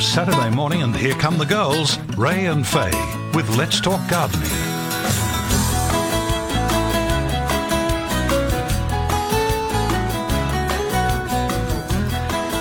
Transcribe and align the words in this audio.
Saturday 0.00 0.50
morning, 0.50 0.82
and 0.82 0.94
here 0.94 1.14
come 1.14 1.38
the 1.38 1.46
girls, 1.46 1.98
Ray 2.16 2.46
and 2.46 2.66
Faye, 2.66 2.90
with 3.34 3.48
Let's 3.56 3.80
Talk 3.80 4.00
Gardening. 4.08 4.48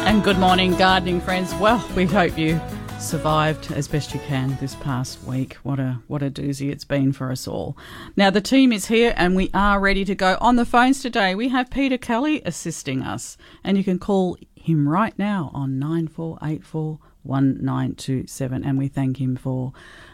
And 0.07 0.23
good 0.23 0.37
morning, 0.37 0.75
gardening 0.75 1.19
friends. 1.19 1.53
Well, 1.55 1.85
we 1.95 2.05
hope 2.05 2.37
you 2.37 2.61
survived 2.99 3.71
as 3.71 3.87
best 3.87 4.13
you 4.13 4.19
can 4.21 4.57
this 4.61 4.75
past 4.75 5.23
week. 5.23 5.55
What 5.63 5.79
a 5.79 5.99
what 6.07 6.23
a 6.23 6.29
doozy 6.29 6.71
it's 6.71 6.85
been 6.85 7.11
for 7.11 7.31
us 7.31 7.47
all. 7.47 7.77
Now 8.15 8.29
the 8.29 8.41
team 8.41 8.71
is 8.71 8.85
here 8.87 9.13
and 9.17 9.35
we 9.35 9.49
are 9.53 9.79
ready 9.79 10.05
to 10.05 10.15
go. 10.15 10.37
On 10.41 10.55
the 10.55 10.65
phones 10.65 11.01
today, 11.01 11.35
we 11.35 11.49
have 11.49 11.69
Peter 11.69 11.97
Kelly 11.97 12.41
assisting 12.45 13.01
us, 13.03 13.37
and 13.63 13.77
you 13.77 13.83
can 13.83 13.99
call 13.99 14.37
him 14.55 14.87
right 14.87 15.17
now 15.19 15.51
on 15.53 15.77
nine 15.77 16.07
four 16.07 16.39
eight 16.41 16.63
four 16.63 16.99
one 17.25 17.63
nine 17.63 17.95
two 17.95 18.27
seven, 18.27 18.63
and 18.63 18.77
we 18.77 18.87
thank 18.87 19.19
him 19.19 19.35
for. 19.35 19.73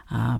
Uh, 0.09 0.39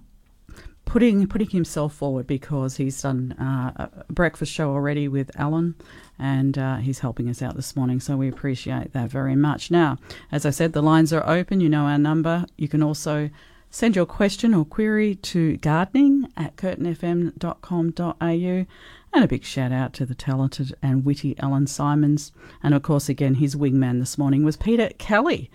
putting 0.83 1.25
putting 1.25 1.49
himself 1.49 1.93
forward 1.93 2.27
because 2.27 2.75
he's 2.75 3.01
done 3.01 3.31
uh, 3.33 3.87
a 4.09 4.11
breakfast 4.11 4.51
show 4.51 4.71
already 4.71 5.07
with 5.07 5.31
Alan, 5.39 5.73
and 6.19 6.57
uh, 6.57 6.77
he's 6.77 6.99
helping 6.99 7.29
us 7.29 7.41
out 7.41 7.55
this 7.55 7.77
morning. 7.77 8.01
So 8.01 8.17
we 8.17 8.27
appreciate 8.27 8.91
that 8.91 9.09
very 9.09 9.37
much. 9.37 9.71
Now, 9.71 9.97
as 10.33 10.45
I 10.45 10.49
said, 10.49 10.73
the 10.73 10.83
lines 10.83 11.13
are 11.13 11.25
open. 11.25 11.61
You 11.61 11.69
know 11.69 11.85
our 11.85 11.97
number. 11.97 12.45
You 12.57 12.67
can 12.67 12.83
also 12.83 13.29
send 13.69 13.95
your 13.95 14.05
question 14.05 14.53
or 14.53 14.65
query 14.65 15.15
to 15.15 15.55
gardening 15.57 16.27
at 16.35 16.57
curtinfm.com.au. 16.57 18.65
And 19.13 19.25
a 19.25 19.27
big 19.27 19.43
shout 19.43 19.73
out 19.73 19.93
to 19.93 20.05
the 20.05 20.15
talented 20.15 20.73
and 20.81 21.03
witty 21.03 21.37
Alan 21.39 21.67
Simons. 21.67 22.31
And 22.63 22.73
of 22.73 22.83
course, 22.83 23.09
again, 23.09 23.35
his 23.35 23.55
wingman 23.55 23.99
this 23.99 24.17
morning 24.17 24.43
was 24.43 24.57
Peter 24.57 24.89
Kelly. 24.97 25.49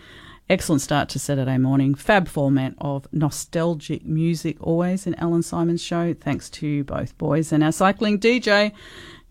Excellent 0.48 0.80
start 0.80 1.08
to 1.08 1.18
Saturday 1.18 1.58
morning. 1.58 1.96
Fab 1.96 2.28
format 2.28 2.74
of 2.78 3.08
nostalgic 3.12 4.04
music 4.04 4.56
always 4.60 5.04
in 5.04 5.16
Alan 5.16 5.42
Simon's 5.42 5.82
show. 5.82 6.14
Thanks 6.14 6.48
to 6.50 6.84
both 6.84 7.18
boys 7.18 7.50
and 7.50 7.64
our 7.64 7.72
cycling 7.72 8.20
DJ. 8.20 8.70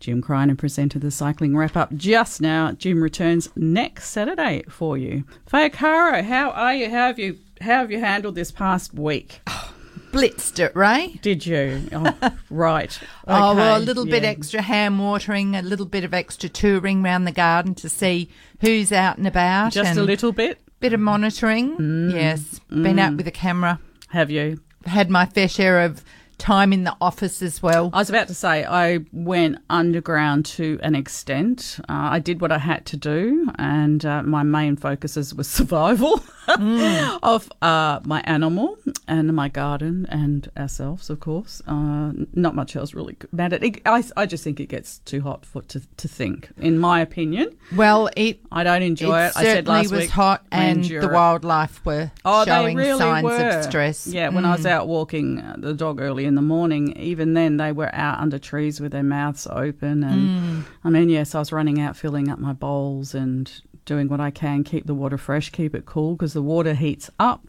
Jim 0.02 0.22
Crinan 0.22 0.57
presented 0.57 1.02
the 1.02 1.11
cycling 1.11 1.55
wrap 1.55 1.77
up 1.77 1.94
just 1.94 2.41
now. 2.41 2.73
Jim 2.73 3.02
returns 3.02 3.47
next 3.55 4.09
Saturday 4.09 4.63
for 4.67 4.97
you. 4.97 5.23
Faye 5.47 5.69
how 5.69 6.49
are 6.49 6.73
you? 6.73 6.89
How 6.89 7.07
have 7.07 7.17
you 7.17 7.39
how 7.61 7.79
have 7.79 7.91
you 7.91 8.02
handled 8.02 8.35
this 8.35 8.52
past 8.52 8.94
week? 8.94 9.39
blitzed 10.11 10.59
it, 10.59 10.75
Ray. 10.75 11.19
Did 11.22 11.45
you? 11.45 11.88
Oh, 11.94 12.31
right. 12.50 12.97
Oh, 13.27 13.55
well, 13.55 13.75
a 13.75 13.77
Okay, 13.77 13.85
little 13.85 14.05
bit 14.05 14.23
extra 14.23 14.61
hand 14.61 15.00
watering, 15.00 15.55
a 15.55 15.61
little 15.61 15.85
bit 15.85 16.03
of 16.03 16.13
extra 16.13 16.50
touring 16.50 17.03
round 17.03 17.27
the 17.27 17.31
garden 17.31 17.75
to 17.75 17.89
see 17.89 18.29
who's 18.61 18.91
out 18.91 19.17
and 19.17 19.27
about. 19.27 19.73
Just 19.73 19.91
and 19.91 20.00
a 20.00 20.03
little 20.03 20.31
bit, 20.31 20.59
bit 20.80 20.94
of 20.94 21.00
mm. 21.00 21.04
monitoring. 21.04 21.78
Mm. 21.78 22.14
yes, 22.14 22.59
been 22.70 23.00
out 23.00 23.14
mm. 23.14 23.18
with 23.18 23.28
a 23.28 23.31
camera. 23.31 23.80
have 24.09 24.30
you? 24.30 24.59
Had 24.86 25.09
my 25.09 25.26
fair 25.26 25.48
share 25.48 25.81
of 25.81 26.04
time 26.38 26.73
in 26.73 26.83
the 26.83 26.95
office 27.02 27.41
as 27.41 27.61
well. 27.64 27.89
I 27.94 28.00
was 28.00 28.09
about 28.09 28.28
to 28.28 28.33
say 28.33 28.66
I 28.66 29.00
went 29.11 29.58
underground 29.69 30.46
to 30.57 30.79
an 30.84 30.96
extent. 30.96 31.79
Uh, 31.90 32.09
I 32.16 32.19
did 32.19 32.41
what 32.41 32.51
I 32.51 32.57
had 32.57 32.85
to 32.88 32.97
do, 32.97 33.50
and 33.57 34.06
uh, 34.06 34.23
my 34.23 34.44
main 34.44 34.75
focuses 34.75 35.34
was 35.34 35.47
survival 35.59 36.23
of 37.23 37.51
uh, 37.62 38.00
my 38.06 38.22
animal 38.25 38.78
and 39.07 39.34
my 39.35 39.50
garden 39.50 40.06
and 40.09 40.50
ourselves, 40.57 41.09
of 41.09 41.19
course. 41.19 41.62
Uh, 41.68 42.12
not 42.34 42.56
much 42.56 42.75
else 42.75 42.94
really 42.94 43.16
mattered. 43.31 43.63
It, 43.63 43.81
I, 43.85 44.03
I 44.17 44.25
just 44.25 44.44
think 44.44 44.59
it 44.59 44.67
gets 44.69 45.00
too 45.00 45.22
hot 45.22 45.46
for 45.46 45.62
to, 45.63 45.81
to 45.97 46.07
think, 46.07 46.50
in 46.57 46.78
my 46.79 47.02
opinion. 47.02 47.56
Well, 47.75 48.09
it 48.16 48.40
I 48.52 48.63
don't 48.63 48.81
enjoy 48.84 49.23
it 49.23 49.28
it. 49.28 49.38
I 49.38 49.44
said 49.44 49.67
last 49.67 49.91
was 49.91 50.02
week. 50.02 50.09
hot, 50.09 50.46
and 50.52 50.84
the 50.84 51.09
wildlife 51.12 51.84
were 51.85 52.12
Oh, 52.23 52.46
showing 52.46 52.75
really 52.78 53.00
signs 53.00 53.23
were. 53.23 53.35
of 53.50 53.63
stress. 53.63 54.07
Yeah, 54.07 54.29
when 54.29 54.46
I 54.46 54.56
was 54.56 54.66
out 54.66 54.88
walking 54.88 55.40
uh, 55.40 55.56
the 55.57 55.73
dog 55.73 56.00
early 56.25 56.28
in 56.28 56.36
the 56.36 56.41
morning, 56.41 56.96
even 56.97 57.34
then 57.34 57.58
they 57.58 57.72
were 57.72 57.94
out 57.94 58.19
under 58.19 58.40
trees 58.40 58.81
with 58.81 58.91
their 58.91 59.03
mouths 59.03 59.47
open. 59.50 60.03
And 60.03 60.66
I 60.84 60.90
mean, 60.90 61.09
yes, 61.09 61.36
I 61.36 61.40
was 61.40 61.52
running 61.52 61.80
out, 61.80 61.96
filling 61.96 62.30
up 62.30 62.40
my 62.40 62.53
bowls 62.53 63.13
and 63.13 63.52
doing 63.86 64.09
what 64.09 64.19
I 64.19 64.31
can, 64.31 64.64
keep 64.64 64.88
the 64.88 64.96
water 64.96 65.18
fresh, 65.18 65.52
keep 65.52 65.75
it 65.75 65.85
cool 65.85 66.16
because 66.16 66.34
the 66.34 66.41
water 66.41 66.74
heats 66.74 67.09
up. 67.19 67.46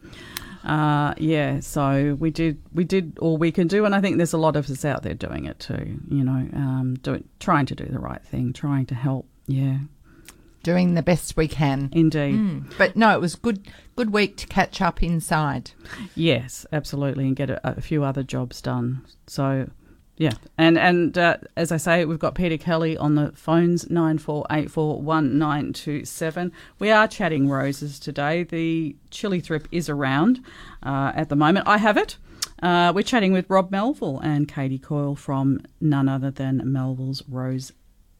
Uh, 0.63 1.13
yeah, 1.17 1.59
so 1.61 2.17
we 2.19 2.29
did 2.29 2.57
we 2.73 2.83
did 2.83 3.17
all 3.19 3.37
we 3.37 3.51
can 3.51 3.67
do, 3.67 3.85
and 3.85 3.95
I 3.95 4.01
think 4.01 4.17
there's 4.17 4.33
a 4.33 4.37
lot 4.37 4.57
of 4.57 4.69
us 4.69 4.83
out 4.83 5.01
there 5.01 5.13
doing 5.13 5.45
it 5.45 5.59
too. 5.59 5.99
You 6.09 6.23
know, 6.25 6.49
um, 6.53 6.97
doing 7.01 7.23
trying 7.39 7.65
to 7.67 7.75
do 7.75 7.85
the 7.85 7.99
right 7.99 8.21
thing, 8.21 8.51
trying 8.53 8.85
to 8.87 8.95
help. 8.95 9.27
Yeah, 9.47 9.77
doing 10.67 10.95
the 10.95 11.01
best 11.01 11.37
we 11.37 11.47
can. 11.47 11.89
indeed. 11.93 12.35
Mm. 12.35 12.73
But 12.77 12.97
no, 12.97 13.15
it 13.15 13.21
was 13.21 13.35
good. 13.35 13.65
Good 13.95 14.11
week 14.11 14.35
to 14.37 14.47
catch 14.47 14.81
up 14.81 15.01
inside. 15.01 15.71
Yes, 16.13 16.65
absolutely, 16.73 17.25
and 17.25 17.37
get 17.37 17.49
a, 17.49 17.77
a 17.77 17.81
few 17.81 18.03
other 18.03 18.21
jobs 18.21 18.61
done. 18.61 19.05
So, 19.27 19.69
yeah, 20.17 20.33
and 20.57 20.77
and 20.77 21.17
uh, 21.17 21.37
as 21.55 21.71
I 21.71 21.77
say, 21.77 22.03
we've 22.03 22.19
got 22.19 22.35
Peter 22.35 22.57
Kelly 22.57 22.97
on 22.97 23.15
the 23.15 23.31
phones 23.31 23.89
nine 23.89 24.17
four 24.17 24.45
eight 24.51 24.69
four 24.69 25.01
one 25.01 25.37
nine 25.37 25.71
two 25.71 26.03
seven. 26.03 26.51
We 26.79 26.91
are 26.91 27.07
chatting 27.07 27.47
roses 27.47 27.97
today. 27.97 28.43
The 28.43 28.97
chili 29.09 29.39
thrip 29.39 29.69
is 29.71 29.87
around 29.87 30.41
uh, 30.83 31.13
at 31.15 31.29
the 31.29 31.37
moment. 31.37 31.65
I 31.65 31.77
have 31.77 31.95
it. 31.95 32.17
Uh, 32.61 32.91
we're 32.93 33.03
chatting 33.03 33.31
with 33.31 33.49
Rob 33.49 33.71
Melville 33.71 34.19
and 34.19 34.49
Katie 34.49 34.79
Coyle 34.79 35.15
from 35.15 35.61
none 35.79 36.09
other 36.09 36.29
than 36.29 36.61
Melville's 36.65 37.23
Rose 37.29 37.71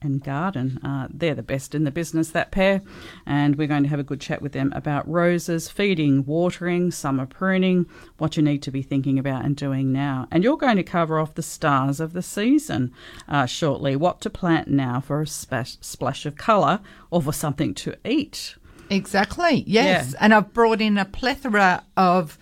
and 0.01 0.23
Garden. 0.23 0.79
Uh, 0.83 1.07
they're 1.09 1.35
the 1.35 1.43
best 1.43 1.73
in 1.73 1.83
the 1.83 1.91
business, 1.91 2.31
that 2.31 2.51
pair, 2.51 2.81
and 3.25 3.55
we're 3.55 3.67
going 3.67 3.83
to 3.83 3.89
have 3.89 3.99
a 3.99 4.03
good 4.03 4.21
chat 4.21 4.41
with 4.41 4.51
them 4.51 4.71
about 4.75 5.07
roses, 5.09 5.69
feeding, 5.69 6.25
watering, 6.25 6.91
summer 6.91 7.25
pruning, 7.25 7.85
what 8.17 8.37
you 8.37 8.43
need 8.43 8.61
to 8.63 8.71
be 8.71 8.81
thinking 8.81 9.17
about 9.17 9.45
and 9.45 9.55
doing 9.55 9.91
now. 9.91 10.27
And 10.31 10.43
you're 10.43 10.57
going 10.57 10.77
to 10.77 10.83
cover 10.83 11.19
off 11.19 11.35
the 11.35 11.43
stars 11.43 11.99
of 11.99 12.13
the 12.13 12.21
season 12.21 12.93
uh, 13.27 13.45
shortly. 13.45 13.95
What 13.95 14.21
to 14.21 14.29
plant 14.29 14.67
now 14.67 14.99
for 14.99 15.21
a 15.21 15.27
splash, 15.27 15.77
splash 15.81 16.25
of 16.25 16.35
colour 16.35 16.79
or 17.09 17.21
for 17.21 17.33
something 17.33 17.73
to 17.75 17.95
eat. 18.05 18.55
Exactly. 18.89 19.63
Yes. 19.67 20.11
Yeah. 20.13 20.17
And 20.21 20.33
I've 20.33 20.53
brought 20.53 20.81
in 20.81 20.97
a 20.97 21.05
plethora 21.05 21.83
of 21.95 22.37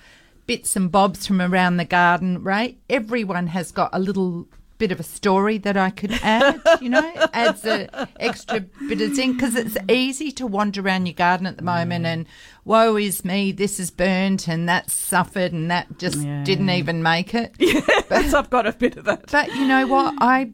bits 0.46 0.76
and 0.76 0.92
bobs 0.92 1.26
from 1.26 1.42
around 1.42 1.78
the 1.78 1.86
garden, 1.86 2.44
Ray. 2.44 2.78
Everyone 2.90 3.48
has 3.48 3.72
got 3.72 3.90
a 3.94 4.00
little 4.00 4.48
bit 4.78 4.92
of 4.92 5.00
a 5.00 5.04
story 5.04 5.58
that 5.60 5.78
I 5.78 5.90
could 5.90 6.12
add, 6.22 6.60
you 6.82 6.90
know, 6.90 7.14
adds 7.34 7.66
a 7.66 8.08
extra 8.20 8.60
bit 8.88 9.00
of 9.02 9.16
zinc 9.16 9.38
because 9.38 9.56
it's 9.56 9.78
easy 9.90 10.32
to 10.34 10.46
wander 10.46 10.82
around 10.82 11.06
your 11.06 11.14
garden 11.14 11.48
at 11.48 11.56
the 11.58 11.64
moment 11.64 12.06
and 12.06 12.26
woe 12.66 12.98
is 12.98 13.24
me, 13.24 13.52
this 13.52 13.80
is 13.80 13.90
burnt 13.92 14.48
and 14.48 14.68
that 14.68 14.90
suffered 14.90 15.54
and 15.54 15.72
that 15.72 15.98
just 15.98 16.18
Yeah. 16.20 16.44
didn't 16.44 16.70
even 16.70 17.02
make 17.04 17.34
it. 17.34 17.56
Yes, 17.60 18.34
I've 18.34 18.50
got 18.50 18.66
a 18.68 18.72
bit 18.72 18.98
of 18.98 19.06
that. 19.06 19.32
But 19.32 19.54
you 19.56 19.68
know 19.68 19.88
what? 19.88 20.14
I 20.20 20.52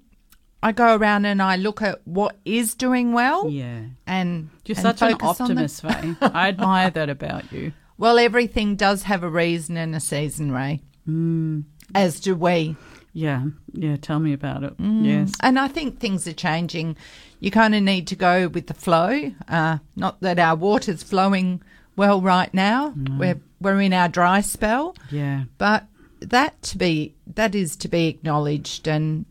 I 0.64 0.72
go 0.72 0.96
around 0.96 1.26
and 1.26 1.42
I 1.42 1.56
look 1.56 1.82
at 1.82 2.00
what 2.06 2.38
is 2.46 2.76
doing 2.76 3.14
well 3.14 3.50
Yeah. 3.50 3.82
and 4.06 4.50
You're 4.66 4.78
and 4.78 4.84
such 4.84 5.02
an 5.02 5.18
optimist, 5.22 5.82
Faye. 5.84 6.16
I 6.22 6.50
admire 6.50 6.90
that 6.92 7.10
about 7.10 7.52
you. 7.52 7.74
Well, 7.98 8.18
everything 8.20 8.76
does 8.76 9.04
have 9.04 9.24
a 9.24 9.30
reason 9.30 9.78
and 9.78 9.96
a 9.96 10.00
season, 10.00 10.52
Ray. 10.52 10.82
Mm. 11.08 11.64
As 11.96 12.20
do 12.20 12.36
we. 12.36 12.76
Yeah, 13.14 13.46
yeah, 13.74 13.98
tell 13.98 14.20
me 14.20 14.34
about 14.34 14.64
it. 14.64 14.78
Mm. 14.78 15.06
Yes. 15.06 15.34
And 15.42 15.60
I 15.60 15.68
think 15.68 16.00
things 16.00 16.28
are 16.28 16.34
changing. 16.34 16.96
You 17.40 17.52
kind 17.52 17.76
of 17.76 17.84
need 17.84 18.08
to 18.08 18.16
go 18.16 18.48
with 18.48 18.68
the 18.68 18.74
flow. 18.74 19.34
Uh, 19.48 19.80
not 19.96 20.22
that 20.22 20.40
our 20.40 20.56
water's 20.56 21.04
flowing 21.04 21.62
well 21.96 22.22
right 22.22 22.54
now. 22.54 22.94
We're 23.18 23.42
we're 23.60 23.82
in 23.82 23.94
our 23.94 24.08
dry 24.08 24.42
spell, 24.42 24.96
Yeah. 25.12 25.44
but 25.58 25.86
that 26.20 26.62
to 26.64 26.78
be 26.78 27.16
that 27.36 27.54
is 27.54 27.76
to 27.78 27.88
be 27.88 28.08
acknowledged 28.08 28.88
and 28.88 29.26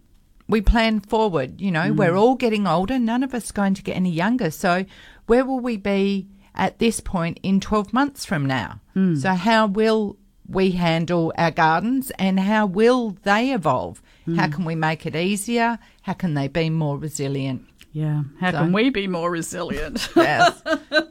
we 0.46 0.60
plan 0.60 1.00
forward. 1.00 1.60
You 1.60 1.70
know, 1.70 1.92
we're 1.92 2.12
mm. 2.12 2.20
all 2.20 2.34
getting 2.34 2.66
older. 2.66 2.98
None 2.98 3.22
of 3.22 3.34
us 3.34 3.52
going 3.52 3.74
to 3.74 3.82
get 3.82 3.96
any 3.96 4.10
younger. 4.10 4.50
So 4.50 4.84
where 5.26 5.44
will 5.44 5.60
we 5.60 5.76
be 5.76 6.26
at 6.54 6.80
this 6.80 7.00
point 7.00 7.38
in 7.42 7.60
12 7.60 7.92
months 7.92 8.24
from 8.24 8.46
now? 8.46 8.80
Hmm. 8.94 9.14
So 9.14 9.34
how 9.34 9.66
will 9.66 10.16
we 10.50 10.72
handle 10.72 11.32
our 11.38 11.50
gardens 11.50 12.10
and 12.18 12.40
how 12.40 12.66
will 12.66 13.16
they 13.22 13.52
evolve? 13.52 14.02
How 14.36 14.48
can 14.48 14.64
we 14.64 14.74
make 14.76 15.06
it 15.06 15.16
easier? 15.16 15.78
How 16.02 16.12
can 16.12 16.34
they 16.34 16.46
be 16.46 16.70
more 16.70 16.96
resilient? 16.98 17.66
Yeah. 17.92 18.22
How 18.40 18.52
So- 18.52 18.58
can 18.58 18.72
we 18.72 18.90
be 18.90 19.08
more 19.08 19.30
resilient? 19.30 20.08
Yes. 20.16 20.62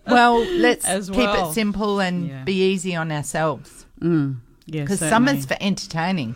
well, 0.07 0.39
let's 0.45 0.85
As 0.85 1.09
keep 1.09 1.27
it 1.29 1.53
simple 1.53 1.99
and 1.99 2.27
Yeah. 2.29 2.43
be 2.45 2.53
easy 2.71 2.95
on 2.95 3.11
ourselves 3.11 3.85
mm, 4.01 4.37
yes. 4.65 4.83
because 4.83 4.99
certainly. 4.99 5.27
summer's 5.31 5.45
for 5.45 5.57
entertaining. 5.59 6.35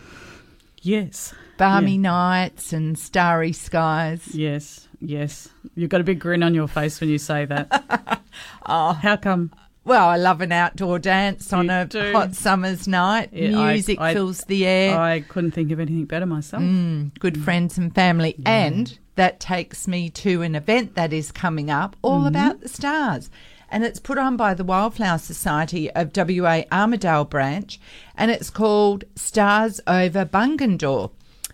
Yes. 0.81 1.33
Balmy 1.57 1.93
Yeah. 1.95 2.01
nights 2.11 2.73
and 2.73 2.97
starry 2.99 3.53
skies. 3.53 4.27
Yes. 4.35 4.89
Yes. 4.99 5.47
You've 5.75 5.89
got 5.89 6.01
a 6.01 6.03
big 6.03 6.19
grin 6.19 6.43
on 6.43 6.53
your 6.53 6.67
face 6.67 6.99
when 6.99 7.09
you 7.09 7.17
say 7.17 7.45
that. 7.45 8.19
Oh, 8.65 8.93
How 8.93 9.15
come? 9.15 9.51
Well, 9.85 10.07
I 10.07 10.17
love 10.17 10.41
an 10.41 10.51
outdoor 10.51 10.99
dance 10.99 11.51
on 11.53 11.69
a 11.69 11.85
do. 11.85 12.11
hot 12.13 12.35
summer's 12.35 12.87
night. 12.87 13.29
Yeah, 13.33 13.71
Music 13.71 13.99
I- 13.99 14.13
fills 14.13 14.41
the 14.41 14.65
air. 14.65 14.97
I 14.99 15.21
couldn't 15.21 15.51
think 15.51 15.71
of 15.71 15.79
anything 15.79 16.05
better 16.05 16.25
myself. 16.25 16.63
Mm, 16.63 17.17
good 17.19 17.37
friends 17.43 17.77
and 17.77 17.93
family. 17.93 18.35
And 18.45 18.97
that 19.15 19.39
takes 19.39 19.87
me 19.87 20.09
to 20.11 20.41
an 20.41 20.55
event 20.55 20.95
that 20.95 21.11
is 21.13 21.31
coming 21.31 21.69
up 21.69 21.95
all 22.01 22.19
Mm-hmm. 22.19 22.27
about 22.27 22.61
the 22.61 22.69
stars. 22.69 23.29
And 23.69 23.83
it's 23.83 23.99
put 23.99 24.17
on 24.19 24.37
by 24.37 24.53
the 24.53 24.63
Wildflower 24.63 25.17
Society 25.17 25.89
of 25.91 26.11
WA 26.15 26.63
Armadale 26.71 27.25
branch 27.25 27.79
and 28.15 28.29
it's 28.29 28.51
called 28.51 29.03
Stars 29.15 29.81
Over 29.87 30.25
Bungendore. 30.25 31.09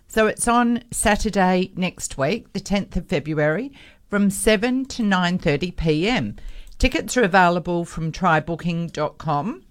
So 0.08 0.28
it's 0.28 0.48
on 0.48 0.84
Saturday 0.92 1.72
next 1.76 2.18
week, 2.18 2.52
the 2.54 2.60
10th 2.60 2.96
of 2.98 3.06
February, 3.08 3.72
from 4.10 4.30
7 4.30 4.86
to 4.86 5.04
9:30 5.04 5.76
p.m. 5.78 6.36
Tickets 6.80 7.18
are 7.18 7.24
available 7.24 7.84
from 7.84 8.10
trybooking.com 8.10 9.64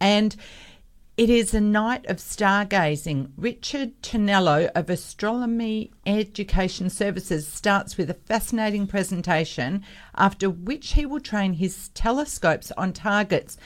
and 0.00 0.36
it 1.16 1.28
is 1.28 1.52
a 1.52 1.60
night 1.60 2.06
of 2.06 2.18
stargazing. 2.18 3.32
Richard 3.36 4.00
Tonello 4.00 4.70
of 4.76 4.88
Astronomy 4.88 5.90
Education 6.06 6.88
Services 6.88 7.48
starts 7.48 7.96
with 7.96 8.08
a 8.10 8.14
fascinating 8.14 8.86
presentation, 8.86 9.82
after 10.14 10.48
which 10.48 10.92
he 10.92 11.04
will 11.04 11.18
train 11.18 11.54
his 11.54 11.88
telescopes 11.88 12.70
on 12.76 12.92
targets, 12.92 13.56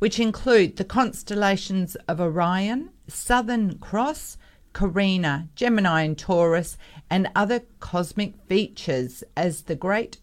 which 0.00 0.18
include 0.18 0.78
the 0.78 0.84
constellations 0.84 1.94
of 2.08 2.20
Orion, 2.20 2.90
Southern 3.06 3.78
Cross, 3.78 4.36
Carina, 4.72 5.48
Gemini, 5.54 6.02
and 6.02 6.18
Taurus, 6.18 6.76
and 7.08 7.30
other 7.36 7.60
cosmic 7.78 8.34
features 8.48 9.22
as 9.36 9.62
the 9.62 9.76
Great 9.76 10.18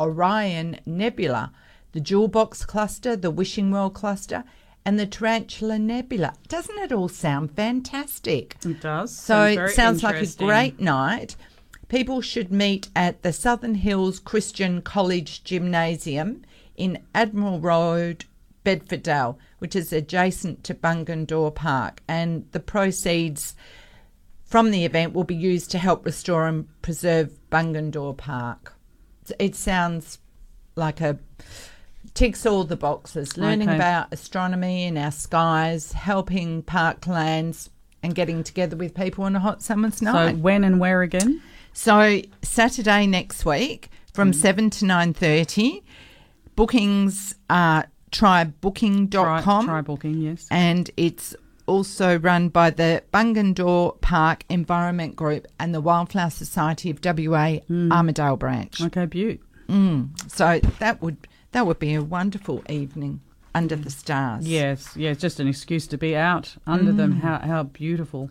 Orion 0.00 0.80
Nebula, 0.86 1.52
the 1.92 2.00
Jewel 2.00 2.28
Box 2.28 2.64
Cluster, 2.64 3.16
the 3.16 3.30
Wishing 3.30 3.70
Well 3.70 3.90
Cluster, 3.90 4.44
and 4.84 4.98
the 5.00 5.06
Tarantula 5.06 5.78
Nebula. 5.78 6.34
Doesn't 6.48 6.78
it 6.78 6.92
all 6.92 7.08
sound 7.08 7.52
fantastic? 7.52 8.56
It 8.64 8.80
does. 8.80 9.16
So 9.16 9.44
it 9.44 9.70
sounds 9.70 10.02
like 10.02 10.22
a 10.22 10.26
great 10.36 10.78
night. 10.78 11.36
People 11.88 12.20
should 12.20 12.52
meet 12.52 12.88
at 12.94 13.22
the 13.22 13.32
Southern 13.32 13.76
Hills 13.76 14.18
Christian 14.18 14.82
College 14.82 15.42
Gymnasium 15.42 16.42
in 16.76 17.02
Admiral 17.14 17.60
Road, 17.60 18.24
Bedfordale, 18.64 19.38
which 19.58 19.74
is 19.74 19.92
adjacent 19.92 20.62
to 20.64 20.74
Bungendore 20.74 21.54
Park. 21.54 22.02
And 22.06 22.46
the 22.52 22.60
proceeds 22.60 23.54
from 24.44 24.70
the 24.70 24.84
event 24.84 25.12
will 25.12 25.24
be 25.24 25.34
used 25.34 25.70
to 25.72 25.78
help 25.78 26.04
restore 26.04 26.46
and 26.46 26.68
preserve 26.82 27.38
Bungendore 27.50 28.16
Park. 28.16 28.75
It 29.38 29.54
sounds 29.54 30.18
like 30.74 31.00
a 31.00 31.18
ticks 32.14 32.46
all 32.46 32.64
the 32.64 32.76
boxes. 32.76 33.36
Learning 33.36 33.68
Okay. 33.68 33.76
about 33.76 34.08
astronomy 34.12 34.84
in 34.84 34.96
our 34.96 35.10
skies, 35.10 35.92
helping 35.92 36.62
parklands, 36.62 37.68
and 38.02 38.14
getting 38.14 38.42
together 38.44 38.76
with 38.76 38.94
people 38.94 39.24
on 39.24 39.34
a 39.36 39.40
hot 39.40 39.62
summer's 39.62 40.00
night 40.00 40.32
So 40.32 40.36
when 40.36 40.64
and 40.64 40.78
where 40.80 41.02
again? 41.02 41.42
So 41.72 42.22
Saturday 42.42 43.06
next 43.06 43.44
week 43.44 43.90
from 44.14 44.32
mm. 44.32 44.34
seven 44.34 44.70
to 44.70 44.84
nine 44.84 45.12
thirty. 45.12 45.82
Bookings 46.54 47.34
are 47.50 47.86
trybooking.com 48.12 49.42
Try, 49.42 49.64
try 49.64 49.80
booking, 49.82 50.22
yes. 50.22 50.46
and 50.50 50.90
it's 50.96 51.34
also 51.66 52.18
run 52.18 52.48
by 52.48 52.70
the 52.70 53.02
Bungendore 53.12 54.00
Park 54.00 54.44
Environment 54.48 55.14
Group 55.16 55.46
and 55.58 55.74
the 55.74 55.80
Wildflower 55.80 56.30
Society 56.30 56.90
of 56.90 57.00
WA 57.04 57.58
Armadale 57.70 58.36
branch. 58.36 58.80
Okay, 58.80 59.06
beaut. 59.06 59.40
Mm. 59.68 60.30
So 60.30 60.60
that 60.78 61.02
would 61.02 61.16
that 61.52 61.66
would 61.66 61.78
be 61.78 61.94
a 61.94 62.02
wonderful 62.02 62.62
evening 62.68 63.20
under 63.54 63.74
the 63.76 63.90
stars. 63.90 64.46
Yes, 64.46 64.96
it's 64.96 65.20
just 65.20 65.40
an 65.40 65.48
excuse 65.48 65.86
to 65.88 65.96
be 65.98 66.14
out 66.14 66.56
under 66.66 66.92
Mm. 66.92 66.96
them. 66.96 67.12
How 67.20 67.38
how 67.40 67.62
beautiful. 67.64 68.30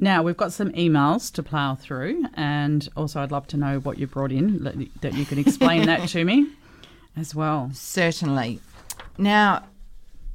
Now 0.00 0.22
we've 0.24 0.36
got 0.36 0.52
some 0.52 0.70
emails 0.72 1.32
to 1.34 1.42
plough 1.44 1.76
through, 1.76 2.24
and 2.34 2.88
also 2.96 3.20
I'd 3.22 3.30
love 3.30 3.46
to 3.48 3.56
know 3.56 3.78
what 3.78 3.98
you 3.98 4.06
brought 4.08 4.32
in 4.32 4.64
that 5.00 5.14
you 5.14 5.24
can 5.24 5.38
explain 5.38 5.86
that 5.86 6.08
to 6.14 6.24
me 6.24 6.48
as 7.16 7.34
well. 7.34 7.70
Certainly. 7.72 8.58
Now, 9.16 9.62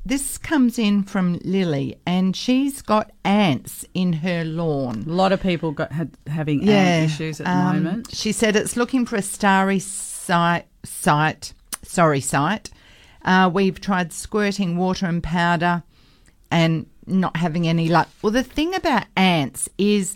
this 0.07 0.37
comes 0.37 0.79
in 0.79 1.03
from 1.03 1.39
Lily, 1.43 1.99
and 2.05 2.35
she's 2.35 2.81
got 2.81 3.11
ants 3.25 3.85
in 3.93 4.13
her 4.13 4.45
lawn. 4.45 5.03
A 5.05 5.11
lot 5.11 5.31
of 5.31 5.41
people 5.41 5.71
got 5.71 5.91
had, 5.91 6.11
having 6.27 6.67
ant 6.69 7.11
issues 7.11 7.41
at 7.41 7.45
the 7.45 7.51
um, 7.51 7.83
moment. 7.83 8.15
She 8.15 8.31
said 8.31 8.55
it's 8.55 8.77
looking 8.77 9.05
for 9.05 9.17
a 9.17 9.21
starry 9.21 9.79
site. 9.79 10.65
Site, 10.85 11.53
sorry, 11.83 12.21
site. 12.21 12.69
Uh, 13.25 13.49
we've 13.53 13.81
tried 13.81 14.13
squirting 14.13 14.77
water 14.77 15.05
and 15.05 15.21
powder, 15.21 15.83
and 16.49 16.85
not 17.05 17.35
having 17.35 17.67
any 17.67 17.89
luck. 17.89 18.07
Well, 18.21 18.31
the 18.31 18.43
thing 18.43 18.73
about 18.75 19.05
ants 19.17 19.67
is, 19.77 20.15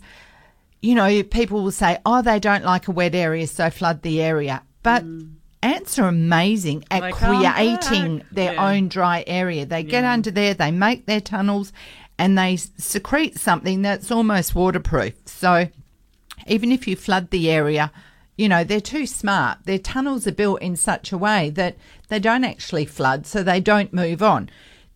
you 0.82 0.96
know, 0.96 1.22
people 1.24 1.64
will 1.64 1.72
say, 1.72 1.98
"Oh, 2.06 2.22
they 2.22 2.40
don't 2.40 2.64
like 2.64 2.88
a 2.88 2.92
wet 2.92 3.16
area, 3.16 3.48
so 3.48 3.70
flood 3.70 4.02
the 4.02 4.22
area," 4.22 4.64
but 4.84 5.04
Ants 5.64 6.00
are 6.00 6.08
amazing 6.08 6.84
at. 6.90 7.02
They 7.02 7.12
creating 7.12 8.24
their 8.32 8.54
Yeah. 8.54 8.70
own 8.72 8.88
dry 8.88 9.24
area. 9.28 9.66
They 9.66 9.84
get 9.84 10.04
Yeah. 10.04 10.14
under 10.14 10.32
there, 10.32 10.54
they 10.54 10.72
make 10.72 11.06
their 11.06 11.22
tunnels, 11.22 11.72
and 12.18 12.38
they 12.38 12.56
secrete 12.56 13.40
something 13.40 13.82
that's 13.82 14.12
almost 14.12 14.56
waterproof. 14.56 15.14
So 15.26 15.68
even 16.48 16.72
if 16.72 16.88
you 16.88 16.96
flood 16.96 17.30
the 17.30 17.50
area, 17.52 17.92
you 18.38 18.50
know, 18.50 18.64
they're 18.64 18.82
too 18.82 19.06
smart. 19.06 19.60
Their 19.66 19.78
tunnels 19.78 20.26
are 20.26 20.32
built 20.32 20.62
in 20.62 20.76
such 20.76 21.12
a 21.12 21.18
way 21.18 21.52
that 21.52 21.78
they 22.10 22.20
don't 22.20 22.44
actually 22.44 22.86
flood, 22.86 23.28
so 23.28 23.44
they 23.44 23.60
don't 23.60 23.94
move 23.94 24.24
on. 24.24 24.50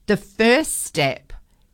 The 0.07 0.17
first 0.17 0.83
step 0.83 1.33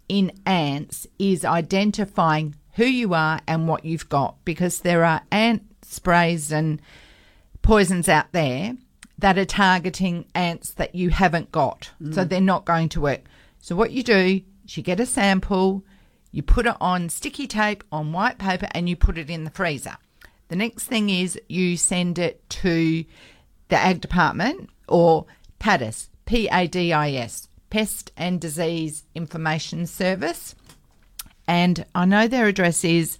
in 0.09 0.31
ants 0.45 1.07
is 1.17 1.45
identifying 1.45 2.55
who 2.73 2.85
you 2.85 3.13
are 3.13 3.39
and 3.47 3.67
what 3.67 3.85
you've 3.85 4.09
got 4.09 4.35
because 4.43 4.79
there 4.79 5.05
are 5.05 5.21
ant 5.31 5.63
sprays 5.83 6.51
and 6.51 6.81
poisons 7.61 8.09
out 8.09 8.31
there 8.31 8.75
that 9.17 9.37
are 9.37 9.45
targeting 9.45 10.25
ants 10.33 10.71
that 10.73 10.95
you 10.95 11.09
haven't 11.09 11.51
got. 11.51 11.91
So 12.11 12.23
they're 12.23 12.41
not 12.41 12.65
going 12.65 12.89
to 12.89 13.01
work. 13.01 13.21
So 13.59 13.75
what 13.75 13.91
you 13.91 14.01
do 14.01 14.41
is 14.65 14.77
you 14.77 14.81
get 14.81 14.99
a 14.99 15.05
sample, 15.05 15.83
you 16.31 16.41
put 16.41 16.65
it 16.65 16.75
on 16.81 17.09
sticky 17.09 17.45
tape 17.45 17.83
on 17.91 18.13
white 18.13 18.39
paper 18.39 18.67
and 18.71 18.89
you 18.89 18.95
put 18.95 19.17
it 19.17 19.29
in 19.29 19.43
the 19.43 19.51
freezer. 19.51 19.97
The 20.47 20.55
next 20.55 20.85
thing 20.85 21.09
is 21.09 21.39
you 21.47 21.77
send 21.77 22.17
it 22.17 22.49
to 22.49 23.05
the 23.69 23.77
ag 23.77 24.01
department 24.01 24.69
or 24.87 25.25
PADIS, 25.59 26.09
P 26.25 26.49
A 26.51 26.67
D 26.67 26.91
I 26.91 27.11
S, 27.11 27.47
Pest 27.69 28.11
and 28.17 28.41
Disease 28.41 29.03
Information 29.13 29.85
Service. 29.85 30.55
And 31.47 31.85
I 31.93 32.05
know 32.05 32.27
their 32.27 32.47
address 32.47 32.83
is 32.83 33.17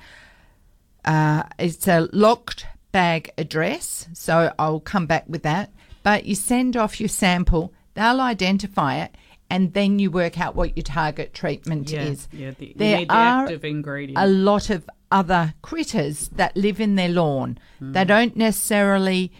uh, 1.06 1.44
it's 1.60 1.88
a 1.88 2.10
locked 2.12 2.66
bag 2.92 3.32
address, 3.38 4.08
so 4.14 4.54
I'll 4.60 4.80
come 4.80 5.06
back 5.06 5.26
with 5.28 5.44
that. 5.44 5.72
But 6.04 6.26
you 6.26 6.36
send 6.36 6.76
off 6.76 7.00
your 7.00 7.10
sample, 7.10 7.74
they'll 7.94 8.22
identify 8.22 8.98
it, 8.98 9.16
and 9.50 9.74
then 9.74 10.00
you 10.00 10.10
work 10.12 10.40
out 10.40 10.56
what 10.56 10.76
your 10.78 10.84
target 10.84 11.34
treatment 11.34 11.92
Yeah, 11.92 12.04
is. 12.04 12.28
yeah. 12.32 12.52
The, 12.58 12.74
There 12.76 13.06
the 13.06 13.14
are 13.14 13.44
active 13.44 13.64
ingredient. 13.66 14.18
a 14.18 14.28
lot 14.28 14.70
of 14.70 14.90
other 15.12 15.54
critters 15.62 16.30
that 16.30 16.56
live 16.56 16.80
in 16.80 16.96
their 16.96 17.10
lawn. 17.10 17.58
Hmm. 17.80 17.92
They 17.92 18.06
don't 18.06 18.36
necessarily 18.36 19.32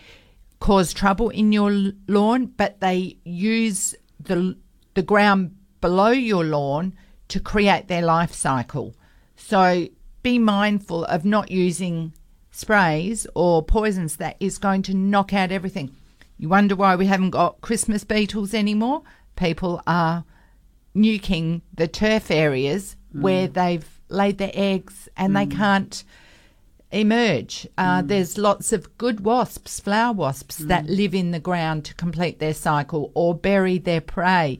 cause 0.60 0.94
trouble 0.94 1.30
in 1.30 1.52
your 1.52 1.72
lawn, 2.08 2.46
but 2.58 2.80
they 2.82 3.18
use 3.24 3.96
the 4.20 4.58
the 4.94 5.02
ground 5.02 5.56
below 5.80 6.10
your 6.12 6.44
lawn 6.44 6.94
to 7.30 7.40
create 7.40 7.88
their 7.88 8.02
life 8.02 8.34
cycle. 8.34 8.94
So 9.38 9.88
be 10.22 10.38
mindful 10.38 11.06
of 11.06 11.24
not 11.26 11.50
using 11.50 12.14
sprays 12.52 13.26
or 13.34 13.64
poisons 13.64 14.18
that 14.18 14.36
is 14.40 14.58
going 14.58 14.84
to 14.84 14.94
knock 14.94 15.34
out 15.34 15.52
everything. 15.52 15.96
You 16.38 16.50
wonder 16.50 16.76
why 16.76 16.96
we 16.96 17.06
haven't 17.08 17.32
got 17.32 17.62
Christmas 17.62 18.04
beetles 18.04 18.54
anymore? 18.54 19.04
People 19.36 19.82
are 19.88 20.26
nuking 20.96 21.62
the 21.74 21.88
turf 21.88 22.30
areas 22.30 22.96
mm. 23.16 23.22
where 23.22 23.48
they've 23.48 23.88
laid 24.10 24.38
their 24.38 24.52
eggs 24.54 25.08
and 25.16 25.36
they 25.36 25.46
mm. 25.46 25.56
can't 25.56 26.04
emerge. 26.92 27.68
Uh, 27.78 28.02
mm. 28.02 28.08
There's 28.08 28.38
lots 28.38 28.74
of 28.74 28.98
good 28.98 29.22
wasps, 29.22 29.80
flower 29.80 30.14
wasps, 30.14 30.58
that 30.58 30.88
live 30.88 31.16
in 31.16 31.32
the 31.32 31.40
ground 31.40 31.86
to 31.86 31.96
complete 31.96 32.40
their 32.40 32.54
cycle 32.54 33.12
or 33.14 33.34
bury 33.34 33.78
their 33.78 34.02
prey, 34.02 34.60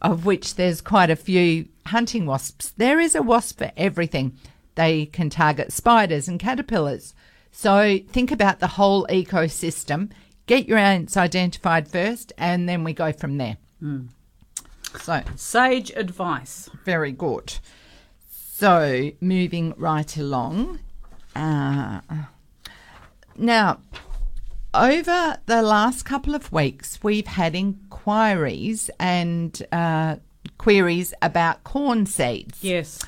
of 0.00 0.26
which 0.26 0.56
there's 0.56 0.80
quite 0.80 1.10
a 1.10 1.16
few 1.16 1.68
hunting 1.86 2.26
wasps. 2.26 2.72
There 2.76 3.00
is 3.00 3.14
a 3.14 3.22
wasp 3.22 3.58
for 3.58 3.72
everything. 3.76 4.36
They 4.74 5.06
can 5.06 5.30
target 5.30 5.72
spiders 5.72 6.28
and 6.28 6.40
caterpillars. 6.40 7.14
So 7.50 7.98
think 8.08 8.30
about 8.30 8.60
the 8.60 8.66
whole 8.68 9.06
ecosystem. 9.08 10.10
Get 10.46 10.66
your 10.66 10.78
ants 10.78 11.16
identified 11.16 11.88
first, 11.88 12.32
and 12.38 12.68
then 12.68 12.82
we 12.84 12.92
go 12.92 13.12
from 13.12 13.38
there. 13.38 13.56
So 15.00 15.22
Sage 15.36 15.90
advice. 15.96 16.70
very 16.84 17.12
good. 17.12 17.54
So 18.30 19.10
moving 19.20 19.74
right 19.76 20.16
along. 20.16 20.80
Uh, 21.34 22.00
now, 23.36 23.80
over 24.74 25.38
the 25.46 25.62
last 25.62 26.04
couple 26.04 26.34
of 26.34 26.52
weeks, 26.52 26.98
we've 27.02 27.26
had 27.26 27.54
inquiries 27.54 28.90
and 28.98 29.60
uh, 29.72 30.16
queries 30.58 31.12
about 31.22 31.64
corn 31.64 32.06
seeds. 32.06 32.62
Yes. 32.62 33.00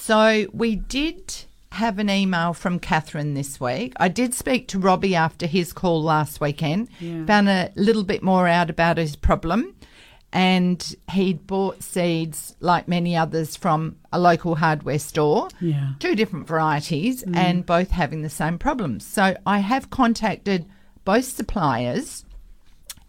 So 0.00 0.46
we 0.54 0.76
did 0.76 1.34
have 1.72 1.98
an 1.98 2.08
email 2.08 2.54
from 2.54 2.78
Catherine 2.78 3.34
this 3.34 3.60
week. 3.60 3.92
I 3.98 4.08
did 4.08 4.32
speak 4.32 4.68
to 4.68 4.78
Robbie 4.78 5.14
after 5.14 5.44
his 5.44 5.74
call 5.74 6.02
last 6.02 6.40
weekend. 6.40 6.88
Yeah. 6.98 7.26
Found 7.26 7.50
a 7.50 7.70
little 7.74 8.04
bit 8.04 8.22
more 8.22 8.48
out 8.48 8.70
about 8.70 8.96
his 8.96 9.16
problem. 9.16 9.74
And 10.32 10.94
he'd 11.10 11.46
bought 11.46 11.82
seeds, 11.82 12.54
like 12.60 12.88
many 12.88 13.16
others, 13.16 13.56
from 13.56 13.96
a 14.10 14.18
local 14.18 14.54
hardware 14.54 14.98
store. 14.98 15.48
Yeah. 15.60 15.90
Two 15.98 16.14
different 16.14 16.46
varieties 16.46 17.22
mm. 17.24 17.36
and 17.36 17.66
both 17.66 17.90
having 17.90 18.22
the 18.22 18.30
same 18.30 18.56
problems. 18.56 19.04
So 19.04 19.36
I 19.44 19.58
have 19.58 19.90
contacted 19.90 20.64
both 21.04 21.24
suppliers 21.24 22.24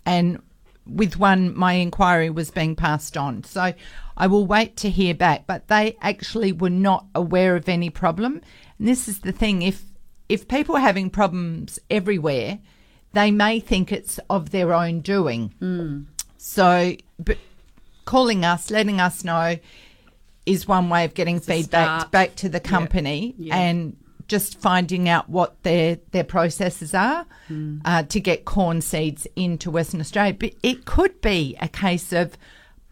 and 0.05 0.41
with 0.85 1.17
one 1.17 1.55
my 1.55 1.73
inquiry 1.73 2.29
was 2.29 2.49
being 2.49 2.75
passed 2.75 3.15
on 3.15 3.43
so 3.43 3.71
i 4.19 4.27
will 4.27 4.45
wait 4.45 4.75
to 4.77 4.89
hear 4.89 5.13
back 5.13 5.47
but 5.47 5.67
they 5.67 5.95
actually 6.01 6.51
were 6.51 6.69
not 6.69 7.05
aware 7.15 7.55
of 7.55 7.67
any 7.69 7.89
problem 7.89 8.41
and 8.77 8.87
this 8.87 9.07
is 9.07 9.19
the 9.19 9.31
thing 9.31 9.61
if 9.61 9.83
if 10.27 10.47
people 10.47 10.75
are 10.75 10.81
having 10.81 11.09
problems 11.09 11.79
everywhere 11.89 12.59
they 13.13 13.31
may 13.31 13.59
think 13.59 13.91
it's 13.91 14.19
of 14.29 14.51
their 14.51 14.73
own 14.73 14.99
doing 15.01 15.51
so 16.37 16.95
but 17.17 17.37
calling 18.05 18.45
us 18.45 18.69
letting 18.71 18.99
us 18.99 19.23
know 19.23 19.55
is 20.45 20.67
one 20.67 20.89
way 20.89 21.05
of 21.05 21.13
getting 21.13 21.37
a 21.37 21.39
feedback 21.39 22.11
back 22.11 22.35
to 22.35 22.49
the 22.49 22.59
company 22.59 23.35
Yeah. 23.37 23.55
and 23.57 23.95
just 24.27 24.59
finding 24.59 25.09
out 25.09 25.27
what 25.29 25.61
their 25.63 25.97
their 26.11 26.23
processes 26.23 26.93
are 26.93 27.25
Hmm. 27.47 27.79
uh, 27.83 28.03
to 28.03 28.19
get 28.19 28.45
corn 28.45 28.81
seeds 28.81 29.25
into 29.35 29.71
Western 29.71 29.99
Australia. 30.01 30.35
But 30.39 30.53
it 30.61 30.85
could 30.85 31.19
be 31.21 31.55
a 31.59 31.67
case 31.67 32.13
of 32.13 32.37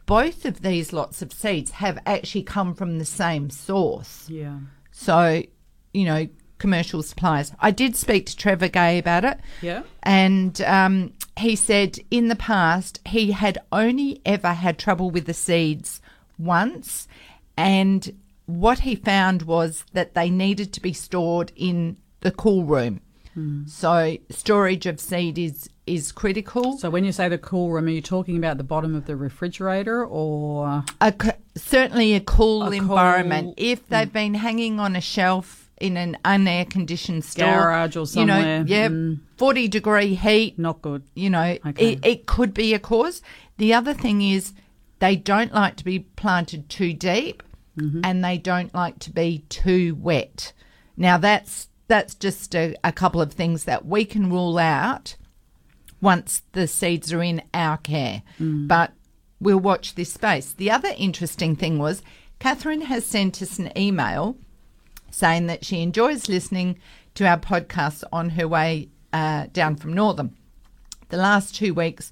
both 0.08 0.46
of 0.46 0.62
these 0.62 0.92
lots 0.92 1.22
of 1.22 1.32
seeds 1.32 1.72
have 1.72 2.00
actually 2.08 2.42
come 2.42 2.74
from 2.74 2.98
the 2.98 3.06
same 3.06 3.52
source. 3.52 4.28
Yeah. 4.28 4.58
So, 4.92 5.44
you 5.94 6.06
know, 6.06 6.28
commercial 6.58 7.04
suppliers. 7.04 7.52
I 7.60 7.70
did 7.70 7.96
speak 7.96 8.26
to 8.26 8.36
Trevor 8.36 8.70
Gay 8.70 8.98
about 8.98 9.24
it. 9.24 9.40
Yeah. 9.62 9.84
And 10.02 10.60
um, 10.62 11.14
he 11.38 11.56
said 11.56 12.00
in 12.10 12.30
the 12.30 12.36
past 12.36 13.00
he 13.08 13.32
had 13.32 13.60
only 13.72 14.22
ever 14.26 14.54
had 14.54 14.80
trouble 14.80 15.12
with 15.12 15.26
the 15.26 15.34
seeds 15.36 16.02
once. 16.40 17.08
And 17.56 18.18
what 18.48 18.80
he 18.80 18.96
found 18.96 19.44
was 19.44 19.84
that 19.94 20.16
they 20.16 20.30
needed 20.30 20.74
to 20.74 20.82
be 20.82 20.94
stored 20.94 21.52
in 21.56 21.98
the 22.22 22.32
cool 22.32 22.64
room. 22.64 23.02
So 23.68 24.18
storage 24.32 24.88
of 24.88 25.00
seed 25.00 25.38
is 25.38 25.70
is 25.88 26.12
critical. 26.12 26.78
So 26.78 26.90
when 26.90 27.04
you 27.06 27.12
say 27.12 27.30
the 27.30 27.38
cool 27.38 27.72
room, 27.72 27.86
are 27.86 27.90
you 27.90 28.02
talking 28.02 28.38
about 28.38 28.58
the 28.58 28.64
bottom 28.64 28.94
of 28.96 29.06
the 29.06 29.16
refrigerator 29.16 30.06
or 30.06 30.84
a, 31.02 31.14
certainly 31.56 32.14
a 32.14 32.20
cool 32.20 32.64
A 32.64 32.72
environment. 32.72 33.46
cool- 33.46 33.54
if 33.58 33.88
they've 33.88 34.12
been 34.12 34.34
hanging 34.36 34.80
on 34.80 34.96
a 34.96 35.02
shelf 35.02 35.70
in 35.80 35.96
an 35.98 36.18
unair 36.26 36.70
conditioned 36.70 37.24
store, 37.24 37.46
Garage 37.52 37.96
or 37.96 38.06
you 38.20 38.26
know, 38.26 38.34
somewhere, 38.40 38.64
yeah, 38.68 38.88
mm. 38.90 39.20
forty 39.38 39.68
degree 39.68 40.16
heat, 40.16 40.58
not 40.58 40.82
good? 40.82 41.04
you 41.16 41.30
know, 41.30 41.58
Okay. 41.66 41.94
it, 41.94 42.06
it 42.06 42.26
could 42.26 42.54
be 42.54 42.74
a 42.74 42.80
cause. 42.80 43.22
The 43.58 43.74
other 43.74 43.94
thing 43.94 44.22
is 44.22 44.54
they 45.00 45.16
don't 45.16 45.54
like 45.54 45.76
to 45.78 45.86
be 45.86 46.00
planted 46.00 46.70
too 46.70 46.94
deep, 46.94 47.44
Mm-hmm. 47.80 48.02
and 48.04 48.26
they 48.26 48.40
don't 48.40 48.74
like 48.74 48.98
to 48.98 49.12
be 49.12 49.46
too 49.50 49.94
wet. 50.02 50.52
Now 50.96 51.20
that's 51.20 51.68
that's 51.88 52.16
just 52.16 52.56
a, 52.56 52.76
a 52.84 52.92
couple 52.92 53.22
of 53.22 53.32
things 53.34 53.66
that 53.66 53.86
we 53.86 54.04
can 54.04 54.32
rule 54.32 54.58
out 54.58 55.16
once 56.02 56.42
the 56.52 56.68
seeds 56.68 57.12
are 57.14 57.24
in 57.24 57.42
our 57.54 57.78
care. 57.78 58.22
But 58.68 58.94
we'll 59.40 59.60
watch 59.60 59.96
this 59.96 60.14
space. 60.14 60.54
The 60.54 60.72
other 60.72 60.94
interesting 60.98 61.56
thing 61.56 61.80
was 61.80 62.02
Catherine 62.40 62.82
has 62.82 63.06
sent 63.06 63.42
us 63.42 63.60
an 63.60 63.72
email 63.78 64.38
saying 65.12 65.48
that 65.48 65.66
she 65.66 65.82
enjoys 65.82 66.30
listening 66.30 66.78
to 67.16 67.26
our 67.28 67.40
podcasts 67.40 68.04
on 68.12 68.32
her 68.32 68.48
way 68.48 68.90
uh, 69.12 69.48
down 69.52 69.76
from 69.76 69.94
Northam. 69.94 70.36
The 71.10 71.18
last 71.18 71.56
two 71.56 71.74
weeks, 71.74 72.12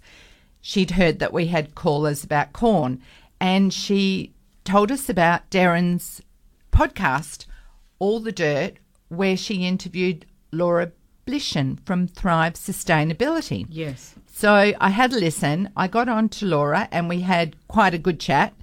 she'd 0.62 0.92
heard 0.92 1.20
that 1.20 1.34
we 1.34 1.48
had 1.48 1.76
callers 1.76 2.24
about 2.24 2.54
corn, 2.54 3.02
and 3.40 3.72
she 3.74 4.34
told 4.64 4.92
us 4.92 5.10
about 5.10 5.50
Darren's 5.52 6.22
podcast, 6.72 7.46
All 8.00 8.20
the 8.20 8.32
Dirt, 8.32 8.78
where 9.10 9.38
she 9.38 9.68
interviewed 9.68 10.26
Laura 10.52 10.92
From 11.86 12.08
Thrive 12.08 12.54
Sustainability. 12.54 13.66
Yes. 13.70 14.14
So 14.32 14.74
I 14.80 14.90
had 14.90 15.12
a 15.12 15.16
listen. 15.18 15.70
I 15.76 15.88
got 15.88 16.08
on 16.08 16.30
to 16.30 16.46
Laura 16.46 16.88
and 16.92 17.10
we 17.10 17.22
had 17.22 17.56
quite 17.68 17.94
a 17.96 17.98
good 17.98 18.20
chat. 18.20 18.54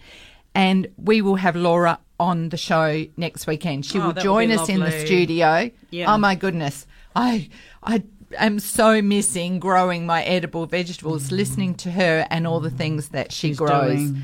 And 0.55 0.87
we 0.97 1.23
will 1.23 1.37
have 1.37 1.57
Laura 1.57 1.99
on 2.21 2.51
the 2.51 2.57
show 2.57 3.05
next 3.17 3.47
weekend. 3.49 3.85
She 3.85 3.99
Oh, 3.99 4.07
will 4.07 4.13
join 4.13 4.53
us 4.53 4.69
in 4.69 4.81
the 4.81 4.93
studio. 4.93 5.71
Yeah. 5.91 6.13
Oh 6.15 6.19
my 6.19 6.35
goodness. 6.37 6.87
I 7.17 7.49
I 7.83 8.05
am 8.39 8.61
so 8.61 9.03
missing 9.03 9.59
growing 9.59 10.07
my 10.07 10.23
edible 10.23 10.67
vegetables, 10.67 11.33
listening 11.33 11.75
to 11.77 11.91
her 11.91 12.27
and 12.31 12.47
all 12.47 12.61
the 12.61 12.71
things 12.71 13.09
that 13.09 13.33
she 13.33 13.49
Mm. 13.49 13.51
She's 13.51 13.59
grows. 13.59 13.97
doing. 14.11 14.23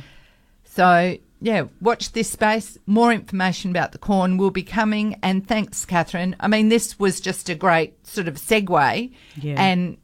So, 0.65 1.17
yeah, 1.41 1.65
watch 1.81 2.13
this 2.13 2.31
space. 2.31 2.79
More 2.87 3.13
information 3.13 3.71
about 3.71 3.93
the 3.93 3.99
corn 3.99 4.37
will 4.39 4.51
be 4.51 4.63
coming. 4.63 5.17
And 5.23 5.47
thanks, 5.47 5.85
Catherine. 5.85 6.35
I 6.41 6.49
mean, 6.49 6.69
this 6.69 6.99
was 6.99 7.21
just 7.21 7.49
a 7.49 7.55
great 7.55 8.07
sort 8.07 8.29
of 8.29 8.35
segue 8.37 9.13
Yeah. 9.37 9.55
and 9.63 9.99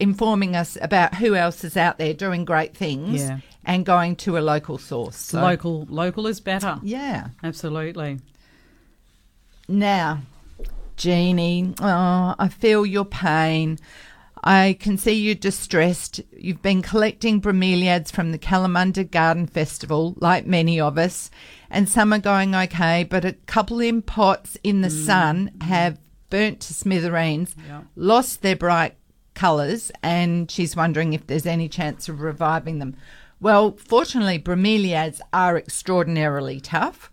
informing 0.00 0.56
us 0.56 0.76
about 0.80 1.14
who 1.16 1.34
else 1.34 1.62
is 1.62 1.76
out 1.76 1.98
there 1.98 2.14
doing 2.14 2.44
great 2.44 2.74
things 2.76 3.20
Yeah. 3.20 3.38
and 3.64 3.84
going 3.84 4.16
to 4.16 4.38
a 4.38 4.40
local 4.40 4.78
source. 4.78 5.16
So, 5.16 5.40
Local, 5.42 5.86
local 5.90 6.26
is 6.26 6.40
better. 6.40 6.78
Yeah. 6.82 7.28
Absolutely. 7.44 8.18
Now, 9.68 10.22
Jeannie, 10.96 11.74
oh, 11.80 12.34
I 12.38 12.48
feel 12.48 12.84
your 12.84 13.04
pain. 13.04 13.78
I 14.42 14.76
can 14.80 14.96
see 14.96 15.12
you're 15.12 15.34
distressed. 15.34 16.20
You've 16.32 16.62
been 16.62 16.82
collecting 16.82 17.40
bromeliads 17.40 18.10
from 18.10 18.32
the 18.32 18.38
Kalamunda 18.38 19.08
Garden 19.10 19.46
Festival, 19.46 20.14
like 20.18 20.46
many 20.46 20.80
of 20.80 20.96
us, 20.96 21.30
and 21.70 21.88
some 21.88 22.12
are 22.12 22.18
going 22.18 22.54
okay, 22.54 23.04
but 23.04 23.24
a 23.24 23.34
couple 23.46 23.80
in 23.80 24.02
pots 24.02 24.56
in 24.64 24.80
the 24.80 24.88
mm. 24.88 25.06
sun 25.06 25.50
mm. 25.58 25.62
have 25.64 25.98
burnt 26.30 26.60
to 26.60 26.74
smithereens, 26.74 27.54
Yeah. 27.66 27.82
lost 27.96 28.40
their 28.40 28.56
bright 28.56 28.96
colours, 29.34 29.92
and 30.02 30.50
she's 30.50 30.76
wondering 30.76 31.12
if 31.12 31.26
there's 31.26 31.46
any 31.46 31.68
chance 31.68 32.08
of 32.08 32.20
reviving 32.20 32.78
them. 32.78 32.96
Well, 33.40 33.76
fortunately, 33.76 34.38
bromeliads 34.38 35.20
are 35.32 35.56
extraordinarily 35.56 36.60
tough 36.60 37.10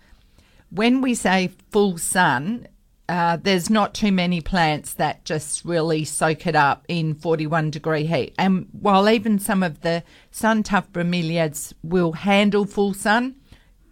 when 0.70 1.02
we 1.02 1.14
say 1.14 1.52
full 1.72 1.98
sun, 1.98 2.68
uh, 3.10 3.38
there's 3.42 3.70
not 3.70 3.94
too 3.94 4.12
many 4.12 4.42
plants 4.42 4.94
that 4.96 5.24
just 5.24 5.64
really 5.64 6.04
soak 6.04 6.46
it 6.46 6.56
up 6.56 6.84
in 6.88 7.16
41 7.16 7.72
degree 7.72 8.06
heat. 8.06 8.36
And 8.38 8.68
while 8.72 9.10
even 9.10 9.40
some 9.40 9.64
of 9.64 9.82
the 9.82 10.04
sun 10.32 10.64
tough 10.64 10.92
bromeliads 10.92 11.74
will 11.84 12.12
handle 12.14 12.66
full 12.66 12.94
sun, 12.94 13.36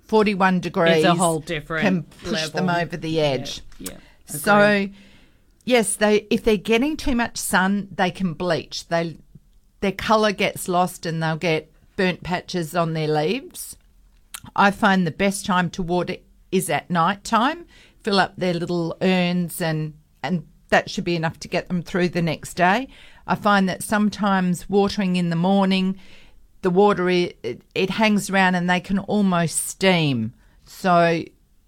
41 0.03 0.59
degrees 0.59 1.05
whole 1.05 1.39
different 1.39 1.83
can 1.83 2.03
push 2.03 2.49
them 2.49 2.69
over 2.69 2.97
the 2.97 3.19
edge. 3.21 3.61
Yeah. 3.79 3.97
So, 4.25 4.89
yes, 5.63 5.95
they 5.95 6.27
if 6.29 6.43
they're 6.43 6.57
getting 6.57 6.97
too 6.97 7.15
much 7.15 7.37
sun, 7.37 7.87
they 7.91 8.11
can 8.11 8.33
bleach. 8.33 8.87
They 8.87 9.17
their 9.79 9.91
color 9.91 10.31
gets 10.31 10.67
lost 10.67 11.05
and 11.05 11.23
they'll 11.23 11.37
get 11.37 11.71
burnt 11.95 12.23
patches 12.23 12.75
on 12.75 12.93
their 12.93 13.07
leaves. 13.07 13.77
I 14.55 14.71
find 14.71 15.07
the 15.07 15.11
best 15.11 15.45
time 15.45 15.69
to 15.71 15.81
water 15.81 16.17
is 16.51 16.69
at 16.69 16.89
night 16.89 17.23
time. 17.23 17.65
Fill 18.05 18.19
up 18.19 18.35
their 18.37 18.53
little 18.53 18.95
urns 19.01 19.61
and 19.61 19.95
and 20.21 20.45
that 20.69 20.91
should 20.91 21.03
be 21.03 21.15
enough 21.15 21.39
to 21.39 21.47
get 21.47 21.69
them 21.69 21.81
through 21.81 22.09
the 22.09 22.21
next 22.21 22.53
day. 22.53 22.87
I 23.25 23.33
find 23.33 23.67
that 23.67 23.81
sometimes 23.81 24.69
watering 24.69 25.15
in 25.15 25.31
the 25.31 25.35
morning, 25.35 25.97
the 26.61 26.69
water 26.69 27.09
it, 27.09 27.63
it 27.73 27.89
hangs 27.89 28.29
around 28.29 28.53
and 28.53 28.69
they 28.69 28.79
can 28.79 28.99
almost 28.99 29.65
steam. 29.65 30.35
So 30.65 31.23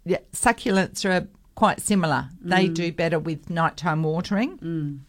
yeah, 0.06 0.20
succulents 0.32 1.10
are 1.10 1.28
quite 1.56 1.82
similar. 1.82 2.30
They 2.40 2.70
mm. 2.70 2.74
do 2.76 2.92
better 2.92 3.18
with 3.18 3.50
nighttime 3.50 4.04
watering. 4.04 4.60
Mm. 4.60 5.00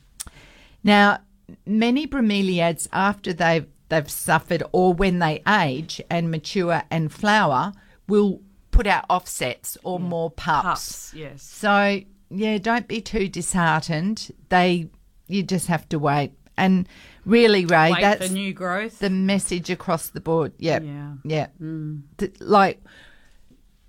Now, 0.82 1.18
many 1.66 2.06
bromeliads 2.06 2.88
after 2.90 3.34
they've 3.34 3.66
they've 3.90 4.10
suffered 4.10 4.62
or 4.72 4.94
when 4.94 5.18
they 5.18 5.42
age 5.46 6.00
and 6.08 6.30
mature 6.30 6.84
and 6.90 7.12
flower 7.12 7.74
will 8.06 8.40
put 8.78 8.86
out 8.86 9.04
offsets 9.10 9.76
or 9.82 9.98
mm. 9.98 10.02
more 10.02 10.30
pups. 10.30 10.62
Pups, 10.62 11.14
yes. 11.14 11.42
So 11.42 12.00
yeah, 12.30 12.58
don't 12.58 12.86
be 12.86 13.00
too 13.00 13.28
disheartened. 13.28 14.30
They, 14.50 14.88
you 15.26 15.42
just 15.42 15.66
have 15.66 15.88
to 15.88 15.98
wait. 15.98 16.30
And 16.56 16.88
really, 17.24 17.64
Ray, 17.64 17.90
Wait 17.90 18.00
that's 18.00 18.28
for 18.28 18.32
new 18.32 18.52
growth. 18.52 19.00
the 19.00 19.10
message 19.10 19.68
across 19.68 20.10
the 20.10 20.20
board. 20.20 20.52
Yep. 20.58 20.84
Yeah. 20.84 21.12
Yeah. 21.24 21.46
Mm. 21.60 22.02
Th- 22.18 22.40
like 22.40 22.80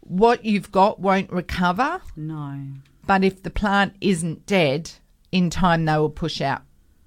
what 0.01 0.43
you've 0.43 0.72
got 0.72 1.00
won't 1.00 1.31
recover, 1.31 2.01
no. 2.15 2.60
but 3.05 3.24
if 3.24 3.43
the 3.43 3.51
plant 3.51 3.93
isn't 4.01 4.48
dead, 4.48 4.89
in 5.31 5.51
time 5.51 5.86
they 5.86 5.98
will 5.98 6.10
push 6.10 6.41
out 6.41 6.63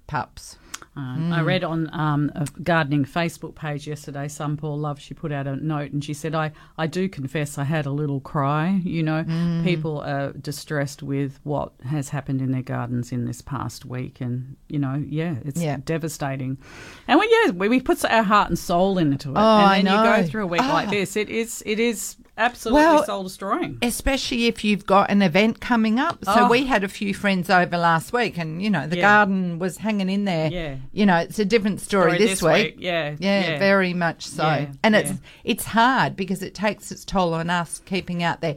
pups. 0.07 0.55
Uh, 0.95 1.33
I 1.33 1.41
read 1.41 1.63
on 1.63 1.89
um, 1.91 2.31
a 2.35 2.45
gardening 2.61 3.03
Facebook 3.03 3.55
page 3.55 3.87
yesterday, 3.87 4.27
some 4.27 4.57
poor 4.57 4.77
love, 4.77 4.99
she 4.99 5.15
put 5.15 5.31
out 5.31 5.47
a 5.47 5.55
note 5.55 5.91
and 5.91 6.03
she 6.03 6.13
said, 6.13 6.35
I, 6.35 6.51
I 6.77 6.85
do 6.85 7.09
confess 7.09 7.57
I 7.57 7.63
had 7.63 7.87
a 7.87 7.91
little 7.91 8.19
cry. 8.19 8.79
You 8.83 9.01
know, 9.01 9.23
people 9.63 10.01
are 10.01 10.33
distressed 10.33 11.01
with 11.01 11.39
what 11.43 11.71
has 11.83 12.09
happened 12.09 12.41
in 12.41 12.51
their 12.51 12.61
gardens 12.61 13.11
in 13.11 13.25
this 13.25 13.41
past 13.41 13.85
week. 13.85 14.21
And, 14.21 14.55
you 14.69 14.77
know, 14.77 15.03
yeah, 15.07 15.35
it's 15.43 15.59
Yeah. 15.59 15.77
devastating. 15.83 16.59
And 17.07 17.19
we, 17.19 17.27
yeah, 17.45 17.51
we, 17.53 17.69
we 17.69 17.81
put 17.81 18.05
our 18.05 18.21
heart 18.23 18.49
and 18.49 18.59
soul 18.59 18.99
into 18.99 19.29
it. 19.29 19.35
Oh, 19.35 19.39
and 19.65 19.87
then 19.87 19.93
you 19.95 20.03
know. 20.03 20.21
go 20.21 20.27
through 20.27 20.43
a 20.43 20.47
week 20.47 20.61
like 20.61 20.89
Ah. 20.89 20.91
this. 20.91 21.15
It 21.15 21.29
is, 21.29 21.63
it 21.65 21.79
is 21.79 22.17
absolutely 22.37 22.83
Well, 22.83 23.03
soul 23.05 23.23
destroying. 23.23 23.77
Especially 23.81 24.45
if 24.47 24.63
you've 24.63 24.85
got 24.85 25.09
an 25.11 25.21
event 25.21 25.59
coming 25.59 25.99
up. 25.99 26.23
So 26.25 26.45
Oh. 26.45 26.49
we 26.49 26.65
had 26.65 26.83
a 26.83 26.87
few 26.87 27.13
friends 27.13 27.49
over 27.49 27.77
last 27.77 28.11
week, 28.13 28.37
and 28.37 28.61
you 28.61 28.69
know 28.69 28.87
the 28.87 28.97
Yeah. 28.97 29.01
garden 29.01 29.59
was 29.59 29.77
hanging 29.77 30.09
in 30.09 30.25
there. 30.25 30.49
Yeah. 30.51 30.75
You 30.91 31.05
know, 31.05 31.17
it's 31.17 31.39
a 31.39 31.45
different 31.45 31.81
story, 31.81 32.15
Story 32.15 32.27
this, 32.27 32.41
week. 32.41 32.75
Yeah, 32.79 33.15
Yeah, 33.19 33.59
very 33.59 33.93
much 33.93 34.25
so. 34.25 34.43
Yeah, 34.43 34.65
and 34.83 34.95
it's 34.95 35.11
yeah. 35.11 35.17
it's 35.43 35.65
hard 35.65 36.15
because 36.15 36.41
it 36.41 36.53
takes 36.53 36.91
its 36.91 37.05
toll 37.05 37.33
on 37.33 37.49
us 37.49 37.79
keeping 37.85 38.23
out 38.23 38.41
there. 38.41 38.55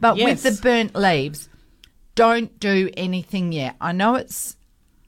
But 0.00 0.16
Yes. 0.18 0.44
with 0.44 0.56
the 0.56 0.62
burnt 0.62 0.94
leaves, 0.94 1.48
don't 2.14 2.58
do 2.60 2.90
anything 2.96 3.52
yet. 3.52 3.76
I 3.80 3.92
know 3.92 4.14
it's 4.14 4.56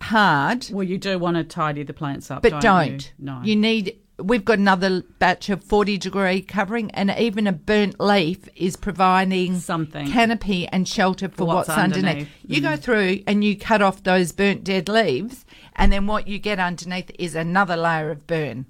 hard, 0.01 0.67
Well, 0.71 0.85
you 0.85 0.99
do 0.99 1.19
want 1.19 1.37
to 1.37 1.45
tidy 1.45 1.83
the 1.83 1.93
plants 1.93 2.31
up, 2.31 2.43
but 2.43 2.51
don't, 2.53 2.63
don't. 2.63 3.13
you? 3.19 3.25
No. 3.27 3.41
You 3.43 3.57
need 3.57 3.97
we've 4.19 4.45
got 4.45 4.59
another 4.59 5.03
batch 5.19 5.49
of 5.49 5.63
40 5.63 5.97
degree 5.99 6.43
covering 6.43 6.91
and 6.93 7.11
even 7.19 7.47
a 7.47 7.53
burnt 7.53 8.01
leaf 8.01 8.49
is 8.57 8.77
providing 8.77 9.59
Something. 9.61 10.11
canopy 10.11 10.67
and 10.69 10.89
shelter 10.89 11.29
for, 11.29 11.45
what's 11.47 11.69
what's, 11.69 11.79
underneath. 11.79 12.05
underneath. 12.11 12.29
Mm. 12.29 12.55
You 12.55 12.61
go 12.61 12.77
through 12.77 13.23
and 13.27 13.45
you 13.45 13.57
cut 13.57 13.81
off 13.83 14.03
those 14.03 14.33
burnt 14.33 14.65
dead 14.65 14.89
leaves 14.89 15.45
and 15.77 15.93
then 15.93 16.07
what 16.07 16.27
you 16.27 16.39
get 16.39 16.59
underneath 16.59 17.11
is 17.19 17.35
another 17.35 17.77
layer 17.77 18.11
of 18.11 18.27
burn. 18.27 18.67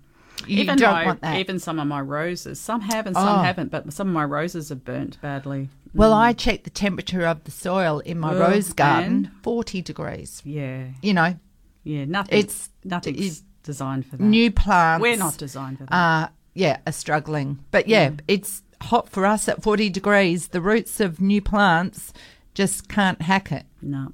You 0.46 0.60
even 0.62 0.76
don't 0.76 1.00
though, 1.00 1.04
want 1.06 1.20
that. 1.22 1.38
even 1.38 1.58
some 1.58 1.80
of 1.80 1.86
my 1.88 2.00
roses, 2.00 2.60
some 2.60 2.82
have 2.82 3.06
and 3.06 3.16
some 3.16 3.40
Oh. 3.40 3.42
haven't, 3.42 3.70
but 3.70 3.92
some 3.92 4.06
of 4.08 4.14
my 4.14 4.24
roses 4.24 4.70
are 4.70 4.76
burnt 4.76 5.20
badly. 5.20 5.68
Well, 5.94 6.12
I 6.12 6.32
checked 6.34 6.64
the 6.64 6.70
temperature 6.70 7.26
of 7.26 7.42
the 7.44 7.50
soil 7.50 8.00
in 8.00 8.20
my 8.20 8.34
Oh, 8.34 8.38
rose 8.40 8.72
garden, 8.72 9.30
40 9.42 9.80
degrees. 9.82 10.42
Yeah, 10.44 10.88
You 11.02 11.14
know, 11.14 11.36
yeah, 11.82 12.04
nothing. 12.04 12.38
It's- 12.38 12.68
nothing's 12.84 13.20
it's 13.26 13.42
designed 13.68 14.06
for 14.06 14.16
that. 14.16 14.24
new 14.24 14.50
plants. 14.50 15.02
We're 15.02 15.16
not 15.16 15.36
designed 15.36 15.76
for 15.76 15.84
that. 15.84 15.94
Uh, 15.94 16.28
yeah, 16.54 16.78
are 16.86 16.92
struggling. 16.92 17.58
But 17.70 17.86
yeah, 17.86 18.12
it's 18.26 18.62
hot 18.80 19.10
for 19.10 19.26
us 19.26 19.46
at 19.46 19.62
40 19.62 19.90
degrees. 19.90 20.48
The 20.48 20.62
roots 20.62 21.00
of 21.00 21.20
new 21.20 21.42
plants 21.42 22.14
just 22.54 22.88
can't 22.88 23.20
hack 23.20 23.52
it. 23.52 23.66
no, 23.82 24.12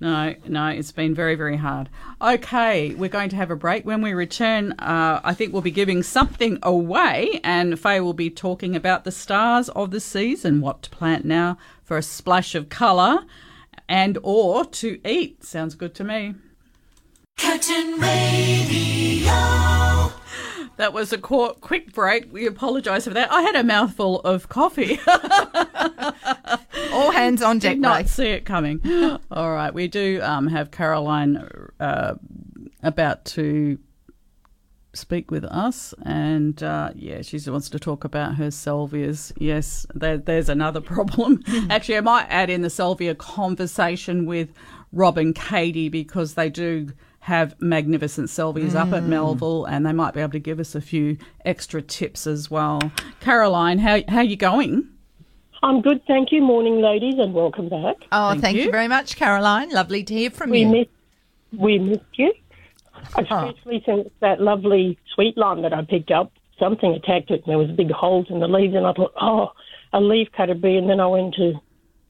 no, 0.00 0.34
no. 0.46 0.66
It's 0.68 0.92
been 0.92 1.14
very, 1.14 1.34
very 1.34 1.56
hard. 1.56 1.88
Okay, 2.20 2.94
we're 2.94 3.08
going 3.08 3.30
to 3.30 3.36
have 3.36 3.50
a 3.50 3.56
break. 3.56 3.86
When 3.86 4.02
we 4.02 4.12
return, 4.12 4.72
uh, 4.72 5.20
I 5.24 5.32
think 5.32 5.52
we'll 5.52 5.62
be 5.62 5.70
giving 5.70 6.02
something 6.02 6.58
away, 6.62 7.40
and 7.42 7.80
Faye 7.80 8.00
will 8.00 8.12
be 8.26 8.28
talking 8.30 8.76
about 8.76 9.04
the 9.04 9.12
stars 9.12 9.70
of 9.70 9.90
the 9.90 10.00
season, 10.00 10.60
what 10.60 10.82
to 10.82 10.90
plant 10.90 11.24
now 11.24 11.56
for 11.82 11.96
a 11.96 12.02
splash 12.02 12.54
of 12.54 12.68
colour, 12.68 13.24
and 13.88 14.18
or 14.22 14.64
to 14.66 15.00
eat. 15.04 15.42
Sounds 15.44 15.74
good 15.74 15.94
to 15.96 16.04
me. 16.04 16.34
Curtin 17.40 17.98
Radio. 17.98 19.32
That 20.76 20.92
was 20.92 21.12
a 21.12 21.18
quick 21.18 21.92
break. 21.92 22.32
We 22.32 22.46
apologise 22.46 23.04
for 23.04 23.10
that. 23.10 23.32
I 23.32 23.42
had 23.42 23.56
a 23.56 23.64
mouthful 23.64 24.20
of 24.20 24.48
coffee. 24.48 24.98
All 26.92 27.10
hands 27.10 27.42
on 27.42 27.58
deck, 27.60 27.72
Did 27.72 27.80
not 27.80 28.00
Ray. 28.02 28.06
see 28.06 28.26
it 28.28 28.44
coming. 28.44 28.80
All 29.30 29.52
right, 29.52 29.72
we 29.72 29.88
do 29.88 30.20
um, 30.22 30.46
have 30.48 30.70
Caroline 30.70 31.42
uh, 31.80 32.14
about 32.82 33.24
to 33.26 33.78
speak 34.92 35.30
with 35.30 35.44
us, 35.44 35.94
and 36.02 36.62
uh, 36.62 36.90
yeah, 36.94 37.22
she 37.22 37.38
wants 37.48 37.68
to 37.70 37.78
talk 37.78 38.04
about 38.04 38.36
her 38.36 38.48
salvias. 38.50 39.32
Yes, 39.38 39.86
there, 39.94 40.18
there's 40.18 40.48
another 40.48 40.80
problem. 40.94 41.42
Actually, 41.68 41.98
I 41.98 42.02
might 42.02 42.26
add 42.28 42.50
in 42.50 42.62
the 42.62 42.70
salvia 42.70 43.14
conversation 43.14 44.24
with 44.26 44.50
Rob 44.92 45.16
and 45.18 45.34
Katie 45.34 45.88
because 45.88 46.34
they 46.34 46.48
do 46.50 46.88
have 47.20 47.54
magnificent 47.60 48.28
salvias 48.28 48.74
up 48.74 48.92
at 48.92 49.02
mm. 49.02 49.08
Melville, 49.08 49.66
and 49.66 49.84
they 49.84 49.92
might 49.92 50.14
be 50.14 50.20
able 50.20 50.32
to 50.32 50.38
give 50.38 50.58
us 50.58 50.74
a 50.74 50.80
few 50.80 51.18
extra 51.44 51.82
tips 51.82 52.26
as 52.26 52.50
well. 52.50 52.92
Caroline, 53.20 53.78
how 53.78 54.00
how 54.08 54.20
you 54.20 54.36
going? 54.36 54.88
I'm 55.62 55.82
good, 55.82 56.00
thank 56.06 56.32
you. 56.32 56.40
Morning, 56.40 56.80
ladies, 56.80 57.16
and 57.18 57.34
welcome 57.34 57.68
back. 57.68 57.96
Oh, 58.12 58.30
Thank 58.30 58.42
thank, 58.42 58.56
you. 58.56 58.64
you. 58.64 58.70
very 58.70 58.88
much, 58.88 59.16
Caroline. 59.16 59.68
Lovely 59.70 60.02
to 60.04 60.14
hear 60.14 60.30
from 60.30 60.50
We 60.50 60.60
you. 60.60 60.68
missed, 60.68 60.90
we 61.52 61.78
missed 61.78 62.02
you, 62.14 62.32
especially 63.18 63.82
since 63.84 64.08
that 64.20 64.40
lovely 64.40 64.98
sweet 65.14 65.36
lime 65.36 65.60
that 65.62 65.74
I 65.74 65.82
picked 65.82 66.10
up. 66.10 66.32
Something 66.58 66.92
attacked 66.92 67.30
it, 67.30 67.42
and 67.44 67.46
there 67.46 67.58
was 67.58 67.70
big 67.70 67.90
holes 67.90 68.26
in 68.30 68.40
the 68.40 68.48
leaves, 68.48 68.74
and 68.74 68.86
I 68.86 68.92
thought, 68.94 69.12
oh, 69.20 69.52
a 69.92 70.00
leaf 70.00 70.28
cutter 70.34 70.54
bee, 70.54 70.76
and 70.76 70.88
then 70.88 71.00
I 71.00 71.06
went 71.06 71.34
to 71.34 71.60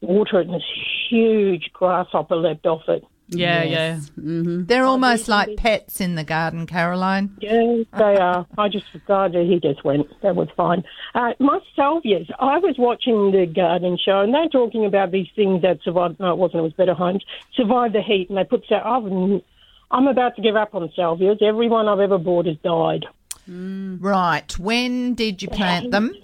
water 0.00 0.40
it, 0.40 0.46
and 0.46 0.54
this 0.54 0.62
huge 1.08 1.70
grasshopper 1.72 2.36
leapt 2.36 2.66
off 2.66 2.82
it. 2.88 3.04
Yeah, 3.30 3.62
Yes. 3.62 4.10
yeah. 4.16 4.22
hmm 4.22 4.64
They're 4.64 4.84
almost 4.84 5.22
these- 5.22 5.28
like 5.28 5.56
pets 5.56 6.00
in 6.00 6.14
the 6.16 6.24
garden, 6.24 6.66
Caroline. 6.66 7.30
Yes, 7.40 7.86
they 7.96 8.16
are. 8.16 8.46
I 8.58 8.68
just 8.68 8.86
forgot 8.90 9.32
he 9.34 9.60
just 9.62 9.84
went. 9.84 10.06
That 10.22 10.34
was 10.36 10.48
fine. 10.56 10.82
Uh, 11.14 11.32
my 11.38 11.60
salvias. 11.78 12.28
I 12.38 12.58
was 12.58 12.74
watching 12.78 13.30
the 13.30 13.46
garden 13.46 13.96
show, 14.04 14.20
and 14.20 14.34
they're 14.34 14.48
talking 14.48 14.84
about 14.84 15.10
these 15.12 15.28
things 15.36 15.62
that 15.62 15.78
survive. 15.82 16.18
No, 16.18 16.32
it 16.32 16.38
wasn't. 16.38 16.60
It 16.60 16.62
was 16.62 16.72
Better 16.72 16.94
Homes. 16.94 17.24
Survive 17.54 17.92
the 17.92 18.02
heat, 18.02 18.28
and 18.28 18.36
they 18.38 18.44
put. 18.44 18.64
Sal- 18.68 18.82
I've- 18.84 19.44
I'm 19.92 20.06
about 20.06 20.36
to 20.36 20.42
give 20.42 20.56
up 20.56 20.74
on 20.74 20.88
salvias. 20.96 21.40
Every 21.42 21.68
one 21.68 21.88
I've 21.88 22.00
ever 22.00 22.18
bought 22.18 22.46
has 22.46 22.56
died. 22.64 23.06
Right. 23.48 24.58
When 24.58 25.14
did 25.14 25.42
you 25.42 25.48
plant 25.48 25.90
them? 25.90 26.14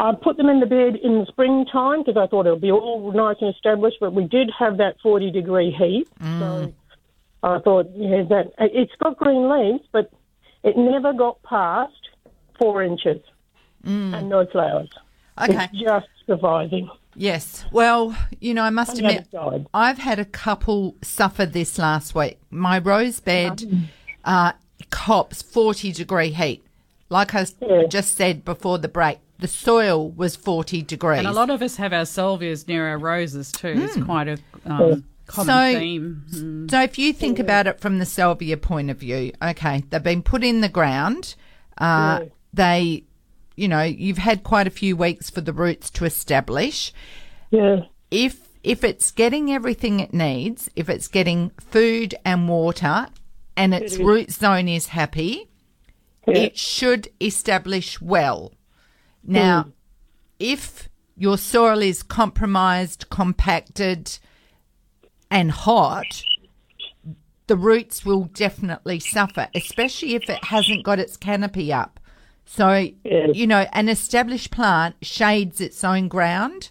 I 0.00 0.12
put 0.12 0.36
them 0.36 0.48
in 0.48 0.60
the 0.60 0.66
bed 0.66 0.96
in 1.02 1.18
the 1.20 1.26
springtime 1.26 2.02
because 2.04 2.16
I 2.16 2.26
thought 2.28 2.46
it 2.46 2.50
would 2.50 2.60
be 2.60 2.70
all 2.70 3.12
nice 3.12 3.36
and 3.40 3.54
established, 3.54 3.96
but 4.00 4.12
we 4.12 4.24
did 4.24 4.50
have 4.58 4.76
that 4.78 4.96
40 5.02 5.30
degree 5.30 5.70
heat. 5.70 6.08
So 6.20 6.72
I 7.42 7.58
thought, 7.60 7.86
yeah, 7.94 8.22
that 8.28 8.52
it's 8.58 8.92
got 9.02 9.16
green 9.16 9.48
leaves, 9.48 9.84
but 9.92 10.10
it 10.62 10.76
never 10.76 11.12
got 11.12 11.42
past 11.42 11.92
four 12.58 12.82
inches 12.82 13.20
and 13.84 14.28
no 14.28 14.46
flowers. 14.46 14.90
Okay. 15.40 15.64
It's 15.72 15.78
just 15.82 16.06
surviving. 16.26 16.90
Yes. 17.14 17.64
Well, 17.72 18.16
you 18.40 18.54
know, 18.54 18.62
I 18.62 18.70
must 18.70 18.98
And 18.98 19.06
admit. 19.06 19.28
I've 19.72 19.98
had 19.98 20.18
a 20.18 20.24
couple 20.24 20.94
suffer 21.02 21.46
this 21.46 21.78
last 21.78 22.14
week. 22.14 22.38
My 22.50 22.78
rose 22.78 23.18
bed 23.20 23.62
uh, 24.24 24.52
cops 24.90 25.42
40 25.42 25.92
degree 25.92 26.30
heat. 26.30 26.64
Like 27.08 27.34
I 27.34 27.46
Yeah. 27.60 27.84
just 27.88 28.16
said 28.16 28.44
before 28.44 28.78
the 28.78 28.88
break, 28.88 29.18
the 29.38 29.48
soil 29.48 30.10
was 30.10 30.36
40 30.36 30.82
degrees. 30.82 31.18
And 31.18 31.26
a 31.28 31.32
lot 31.32 31.50
of 31.50 31.62
us 31.62 31.76
have 31.76 31.92
our 31.92 32.02
salvias 32.04 32.66
near 32.66 32.88
our 32.88 32.98
roses 32.98 33.52
too. 33.52 33.74
It's 33.76 34.02
quite 34.04 34.28
a 34.28 34.38
um, 34.66 35.04
common 35.26 35.46
So- 35.74 35.78
theme. 35.78 36.22
Mm. 36.32 36.70
So 36.70 36.82
if 36.82 36.98
you 36.98 37.12
think 37.12 37.38
about 37.38 37.66
it 37.66 37.80
from 37.80 37.98
the 37.98 38.06
salvia 38.06 38.56
point 38.56 38.90
of 38.90 38.98
view, 38.98 39.32
okay, 39.42 39.84
they've 39.90 40.02
been 40.02 40.22
put 40.22 40.42
in 40.42 40.60
the 40.60 40.68
ground. 40.68 41.34
Uh, 41.78 42.20
Yeah. 42.22 42.28
They, 42.54 43.04
you 43.56 43.68
know, 43.68 43.82
you've 43.82 44.18
had 44.18 44.42
quite 44.42 44.66
a 44.66 44.70
few 44.70 44.96
weeks 44.96 45.28
for 45.30 45.40
the 45.42 45.52
roots 45.52 45.90
to 45.90 46.04
establish. 46.06 46.92
Yeah. 47.50 47.82
If 48.10 48.40
if 48.64 48.82
it's 48.82 49.12
getting 49.12 49.52
everything 49.52 50.00
it 50.00 50.12
needs, 50.12 50.68
if 50.74 50.88
it's 50.88 51.06
getting 51.06 51.50
food 51.60 52.14
and 52.24 52.48
water, 52.48 53.06
and 53.56 53.72
its 53.74 53.96
root 53.98 54.32
zone 54.32 54.66
is 54.68 54.88
happy, 54.88 55.48
Yeah. 56.26 56.38
it 56.38 56.58
should 56.58 57.08
establish 57.20 58.00
well. 58.00 58.52
Now, 59.28 59.66
if 60.38 60.88
your 61.16 61.36
soil 61.36 61.82
is 61.82 62.02
compromised, 62.02 63.08
compacted, 63.10 64.18
and 65.30 65.50
hot, 65.50 66.22
the 67.46 67.56
roots 67.56 68.04
will 68.04 68.24
definitely 68.24 69.00
suffer, 69.00 69.48
especially 69.54 70.14
if 70.14 70.28
it 70.30 70.44
hasn't 70.44 70.84
got 70.84 70.98
its 70.98 71.16
canopy 71.16 71.72
up. 71.72 72.00
So, 72.44 72.88
Yes. 73.04 73.30
you 73.34 73.46
know, 73.46 73.66
an 73.72 73.88
established 73.88 74.50
plant 74.50 74.96
shades 75.02 75.60
its 75.60 75.84
own 75.84 76.08
ground. 76.08 76.70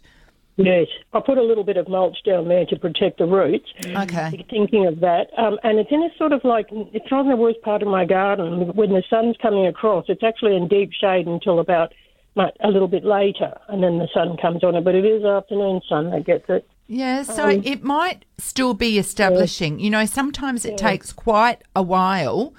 Yes. 0.56 0.88
I 1.14 1.20
put 1.20 1.38
a 1.38 1.44
little 1.44 1.64
bit 1.64 1.78
of 1.78 1.88
mulch 1.88 2.18
down 2.26 2.48
there 2.48 2.66
to 2.66 2.76
protect 2.80 3.20
the 3.20 3.26
roots. 3.28 3.70
Okay. 3.86 4.44
thinking 4.50 4.88
of 4.88 5.02
that. 5.02 5.28
Um, 5.38 5.60
and 5.64 5.78
it's 5.78 5.92
in 5.92 6.02
a 6.02 6.10
sort 6.18 6.32
of 6.32 6.44
like, 6.44 6.66
it's 6.72 7.06
not 7.12 7.22
in 7.26 7.30
the 7.30 7.36
worst 7.36 7.62
part 7.62 7.84
of 7.84 7.88
my 7.88 8.06
garden. 8.06 8.74
When 8.74 8.90
the 8.90 9.04
sun's 9.08 9.36
coming 9.40 9.68
across, 9.68 10.06
it's 10.08 10.24
actually 10.24 10.56
in 10.56 10.68
deep 10.68 10.94
shade 10.94 11.28
until 11.28 11.60
about 11.60 11.94
mu- 12.38 12.52
a 12.62 12.70
little 12.70 12.88
bit 12.88 13.04
later, 13.04 13.58
and 13.68 13.84
then 13.84 13.98
the 13.98 14.08
sun 14.14 14.38
comes 14.38 14.64
on 14.64 14.76
it. 14.76 14.84
But 14.84 14.96
it 14.96 15.04
is 15.06 15.26
afternoon 15.26 15.82
sun 15.90 16.12
that 16.12 16.26
gets 16.26 16.46
it. 16.50 16.68
Yeah, 16.88 17.24
so 17.24 17.50
um, 17.50 17.62
it 17.66 17.84
might 17.84 18.24
still 18.38 18.74
be 18.74 18.98
establishing. 18.98 19.80
You 19.80 19.90
know, 19.90 20.06
sometimes 20.06 20.64
it 20.64 20.78
takes 20.78 21.12
quite 21.12 21.62
a 21.76 21.82
while 21.84 22.54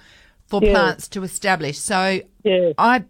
for 0.46 0.60
Yeah. 0.62 0.72
plants 0.72 1.08
to 1.08 1.22
establish. 1.22 1.78
So 1.78 2.20
Yeah. 2.44 2.72
I 2.76 3.04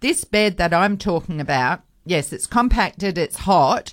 this 0.00 0.24
bed 0.24 0.56
that 0.56 0.72
I'm 0.72 0.96
talking 0.96 1.40
about, 1.40 1.80
yes, 2.06 2.32
it's 2.32 2.46
compacted, 2.46 3.18
it's 3.18 3.38
hot, 3.38 3.92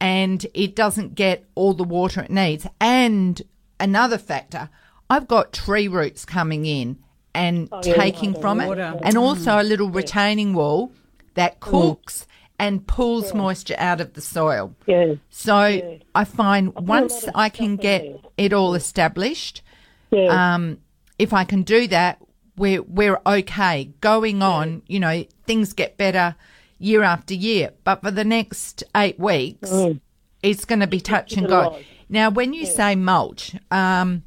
and 0.00 0.44
it 0.52 0.74
doesn't 0.76 1.14
get 1.14 1.44
all 1.54 1.72
the 1.72 1.84
water 1.84 2.20
it 2.22 2.30
needs. 2.30 2.66
And 2.80 3.40
another 3.80 4.18
factor, 4.18 4.68
I've 5.08 5.26
got 5.28 5.52
tree 5.52 5.88
roots 5.88 6.24
coming 6.26 6.66
in 6.66 6.98
and 7.34 7.68
Oh, 7.72 7.80
taking 7.80 8.34
yeah, 8.34 8.40
from 8.40 8.60
it, 8.60 8.66
water. 8.66 8.98
and 9.02 9.16
also 9.16 9.50
mm-hmm. 9.52 9.60
a 9.60 9.62
little 9.62 9.88
retaining 9.90 10.52
wall 10.52 10.92
that 11.36 11.60
cooks 11.60 12.26
and 12.58 12.86
pulls 12.86 13.32
moisture 13.34 13.76
out 13.78 14.00
of 14.00 14.14
the 14.14 14.20
soil. 14.20 14.74
Yeah. 14.86 15.14
So 15.30 15.98
I 16.14 16.24
find 16.24 16.72
a 16.76 16.82
once 16.82 17.26
I 17.34 17.48
can 17.48 17.76
get 17.76 18.02
there. 18.02 18.16
it 18.36 18.52
all 18.52 18.74
established, 18.74 19.62
Yeah. 20.10 20.54
um, 20.54 20.78
if 21.18 21.32
I 21.32 21.44
can 21.44 21.62
do 21.62 21.86
that, 21.88 22.18
we're 22.56 22.82
we're 22.82 23.20
okay. 23.26 23.90
Going 24.00 24.42
on, 24.42 24.82
you 24.86 24.98
know, 25.00 25.24
things 25.46 25.72
get 25.74 25.96
better 25.96 26.34
year 26.78 27.02
after 27.02 27.34
year. 27.34 27.72
But 27.84 28.02
for 28.02 28.10
the 28.10 28.24
next 28.24 28.82
eight 28.94 29.18
weeks, 29.18 29.70
it's 30.42 30.64
going 30.64 30.80
to 30.80 30.86
be 30.86 31.00
touch 31.00 31.34
and 31.34 31.46
go. 31.46 31.78
Now, 32.08 32.30
when 32.30 32.52
you 32.52 32.66
say 32.66 32.94
mulch, 32.94 33.54
um, 33.70 34.22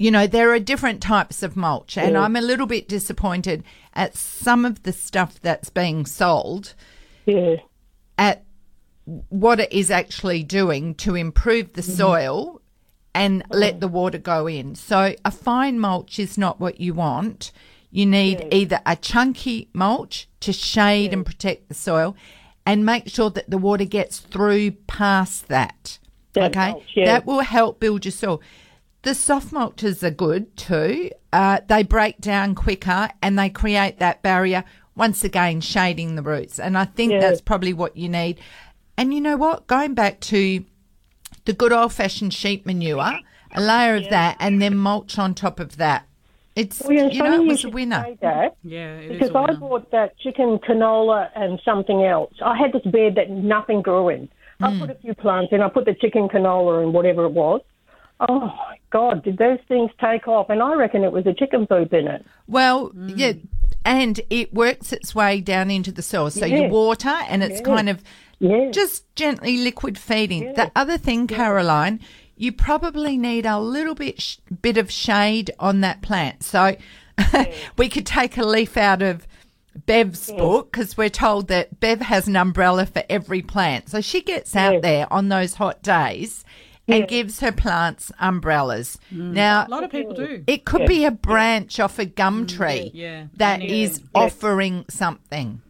you 0.00 0.10
know, 0.10 0.26
there 0.26 0.50
are 0.54 0.58
different 0.58 1.02
types 1.02 1.42
of 1.42 1.58
mulch, 1.58 1.98
and 1.98 2.16
I'm 2.16 2.34
a 2.34 2.40
little 2.40 2.64
bit 2.64 2.88
disappointed 2.88 3.62
at 3.92 4.16
some 4.16 4.64
of 4.64 4.82
the 4.82 4.94
stuff 4.94 5.38
that's 5.42 5.68
being 5.68 6.06
sold 6.06 6.72
yeah. 7.26 7.56
at 8.16 8.42
what 9.04 9.60
it 9.60 9.70
is 9.70 9.90
actually 9.90 10.42
doing 10.42 10.94
to 10.94 11.16
improve 11.16 11.74
the 11.74 11.82
mm-hmm. 11.82 11.92
soil 11.92 12.62
and 13.14 13.44
let 13.50 13.80
the 13.80 13.88
water 13.88 14.16
go 14.16 14.46
in. 14.46 14.74
So 14.74 15.14
a 15.22 15.30
fine 15.30 15.78
mulch 15.78 16.18
is 16.18 16.38
not 16.38 16.58
what 16.58 16.80
you 16.80 16.94
want. 16.94 17.52
You 17.90 18.06
need 18.06 18.48
either 18.50 18.80
a 18.86 18.96
chunky 18.96 19.68
mulch 19.74 20.30
to 20.40 20.50
shade 20.54 21.12
and 21.12 21.26
protect 21.26 21.68
the 21.68 21.74
soil 21.74 22.16
and 22.64 22.86
make 22.86 23.08
sure 23.08 23.28
that 23.28 23.50
the 23.50 23.58
water 23.58 23.84
gets 23.84 24.18
through 24.18 24.70
past 24.86 25.48
that. 25.48 25.98
That 26.32 26.56
okay? 26.56 26.70
mulch, 26.70 26.84
yeah. 26.94 27.04
That 27.04 27.26
will 27.26 27.40
help 27.40 27.80
build 27.80 28.06
your 28.06 28.12
soil. 28.12 28.40
The 29.02 29.14
soft 29.14 29.52
mulches 29.52 30.02
are 30.02 30.10
good 30.10 30.54
too. 30.56 31.10
Uh, 31.32 31.60
they 31.66 31.82
break 31.82 32.18
down 32.20 32.54
quicker 32.54 33.08
and 33.22 33.38
they 33.38 33.48
create 33.48 33.98
that 33.98 34.20
barrier, 34.22 34.62
once 34.94 35.24
again, 35.24 35.60
shading 35.62 36.16
the 36.16 36.22
roots. 36.22 36.58
And 36.58 36.76
I 36.76 36.84
think 36.84 37.12
Yeah. 37.12 37.20
that's 37.20 37.40
probably 37.40 37.72
what 37.72 37.96
you 37.96 38.08
need. 38.08 38.38
And 38.98 39.14
you 39.14 39.20
know 39.20 39.36
what? 39.38 39.66
Going 39.66 39.94
back 39.94 40.20
to 40.20 40.62
the 41.46 41.52
good 41.54 41.72
old 41.72 41.92
fashioned 41.94 42.34
sheep 42.34 42.66
manure, 42.66 43.18
a 43.54 43.60
layer 43.60 43.94
of 43.96 44.10
that, 44.10 44.36
and 44.38 44.60
then 44.60 44.76
mulch 44.76 45.18
on 45.18 45.32
top 45.34 45.58
of 45.60 45.78
that. 45.78 46.04
It's, 46.54 46.82
Well, 46.82 46.92
yeah, 46.92 47.06
you 47.06 47.22
know, 47.22 47.34
it 47.40 47.42
you 47.44 47.48
was 47.48 47.64
a 47.64 47.70
winner. 47.70 48.06
that. 48.20 48.56
Yeah, 48.62 48.96
it 48.98 49.12
is 49.12 49.18
Because 49.20 49.34
I 49.34 49.54
bought 49.54 49.90
that 49.92 50.18
chicken 50.18 50.58
canola 50.58 51.30
and 51.34 51.58
something 51.64 52.04
else. 52.04 52.34
I 52.44 52.56
had 52.58 52.72
this 52.72 52.82
bed 52.82 53.14
that 53.14 53.30
nothing 53.30 53.80
grew 53.80 54.10
in. 54.10 54.28
I 54.60 54.70
Hmm. 54.72 54.80
put 54.80 54.90
a 54.90 54.94
few 54.96 55.14
plants 55.14 55.52
in. 55.52 55.62
I 55.62 55.68
put 55.70 55.86
the 55.86 55.94
chicken 55.94 56.28
canola 56.28 56.82
and 56.82 56.92
whatever 56.92 57.24
it 57.24 57.30
was. 57.32 57.62
Oh 58.28 58.40
my 58.40 58.78
God! 58.90 59.22
Did 59.24 59.38
those 59.38 59.58
things 59.66 59.90
take 60.00 60.28
off? 60.28 60.50
And 60.50 60.62
I 60.62 60.74
reckon 60.74 61.04
it 61.04 61.12
was 61.12 61.26
a 61.26 61.32
chicken 61.32 61.66
poop 61.66 61.92
in 61.92 62.06
it. 62.06 62.24
Well, 62.46 62.90
mm. 62.90 63.12
yeah, 63.16 63.32
and 63.84 64.20
it 64.28 64.52
works 64.52 64.92
its 64.92 65.14
way 65.14 65.40
down 65.40 65.70
into 65.70 65.90
the 65.90 66.02
soil. 66.02 66.30
So 66.30 66.44
you 66.44 66.68
water, 66.68 67.08
and 67.08 67.42
it's 67.42 67.60
kind 67.60 67.88
of 67.88 68.02
Yeah. 68.38 68.70
just 68.70 69.14
gently 69.16 69.58
liquid 69.58 69.96
feeding. 69.96 70.52
The 70.54 70.70
other 70.76 70.98
thing, 70.98 71.26
Caroline, 71.26 72.00
you 72.36 72.52
probably 72.52 73.16
need 73.16 73.46
a 73.46 73.58
little 73.58 73.94
bit 73.94 74.20
sh- 74.20 74.36
bit 74.62 74.76
of 74.76 74.90
shade 74.90 75.50
on 75.58 75.80
that 75.80 76.02
plant. 76.02 76.42
So 76.42 76.76
we 77.78 77.88
could 77.88 78.06
take 78.06 78.36
a 78.36 78.44
leaf 78.44 78.76
out 78.76 79.02
of 79.02 79.26
Bev's 79.86 80.30
book 80.32 80.72
because 80.72 80.96
we're 80.96 81.08
told 81.08 81.48
that 81.48 81.80
Bev 81.80 82.00
has 82.00 82.28
an 82.28 82.36
umbrella 82.36 82.86
for 82.86 83.02
every 83.08 83.40
plant. 83.42 83.88
So 83.88 84.00
she 84.00 84.20
gets 84.20 84.56
out 84.56 84.74
Yeah. 84.74 84.80
there 84.80 85.12
on 85.12 85.28
those 85.28 85.54
hot 85.54 85.82
days 85.82 86.44
and 86.92 87.08
gives 87.08 87.40
her 87.40 87.52
plants 87.52 88.10
umbrellas. 88.18 88.98
Mm. 89.12 89.32
Now, 89.32 89.66
A 89.66 89.68
lot 89.70 89.84
of 89.84 89.90
people 89.90 90.14
do. 90.14 90.42
it 90.46 90.64
could 90.64 90.86
be 90.86 91.04
a 91.04 91.10
branch 91.10 91.78
off 91.80 91.98
a 91.98 92.04
gum 92.04 92.46
mm. 92.46 92.56
tree 92.56 92.90
Yeah. 92.94 93.26
that 93.36 93.62
Yeah. 93.62 93.74
is 93.84 94.02
offering 94.14 94.84
something. 94.88 95.62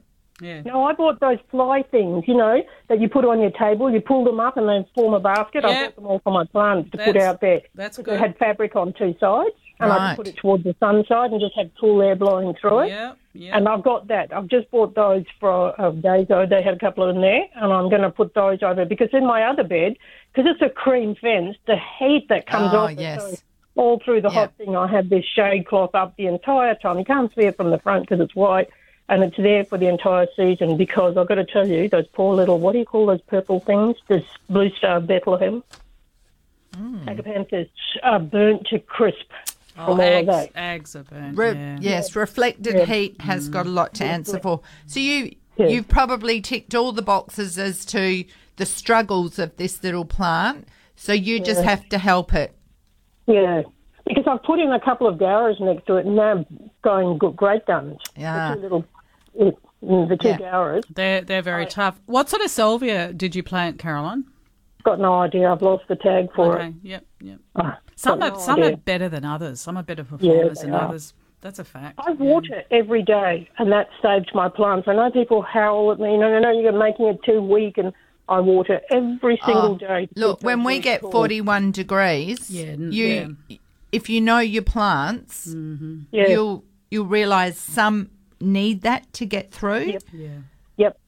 Yeah. 0.43 0.63
No, 0.63 0.85
I 0.85 0.95
bought 0.95 1.21
those 1.21 1.37
fly 1.51 1.83
things, 1.91 2.25
you 2.27 2.35
know, 2.35 2.63
that 2.89 2.99
you 2.99 3.11
put 3.11 3.27
on 3.27 3.41
your 3.43 3.51
table. 3.51 3.91
You 3.93 4.01
pull 4.01 4.25
them 4.25 4.41
up 4.41 4.57
and 4.57 4.67
they 4.67 4.89
form 4.95 5.13
a 5.13 5.21
basket. 5.21 5.67
I 5.67 5.71
Yeah. 5.71 5.85
bought 5.87 5.97
them 5.97 6.07
all 6.07 6.19
for 6.21 6.33
my 6.33 6.45
plants 6.47 6.91
to 6.93 6.97
put 6.99 7.17
out 7.19 7.43
there. 7.43 7.61
that's 7.75 7.99
They 7.99 8.03
good. 8.03 8.19
had 8.19 8.39
fabric 8.39 8.75
on 8.75 8.95
two 8.95 9.15
sides, 9.21 9.55
and 9.81 9.93
I 9.93 9.97
Right. 9.97 10.07
just 10.09 10.17
put 10.17 10.29
it 10.29 10.37
towards 10.37 10.65
the 10.65 10.75
sun 10.79 11.05
side 11.07 11.31
and 11.33 11.41
just 11.41 11.55
had 11.57 11.71
cool 11.81 12.03
air 12.03 12.15
blowing 12.17 12.55
through 12.55 12.81
it. 12.81 12.89
Yeah. 12.91 13.13
Yeah. 13.33 13.57
And 13.57 13.69
I've 13.69 13.83
got 13.83 14.09
that. 14.09 14.33
I've 14.33 14.49
just 14.49 14.71
bought 14.73 14.95
those 14.95 15.25
for 15.39 15.81
um, 15.81 15.99
a 15.99 16.03
day 16.03 16.23
ago. 16.23 16.47
They 16.47 16.63
had 16.63 16.75
a 16.75 16.79
couple 16.79 17.05
of 17.09 17.15
them 17.15 17.23
there, 17.23 17.45
and 17.55 17.73
I'm 17.73 17.89
going 17.89 18.03
to 18.03 18.11
put 18.11 18.35
those 18.35 18.61
over 18.63 18.85
because 18.85 19.09
in 19.13 19.25
my 19.25 19.45
other 19.45 19.63
bed, 19.63 19.97
because 20.33 20.51
it's 20.53 20.63
a 20.63 20.69
cream 20.69 21.15
fence, 21.15 21.57
the 21.67 21.77
heat 21.99 22.27
that 22.29 22.47
comes 22.47 22.75
Oh, 22.75 22.79
off 22.79 22.91
it 22.93 22.99
yes. 23.01 23.23
goes 23.25 23.43
all 23.77 24.01
through 24.05 24.23
the 24.23 24.29
Yeah. 24.31 24.35
hot 24.35 24.55
thing. 24.55 24.77
I 24.77 24.89
have 24.89 25.09
this 25.09 25.25
shade 25.25 25.67
cloth 25.67 25.95
up 25.95 26.17
the 26.17 26.27
entire 26.27 26.75
time. 26.75 26.99
You 26.99 27.05
can't 27.05 27.33
see 27.35 27.43
it 27.43 27.57
from 27.57 27.71
the 27.71 27.79
front 27.79 28.03
because 28.03 28.19
it's 28.21 28.35
white, 28.35 28.69
and 29.09 29.23
it's 29.23 29.37
there 29.37 29.65
for 29.65 29.79
the 29.79 29.87
entire 29.87 30.27
season. 30.35 30.77
Because 30.77 31.17
I've 31.17 31.29
got 31.29 31.37
to 31.37 31.45
tell 31.45 31.69
you, 31.69 31.89
those 31.89 32.09
poor 32.09 32.35
little 32.35 32.59
what 32.59 32.73
do 32.73 32.79
you 32.81 32.85
call 32.85 33.07
those 33.07 33.23
purple 33.23 33.61
things? 33.61 33.97
This 34.09 34.25
blue 34.49 34.71
star 34.71 35.01
Bethlehem. 35.01 35.63
Mm. 36.77 37.05
Agapanthus 37.07 37.69
are 38.03 38.17
uh, 38.17 38.19
burnt 38.21 38.67
to 38.69 38.79
crisp 38.81 39.31
oh, 39.81 39.87
from 39.87 40.01
all 40.01 40.07
of 40.07 40.27
ags, 40.27 40.27
that. 40.27 40.55
ags 40.55 40.95
are 40.97 41.03
burnt. 41.05 41.37
Re- 41.37 41.53
yeah. 41.53 41.79
Yes, 41.81 42.15
reflected 42.17 42.89
heat 42.89 43.21
has 43.21 43.49
got 43.49 43.67
a 43.67 43.71
lot 43.71 43.95
to 43.95 44.05
answer 44.05 44.39
for. 44.41 44.61
So 44.87 45.01
you 45.01 45.35
you've 45.57 45.89
probably 45.89 46.41
ticked 46.41 46.75
all 46.75 46.93
the 46.93 47.03
boxes 47.03 47.59
as 47.59 47.85
to 47.87 48.25
the 48.57 48.67
struggles 48.67 49.39
of 49.39 49.57
this 49.57 49.83
little 49.83 50.05
plant. 50.05 50.69
So 50.97 51.13
you 51.13 51.41
just 51.41 51.63
have 51.63 51.89
to 51.91 51.99
help 51.99 52.35
it. 52.35 52.55
Yeah, 53.27 53.63
because 54.07 54.25
I've 54.27 54.43
put 54.43 54.59
in 54.59 54.73
a 54.73 54.81
couple 54.81 55.07
of 55.07 55.17
gauras 55.19 55.61
next 55.61 55.87
to 55.87 55.97
it, 55.97 56.07
and 56.07 56.19
they're 56.19 56.45
going 56.83 57.19
good, 57.19 57.37
great 57.37 57.65
guns. 57.67 57.99
Yeah. 58.17 58.51
The 58.51 58.55
two 58.57 58.61
little, 58.63 58.85
mm, 59.39 60.09
the 60.09 60.17
two 60.17 60.29
Yeah. 60.29 60.39
gauras. 60.39 60.83
They're 60.95 61.21
they're 61.23 61.43
very 61.43 61.67
tough. 61.67 62.01
What 62.07 62.29
sort 62.29 62.43
of 62.43 62.51
salvia 62.51 63.13
did 63.13 63.35
you 63.35 63.43
plant, 63.43 63.79
Caroline? 63.79 64.25
Got 64.83 64.99
no 64.99 65.15
idea. 65.21 65.51
I've 65.53 65.63
lost 65.63 65.85
the 65.89 65.97
tag 65.97 66.29
for 66.35 66.57
Okay. 66.57 66.69
it. 66.69 66.75
Yep. 66.83 67.05
Yep. 67.21 67.39
Ah, 67.57 67.79
Some 68.01 68.23
are 68.23 68.31
no 68.31 68.39
some 68.39 68.63
are 68.63 68.77
better 68.77 69.09
than 69.11 69.25
others. 69.25 69.61
Some 69.61 69.77
are 69.77 69.83
better 69.83 70.05
performers 70.05 70.61
they 70.61 70.67
than 70.67 70.75
are. 70.75 70.89
others. 70.89 71.13
That's 71.43 71.59
a 71.59 71.65
fact. 71.65 71.99
I 71.99 72.13
water 72.13 72.65
every 72.71 73.03
day, 73.03 73.49
and 73.59 73.71
that 73.73 73.89
saved 74.03 74.31
my 74.35 74.49
plants. 74.49 74.89
I 74.89 74.95
know 74.95 75.11
people 75.11 75.43
howl 75.43 75.93
at 75.93 75.99
me, 75.99 76.17
no, 76.17 76.29
no, 76.31 76.39
no, 76.39 76.51
you're 76.51 76.73
making 76.73 77.07
it 77.07 77.19
too 77.25 77.41
weak, 77.43 77.79
and 77.79 77.93
I 78.29 78.41
water 78.41 78.81
every 78.91 79.39
oh, 79.43 79.47
single 79.47 79.73
Oh, 79.73 79.79
day. 79.79 80.09
Look, 80.17 80.43
when 80.43 80.65
we 80.65 80.79
get 80.81 81.01
tall. 81.01 81.11
41 81.11 81.73
degrees, 81.73 82.51
Yeah, 82.51 82.65
n- 82.73 82.93
you 82.93 83.37
if 83.93 84.09
you 84.09 84.21
know 84.21 84.39
your 84.39 84.63
plants, 84.63 85.49
mm-hmm. 85.49 86.01
yeah, 86.13 86.29
you'll 86.29 86.65
you'll 86.91 87.07
realize 87.07 87.59
some 87.59 88.11
need 88.41 88.83
that 88.83 89.13
to 89.15 89.27
get 89.27 89.51
through. 89.51 89.85
Yep. 89.85 90.03
Yeah. 90.13 90.29
yep. 90.77 90.99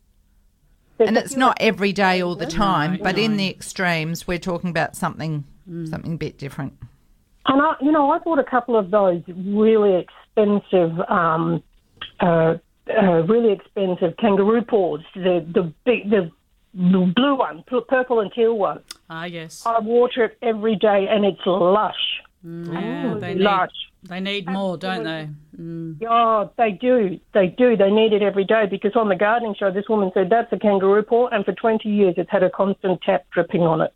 There's 0.98 1.09
And 1.09 1.16
it's 1.16 1.37
not 1.37 1.57
every 1.61 1.92
day 1.92 2.20
all 2.22 2.37
the 2.37 2.46
time, 2.46 2.94
No, 2.94 3.02
but 3.02 3.18
in 3.18 3.37
the 3.37 3.48
extremes 3.48 4.26
we're 4.26 4.38
talking 4.38 4.70
about 4.70 4.94
something 4.96 5.44
something 5.66 6.14
a 6.14 6.16
bit 6.16 6.38
different. 6.38 6.75
And 7.46 7.61
I, 7.61 7.75
you 7.81 7.90
know, 7.90 8.11
I 8.11 8.18
bought 8.18 8.38
a 8.38 8.44
couple 8.44 8.77
of 8.77 8.90
those 8.90 9.22
really 9.29 9.94
expensive, 10.07 10.98
um, 11.09 11.62
uh, 12.20 12.55
uh, 12.88 13.22
really 13.27 13.53
expensive 13.53 14.16
kangaroo 14.18 14.62
paws. 14.62 15.01
The 15.14 15.44
the 15.53 15.72
big, 15.85 16.11
the 16.11 16.31
the 16.75 17.12
blue 17.14 17.35
one, 17.37 17.64
purple 17.88 18.20
and 18.20 18.33
teal 18.33 18.57
one. 18.57 18.81
Ah, 19.11 19.25
yes. 19.25 19.62
I 19.66 19.81
water 19.81 20.25
it 20.25 20.38
every 20.40 20.77
day, 20.77 21.07
and 21.11 21.25
it's 21.25 21.40
lush. 21.44 21.94
Yeah, 22.44 23.14
they 23.20 23.35
need 23.35 23.42
lush. 23.42 23.70
they 24.05 24.20
need 24.20 24.48
more, 24.48 24.77
don't 24.77 25.05
they? 25.05 25.29
Mm. 25.61 25.98
Oh, 26.09 26.51
they 26.57 26.72
do. 26.72 27.20
They 27.35 27.48
do. 27.48 27.77
They 27.77 27.90
need 27.90 28.12
it 28.12 28.22
every 28.22 28.44
day 28.44 28.66
because 28.70 28.96
on 28.96 29.09
the 29.09 29.14
gardening 29.16 29.55
show, 29.59 29.70
this 29.70 29.88
woman 29.88 30.11
said 30.14 30.29
that's 30.31 30.53
a 30.53 30.59
kangaroo 30.59 31.03
paw, 31.03 31.29
and 31.29 31.44
for 31.44 31.53
20 31.53 31.88
years 31.88 32.14
it's 32.16 32.31
had 32.31 32.42
a 32.42 32.51
constant 32.51 33.01
tap 33.03 33.27
dripping 33.33 33.62
on 33.62 33.81
it. 33.81 33.92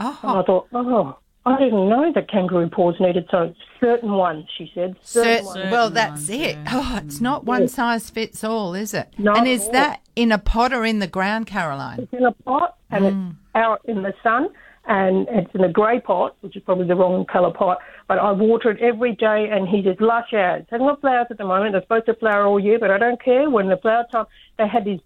And 0.00 0.08
I 0.08 0.28
Oh, 0.38 0.42
thought, 0.42 0.66
oh, 0.72 1.18
I 1.46 1.58
didn't 1.58 1.88
know 1.88 2.12
that 2.14 2.28
kangaroo 2.30 2.68
paws 2.68 2.96
needed 3.00 3.26
so 3.30 3.54
certain 3.80 4.12
ones. 4.12 4.46
She 4.56 4.70
said 4.74 4.96
certain 5.02 5.44
Cert- 5.44 5.46
ones. 5.46 5.72
Well, 5.72 5.90
that's 5.90 6.10
ones, 6.28 6.30
it. 6.30 6.56
yeah. 6.56 6.64
Oh, 6.72 7.00
it's 7.04 7.20
not 7.20 7.44
one 7.44 7.68
size 7.68 8.10
fits 8.10 8.44
all, 8.44 8.74
is 8.74 8.92
it? 8.94 9.08
Not 9.18 9.38
and 9.38 9.48
is 9.48 9.64
all. 9.66 9.72
that 9.72 10.00
in 10.14 10.30
a 10.32 10.38
pot 10.38 10.72
or 10.72 10.84
in 10.84 10.98
the 10.98 11.06
ground, 11.06 11.46
Caroline? 11.46 12.00
It's 12.00 12.12
in 12.12 12.24
a 12.24 12.32
pot 12.32 12.76
and 12.90 13.04
Mm. 13.04 13.30
it's 13.30 13.36
out 13.54 13.80
in 13.86 14.02
the 14.02 14.12
sun 14.22 14.48
and 14.86 15.26
it's 15.30 15.54
in 15.54 15.64
a 15.64 15.68
grey 15.72 16.00
pot, 16.00 16.36
which 16.42 16.54
is 16.56 16.62
probably 16.64 16.86
the 16.86 16.96
wrong 16.96 17.24
colour 17.24 17.50
pot. 17.50 17.78
But 18.08 18.18
I 18.18 18.32
water 18.32 18.70
it 18.70 18.80
every 18.80 19.14
day 19.14 19.48
and 19.50 19.66
he 19.68 19.80
just 19.82 20.00
lush 20.00 20.32
out. 20.34 20.60
It's 20.60 20.70
got 20.70 21.00
flowers 21.00 21.26
at 21.30 21.38
the 21.38 21.44
moment. 21.44 21.72
They're 21.72 21.82
supposed 21.82 22.06
to 22.06 22.14
flower 22.14 22.46
all 22.46 22.60
year, 22.60 22.78
but 22.78 22.90
I 22.90 22.98
don't 22.98 23.22
care. 23.22 23.48
When 23.50 23.68
the 23.68 23.76
flower 23.78 24.04
time, 24.12 24.26
they 24.58 24.66
had 24.68 24.84
these 24.84 25.00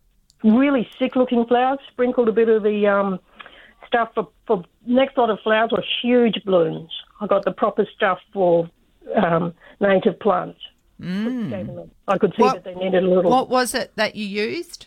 really 0.45 0.89
sick 0.99 1.15
looking 1.15 1.47
flowers, 1.47 1.79
sprinkled 1.93 2.29
a 2.29 2.33
bit 2.33 2.49
of 2.49 2.63
the 2.65 2.87
um, 2.89 3.21
stuff 3.93 4.09
for, 4.15 4.29
for 4.47 4.65
next 4.87 5.17
lot 5.19 5.31
of 5.31 5.39
flowers 5.41 5.71
were 5.73 5.85
huge 6.03 6.41
blooms. 6.45 6.91
I 7.21 7.27
got 7.27 7.45
the 7.45 7.53
proper 7.53 7.87
stuff 7.95 8.19
for 8.33 8.69
um, 9.15 9.53
native 9.81 10.19
plants. 10.21 10.59
Gave 11.01 11.11
them 11.67 11.79
a- 11.79 12.11
I 12.13 12.19
could 12.19 12.33
see 12.37 12.43
What- 12.43 12.55
that 12.55 12.65
they 12.65 12.75
needed 12.75 13.03
a 13.05 13.07
little. 13.09 13.31
What 13.31 13.49
was 13.49 13.75
it 13.75 13.93
that 13.97 14.15
you 14.17 14.27
used? 14.27 14.87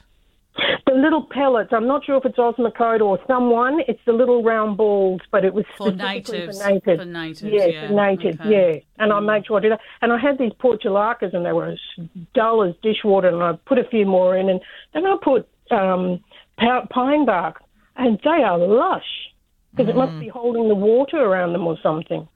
The 0.88 0.94
little 0.94 1.24
pellets. 1.30 1.72
I'm 1.74 1.86
not 1.88 2.06
sure 2.06 2.16
if 2.16 2.24
it's 2.26 2.38
Osmocote 2.38 3.02
or 3.02 3.20
someone. 3.28 3.82
It's 3.90 4.00
the 4.06 4.14
little 4.14 4.42
round 4.42 4.78
balls, 4.78 5.20
but 5.30 5.44
it 5.44 5.54
was 5.54 5.66
For 5.78 5.88
specifically 5.90 6.38
natives, 6.38 6.62
For 6.62 6.70
natives. 6.70 7.00
for 7.02 7.06
natives, 7.06 7.44
Yes, 7.44 7.70
yeah, 7.74 7.88
for 7.88 7.94
natives. 7.94 8.40
okay. 8.40 8.74
Yeah, 8.98 9.04
and 9.04 9.12
I 9.12 9.20
made 9.20 9.46
sure 9.46 9.58
I 9.58 9.60
did 9.60 9.72
that. 9.74 9.82
And 10.02 10.14
I 10.14 10.18
had 10.18 10.38
these 10.38 10.54
portulacas, 10.54 11.34
and 11.34 11.46
they 11.46 11.52
were 11.52 11.66
as 11.68 11.80
dull 12.34 12.64
as 12.64 12.74
dishwater. 12.82 13.28
And 13.28 13.44
I 13.44 13.54
put 13.66 13.78
a 13.80 13.84
few 13.84 14.06
more 14.06 14.38
in, 14.38 14.48
and 14.50 14.62
then 14.94 15.06
I 15.06 15.18
put 15.22 15.46
um, 15.72 16.24
pine 16.90 17.26
bark, 17.26 17.62
and 17.96 18.20
they 18.24 18.44
are 18.44 18.58
lush 18.58 19.32
because 19.72 19.90
it 19.90 19.96
Mm. 19.96 20.06
must 20.06 20.20
be 20.20 20.28
holding 20.28 20.68
the 20.68 20.76
water 20.76 21.18
around 21.18 21.54
them 21.54 21.68
or 21.68 21.78
something. 21.84 22.28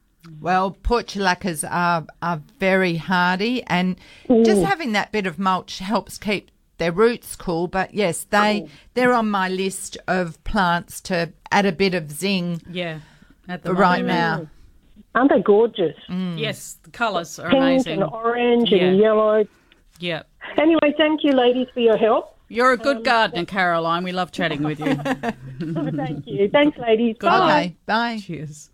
Well, 0.42 0.72
portulacas 0.84 1.64
are 1.70 2.06
are 2.22 2.42
very 2.60 2.98
hardy, 2.98 3.64
and 3.68 3.96
just 4.44 4.62
having 4.64 4.92
that 4.94 5.12
bit 5.12 5.26
of 5.26 5.40
mulch 5.40 5.80
helps 5.80 6.18
keep 6.18 6.52
their 6.78 6.92
roots 6.92 7.36
cool. 7.36 7.68
But 7.68 7.94
yes, 7.94 8.26
they 8.26 8.68
they're 8.94 9.14
on 9.14 9.30
my 9.32 9.48
list 9.50 9.98
of 10.08 10.42
plants 10.44 11.00
to 11.02 11.32
add 11.52 11.66
a 11.66 11.72
bit 11.72 11.94
of 11.94 12.12
zing 12.12 12.62
Yeah. 12.70 13.00
At 13.48 13.64
the 13.64 13.74
right 13.74 14.06
moment. 14.06 14.44
now. 14.44 14.48
Aren't 15.16 15.32
they 15.32 15.42
gorgeous? 15.42 15.96
Yes, 16.10 16.78
the 16.84 16.92
colours 16.92 17.40
are 17.40 17.50
Pink 17.50 17.62
amazing. 17.64 18.02
and 18.04 18.12
orange 18.12 18.72
and 18.72 18.98
yellow. 19.00 19.46
Yeah. 20.00 20.24
Anyway, 20.58 20.94
thank 20.98 21.24
you, 21.24 21.32
ladies, 21.32 21.68
for 21.74 21.80
your 21.80 21.98
help. 21.98 22.38
You're 22.50 22.72
a 22.72 22.78
good 22.78 23.06
gardener, 23.06 23.46
Caroline. 23.46 24.04
We 24.04 24.12
love 24.12 24.32
chatting 24.32 24.64
with 24.64 24.80
you. 24.80 24.96
thank 25.96 26.26
you. 26.26 26.50
Thanks, 26.50 26.78
ladies. 26.78 27.16
Good 27.20 27.28
Bye. 27.28 27.38
luck. 27.38 27.50
Okay, 27.50 27.76
bye. 27.86 28.20
Cheers. 28.22 28.70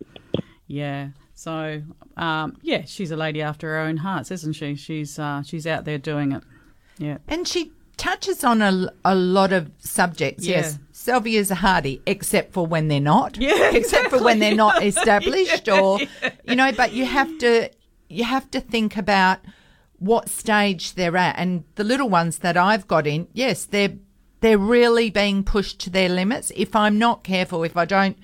Yeah. 0.68 1.10
So, 1.34 1.82
um, 2.16 2.58
yeah, 2.62 2.84
she's 2.86 3.12
a 3.12 3.18
lady 3.18 3.42
after 3.42 3.68
her 3.68 3.80
own 3.80 3.98
hearts, 3.98 4.32
isn't 4.32 4.54
she? 4.54 4.76
She's 4.76 5.20
uh, 5.20 5.44
she's 5.44 5.68
out 5.68 5.84
there 5.84 5.98
doing 5.98 6.32
it. 6.32 6.44
Yeah. 6.98 7.18
And 7.28 7.46
she 7.46 7.74
touches 7.98 8.44
on 8.44 8.62
a, 8.62 8.90
a 9.04 9.14
lot 9.14 9.52
of 9.52 9.70
subjects. 9.80 10.46
Yeah. 10.46 10.58
Yes, 10.58 10.80
salvias 10.94 11.52
are 11.52 11.56
hardy, 11.56 12.02
except 12.06 12.54
for 12.54 12.66
when 12.66 12.88
they're 12.88 13.00
not. 13.02 13.38
Yeah, 13.46 13.72
except 13.74 14.10
for 14.10 14.24
when 14.24 14.40
they're 14.40 14.56
not 14.56 14.84
established, 14.84 15.68
or 15.68 16.00
you 16.46 16.56
know. 16.56 16.72
But 16.72 16.94
you 16.94 17.06
have 17.06 17.38
to 17.40 17.70
you 18.08 18.24
have 18.24 18.50
to 18.52 18.62
think 18.62 18.96
about 18.96 19.40
what 20.00 20.30
stage 20.30 20.94
they're 20.94 21.18
at, 21.18 21.38
and 21.38 21.64
the 21.76 21.84
little 21.84 22.10
ones 22.10 22.40
that 22.40 22.58
I've 22.58 22.88
got 22.88 23.08
in, 23.08 23.28
yes, 23.34 23.66
they're 23.66 23.94
they're 24.42 24.58
really 24.58 25.10
being 25.10 25.44
pushed 25.44 25.80
to 25.80 25.90
their 25.90 26.10
limits. 26.10 26.52
If 26.56 26.76
I'm 26.76 27.00
not 27.00 27.24
careful, 27.24 27.64
if 27.64 27.76
I 27.76 27.86
don't 27.86 28.18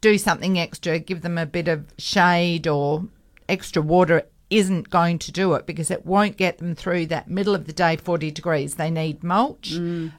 do 0.00 0.16
something 0.16 0.58
extra, 0.58 0.98
give 0.98 1.22
them 1.22 1.36
a 1.36 1.44
bit 1.44 1.68
of 1.68 1.86
shade 1.98 2.66
or 2.66 3.04
extra 3.48 3.82
water 3.82 4.22
isn't 4.48 4.90
going 4.90 5.18
to 5.18 5.30
do 5.30 5.54
it 5.54 5.66
because 5.66 5.90
it 5.90 6.06
won't 6.06 6.36
get 6.36 6.58
them 6.58 6.74
through 6.74 7.06
that 7.06 7.28
middle 7.28 7.54
of 7.54 7.66
the 7.66 7.72
day 7.72 7.96
40 7.96 8.30
degrees. 8.30 8.76
They 8.76 8.90
need 8.90 9.22
mulch 9.22 9.74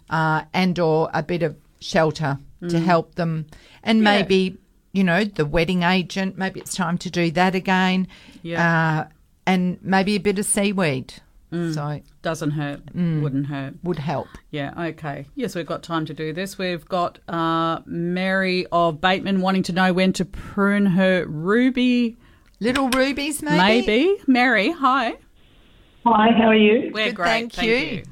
uh, 0.09 0.43
and 0.53 0.79
or 0.79 1.09
a 1.13 1.23
bit 1.23 1.43
of 1.43 1.55
shelter 1.79 2.37
to 2.69 2.79
help 2.79 3.15
them. 3.15 3.47
And 3.83 4.03
maybe 4.03 4.57
you 4.93 5.03
know 5.03 5.23
the 5.23 5.45
wetting 5.45 5.83
agent 5.83 6.37
maybe 6.37 6.59
it's 6.59 6.75
time 6.75 6.97
to 6.99 7.09
do 7.09 7.31
that 7.31 7.55
again. 7.55 8.07
Yeah. 8.43 9.07
uh, 9.07 9.07
and 9.53 9.77
maybe 9.81 10.15
a 10.15 10.19
bit 10.19 10.39
of 10.39 10.45
seaweed 10.45 11.13
so 11.51 11.99
Doesn't 12.21 12.51
hurt. 12.51 12.85
Mm. 12.95 13.21
Wouldn't 13.21 13.47
hurt. 13.47 13.73
would 13.83 13.99
help 13.99 14.27
Yeah, 14.51 14.71
okay. 14.91 15.25
Yes, 15.35 15.53
we've 15.53 15.65
got 15.65 15.83
time 15.83 16.05
to 16.05 16.13
do 16.13 16.31
this. 16.31 16.57
We've 16.57 16.85
got 16.87 17.19
uh, 17.27 17.81
Mary 17.85 18.65
of 18.71 19.01
Bateman 19.01 19.41
wanting 19.41 19.63
to 19.63 19.73
know 19.73 19.91
when 19.91 20.13
to 20.13 20.23
prune 20.23 20.85
her 20.85 21.25
ruby. 21.25 22.15
little 22.61 22.89
rubies 22.91 23.41
maybe 23.41 23.57
Maybe. 23.57 24.17
Mary, 24.27 24.71
hi. 24.71 25.15
Hi, 26.05 26.29
how 26.37 26.45
are 26.47 26.55
you? 26.55 26.91
We're 26.93 27.07
Good, 27.07 27.15
great. 27.15 27.25
thank 27.27 27.53
Thank, 27.53 27.67
you. 27.67 27.75
you. 27.75 28.03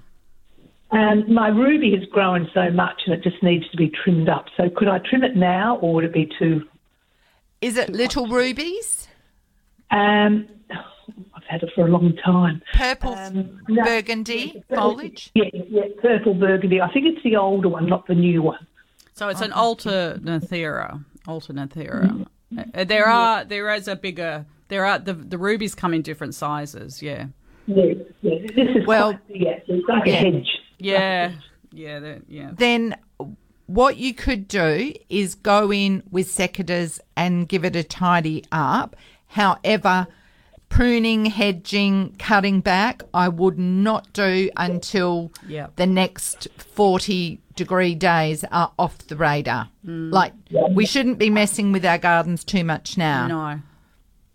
Um, 0.91 1.33
my 1.33 1.47
ruby 1.47 1.91
has 1.97 2.03
grown 2.09 2.49
so 2.53 2.69
much 2.71 3.03
and 3.05 3.15
it 3.15 3.23
just 3.23 3.41
needs 3.41 3.69
to 3.69 3.77
be 3.77 3.89
trimmed 4.03 4.27
up. 4.27 4.47
So 4.57 4.69
could 4.69 4.89
I 4.89 4.97
trim 4.99 5.23
it 5.23 5.37
now 5.37 5.77
or 5.77 5.93
would 5.93 6.03
it 6.03 6.13
be 6.13 6.29
too? 6.37 6.67
is 7.61 7.77
it 7.77 7.89
little 7.89 8.27
rubies 8.27 9.07
Um, 9.91 10.47
I've 10.49 10.58
had 11.49 11.63
it 11.63 11.69
for 11.75 11.85
a 11.87 11.89
long 11.89 12.15
time. 12.23 12.61
purple 12.75 13.13
Um, 13.15 13.59
no. 13.67 13.83
burgundy 13.83 14.63
foliage 14.69 15.31
Yeah, 15.33 15.45
yeah, 15.53 15.83
purple 16.01 16.33
burgundy. 16.33 16.79
I 16.81 16.91
think 16.93 17.05
it's 17.07 17.23
the 17.23 17.35
older 17.35 17.69
one, 17.69 17.87
not 17.87 18.07
the 18.07 18.15
new 18.15 18.41
one. 18.41 18.65
So 19.13 19.27
it's 19.27 19.41
an 19.41 19.51
alternanthera. 19.51 21.03
Alternanthera. 21.27 22.25
Uh, 22.73 22.83
there 22.83 23.07
are 23.07 23.43
there 23.43 23.69
is 23.73 23.87
a 23.87 23.95
bigger 23.95 24.45
there 24.69 24.85
are 24.85 24.99
the 24.99 25.13
the 25.13 25.37
rubies 25.37 25.75
come 25.75 25.93
in 25.93 26.01
different 26.01 26.35
sizes. 26.35 27.01
Yeah. 27.01 27.27
Yeah, 27.67 27.93
yeah. 28.21 28.39
This 28.55 28.75
is 28.77 28.87
Well, 28.87 29.11
quite 29.13 29.27
big. 29.27 29.47
actually. 29.47 29.77
It's 29.79 29.87
like 29.89 30.05
yeah. 30.07 30.13
a 30.13 30.17
hedge. 30.31 30.49
Yeah. 30.79 31.31
Yeah. 31.71 32.17
Yeah. 32.27 32.51
then 32.55 32.95
what 33.67 33.97
you 33.97 34.15
could 34.15 34.47
do 34.47 34.93
is 35.09 35.35
go 35.35 35.71
in 35.71 36.01
with 36.09 36.27
secateurs 36.27 36.99
and 37.15 37.47
give 37.47 37.63
it 37.63 37.75
a 37.75 37.83
tidy 37.83 38.43
up. 38.51 38.95
However, 39.27 40.07
pruning, 40.69 41.25
hedging, 41.25 42.15
cutting 42.19 42.61
back, 42.61 43.03
I 43.13 43.27
would 43.27 43.59
not 43.59 44.11
do 44.13 44.49
until 44.55 45.31
Yep. 45.47 45.75
the 45.75 45.85
next 45.87 46.47
40 46.57 47.39
degree 47.55 47.95
days 47.95 48.45
are 48.51 48.71
off 48.79 48.97
the 48.99 49.17
radar. 49.17 49.69
Mm. 49.85 50.13
Like, 50.13 50.33
we 50.71 50.85
shouldn't 50.85 51.17
be 51.17 51.29
messing 51.29 51.71
with 51.71 51.83
our 51.85 51.97
gardens 51.97 52.43
too 52.43 52.63
much 52.63 52.97
now. 52.97 53.27
No. 53.27 53.59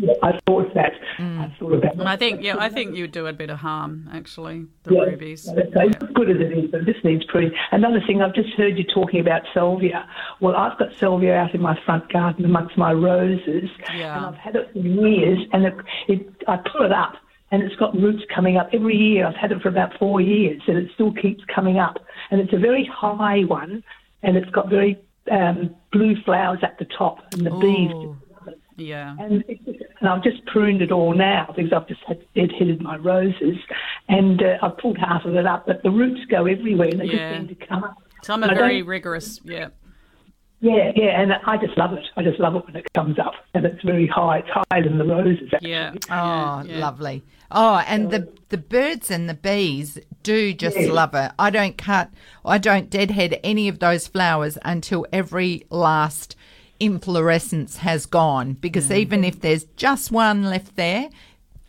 Yeah, 0.07 0.13
I 0.23 0.39
thought 0.47 0.73
that. 0.75 0.93
I 1.19 1.53
thought 1.59 1.73
about 1.75 1.95
And 1.95 2.09
I 2.09 2.17
think 2.17 2.43
yeah, 2.43 2.57
I 2.59 2.69
think 2.69 2.97
you 2.97 3.07
do 3.09 3.27
a 3.27 3.33
bit 3.33 3.51
of 3.51 3.59
harm 3.59 4.09
actually. 4.13 4.67
The 4.85 4.95
Yeah, 4.95 5.01
rubies. 5.03 5.49
It's 5.49 5.77
as 5.77 6.09
good 6.13 6.31
as 6.31 6.37
it 6.41 6.53
is, 6.59 6.71
but 6.71 6.85
this 6.85 6.97
needs 7.05 7.25
pruning. 7.25 7.53
Another 7.73 8.01
thing, 8.07 8.21
I've 8.23 8.35
just 8.35 8.51
heard 8.55 8.77
you 8.77 8.85
talking 8.85 9.21
about 9.21 9.43
salvia. 9.55 10.07
Well, 10.41 10.55
I've 10.57 10.79
got 10.79 10.89
salvia 10.95 11.35
out 11.37 11.55
in 11.55 11.61
my 11.61 11.79
front 11.85 12.13
garden 12.13 12.45
amongst 12.45 12.77
my 12.77 12.93
roses, 12.93 13.71
Yeah. 13.97 14.17
and 14.17 14.27
I've 14.27 14.35
had 14.37 14.57
it 14.57 14.71
for 14.73 14.79
years, 14.79 15.39
and 15.53 15.65
it, 15.67 15.75
it, 16.09 16.29
I 16.49 16.57
pull 16.57 16.85
it 16.85 16.93
up, 16.93 17.15
and 17.51 17.63
it's 17.63 17.77
got 17.77 17.95
roots 17.95 18.25
coming 18.35 18.57
up 18.57 18.69
every 18.73 18.97
year. 18.97 19.27
I've 19.27 19.37
had 19.37 19.53
it 19.53 19.63
for 19.63 19.69
about 19.69 19.97
four 19.99 20.21
years, 20.21 20.61
and 20.67 20.77
it 20.79 20.91
still 20.95 21.13
keeps 21.13 21.45
coming 21.55 21.79
up. 21.79 21.97
And 22.31 22.41
it's 22.41 22.53
a 22.53 22.59
very 22.59 22.85
high 22.93 23.45
one, 23.45 23.83
and 24.23 24.37
it's 24.37 24.51
got 24.51 24.69
very 24.69 24.99
um, 25.31 25.75
blue 25.93 26.17
flowers 26.25 26.59
at 26.63 26.79
the 26.79 26.85
top, 26.87 27.19
and 27.33 27.47
the 27.47 27.51
bees 27.51 27.91
just 27.93 28.24
Yeah. 28.77 29.15
and, 29.19 29.45
it, 29.49 29.61
and 30.01 30.09
I've 30.09 30.23
just 30.23 30.45
pruned 30.47 30.83
it 30.83 30.91
all 30.93 31.15
now 31.15 31.53
because 31.57 31.73
I've 31.73 31.87
just 31.89 32.01
had 32.07 32.21
deadheaded 32.35 32.81
my 32.81 32.97
roses, 32.97 33.57
and 34.09 34.43
uh, 34.43 34.59
I've 34.63 34.77
pulled 34.79 34.99
half 34.99 35.25
of 35.25 35.35
it 35.37 35.47
up, 35.47 35.67
but 35.67 35.83
the 35.83 35.91
roots 35.91 36.21
go 36.31 36.47
everywhere 36.47 36.89
and 36.89 37.01
they 37.01 37.05
Yeah. 37.07 37.39
just 37.39 37.49
seem 37.49 37.57
to 37.59 37.67
come 37.67 37.85
up. 37.85 37.97
Some 38.23 38.43
are 38.43 38.55
very 38.55 38.83
rigorous. 38.83 39.41
Yeah. 39.45 39.69
Yeah, 40.61 40.93
yeah, 40.97 41.21
and 41.21 41.31
I 41.47 41.59
just 41.59 41.77
love 41.77 41.93
it. 41.93 42.05
I 42.17 42.23
just 42.23 42.41
love 42.41 42.57
it 42.57 42.65
when 42.65 42.77
it 42.77 42.91
comes 42.95 43.19
up, 43.19 43.35
and 43.53 43.67
it's 43.67 43.83
very 43.83 44.07
high. 44.07 44.39
It's 44.39 44.49
higher 44.71 44.83
than 44.83 44.97
the 44.97 45.05
roses. 45.05 45.51
Actually. 45.53 45.71
Yeah. 45.71 45.93
Oh, 46.09 46.63
yeah. 46.67 46.79
lovely. 46.79 47.23
Oh, 47.51 47.85
and 47.87 48.11
the 48.11 48.33
the 48.49 48.57
birds 48.57 49.11
and 49.11 49.29
the 49.29 49.35
bees 49.35 49.99
do 50.23 50.55
just 50.55 50.79
love 50.79 51.15
it. 51.15 51.33
I 51.39 51.51
don't 51.51 51.77
cut, 51.77 52.11
I 52.47 52.57
don't 52.57 52.89
deadhead 52.89 53.39
any 53.45 53.69
of 53.69 53.79
those 53.81 54.07
flowers 54.09 54.57
until 54.65 55.07
every 55.13 55.67
last 55.69 56.35
inflorescence 56.81 57.79
has 57.79 58.07
gone. 58.07 58.55
Because 58.55 58.91
even 58.91 59.25
if 59.25 59.41
there's 59.41 59.65
just 59.77 60.11
one 60.13 60.45
left 60.45 60.77
there, 60.77 61.09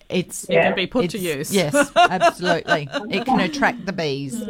it's 0.09 0.45
Yeah. 0.49 0.67
Can 0.67 0.75
be 0.75 0.87
put 0.87 1.09
to 1.11 1.17
use. 1.17 1.53
Yes, 1.53 1.73
absolutely. 1.95 2.87
it 3.09 3.25
can 3.25 3.39
attract 3.39 3.85
the 3.85 3.93
bees. 3.93 4.41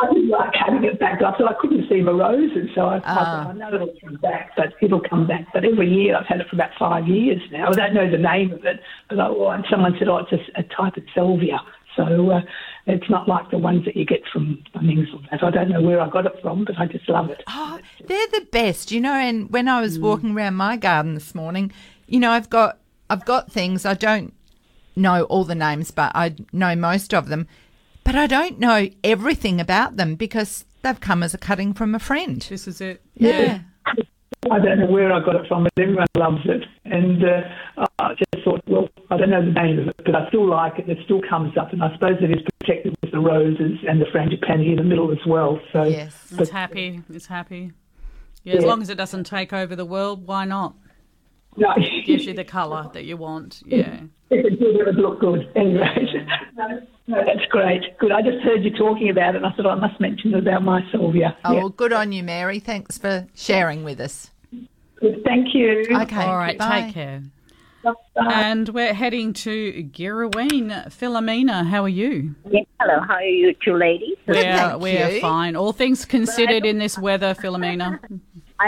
I 0.00 0.06
didn't 0.12 0.30
like 0.30 0.52
having 0.54 0.82
it 0.82 0.98
back. 0.98 1.22
I 1.22 1.30
thought 1.36 1.48
I 1.48 1.54
couldn't 1.60 1.88
see 1.88 2.00
my 2.00 2.10
roses, 2.10 2.68
so 2.74 2.82
I, 2.86 2.96
I 2.96 3.00
Ah. 3.04 3.14
thought, 3.44 3.46
I 3.46 3.52
know 3.52 3.74
it'll 3.74 3.94
come 4.04 4.16
back, 4.16 4.50
but 4.56 4.72
it'll 4.80 5.00
come 5.00 5.26
back. 5.28 5.46
But 5.52 5.64
every 5.64 5.88
year, 5.88 6.16
I've 6.16 6.26
had 6.26 6.40
it 6.40 6.48
for 6.48 6.56
about 6.56 6.70
five 6.76 7.06
years 7.06 7.40
now. 7.52 7.68
I 7.68 7.72
don't 7.72 7.94
know 7.94 8.10
the 8.10 8.18
name 8.18 8.52
of 8.52 8.64
it, 8.64 8.80
but 9.08 9.20
I, 9.20 9.62
someone 9.70 9.94
said, 9.98 10.08
oh, 10.08 10.16
it's 10.18 10.32
a, 10.32 10.60
a 10.60 10.62
type 10.64 10.96
of 10.96 11.04
salvia. 11.14 11.60
So 11.96 12.30
uh, 12.30 12.40
it's 12.86 13.08
not 13.10 13.28
like 13.28 13.50
the 13.50 13.58
ones 13.58 13.84
that 13.84 13.96
you 13.96 14.04
get 14.04 14.22
from 14.32 14.62
Bunnings 14.74 15.12
or 15.12 15.20
that. 15.30 15.42
I 15.42 15.50
don't 15.50 15.68
know 15.68 15.82
where 15.82 16.00
I 16.00 16.08
got 16.08 16.26
it 16.26 16.34
from, 16.40 16.64
but 16.64 16.78
I 16.78 16.86
just 16.86 17.08
love 17.08 17.30
it. 17.30 17.42
Oh, 17.48 17.78
they're 18.06 18.28
the 18.28 18.46
best, 18.50 18.90
you 18.90 19.00
know. 19.00 19.14
And 19.14 19.50
when 19.50 19.68
I 19.68 19.80
was 19.80 19.98
walking 19.98 20.34
around 20.34 20.54
my 20.54 20.76
garden 20.76 21.14
this 21.14 21.34
morning, 21.34 21.72
you 22.06 22.18
know, 22.18 22.30
I've 22.30 22.50
got 22.50 22.78
I've 23.10 23.24
got 23.24 23.52
things 23.52 23.84
I 23.84 23.94
don't 23.94 24.34
know 24.96 25.24
all 25.24 25.44
the 25.44 25.54
names, 25.54 25.90
but 25.90 26.12
I 26.14 26.34
know 26.52 26.74
most 26.76 27.14
of 27.14 27.28
them. 27.28 27.46
But 28.04 28.16
I 28.16 28.26
don't 28.26 28.58
know 28.58 28.88
everything 29.04 29.60
about 29.60 29.96
them 29.96 30.16
because 30.16 30.64
they've 30.82 30.98
come 31.00 31.22
as 31.22 31.34
a 31.34 31.38
cutting 31.38 31.72
from 31.72 31.94
a 31.94 31.98
friend. 31.98 32.42
This 32.42 32.66
is 32.66 32.80
it. 32.80 33.02
Yeah. 33.14 33.60
I 34.50 34.58
don't 34.58 34.80
know 34.80 34.86
where 34.86 35.12
I 35.12 35.24
got 35.24 35.36
it 35.36 35.46
from, 35.46 35.64
but 35.64 35.72
everyone 35.78 36.06
loves 36.16 36.42
it. 36.44 36.64
And 36.84 37.24
uh, 37.24 37.86
I 37.98 38.14
just 38.14 38.44
thought, 38.44 38.60
well, 38.66 38.88
I 39.10 39.16
don't 39.16 39.30
know 39.30 39.44
the 39.44 39.52
name 39.52 39.78
of 39.78 39.88
it, 39.88 39.96
but 40.04 40.14
I 40.14 40.28
still 40.28 40.48
like 40.48 40.78
it. 40.78 40.88
It 40.88 40.98
still 41.04 41.20
comes 41.28 41.56
up, 41.56 41.72
and 41.72 41.82
I 41.82 41.92
suppose 41.94 42.16
it 42.20 42.30
is 42.30 42.44
protected 42.60 42.96
with 43.02 43.12
the 43.12 43.20
roses 43.20 43.78
and 43.88 44.00
the 44.00 44.06
frangipani 44.06 44.70
in 44.70 44.76
the 44.76 44.82
middle 44.82 45.12
as 45.12 45.24
well. 45.26 45.60
So 45.72 45.84
Yes. 45.84 46.32
It's 46.36 46.50
happy. 46.50 47.02
It's 47.08 47.26
happy. 47.26 47.72
Yeah, 48.44 48.56
as 48.56 48.64
long 48.64 48.82
as 48.82 48.90
it 48.90 48.96
doesn't 48.96 49.24
take 49.24 49.52
over 49.52 49.76
the 49.76 49.84
world, 49.84 50.26
why 50.26 50.44
not? 50.44 50.74
No, 51.56 51.74
Gives 52.04 52.26
you 52.26 52.34
the 52.34 52.44
colour 52.44 52.90
that 52.92 53.04
you 53.04 53.16
want. 53.16 53.62
Yeah. 53.64 54.00
if 54.32 54.46
it 54.46 54.58
did, 54.58 54.76
it 54.76 54.86
would 54.86 54.96
look 54.96 55.20
good. 55.20 55.50
Anyway, 55.54 55.86
no, 56.56 56.68
no, 57.06 57.24
that's 57.24 57.46
great. 57.50 57.82
Good. 57.98 58.12
I 58.12 58.22
just 58.22 58.38
heard 58.42 58.64
you 58.64 58.70
talking 58.76 59.10
about 59.10 59.34
it, 59.34 59.38
and 59.42 59.46
I 59.46 59.52
thought 59.52 59.66
I 59.66 59.74
must 59.74 60.00
mention 60.00 60.34
about 60.34 60.62
my 60.62 60.80
Sylvia. 60.90 61.36
Oh, 61.44 61.52
Yeah. 61.52 61.58
well, 61.60 61.68
good 61.68 61.92
on 61.92 62.12
you, 62.12 62.22
Mary. 62.22 62.58
Thanks 62.58 62.98
for 62.98 63.26
sharing 63.34 63.84
with 63.84 64.00
us. 64.00 64.30
Good. 65.00 65.22
Thank 65.24 65.54
you. 65.54 65.84
Okay. 65.90 66.22
All 66.24 66.36
right, 66.36 66.58
bye. 66.58 66.82
take 66.82 66.94
care. 66.94 67.22
Bye. 67.84 67.92
And 68.14 68.68
we're 68.68 68.94
heading 68.94 69.32
to 69.32 69.82
Girrawheen. 69.92 70.70
Philomena, 70.92 71.66
how 71.66 71.82
are 71.82 71.88
you? 71.88 72.36
Yes, 72.48 72.64
hello. 72.80 73.00
How 73.00 73.14
are 73.14 73.22
you 73.24 73.54
two 73.64 73.76
ladies? 73.76 74.16
We're, 74.28 74.34
thank 74.34 74.80
we're 74.80 75.08
you. 75.10 75.20
fine. 75.20 75.56
All 75.56 75.72
things 75.72 76.04
considered 76.04 76.64
in 76.64 76.78
this 76.78 76.96
weather, 76.96 77.34
Philomena. 77.34 77.98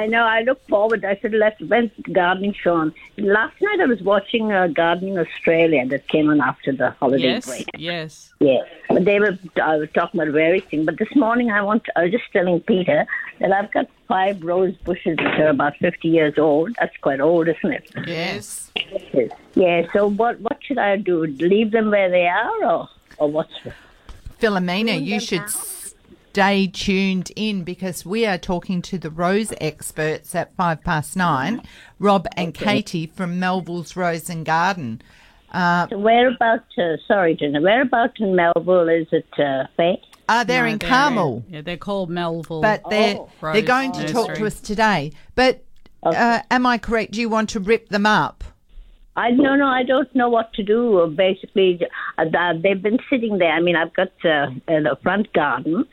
I 0.00 0.07
know. 0.07 0.24
I 0.37 0.40
look 0.48 0.61
forward. 0.68 1.04
I 1.04 1.16
said, 1.20 1.33
let's 1.44 1.61
when's 1.61 1.90
the 2.04 2.12
gardening 2.20 2.54
show 2.62 2.74
on? 2.83 2.88
Last 3.16 3.57
night 3.66 3.80
I 3.80 3.87
was 3.94 4.02
watching 4.02 4.50
uh, 4.52 4.66
Gardening 4.68 5.16
Australia 5.24 5.87
that 5.92 6.09
came 6.09 6.28
on 6.30 6.40
after 6.40 6.72
the 6.80 6.90
holiday 7.00 7.24
Yes, 7.35 7.46
break. 7.46 7.66
yes. 7.90 8.12
Yes, 8.40 8.66
but 8.88 9.04
they 9.09 9.18
were 9.20 9.38
I 9.62 9.76
was 9.83 9.88
talking 9.98 10.20
about 10.20 10.33
various 10.33 10.64
things. 10.70 10.85
But 10.87 10.98
this 10.98 11.14
morning 11.24 11.50
I 11.59 11.62
want. 11.68 11.83
I 11.96 12.04
was 12.04 12.12
just 12.12 12.28
telling 12.33 12.61
Peter 12.61 13.07
that 13.40 13.52
I've 13.52 13.70
got 13.76 13.87
five 14.09 14.42
rose 14.42 14.74
bushes 14.88 15.16
that 15.18 15.40
are 15.40 15.48
about 15.59 15.76
fifty 15.87 16.09
years 16.09 16.37
old. 16.38 16.74
That's 16.80 16.96
quite 17.07 17.20
old, 17.20 17.46
isn't 17.54 17.72
it? 17.78 17.87
Yes. 18.07 18.70
Yes. 19.14 19.30
Yeah. 19.54 19.87
So 19.92 20.00
what 20.20 20.40
what 20.40 20.59
should 20.66 20.78
I 20.78 20.96
do? 20.96 21.16
Leave 21.54 21.70
them 21.76 21.90
where 21.90 22.11
they 22.11 22.26
are, 22.26 22.64
or 22.72 22.88
or 23.18 23.30
what's? 23.30 23.54
Philomena, 24.40 24.94
you 25.11 25.20
should 25.20 25.48
stay 26.35 26.66
tuned 26.66 27.31
in 27.37 27.62
because 27.62 28.05
we 28.05 28.27
are 28.27 28.37
talking 28.37 28.83
to 28.83 28.99
the 28.99 29.09
rose 29.09 29.53
experts 29.61 30.35
at 30.35 30.53
five 30.57 30.83
past 30.83 31.16
nine, 31.16 31.62
Rob 32.01 32.27
and 32.37 32.53
Katie 32.53 33.07
from 33.07 33.38
Melville's 33.38 33.94
Rose 33.94 34.29
and 34.29 34.44
Garden. 34.44 35.01
Uh, 35.53 35.87
So 35.88 35.97
whereabout? 35.99 36.64
Uh, 36.77 36.97
sorry, 37.07 37.37
Jenna. 37.37 37.61
Whereabout 37.61 38.18
in 38.18 38.35
Melville 38.35 38.88
is 38.88 39.07
it, 39.12 39.29
uh, 39.38 39.66
Faye? 39.77 40.03
are 40.29 40.44
they 40.44 40.59
No, 40.59 40.64
in 40.66 40.79
they're 40.79 40.88
Carmel? 40.88 41.44
Yeah, 41.49 41.61
they're 41.61 41.77
called 41.77 42.11
Melville. 42.11 42.61
But 42.62 42.83
they're 42.90 43.14
Oh. 43.16 43.29
they're 43.40 43.53
Rose 43.53 43.64
going 43.64 43.92
to 43.92 44.12
talk 44.12 44.35
to 44.35 44.44
us 44.44 44.59
today. 44.61 45.12
But 45.37 45.62
uh, 46.03 46.40
am 46.51 46.66
I 46.66 46.79
correct? 46.79 47.12
Do 47.12 47.20
you 47.20 47.29
want 47.29 47.51
to 47.51 47.61
rip 47.61 47.90
them 47.90 48.07
up? 48.07 48.42
I 49.14 49.31
no, 49.31 49.55
no, 49.55 49.68
I 49.68 49.85
don't 49.85 50.12
know 50.16 50.29
what 50.29 50.53
to 50.55 50.64
do. 50.64 50.99
Uh, 50.99 51.07
Basically, 51.07 51.81
uh, 52.18 52.25
they've 52.61 52.83
been 52.83 52.99
sitting 53.09 53.38
there. 53.38 53.53
I 53.53 53.61
mean, 53.61 53.77
I've 53.77 53.94
got 53.94 54.11
uh, 54.25 54.49
a 54.66 54.97
front 54.97 55.33
garden, 55.33 55.85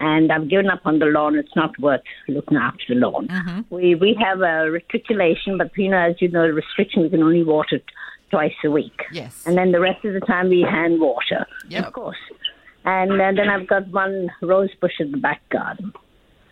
and 0.00 0.30
I've 0.32 0.48
given 0.48 0.68
up 0.70 0.80
on 0.84 0.98
the 0.98 1.06
lawn. 1.06 1.36
It's 1.36 1.54
not 1.56 1.78
worth 1.78 2.02
looking 2.28 2.56
after 2.56 2.84
the 2.94 2.94
lawn. 2.96 3.64
We 3.70 3.94
we 3.94 4.14
have 4.20 4.40
a 4.40 4.70
reticulation, 4.70 5.58
but 5.58 5.70
you 5.76 5.88
know, 5.90 5.98
as 5.98 6.16
you 6.20 6.28
know, 6.28 6.46
the 6.46 6.52
restriction 6.54 7.02
we 7.02 7.10
can 7.10 7.22
only 7.22 7.42
water 7.44 7.80
twice 8.30 8.52
a 8.64 8.70
week. 8.70 9.00
Yes. 9.12 9.44
and 9.46 9.56
then 9.56 9.72
the 9.72 9.80
rest 9.80 10.04
of 10.04 10.12
the 10.14 10.20
time 10.20 10.48
we 10.50 10.60
hand 10.62 11.00
water, 11.00 11.46
Yep. 11.68 11.86
of 11.86 11.92
course. 11.92 12.18
And 12.84 13.12
uh, 13.12 13.32
then 13.36 13.48
I've 13.50 13.66
got 13.66 13.88
one 13.88 14.30
rose 14.42 14.74
bush 14.80 14.94
in 15.00 15.10
the 15.10 15.18
back 15.18 15.40
garden. 15.50 15.92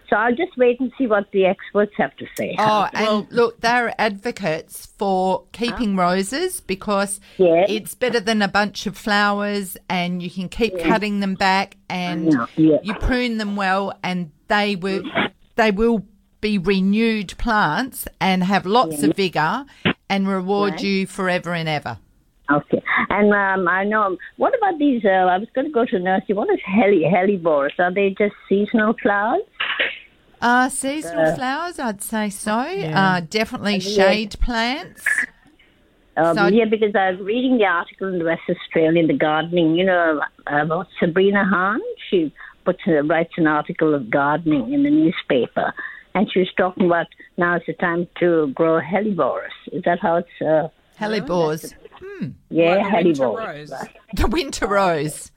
So 0.09 0.17
I'll 0.17 0.35
just 0.35 0.57
wait 0.57 0.79
and 0.81 0.93
see 0.97 1.07
what 1.07 1.31
the 1.33 1.47
experts 1.47 1.93
have 1.97 2.17
to 2.17 2.27
say. 2.37 2.55
Oh, 2.59 2.89
and 2.93 3.27
look, 3.31 3.61
they're 3.61 3.95
advocates 4.01 4.87
for 4.87 5.45
keeping 5.53 5.99
ah. 5.99 6.03
roses 6.03 6.61
because 6.61 7.21
Yes. 7.39 7.67
it's 7.69 7.95
better 7.95 8.21
than 8.21 8.41
a 8.43 8.49
bunch 8.49 8.87
of 8.87 8.97
flowers 8.97 9.77
and 9.89 10.23
you 10.23 10.31
can 10.31 10.49
keep 10.49 10.79
cutting 10.79 11.21
them 11.21 11.35
back 11.35 11.77
and 11.89 12.33
yeah. 12.57 12.79
you 12.83 12.95
prune 12.95 13.39
them 13.39 13.57
well 13.57 13.99
and 14.03 14.31
they 14.49 14.77
will 14.77 15.03
they 15.57 15.71
will 15.71 16.07
be 16.41 16.59
renewed 16.59 17.37
plants 17.39 18.07
and 18.21 18.45
have 18.45 18.67
lots 18.67 19.03
of 19.03 19.17
vigor 19.17 19.65
and 20.09 20.29
reward 20.29 20.73
Right. 20.75 20.83
you 20.83 21.07
forever 21.07 21.53
and 21.55 21.69
ever. 21.69 21.99
Okay. 22.51 22.83
And 23.11 23.33
um, 23.33 23.67
I 23.69 23.85
know, 23.85 24.17
what 24.37 24.57
about 24.57 24.79
these? 24.79 25.05
Uh, 25.05 25.09
I 25.09 25.39
was 25.39 25.49
going 25.55 25.67
to 25.67 25.73
go 25.73 25.85
to 25.85 25.99
nursery. 25.99 26.35
What 26.35 26.49
is 26.51 26.61
heli- 26.65 27.03
hellebores? 27.05 27.79
Are 27.79 27.93
they 27.93 28.11
just 28.11 28.35
seasonal 28.49 28.95
flowers? 29.03 29.43
Uh, 30.41 30.69
seasonal 30.69 31.35
flowers, 31.35 31.79
I'd 31.79 32.03
say 32.03 32.31
so. 32.31 32.53
Uh, 32.53 33.21
definitely 33.29 33.81
shade 33.81 34.37
plants. 34.41 35.05
Um, 36.17 36.37
So- 36.37 36.47
yeah, 36.47 36.67
because 36.67 36.95
I 36.95 37.11
was 37.13 37.21
reading 37.21 37.59
the 37.59 37.65
article 37.65 38.09
in 38.09 38.19
the 38.19 38.25
West 38.25 38.43
Australian, 38.49 39.07
the 39.09 39.15
gardening, 39.15 39.75
you 39.75 39.85
know, 39.85 40.21
about 40.47 40.87
Sabrina 41.01 41.45
Hahn. 41.45 41.81
She 42.11 42.33
puts, 42.65 42.81
uh, 42.87 43.03
writes 43.03 43.33
an 43.39 43.47
article 43.47 43.95
of 43.95 44.09
gardening 44.11 44.73
in 44.73 44.83
the 44.85 44.91
newspaper. 44.91 45.73
And 46.15 46.31
she 46.33 46.39
was 46.41 46.49
talking 46.57 46.87
about 46.87 47.07
now 47.37 47.57
is 47.57 47.63
the 47.67 47.75
time 47.75 48.07
to 48.21 48.47
grow 48.55 48.81
hellebores. 48.81 49.51
Is 49.73 49.83
that 49.85 49.99
how 50.01 50.17
it's? 50.17 50.29
Uh, 50.41 50.69
Hellebores. 50.99 51.75
Yeah, 52.51 52.77
Like 52.77 53.05
the 53.05 53.09
winter 53.09 53.27
rose. 53.29 53.73
The 54.17 54.27
winter 54.27 54.67
rose. 54.67 55.33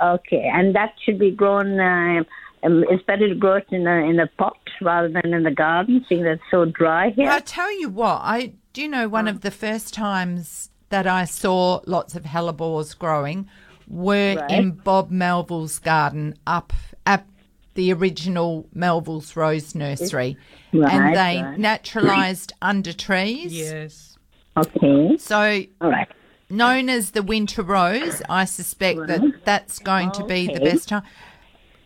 Okay, 0.00 0.50
and 0.54 0.74
that 0.74 0.94
should 1.04 1.18
be 1.18 1.30
grown. 1.30 1.78
Uh, 1.78 2.22
um, 2.62 2.84
it's 2.90 3.02
better 3.04 3.28
to 3.28 3.34
grow 3.34 3.56
it 3.56 3.66
in 3.70 3.86
a 3.86 3.96
in 4.08 4.18
a 4.20 4.26
pot 4.26 4.56
rather 4.80 5.08
than 5.08 5.32
in 5.34 5.42
the 5.42 5.50
garden, 5.50 6.04
seeing 6.08 6.22
that 6.24 6.32
it's 6.32 6.42
so 6.50 6.64
dry 6.64 7.10
here. 7.10 7.26
Well, 7.26 7.36
I 7.36 7.40
tell 7.40 7.72
you 7.80 7.88
what, 7.88 8.20
I 8.22 8.52
do 8.72 8.82
you 8.82 8.88
know 8.88 9.08
one 9.08 9.28
of 9.28 9.40
the 9.42 9.50
first 9.50 9.92
times 9.94 10.70
that 10.90 11.06
I 11.06 11.24
saw 11.24 11.80
lots 11.86 12.14
of 12.14 12.24
hellebores 12.24 12.96
growing 12.98 13.48
were 13.88 14.36
Right. 14.36 14.50
in 14.50 14.70
Bob 14.72 15.10
Melville's 15.10 15.78
garden 15.78 16.34
up 16.46 16.72
at 17.06 17.26
the 17.74 17.92
original 17.92 18.66
Melville's 18.74 19.36
Rose 19.36 19.74
Nursery. 19.74 20.36
and 20.72 21.14
they 21.16 21.42
right. 21.42 21.58
naturalised 21.58 22.52
under 22.62 22.92
trees. 22.92 23.52
Yes. 23.52 24.16
Okay, 24.56 25.16
So 25.18 25.62
all 25.80 25.90
right. 25.90 26.08
Known 26.50 26.88
as 26.88 27.12
the 27.12 27.22
winter 27.22 27.62
rose, 27.62 28.22
I 28.28 28.44
suspect 28.44 29.06
that 29.06 29.44
that's 29.44 29.78
going 29.78 30.12
to 30.12 30.24
be 30.24 30.46
the 30.46 30.60
best 30.60 30.88
time. 30.88 31.02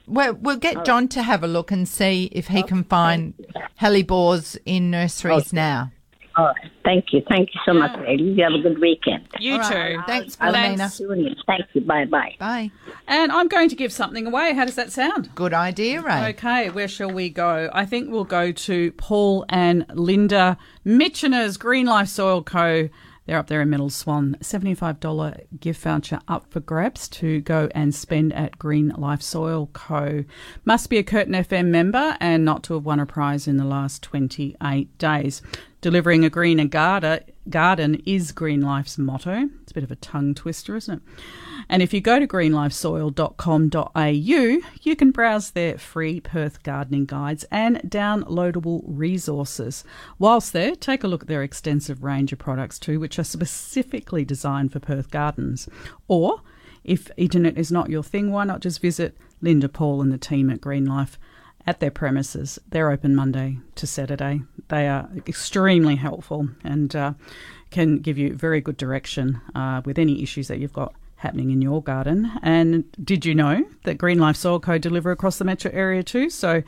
Well, 0.06 0.34
we'll 0.34 0.58
get 0.58 0.76
oh. 0.78 0.82
John 0.82 1.08
to 1.08 1.22
have 1.22 1.42
a 1.42 1.46
look 1.46 1.70
and 1.70 1.88
see 1.88 2.28
if 2.32 2.48
he 2.48 2.62
can 2.62 2.84
find 2.84 3.34
hellebores 3.80 4.58
in 4.66 4.90
nurseries 4.90 5.52
now. 5.52 5.92
All 6.36 6.46
right. 6.46 6.70
Thank 6.84 7.12
you. 7.12 7.22
Thank 7.28 7.54
you 7.54 7.60
so 7.64 7.72
much, 7.72 7.96
ladies. 8.00 8.36
You 8.36 8.42
have 8.42 8.54
a 8.54 8.58
good 8.58 8.80
weekend. 8.80 9.28
You 9.38 9.54
All 9.54 9.70
too. 9.70 9.74
right. 9.74 9.98
Thanks, 10.06 10.36
I'll 10.40 10.52
Philomena. 10.52 10.90
see 10.90 11.04
you 11.04 11.14
soon. 11.14 11.36
Thank 11.46 11.66
you. 11.72 11.80
Bye 11.82 12.06
bye. 12.06 12.34
Bye. 12.38 12.70
And 13.06 13.30
I'm 13.30 13.46
going 13.46 13.68
to 13.68 13.76
give 13.76 13.92
something 13.92 14.26
away. 14.26 14.52
How 14.52 14.64
does 14.64 14.74
that 14.74 14.90
sound? 14.90 15.30
Good 15.34 15.54
idea, 15.54 16.02
Ray. 16.02 16.30
Okay, 16.30 16.70
where 16.70 16.88
shall 16.88 17.10
we 17.10 17.30
go? 17.30 17.70
I 17.72 17.86
think 17.86 18.10
we'll 18.10 18.24
go 18.24 18.50
to 18.50 18.92
Paul 18.92 19.46
and 19.48 19.86
Linda 19.94 20.58
Mitchener's 20.84 21.56
Green 21.56 21.86
Life 21.86 22.08
Soil 22.08 22.42
Co. 22.42 22.88
They're 23.26 23.38
up 23.38 23.46
there 23.46 23.62
in 23.62 23.70
Middle 23.70 23.90
Swan. 23.90 24.36
$75 24.40 25.46
gift 25.58 25.80
voucher 25.80 26.20
up 26.28 26.50
for 26.50 26.60
grabs 26.60 27.08
to 27.08 27.40
go 27.40 27.68
and 27.74 27.94
spend 27.94 28.32
at 28.34 28.58
Green 28.58 28.88
Life 28.90 29.22
Soil 29.22 29.70
Co. 29.72 30.24
Must 30.64 30.90
be 30.90 30.98
a 30.98 31.02
Curtin 31.02 31.34
FM 31.34 31.66
member 31.66 32.16
and 32.20 32.44
not 32.44 32.62
to 32.64 32.74
have 32.74 32.84
won 32.84 33.00
a 33.00 33.06
prize 33.06 33.48
in 33.48 33.56
the 33.56 33.64
last 33.64 34.02
28 34.02 34.98
days. 34.98 35.40
Delivering 35.84 36.24
a 36.24 36.30
greener 36.30 36.64
garden, 36.64 37.20
garden 37.50 37.96
is 38.06 38.32
Green 38.32 38.62
Life's 38.62 38.96
motto. 38.96 39.50
It's 39.60 39.72
a 39.72 39.74
bit 39.74 39.84
of 39.84 39.90
a 39.90 39.96
tongue 39.96 40.32
twister, 40.32 40.76
isn't 40.76 40.94
it? 40.94 41.02
And 41.68 41.82
if 41.82 41.92
you 41.92 42.00
go 42.00 42.18
to 42.18 42.26
greenlifesoil.com.au, 42.26 44.70
you 44.82 44.96
can 44.96 45.10
browse 45.10 45.50
their 45.50 45.76
free 45.76 46.20
Perth 46.20 46.62
gardening 46.62 47.04
guides 47.04 47.44
and 47.50 47.82
downloadable 47.82 48.80
resources. 48.86 49.84
Whilst 50.18 50.54
there, 50.54 50.74
take 50.74 51.04
a 51.04 51.06
look 51.06 51.24
at 51.24 51.28
their 51.28 51.42
extensive 51.42 52.02
range 52.02 52.32
of 52.32 52.38
products 52.38 52.78
too, 52.78 52.98
which 52.98 53.18
are 53.18 53.22
specifically 53.22 54.24
designed 54.24 54.72
for 54.72 54.80
Perth 54.80 55.10
gardens. 55.10 55.68
Or, 56.08 56.40
if 56.82 57.10
internet 57.18 57.58
is 57.58 57.70
not 57.70 57.90
your 57.90 58.02
thing, 58.02 58.32
why 58.32 58.44
not 58.44 58.60
just 58.60 58.80
visit 58.80 59.18
Linda 59.42 59.68
Paul 59.68 60.00
and 60.00 60.10
the 60.10 60.16
team 60.16 60.48
at 60.48 60.62
Green 60.62 60.86
Life 60.86 61.18
at 61.66 61.80
their 61.80 61.90
premises. 61.90 62.58
They're 62.68 62.90
open 62.90 63.14
Monday 63.14 63.58
to 63.76 63.86
Saturday. 63.86 64.42
They 64.68 64.88
are 64.88 65.08
extremely 65.26 65.96
helpful 65.96 66.48
and 66.62 66.94
uh, 66.94 67.14
can 67.70 67.98
give 67.98 68.18
you 68.18 68.34
very 68.34 68.60
good 68.60 68.76
direction 68.76 69.40
uh, 69.54 69.82
with 69.84 69.98
any 69.98 70.22
issues 70.22 70.48
that 70.48 70.58
you've 70.58 70.72
got 70.72 70.94
happening 71.16 71.50
in 71.50 71.62
your 71.62 71.82
garden. 71.82 72.30
And 72.42 72.84
did 73.02 73.24
you 73.24 73.34
know 73.34 73.64
that 73.84 73.98
Green 73.98 74.18
Life 74.18 74.36
Soil 74.36 74.60
Co 74.60 74.78
deliver 74.78 75.10
across 75.10 75.38
the 75.38 75.44
metro 75.44 75.70
area 75.72 76.02
too? 76.02 76.28
So 76.28 76.62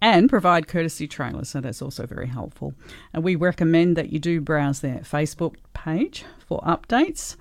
and 0.00 0.28
provide 0.28 0.68
courtesy 0.68 1.08
trailers, 1.08 1.48
so 1.48 1.60
that's 1.60 1.80
also 1.80 2.06
very 2.06 2.28
helpful. 2.28 2.74
And 3.14 3.24
we 3.24 3.34
recommend 3.34 3.96
that 3.96 4.12
you 4.12 4.18
do 4.18 4.40
browse 4.40 4.80
their 4.80 4.98
Facebook 4.98 5.54
page 5.72 6.24
for 6.46 6.60
updates. 6.60 7.36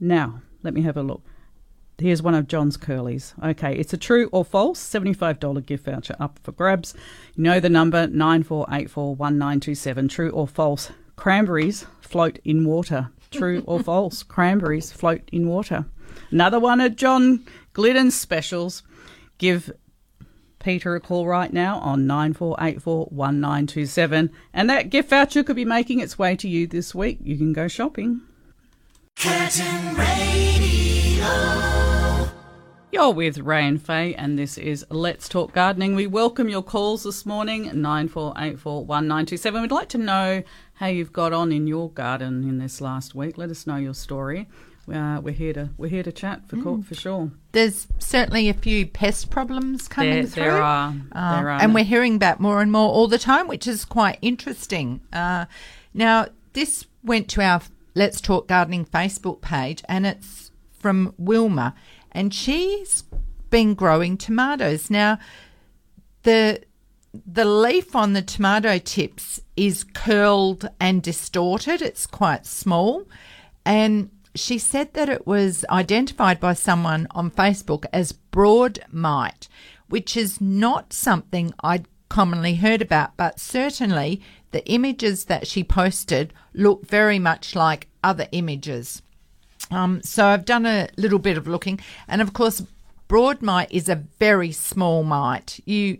Now, 0.00 0.40
let 0.62 0.72
me 0.72 0.82
have 0.82 0.96
a 0.96 1.02
look. 1.02 1.22
Here's 2.00 2.22
one 2.22 2.36
of 2.36 2.46
John's 2.46 2.76
curlies. 2.76 3.34
Okay, 3.42 3.74
it's 3.74 3.92
a 3.92 3.96
true 3.96 4.28
or 4.30 4.44
false 4.44 4.78
$75 4.80 5.66
gift 5.66 5.84
voucher 5.84 6.14
up 6.20 6.38
for 6.44 6.52
grabs. 6.52 6.94
You 7.34 7.42
know 7.42 7.58
the 7.58 7.68
number 7.68 8.06
94841927. 8.06 10.08
True 10.08 10.30
or 10.30 10.46
false? 10.46 10.92
Cranberries 11.16 11.86
float 12.00 12.38
in 12.44 12.64
water. 12.64 13.10
True 13.32 13.64
or 13.66 13.82
false? 13.82 14.22
Cranberries 14.22 14.92
float 14.92 15.22
in 15.32 15.48
water. 15.48 15.86
Another 16.30 16.60
one 16.60 16.80
of 16.80 16.94
John 16.94 17.44
Glidden's 17.72 18.14
specials. 18.14 18.84
Give 19.38 19.72
Peter 20.60 20.94
a 20.94 21.00
call 21.00 21.26
right 21.26 21.52
now 21.52 21.78
on 21.78 22.06
94841927. 22.06 24.30
And 24.52 24.70
that 24.70 24.90
gift 24.90 25.10
voucher 25.10 25.42
could 25.42 25.56
be 25.56 25.64
making 25.64 25.98
its 25.98 26.16
way 26.16 26.36
to 26.36 26.48
you 26.48 26.68
this 26.68 26.94
week. 26.94 27.18
You 27.22 27.36
can 27.36 27.52
go 27.52 27.66
shopping. 27.66 28.20
Curtin 29.16 29.96
Radio. 29.96 31.67
You're 32.90 33.12
with 33.12 33.38
Ray 33.38 33.66
and 33.66 33.80
Faye, 33.80 34.14
and 34.14 34.38
this 34.38 34.56
is 34.56 34.84
Let's 34.88 35.28
Talk 35.28 35.52
Gardening. 35.52 35.94
We 35.94 36.06
welcome 36.06 36.48
your 36.48 36.62
calls 36.62 37.02
this 37.02 37.26
morning, 37.26 37.66
94841927. 37.70 39.60
We'd 39.60 39.70
like 39.70 39.90
to 39.90 39.98
know 39.98 40.42
how 40.74 40.86
you've 40.86 41.12
got 41.12 41.34
on 41.34 41.52
in 41.52 41.66
your 41.66 41.90
garden 41.90 42.48
in 42.48 42.58
this 42.58 42.80
last 42.80 43.14
week. 43.14 43.36
Let 43.36 43.50
us 43.50 43.66
know 43.66 43.76
your 43.76 43.92
story. 43.92 44.48
Uh, 44.92 45.20
we're 45.22 45.34
here 45.34 45.52
to 45.52 45.68
we're 45.76 45.90
here 45.90 46.02
to 46.02 46.10
chat 46.10 46.48
for 46.48 46.56
co- 46.56 46.80
for 46.80 46.94
sure. 46.94 47.30
There's 47.52 47.88
certainly 47.98 48.48
a 48.48 48.54
few 48.54 48.86
pest 48.86 49.30
problems 49.30 49.86
coming 49.86 50.14
There, 50.14 50.24
through. 50.24 50.42
there 50.44 50.62
are 50.62 50.94
Uh, 51.12 51.36
there 51.36 51.50
are 51.50 51.60
and 51.60 51.74
we're 51.74 51.84
hearing 51.84 52.14
about 52.16 52.40
more 52.40 52.62
and 52.62 52.72
more 52.72 52.88
all 52.88 53.06
the 53.06 53.18
time, 53.18 53.48
which 53.48 53.66
is 53.66 53.84
quite 53.84 54.16
interesting. 54.22 55.02
Uh, 55.12 55.44
now, 55.92 56.28
this 56.54 56.86
went 57.04 57.28
to 57.28 57.42
our 57.42 57.60
Let's 57.94 58.22
Talk 58.22 58.48
Gardening 58.48 58.86
Facebook 58.86 59.42
page, 59.42 59.82
and 59.90 60.06
it's 60.06 60.50
from 60.72 61.12
Wilma, 61.18 61.74
and 62.18 62.34
she's 62.34 63.04
been 63.48 63.74
growing 63.74 64.16
tomatoes. 64.16 64.90
Now, 64.90 65.20
the 66.24 66.60
the 67.24 67.44
leaf 67.44 67.94
on 67.94 68.12
the 68.12 68.22
tomato 68.22 68.78
tips 68.78 69.40
is 69.56 69.84
curled 69.84 70.68
and 70.80 71.00
distorted. 71.00 71.80
It's 71.80 72.08
quite 72.08 72.44
small, 72.44 73.04
and 73.64 74.10
she 74.34 74.58
said 74.58 74.94
that 74.94 75.08
it 75.08 75.28
was 75.28 75.64
identified 75.70 76.40
by 76.40 76.54
someone 76.54 77.06
on 77.12 77.30
Facebook 77.30 77.84
as 77.92 78.10
broad 78.10 78.80
mite, 78.90 79.48
which 79.88 80.16
is 80.16 80.40
not 80.40 80.92
something 80.92 81.54
I'd 81.60 81.86
commonly 82.08 82.56
heard 82.56 82.82
about, 82.82 83.16
but 83.16 83.38
certainly 83.38 84.20
the 84.50 84.66
images 84.68 85.26
that 85.26 85.46
she 85.46 85.62
posted 85.62 86.32
look 86.52 86.84
very 86.84 87.20
much 87.20 87.54
like 87.54 87.86
other 88.02 88.26
images. 88.32 89.02
Um, 89.70 90.02
so 90.02 90.26
I've 90.26 90.44
done 90.44 90.66
a 90.66 90.88
little 90.96 91.18
bit 91.18 91.36
of 91.36 91.46
looking, 91.46 91.80
and 92.06 92.22
of 92.22 92.32
course, 92.32 92.62
broad 93.06 93.42
mite 93.42 93.70
is 93.70 93.88
a 93.88 94.04
very 94.18 94.52
small 94.52 95.02
mite. 95.04 95.60
You 95.64 95.98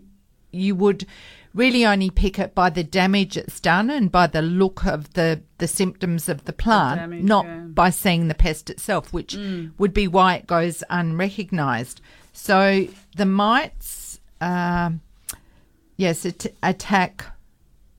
you 0.51 0.75
would 0.75 1.05
really 1.53 1.85
only 1.85 2.09
pick 2.09 2.39
it 2.39 2.53
by 2.53 2.69
the 2.69 2.83
damage 2.83 3.35
it's 3.35 3.59
done 3.59 3.89
and 3.89 4.11
by 4.11 4.27
the 4.27 4.41
look 4.41 4.85
of 4.85 5.13
the 5.13 5.41
the 5.57 5.67
symptoms 5.67 6.29
of 6.29 6.45
the 6.45 6.53
plant, 6.53 6.99
damage, 6.99 7.23
not 7.23 7.45
yeah. 7.45 7.59
by 7.61 7.89
seeing 7.89 8.27
the 8.27 8.35
pest 8.35 8.69
itself, 8.69 9.11
which 9.13 9.37
would 9.77 9.93
be 9.93 10.07
why 10.07 10.35
it 10.35 10.47
goes 10.47 10.83
unrecognised. 10.89 12.01
So 12.33 12.87
the 13.15 13.25
mites, 13.25 14.19
um 14.41 15.01
yes, 15.97 16.25
at- 16.25 16.53
attack 16.63 17.25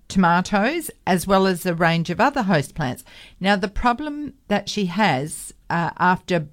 tomatoes 0.08 0.90
as 1.06 1.26
well 1.26 1.46
as 1.46 1.64
a 1.64 1.74
range 1.74 2.10
of 2.10 2.20
other 2.20 2.42
host 2.42 2.74
plants. 2.74 3.04
Now, 3.38 3.56
the 3.56 3.68
problem 3.68 4.34
that 4.48 4.68
she 4.68 4.86
has 4.86 5.54
uh, 5.70 5.90
after 5.98 6.48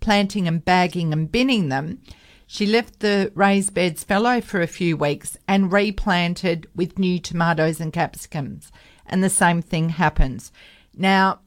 planting 0.00 0.46
and 0.46 0.64
bagging 0.64 1.12
and 1.12 1.32
binning 1.32 1.68
them, 1.68 2.00
she 2.46 2.66
left 2.66 3.00
the 3.00 3.32
raised 3.34 3.74
beds 3.74 4.04
fallow 4.04 4.40
for 4.40 4.62
a 4.62 4.66
few 4.66 4.96
weeks 4.96 5.36
and 5.46 5.72
replanted 5.72 6.66
with 6.74 6.98
new 6.98 7.18
tomatoes 7.18 7.80
and 7.80 7.92
capsicums. 7.92 8.70
And 9.06 9.22
the 9.24 9.30
same 9.30 9.60
thing 9.60 9.90
happens. 9.90 10.52
Now, 10.94 11.40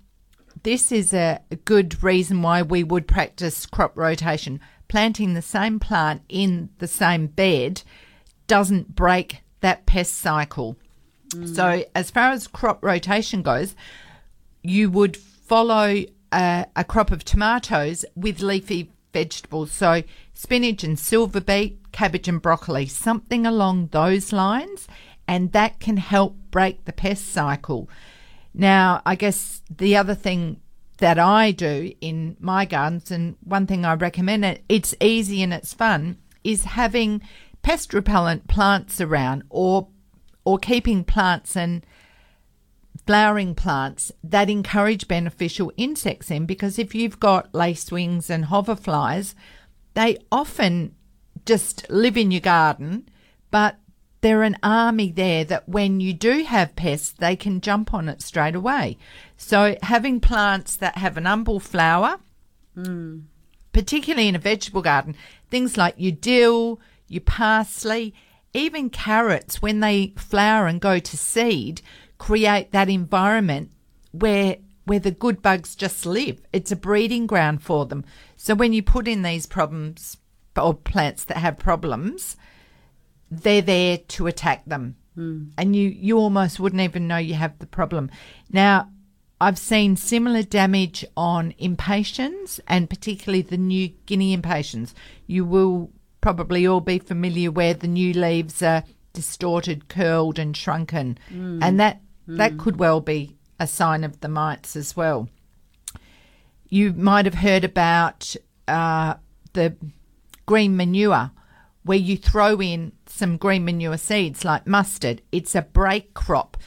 this 0.64 0.92
is 0.92 1.14
a 1.14 1.40
a 1.50 1.56
good 1.56 2.04
reason 2.04 2.42
why 2.42 2.62
we 2.62 2.84
would 2.84 3.08
practice 3.08 3.66
crop 3.66 3.98
rotation. 3.98 4.60
Planting 4.88 5.34
the 5.34 5.42
same 5.42 5.80
plant 5.80 6.22
in 6.28 6.70
the 6.80 6.88
same 6.88 7.28
bed 7.28 7.82
doesn't 8.48 8.96
break 8.96 9.42
that 9.62 9.86
pest 9.86 10.16
cycle. 10.18 10.76
So, 11.46 11.86
as 11.96 12.12
far 12.12 12.32
as 12.32 12.48
crop 12.48 12.84
rotation 12.84 13.42
goes, 13.42 13.74
you 14.64 14.90
would 14.90 15.16
follow 15.16 16.04
a, 16.32 16.66
a 16.76 16.84
crop 16.84 17.12
of 17.12 17.24
tomatoes 17.24 18.06
with 18.16 18.42
leafy 18.42 18.92
vegetables. 19.14 19.72
So, 19.72 20.04
spinach 20.34 20.84
and 20.84 20.98
silver 20.98 21.42
beet, 21.42 21.80
cabbage 21.92 22.28
and 22.28 22.42
broccoli, 22.42 22.86
something 22.88 23.46
along 23.46 23.88
those 23.88 24.32
lines, 24.32 24.88
and 25.28 25.52
that 25.52 25.80
can 25.80 25.98
help 25.98 26.36
break 26.50 26.86
the 26.86 26.94
pest 26.94 27.28
cycle. 27.30 27.90
Now, 28.54 29.02
I 29.06 29.16
guess 29.16 29.62
the 29.70 29.96
other 29.96 30.16
thing 30.16 30.60
that 30.98 31.18
I 31.18 31.52
do 31.52 31.94
in 32.02 32.38
my 32.40 32.66
gardens, 32.66 33.12
and 33.12 33.36
one 33.44 33.66
thing 33.66 33.86
I 33.86 33.94
recommend 33.94 34.46
it, 34.46 34.64
it's 34.70 34.96
easy 35.02 35.42
and 35.42 35.54
it's 35.54 35.74
fun, 35.74 36.18
is 36.44 36.66
having 36.66 37.22
pest 37.64 37.94
repellent 37.94 38.48
plants 38.48 39.00
around 39.00 39.44
or 39.50 39.88
or 40.44 40.58
keeping 40.58 41.04
plants 41.04 41.56
and 41.56 41.86
flowering 43.06 43.56
plants 43.56 44.12
that 44.24 44.50
encourage 44.50 45.08
beneficial 45.08 45.72
insects 45.78 46.30
in 46.30 46.46
because 46.46 46.78
if 46.78 46.94
you've 46.94 47.20
got 47.20 47.52
lacewings 47.52 48.30
and 48.30 48.46
hoverflies, 48.46 49.34
they 49.94 50.18
often 50.32 50.96
just 51.46 51.90
live 51.90 52.18
in 52.18 52.32
your 52.32 52.42
garden, 52.42 53.10
but 53.50 53.78
they're 54.22 54.44
an 54.44 54.58
army 54.62 55.12
there 55.12 55.44
that 55.44 55.68
when 55.68 56.00
you 56.00 56.14
do 56.14 56.44
have 56.44 56.76
pests, 56.76 57.12
they 57.12 57.36
can 57.36 57.60
jump 57.60 57.94
on 57.94 58.08
it 58.08 58.22
straight 58.22 58.56
away. 58.56 58.98
So 59.36 59.76
having 59.82 60.20
plants 60.20 60.76
that 60.78 60.98
have 60.98 61.18
an 61.18 61.26
umbel 61.26 61.60
flower, 61.60 62.20
hmm. 62.76 63.22
particularly 63.74 64.28
in 64.28 64.36
a 64.36 64.40
vegetable 64.40 64.84
garden, 64.84 65.16
things 65.50 65.76
like 65.76 65.96
your 65.98 66.12
dill, 66.12 66.80
your 67.08 67.22
parsley, 67.22 68.14
even 68.54 68.90
carrots, 68.90 69.62
when 69.62 69.80
they 69.80 70.14
flower 70.18 70.68
and 70.68 70.80
go 70.80 71.00
to 71.00 71.18
seed, 71.18 71.82
create 72.22 72.72
that 72.72 72.88
environment 72.88 73.72
where 74.12 74.56
where 74.86 75.00
the 75.00 75.10
good 75.10 75.42
bugs 75.42 75.76
just 75.76 76.06
live. 76.06 76.40
It's 76.54 76.72
a 76.72 76.76
breeding 76.76 77.26
ground 77.26 77.64
for 77.64 77.88
them. 77.88 78.06
So 78.36 78.54
when 78.54 78.74
you 78.74 78.84
put 78.84 79.08
in 79.08 79.24
these 79.24 79.48
problems 79.48 80.18
or 80.56 80.76
plants 80.76 81.24
that 81.26 81.38
have 81.38 81.58
problems, 81.58 82.38
they're 83.32 83.64
there 83.64 83.98
to 83.98 84.28
attack 84.28 84.66
them. 84.66 84.98
Hmm. 85.16 85.46
And 85.58 85.76
you, 85.76 85.90
you 85.90 86.18
almost 86.20 86.60
wouldn't 86.60 86.82
even 86.82 87.08
know 87.08 87.18
you 87.18 87.34
have 87.34 87.58
the 87.58 87.66
problem. 87.66 88.12
Now, 88.52 88.90
I've 89.40 89.58
seen 89.58 89.96
similar 89.96 90.44
damage 90.44 91.04
on 91.18 91.56
impatiens 91.58 92.60
and 92.68 92.90
particularly 92.90 93.42
the 93.42 93.58
New 93.58 93.88
Guinea 94.06 94.34
impatiens. 94.34 94.94
You 95.26 95.44
will 95.46 95.92
probably 96.22 96.68
all 96.68 96.82
be 96.82 97.00
familiar 97.00 97.50
where 97.50 97.74
the 97.74 97.88
new 97.88 98.14
leaves 98.14 98.62
are 98.62 98.84
distorted, 99.14 99.90
curled, 99.90 100.38
and 100.38 100.56
shrunken. 100.56 101.18
Hmm. 101.30 101.62
And 101.64 101.80
that, 101.80 102.02
that 102.38 102.58
could 102.58 102.78
well 102.78 103.02
be 103.02 103.36
a 103.60 103.68
sign 103.68 104.04
of 104.04 104.20
the 104.22 104.28
mites 104.28 104.76
as 104.76 104.96
well. 104.96 105.30
You 106.70 106.94
might 106.94 107.26
have 107.26 107.36
heard 107.36 107.64
about 107.64 108.36
uh, 108.68 109.16
the 109.54 109.76
green 110.46 110.76
manure, 110.76 111.32
where 111.84 111.98
you 111.98 112.18
throw 112.18 112.62
in 112.62 112.94
some 113.06 113.38
green 113.38 113.66
manure 113.66 113.98
seeds 113.98 114.46
like 114.46 114.66
mustard. 114.68 115.22
It's 115.32 115.56
a 115.56 115.62
break 115.62 116.14
crop. 116.14 116.58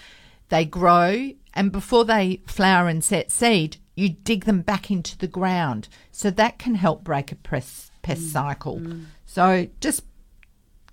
They 0.51 0.65
grow, 0.65 1.31
and 1.55 1.73
before 1.73 2.05
they 2.05 2.43
flower 2.47 2.89
and 2.89 3.03
set 3.03 3.31
seed, 3.31 3.79
you 3.97 4.09
dig 4.11 4.45
them 4.45 4.61
back 4.61 4.91
into 4.91 5.17
the 5.17 5.29
ground. 5.29 5.89
So 6.11 6.31
that 6.31 6.59
can 6.59 6.75
help 6.75 7.05
break 7.05 7.33
a 7.33 7.37
pest, 7.37 7.93
pest 8.03 8.31
cycle. 8.33 8.83
So 9.25 9.69
just 9.81 10.03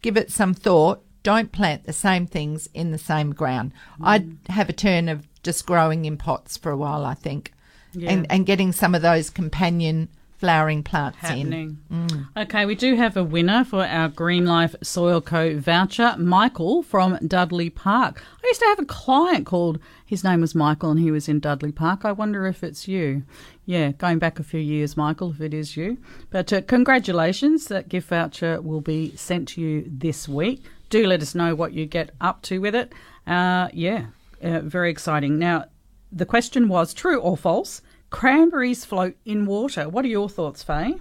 give 0.01 0.17
it 0.17 0.31
some 0.31 0.53
thought. 0.53 1.03
Don't 1.23 1.51
plant 1.51 1.85
the 1.85 1.93
same 1.93 2.25
things 2.25 2.67
in 2.73 2.91
the 2.91 2.97
same 2.97 3.33
ground. 3.33 3.71
I'd 4.01 4.37
have 4.49 4.69
a 4.69 4.73
turn 4.73 5.07
of 5.09 5.27
just 5.43 5.65
growing 5.65 6.05
in 6.05 6.17
pots 6.17 6.57
for 6.57 6.71
a 6.71 6.77
while, 6.77 7.05
I 7.05 7.13
think, 7.13 7.53
and, 8.07 8.25
and 8.29 8.45
getting 8.45 8.71
some 8.71 8.95
of 8.95 9.01
those 9.01 9.29
companion 9.29 10.07
flowering 10.37 10.81
plants 10.81 11.19
in. 11.29 11.51
happening. 11.51 11.77
Okay, 12.35 12.65
we 12.65 12.73
do 12.73 12.95
have 12.95 13.15
a 13.15 13.23
winner 13.23 13.63
for 13.63 13.83
our 13.85 14.09
Green 14.09 14.47
Life 14.47 14.75
Soil 14.81 15.21
Co 15.21 15.59
voucher, 15.59 16.15
Michael 16.17 16.81
from 16.81 17.19
Dudley 17.27 17.69
Park. 17.69 18.23
I 18.43 18.47
used 18.47 18.59
to 18.61 18.65
have 18.65 18.79
a 18.79 18.85
client 18.85 19.45
called, 19.45 19.79
his 20.03 20.23
name 20.23 20.41
was 20.41 20.55
Michael, 20.55 20.89
and 20.89 20.99
he 20.99 21.11
was 21.11 21.29
in 21.29 21.39
Dudley 21.39 21.71
Park. 21.71 22.05
I 22.05 22.11
wonder 22.11 22.47
if 22.47 22.63
it's 22.63 22.87
you. 22.87 23.21
Yeah, 23.67 23.91
going 23.91 24.17
back 24.17 24.39
a 24.39 24.43
few 24.43 24.59
years, 24.59 24.97
Michael, 24.97 25.29
if 25.31 25.41
it 25.41 25.53
is 25.53 25.77
you. 25.77 25.99
But 26.31 26.51
uh, 26.51 26.61
congratulations, 26.61 27.67
that 27.67 27.87
gift 27.89 28.09
voucher 28.09 28.59
will 28.61 28.81
be 28.81 29.15
sent 29.15 29.49
to 29.49 29.61
you 29.61 29.85
this 29.87 30.27
week. 30.27 30.63
Do 30.91 31.07
let 31.07 31.21
us 31.21 31.33
know 31.33 31.55
what 31.55 31.71
you 31.71 31.85
get 31.85 32.11
up 32.19 32.41
to 32.43 32.59
with 32.59 32.75
it. 32.75 32.93
Uh, 33.25 33.69
yeah, 33.71 34.07
uh, 34.43 34.59
very 34.59 34.91
exciting. 34.91 35.39
Now, 35.39 35.65
the 36.11 36.25
question 36.25 36.67
was 36.67 36.93
true 36.93 37.17
or 37.17 37.37
false? 37.37 37.81
Cranberries 38.09 38.83
float 38.83 39.15
in 39.23 39.45
water. 39.45 39.87
What 39.87 40.03
are 40.03 40.09
your 40.09 40.27
thoughts, 40.27 40.63
Faye? 40.63 40.97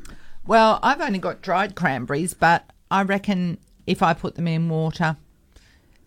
Well, 0.47 0.79
I've 0.81 1.01
only 1.01 1.19
got 1.19 1.43
dried 1.43 1.75
cranberries, 1.75 2.35
but 2.35 2.71
I 2.89 3.03
reckon 3.03 3.59
if 3.85 4.01
I 4.01 4.15
put 4.15 4.37
them 4.37 4.47
in 4.47 4.69
water, 4.69 5.17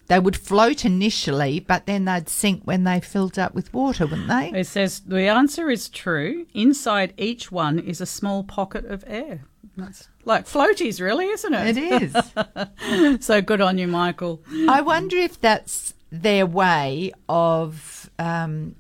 they 0.08 0.18
would 0.18 0.38
float 0.38 0.86
initially, 0.86 1.60
but 1.60 1.86
then 1.86 2.06
they'd 2.06 2.30
sink 2.30 2.62
when 2.64 2.86
they 2.86 3.02
filled 3.02 3.38
up 3.38 3.54
with 3.54 3.74
water, 3.74 4.06
wouldn't 4.06 4.30
they? 4.30 4.58
It 4.58 4.68
says 4.68 5.02
the 5.02 5.28
answer 5.28 5.70
is 5.70 5.90
true. 5.90 6.46
Inside 6.54 7.14
each 7.18 7.52
one 7.52 7.80
is 7.80 8.00
a 8.00 8.06
small 8.06 8.46
pocket 8.46 8.86
of 8.86 9.04
air. 9.08 9.44
That's 9.76 10.08
like 10.26 10.46
floaties, 10.46 11.02
really, 11.02 11.28
isn't 11.28 11.54
it? 11.54 11.78
It 11.78 12.04
is. 12.04 12.16
So 13.26 13.42
good 13.42 13.62
on 13.62 13.78
you, 13.78 13.88
Michael. 13.88 14.42
I 14.70 14.82
wonder 14.82 15.18
if 15.18 15.40
that's 15.40 15.94
their 16.12 16.46
way 16.46 17.12
of 17.28 18.10
um, 18.20 18.76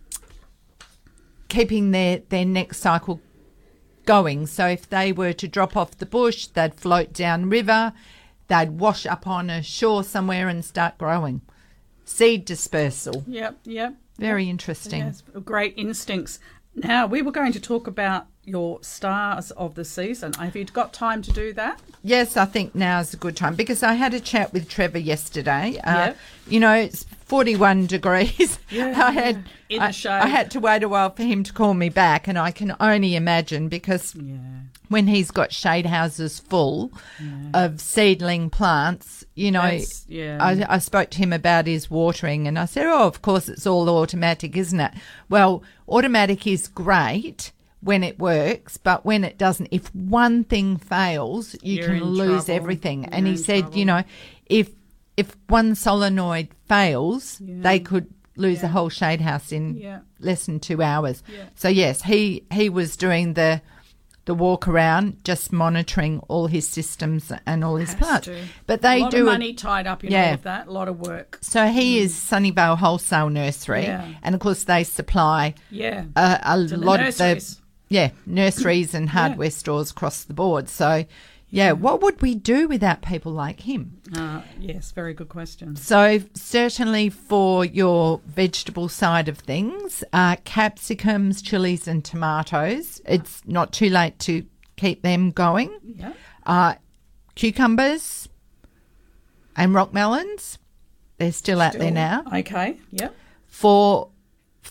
keeping 1.49 1.91
their, 1.91 2.19
their 2.29 2.45
next 2.45 2.79
cycle 2.79 3.21
going. 4.05 4.45
So 4.47 4.67
if 4.67 4.87
they 4.89 5.11
were 5.11 5.33
to 5.33 5.47
drop 5.47 5.75
off 5.75 5.97
the 5.97 6.05
bush, 6.05 6.47
they'd 6.47 6.75
float 6.75 7.13
down 7.13 7.49
river, 7.49 7.93
they'd 8.47 8.79
wash 8.79 9.05
up 9.05 9.25
on 9.25 9.49
a 9.49 9.63
shore 9.63 10.03
somewhere 10.03 10.47
and 10.47 10.63
start 10.63 10.97
growing. 10.97 11.41
Seed 12.05 12.45
dispersal. 12.45 13.23
Yep, 13.27 13.59
yep. 13.63 13.95
Very 14.19 14.49
interesting. 14.49 14.99
Yes, 15.01 15.23
great 15.43 15.73
instincts. 15.77 16.39
Now, 16.75 17.07
we 17.07 17.21
were 17.21 17.31
going 17.31 17.51
to 17.53 17.59
talk 17.59 17.87
about 17.87 18.27
your 18.45 18.81
stars 18.83 19.51
of 19.51 19.75
the 19.75 19.85
season. 19.85 20.33
Have 20.33 20.55
you 20.55 20.65
got 20.65 20.91
time 20.93 21.21
to 21.21 21.31
do 21.31 21.53
that? 21.53 21.79
Yes, 22.03 22.35
I 22.35 22.43
think 22.45 22.75
now 22.75 22.99
is 22.99 23.13
a 23.13 23.17
good 23.17 23.37
time 23.37 23.55
because 23.55 23.83
I 23.83 23.93
had 23.93 24.13
a 24.13 24.19
chat 24.19 24.51
with 24.51 24.67
Trevor 24.69 24.99
yesterday. 24.99 25.79
Uh, 25.83 26.07
Yep. 26.07 26.17
You 26.49 26.59
know, 26.59 26.73
it's 26.73 27.05
41 27.25 27.85
degrees. 27.95 28.59
Yeah, 28.69 29.01
I 29.07 29.11
had. 29.11 29.45
In 29.69 29.79
the 29.79 29.85
I, 29.85 29.91
shade. 29.91 30.09
I 30.11 30.27
had 30.27 30.51
to 30.51 30.59
wait 30.59 30.83
a 30.83 30.89
while 30.89 31.09
for 31.09 31.23
him 31.23 31.41
to 31.43 31.53
call 31.53 31.73
me 31.73 31.87
back, 31.87 32.27
and 32.27 32.37
I 32.37 32.51
can 32.51 32.75
only 32.81 33.15
imagine 33.15 33.69
because 33.69 34.13
Yeah. 34.13 34.35
when 34.89 35.07
he's 35.07 35.31
got 35.31 35.53
shade 35.53 35.85
houses 35.85 36.39
full 36.39 36.91
of 37.53 37.79
seedling 37.79 38.49
plants, 38.49 39.23
you 39.35 39.51
know, 39.51 39.61
That's- 39.61 40.05
yeah. 40.09 40.37
I, 40.41 40.75
I 40.75 40.79
spoke 40.79 41.11
to 41.11 41.17
him 41.19 41.31
about 41.31 41.65
his 41.65 41.89
watering, 41.89 42.45
and 42.45 42.59
I 42.59 42.65
said, 42.65 42.87
"Oh, 42.87 43.07
of 43.07 43.21
course, 43.21 43.47
it's 43.47 43.65
all 43.65 43.87
automatic, 43.89 44.57
isn't 44.57 44.81
it?" 44.81 44.91
Well, 45.29 45.63
automatic 45.87 46.45
is 46.45 46.67
great 46.67 47.52
when 47.83 48.03
it 48.03 48.17
works, 48.19 48.77
but 48.77 49.05
when 49.05 49.23
it 49.23 49.37
doesn't, 49.37 49.67
if 49.71 49.93
one 49.93 50.43
thing 50.43 50.77
fails, 50.77 51.55
you 51.61 51.75
You're 51.77 51.87
can 51.87 52.03
lose 52.03 52.45
trouble. 52.45 52.55
everything. 52.61 53.03
You're 53.03 53.13
and 53.13 53.27
he 53.27 53.37
said, 53.37 53.61
trouble. 53.61 53.77
you 53.77 53.85
know, 53.85 54.03
if 54.45 54.69
if 55.17 55.35
one 55.47 55.75
solenoid 55.75 56.47
fails, 56.67 57.37
they 57.41 57.79
could 57.79 58.07
lose 58.35 58.61
the 58.61 58.67
whole 58.69 58.89
shade 58.89 59.21
house 59.21 59.51
in 59.51 59.77
Yeah. 59.77 59.99
less 60.19 60.45
than 60.47 60.59
two 60.59 60.81
hours. 60.81 61.21
Yeah. 61.31 61.43
So 61.55 61.67
yes, 61.67 62.03
he 62.03 62.45
he 62.51 62.69
was 62.69 62.97
doing 62.97 63.33
the 63.33 63.61
the 64.25 64.33
walk 64.33 64.69
around, 64.69 65.17
just 65.25 65.51
monitoring 65.51 66.19
all 66.29 66.47
his 66.47 66.65
systems 66.65 67.29
and 67.45 67.61
all 67.63 67.75
his 67.75 67.93
parts. 67.95 68.25
to. 68.27 68.39
But 68.65 68.81
they 68.81 68.99
a 68.99 69.03
lot 69.03 69.11
do 69.11 69.19
of 69.19 69.25
money 69.25 69.53
tied 69.53 69.85
up 69.85 70.01
in 70.03 70.11
Yeah. 70.13 70.27
all 70.27 70.33
of 70.35 70.43
that. 70.43 70.67
A 70.67 70.71
lot 70.71 70.87
of 70.87 70.99
work. 71.01 71.39
So 71.41 71.67
he 71.67 71.97
mm. 71.99 72.03
is 72.03 72.13
Sunnyvale 72.15 72.77
Wholesale 72.77 73.29
Nursery, 73.29 73.83
Yeah. 73.83 74.07
and 74.23 74.33
of 74.33 74.39
course 74.39 74.63
they 74.63 74.85
supply 74.85 75.55
Yeah. 75.69 76.05
a, 76.15 76.39
a 76.43 76.57
lot 76.57 77.01
of 77.01 77.17
the 77.17 77.57
yeah 77.93 78.09
nurseries 78.25 78.95
and 78.95 79.07
hardware 79.09 79.51
stores 79.51 79.91
across 79.91 80.23
the 80.23 80.33
board. 80.33 80.67
So 80.67 81.05
yeah, 81.49 81.73
what 81.73 82.01
would 82.01 82.19
we 82.19 82.33
do 82.33 82.67
without 82.67 83.03
people 83.03 83.31
like 83.31 83.59
him? 83.59 84.01
Uh, 84.17 84.41
yes, 84.59 84.91
very 84.91 85.13
good 85.13 85.29
question. 85.29 85.75
So 85.75 86.19
certainly 86.33 87.11
for 87.11 87.63
your 87.63 88.21
vegetable 88.25 88.89
side 88.89 89.27
of 89.27 89.37
things, 89.37 90.03
uh, 90.13 90.37
capsicums, 90.37 91.43
chilies, 91.43 91.87
and 91.87 92.03
tomatoes. 92.03 93.01
It's 93.05 93.43
not 93.45 93.71
too 93.71 93.89
late 93.89 94.17
to 94.19 94.43
keep 94.77 95.03
them 95.03 95.29
going. 95.29 95.71
Yeah. 95.83 96.13
Uh, 96.43 96.73
cucumbers 97.35 98.27
and 99.55 99.75
rock 99.75 99.93
melons, 99.93 100.57
they're 101.19 101.31
still 101.31 101.61
out 101.61 101.73
there 101.73 101.91
now. 101.91 102.23
Okay. 102.33 102.79
yeah. 102.89 103.09
For 103.45 104.09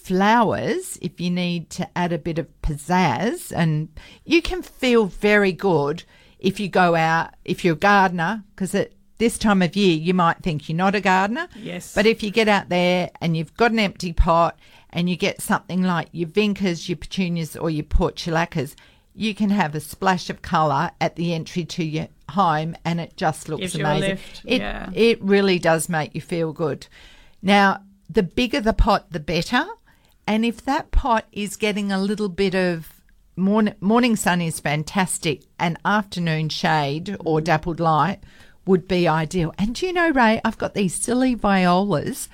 flowers, 0.04 0.98
if 1.00 1.20
you 1.20 1.30
need 1.30 1.70
to 1.70 1.88
add 1.96 2.12
a 2.12 2.18
bit 2.18 2.38
of 2.38 2.48
pizzazz, 2.62 3.52
and 3.54 3.88
you 4.24 4.42
can 4.42 4.62
feel 4.62 5.06
very 5.06 5.52
good 5.52 6.04
if 6.38 6.58
you 6.58 6.68
go 6.68 6.94
out, 6.94 7.30
if 7.44 7.64
you're 7.64 7.74
a 7.74 7.78
gardener, 7.78 8.44
because 8.54 8.74
at 8.74 8.92
this 9.18 9.38
time 9.38 9.62
of 9.62 9.76
year 9.76 9.96
you 9.96 10.12
might 10.12 10.42
think 10.42 10.68
you're 10.68 10.76
not 10.76 10.96
a 10.96 11.00
gardener. 11.00 11.46
Yes. 11.54 11.94
But 11.94 12.06
if 12.06 12.22
you 12.22 12.30
get 12.30 12.48
out 12.48 12.68
there 12.68 13.10
and 13.20 13.36
you've 13.36 13.56
got 13.56 13.70
an 13.70 13.78
empty 13.78 14.12
pot 14.12 14.58
and 14.90 15.08
you 15.08 15.16
get 15.16 15.40
something 15.40 15.82
like 15.82 16.08
your 16.10 16.28
vincas, 16.28 16.88
your 16.88 16.96
petunias, 16.96 17.56
or 17.56 17.70
your 17.70 17.84
portulacas, 17.84 18.74
you 19.14 19.34
can 19.34 19.50
have 19.50 19.74
a 19.74 19.80
splash 19.80 20.28
of 20.28 20.42
colour 20.42 20.90
at 21.00 21.14
the 21.16 21.34
entry 21.34 21.64
to 21.64 21.84
your 21.84 22.08
home 22.30 22.74
and 22.84 23.00
it 23.00 23.16
just 23.16 23.48
looks 23.48 23.60
Gives 23.60 23.74
amazing. 23.76 24.18
It, 24.44 24.60
yeah. 24.60 24.90
it 24.92 25.22
really 25.22 25.60
does 25.60 25.88
make 25.88 26.14
you 26.14 26.20
feel 26.20 26.52
good. 26.52 26.88
Now, 27.42 27.82
the 28.10 28.22
bigger 28.22 28.60
the 28.60 28.72
pot, 28.72 29.10
the 29.12 29.20
better. 29.20 29.64
And 30.26 30.44
if 30.44 30.64
that 30.64 30.90
pot 30.90 31.26
is 31.32 31.56
getting 31.56 31.90
a 31.90 31.98
little 32.00 32.28
bit 32.28 32.54
of 32.54 32.92
morning, 33.36 33.74
morning 33.80 34.16
sun 34.16 34.40
is 34.40 34.60
fantastic, 34.60 35.42
and 35.58 35.78
afternoon 35.84 36.48
shade 36.48 37.16
or 37.24 37.40
Mm. 37.40 37.44
dappled 37.44 37.80
light 37.80 38.20
would 38.66 38.86
be 38.86 39.08
ideal. 39.08 39.52
And 39.58 39.74
do 39.74 39.86
you 39.86 39.92
know, 39.92 40.10
Ray, 40.10 40.40
I've 40.44 40.58
got 40.58 40.74
these 40.74 40.94
silly 40.94 41.34
violas 41.34 42.28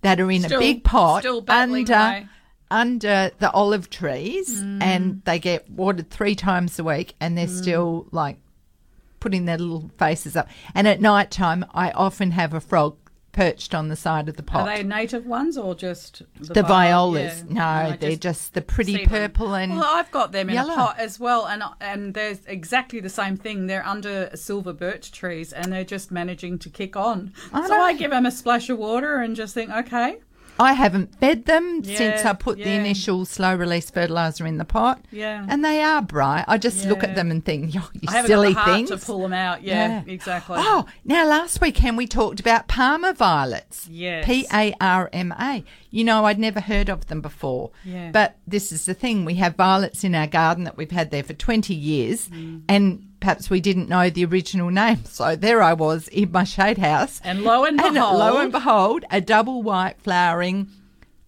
that 0.00 0.20
are 0.20 0.30
in 0.30 0.42
Still- 0.42 0.58
a 0.58 0.60
big 0.60 0.84
pot 0.84 1.24
under 1.26 1.92
away. 1.92 2.28
under 2.70 3.30
the 3.38 3.50
olive 3.52 3.90
trees, 3.90 4.62
Mm. 4.62 4.82
and 4.82 5.22
they 5.24 5.38
get 5.38 5.70
watered 5.70 6.10
three 6.10 6.34
times 6.34 6.78
a 6.78 6.84
week, 6.84 7.14
and 7.20 7.36
they're 7.36 7.46
still 7.46 8.06
like 8.10 8.38
putting 9.20 9.44
their 9.44 9.58
little 9.58 9.90
faces 9.98 10.34
up. 10.36 10.48
And 10.74 10.88
at 10.88 11.00
night 11.00 11.30
time, 11.30 11.64
I 11.74 11.90
often 11.90 12.32
have 12.32 12.52
a 12.54 12.60
frog 12.60 12.96
perched 13.34 13.74
on 13.74 13.88
the 13.88 13.96
side 13.96 14.28
of 14.28 14.36
the 14.36 14.42
pot. 14.42 14.66
Are 14.68 14.76
they 14.76 14.82
native 14.82 15.26
ones 15.26 15.58
or 15.58 15.74
just 15.74 16.22
the 16.40 16.62
vi- 16.62 16.68
violas? 16.68 17.44
yeah. 17.46 17.52
No, 17.54 17.62
I 17.64 17.96
they're 18.00 18.16
just, 18.16 18.54
the 18.54 18.62
pretty 18.62 18.96
them. 18.96 19.06
purple 19.06 19.54
and 19.54 19.72
Well, 19.76 19.84
I've 19.84 20.10
got 20.10 20.32
them 20.32 20.48
in 20.48 20.54
yellow. 20.54 20.72
a 20.72 20.76
pot 20.76 20.98
as 20.98 21.20
well, 21.20 21.44
and 21.46 21.62
and 21.80 22.14
there's 22.14 22.40
exactly 22.46 23.00
the 23.00 23.10
same 23.10 23.36
thing. 23.36 23.66
They're 23.66 23.86
under 23.86 24.30
silver 24.34 24.72
birch 24.72 25.12
trees, 25.12 25.52
and 25.52 25.72
they're 25.72 25.84
just 25.84 26.10
managing 26.10 26.58
to 26.60 26.70
kick 26.70 26.96
on. 26.96 27.32
I 27.52 27.66
so 27.66 27.74
know. 27.74 27.82
I 27.82 27.92
give 27.94 28.10
them 28.12 28.24
a 28.24 28.30
splash 28.30 28.70
of 28.70 28.78
water 28.78 29.16
and 29.16 29.36
just 29.36 29.52
think, 29.52 29.70
okay, 29.70 30.18
I 30.58 30.74
haven't 30.74 31.14
fed 31.18 31.46
them 31.46 31.82
since 31.82 32.24
I 32.24 32.32
put 32.32 32.58
the 32.58 32.70
initial 32.70 33.24
slow 33.24 33.54
release 33.56 33.90
fertilizer 33.90 34.46
in 34.46 34.58
the 34.58 34.64
pot. 34.64 35.04
Yeah. 35.10 35.44
and 35.48 35.64
they 35.64 35.82
are 35.82 36.00
bright. 36.00 36.44
I 36.46 36.58
just 36.58 36.86
look 36.86 37.02
at 37.02 37.14
them 37.16 37.30
and 37.30 37.44
think, 37.44 37.74
"Yo, 37.74 37.80
you 38.00 38.08
silly 38.26 38.52
got 38.54 38.54
the 38.54 38.60
heart 38.60 38.76
things." 38.76 38.90
to 38.90 38.98
pull 38.98 39.22
them 39.22 39.32
out. 39.32 39.62
Yeah, 39.62 40.02
exactly. 40.06 40.56
Oh, 40.58 40.86
now 41.04 41.26
last 41.26 41.60
weekend 41.60 41.96
we 41.96 42.06
talked 42.06 42.38
about 42.40 42.68
Parma 42.68 43.12
violets. 43.14 43.88
Yes. 43.90 44.24
P 44.26 44.46
A 44.52 44.74
R 44.80 45.10
M 45.12 45.32
A. 45.38 45.64
You 45.90 46.04
know, 46.04 46.24
I'd 46.24 46.38
never 46.38 46.60
heard 46.60 46.88
of 46.88 47.06
them 47.06 47.20
before. 47.20 47.70
Yeah. 47.84 48.10
But 48.12 48.36
this 48.46 48.70
is 48.72 48.86
the 48.86 48.94
thing 48.94 49.24
we 49.24 49.34
have 49.36 49.56
violets 49.56 50.02
in 50.04 50.14
our 50.14 50.26
garden 50.26 50.64
that 50.64 50.76
we've 50.76 50.90
had 50.90 51.10
there 51.10 51.22
for 51.22 51.34
20 51.34 51.74
years, 51.74 52.28
Mm. 52.28 52.62
and 52.68 53.06
perhaps 53.24 53.48
we 53.48 53.58
didn't 53.60 53.88
know 53.88 54.10
the 54.10 54.24
original 54.26 54.68
name. 54.68 54.98
So 55.06 55.34
there 55.34 55.62
I 55.62 55.72
was 55.72 56.08
in 56.08 56.30
my 56.30 56.44
shade 56.44 56.76
house. 56.78 57.20
And 57.24 57.42
lo 57.42 57.64
and 57.64 57.80
And 57.80 57.94
behold, 57.94 58.18
lo 58.18 58.38
and 58.38 58.52
behold, 58.52 59.04
a 59.10 59.20
double 59.22 59.62
white 59.62 59.98
flowering 60.02 60.68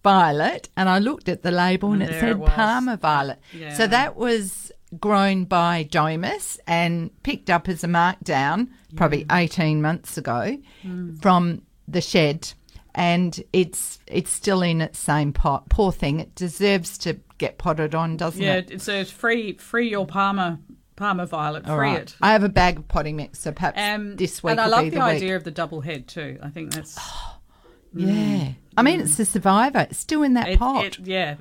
violet. 0.03 0.69
And 0.77 0.87
I 0.89 0.99
looked 0.99 1.27
at 1.27 1.41
the 1.41 1.51
label 1.51 1.91
and, 1.93 2.03
And 2.03 2.11
it 2.11 2.19
said 2.19 2.29
it. 2.29 2.45
Parma 2.45 2.97
violet. 2.97 3.39
Yeah. 3.51 3.73
So 3.73 3.87
that 3.87 4.15
was 4.15 4.71
grown 4.99 5.45
by 5.45 5.83
Domus 5.83 6.59
and 6.67 7.09
picked 7.23 7.49
up 7.49 7.67
as 7.67 7.83
a 7.83 7.87
markdown 7.87 8.67
probably 8.95 9.25
18 9.31 9.81
months 9.81 10.17
ago 10.17 10.57
Mm. 10.85 11.19
from 11.21 11.63
the 11.87 12.01
shed. 12.01 12.53
And 12.93 13.43
it's 13.53 13.99
it's 14.07 14.31
still 14.31 14.61
in 14.61 14.81
its 14.81 14.99
same 14.99 15.33
pot. 15.33 15.69
Poor 15.69 15.91
thing. 15.91 16.19
It 16.19 16.35
deserves 16.35 16.97
to 16.99 17.19
get 17.37 17.57
potted 17.57 17.93
on, 17.95 18.17
doesn't 18.17 18.41
it? 18.41 18.45
yeah, 18.45 18.75
it? 18.75 18.87
it's 18.89 19.11
free 19.11 19.53
free 19.53 19.89
your 19.89 20.05
Parma 20.07 20.59
Parma 20.97 21.25
violet, 21.25 21.65
All 21.67 21.77
free 21.77 21.91
right. 21.91 22.01
it. 22.01 22.15
I 22.21 22.33
have 22.33 22.43
a 22.43 22.49
bag 22.49 22.77
of 22.79 22.87
potting 22.89 23.15
mix, 23.15 23.39
so 23.39 23.53
perhaps 23.53 23.79
Um, 23.79 24.17
this 24.17 24.43
week 24.43 24.51
and 24.51 24.59
I 24.59 24.65
will 24.65 24.71
love 24.71 24.83
be 24.83 24.89
the, 24.89 24.95
the, 24.97 25.01
idea 25.03 25.35
of 25.37 25.45
the 25.45 25.51
double 25.51 25.79
head 25.81 26.07
too. 26.07 26.37
I 26.43 26.49
think 26.49 26.73
that's 26.73 26.99
Yeah. 27.93 28.49
I 28.75 28.81
mean, 28.83 28.99
it's 28.99 29.15
the 29.15 29.25
survivor. 29.25 29.87
It's 29.89 29.97
still 29.97 30.23
in 30.23 30.33
that 30.33 30.49
it, 30.49 30.59
pot. 30.59 30.83
it- 30.85 30.99
yeah. 30.99 31.35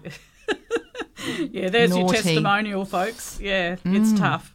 yeah, 1.50 1.70
there's 1.70 1.90
your 1.90 2.00
Naughty. 2.04 2.18
Mm. 2.18 2.22
testimonial, 2.22 2.84
folks. 2.84 3.40
Yeah, 3.40 3.76
it's 3.84 4.18
tough. 4.18 4.54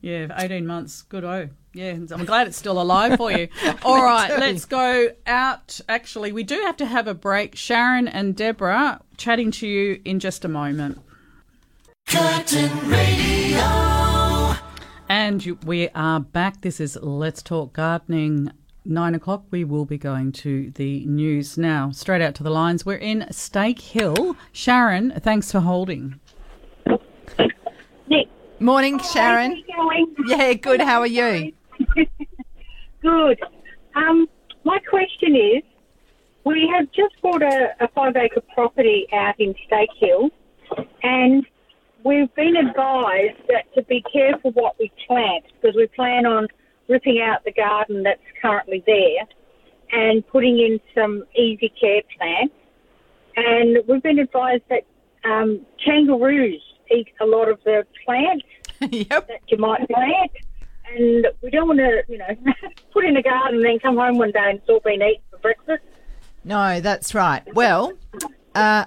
Yeah, 0.00 0.28
18 0.38 0.66
months. 0.66 1.02
Good 1.02 1.24
oh. 1.24 1.48
Yeah, 1.72 1.96
I'm 2.12 2.24
glad 2.24 2.46
it's 2.46 2.56
still 2.56 2.80
alive 2.80 3.16
for 3.16 3.32
you. 3.32 3.48
All 3.82 4.00
right, 4.04 4.30
let's 4.38 4.64
go 4.64 5.08
out. 5.26 5.80
Actually, 5.88 6.30
we 6.30 6.44
do 6.44 6.54
have 6.60 6.76
to 6.76 6.86
have 6.86 7.08
a 7.08 7.14
break. 7.14 7.56
Sharon 7.56 8.06
and 8.06 8.36
Deborah 8.36 9.00
chatting 9.16 9.50
to 9.52 9.66
you 9.66 10.00
in 10.04 10.20
just 10.20 10.44
a 10.44 10.48
moment. 10.48 11.00
Curtin 12.06 12.88
Radio. 12.88 14.03
And 15.08 15.44
you, 15.44 15.58
we 15.66 15.88
are 15.90 16.20
back. 16.20 16.62
This 16.62 16.80
is 16.80 16.96
Let's 17.00 17.42
Talk 17.42 17.74
Gardening. 17.74 18.50
Nine 18.86 19.14
o'clock, 19.14 19.44
we 19.50 19.64
will 19.64 19.84
be 19.86 19.96
going 19.96 20.32
to 20.32 20.70
the 20.72 21.06
news 21.06 21.56
now. 21.56 21.90
Straight 21.90 22.20
out 22.20 22.34
to 22.36 22.42
the 22.42 22.50
lines. 22.50 22.84
We're 22.84 22.96
in 22.96 23.26
Stake 23.30 23.80
Hill. 23.80 24.36
Sharon, 24.52 25.12
thanks 25.20 25.50
for 25.50 25.60
holding. 25.60 26.20
Nick, 28.08 28.28
Morning, 28.60 28.98
Sharon. 28.98 29.52
how's 29.52 29.58
it 29.60 29.76
going? 29.76 30.14
Yeah, 30.26 30.52
good. 30.54 30.80
How 30.80 31.00
are 31.00 31.06
you? 31.06 31.52
Good. 33.02 33.38
Um, 33.96 34.26
my 34.64 34.78
question 34.78 35.36
is, 35.36 35.62
we 36.44 36.72
have 36.74 36.86
just 36.92 37.20
bought 37.20 37.42
a, 37.42 37.74
a 37.80 37.88
five 37.88 38.16
acre 38.16 38.40
property 38.54 39.06
out 39.12 39.34
in 39.38 39.54
Stake 39.66 39.90
Hill, 39.98 40.30
and 41.02 41.44
we've 42.04 42.32
been 42.34 42.56
advised 42.56 43.38
that 43.48 43.72
to 43.74 43.82
be 43.82 44.04
careful 44.12 44.52
what 44.52 44.78
we 44.78 44.92
plant 45.06 45.44
because 45.60 45.74
we 45.74 45.86
plan 45.88 46.26
on 46.26 46.46
ripping 46.88 47.20
out 47.20 47.44
the 47.44 47.52
garden 47.52 48.02
that's 48.02 48.20
currently 48.40 48.82
there 48.86 49.26
and 49.90 50.26
putting 50.28 50.58
in 50.58 50.80
some 50.94 51.24
easy 51.34 51.72
care 51.80 52.02
plants. 52.16 52.54
And 53.36 53.78
we've 53.88 54.02
been 54.02 54.18
advised 54.18 54.62
that 54.68 54.84
um, 55.24 55.64
kangaroos 55.84 56.62
eat 56.94 57.08
a 57.20 57.26
lot 57.26 57.48
of 57.48 57.58
the 57.64 57.86
plants 58.04 58.44
yep. 58.80 59.28
that 59.28 59.40
you 59.48 59.56
might 59.56 59.88
plant. 59.88 60.30
And 60.94 61.26
we 61.42 61.50
don't 61.50 61.66
want 61.66 61.80
to, 61.80 62.02
you 62.08 62.18
know, 62.18 62.36
put 62.92 63.04
in 63.04 63.16
a 63.16 63.22
garden 63.22 63.56
and 63.56 63.64
then 63.64 63.78
come 63.78 63.96
home 63.96 64.18
one 64.18 64.30
day 64.30 64.50
and 64.50 64.58
it's 64.58 64.68
all 64.68 64.80
been 64.80 65.02
eaten 65.02 65.22
for 65.30 65.38
breakfast. 65.38 65.82
No, 66.44 66.80
that's 66.80 67.14
right. 67.14 67.42
Well, 67.54 67.94
uh, 68.54 68.84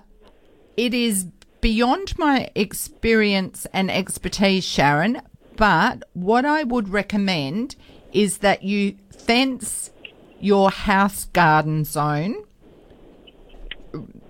it 0.77 0.93
is 0.93 1.25
beyond 1.61 2.17
my 2.17 2.49
experience 2.55 3.67
and 3.73 3.89
expertise, 3.91 4.63
Sharon. 4.63 5.21
But 5.55 6.03
what 6.13 6.45
I 6.45 6.63
would 6.63 6.89
recommend 6.89 7.75
is 8.13 8.39
that 8.39 8.63
you 8.63 8.95
fence 9.09 9.91
your 10.39 10.69
house 10.69 11.25
garden 11.25 11.83
zone, 11.83 12.35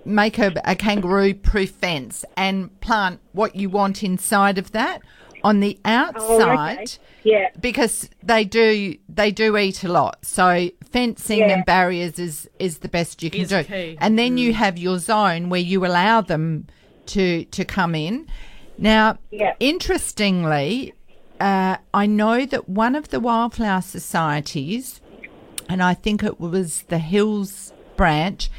make 0.04 0.38
a, 0.38 0.52
a 0.64 0.74
kangaroo 0.74 1.34
proof 1.34 1.70
fence, 1.70 2.24
and 2.36 2.80
plant 2.80 3.20
what 3.32 3.54
you 3.54 3.68
want 3.68 4.02
inside 4.02 4.58
of 4.58 4.72
that. 4.72 5.02
On 5.44 5.60
the 5.60 5.78
oh, 5.84 5.88
outside, 5.88 6.78
okay. 6.78 6.98
Yeah. 7.22 7.50
because 7.60 8.10
they 8.24 8.44
do 8.44 8.96
they 9.08 9.30
do 9.30 9.56
eat 9.56 9.84
a 9.84 9.88
lot. 9.88 10.18
So 10.24 10.68
fencing 10.90 11.38
Yeah. 11.38 11.50
and 11.50 11.64
barriers 11.64 12.18
is 12.18 12.50
is 12.58 12.78
the 12.78 12.88
best 12.88 13.22
you 13.22 13.30
can 13.30 13.42
Is 13.42 13.50
do. 13.50 13.62
key. 13.62 13.96
And 14.00 14.18
then 14.18 14.36
you 14.36 14.50
mm. 14.50 14.54
have 14.56 14.78
your 14.78 14.98
zone 14.98 15.48
where 15.48 15.60
you 15.60 15.86
allow 15.86 16.22
them 16.22 16.66
to 17.08 17.44
to 17.46 17.64
come 17.64 17.94
in. 17.94 18.26
Now, 18.78 19.18
Yeah. 19.30 19.54
interestingly, 19.60 20.94
uh, 21.40 21.76
I 21.92 22.06
know 22.06 22.46
that 22.46 22.68
one 22.68 22.94
of 22.94 23.08
the 23.08 23.20
wildflower 23.20 23.80
societies, 23.82 25.00
and 25.68 25.82
I 25.82 25.94
think 25.94 26.22
it 26.22 26.38
was 26.40 26.82
the 26.82 26.98
Hills 26.98 27.72
branch, 27.96 28.50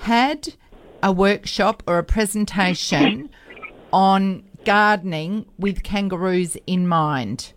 had 0.00 0.54
a 1.02 1.10
workshop 1.10 1.82
or 1.86 1.98
a 1.98 2.04
presentation 2.04 3.30
on 3.92 4.44
gardening 4.64 5.46
with 5.58 5.82
kangaroos 5.82 6.56
in 6.66 6.86
mind. 6.86 7.52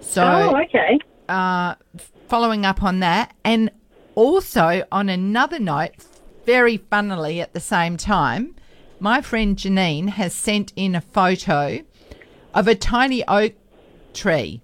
So, 0.00 0.24
oh, 0.24 0.62
okay. 0.62 0.98
uh, 1.28 1.74
following 2.28 2.64
up 2.64 2.82
on 2.82 3.00
that, 3.00 3.34
and 3.44 3.70
also 4.14 4.84
on 4.92 5.08
another 5.08 5.58
note, 5.58 5.92
very 6.46 6.76
funnily 6.76 7.40
at 7.40 7.52
the 7.52 7.60
same 7.60 7.96
time, 7.96 8.54
my 9.00 9.20
friend 9.20 9.56
Janine 9.56 10.10
has 10.10 10.34
sent 10.34 10.72
in 10.76 10.94
a 10.94 11.00
photo 11.00 11.80
of 12.54 12.66
a 12.68 12.74
tiny 12.74 13.26
oak 13.28 13.54
tree, 14.14 14.60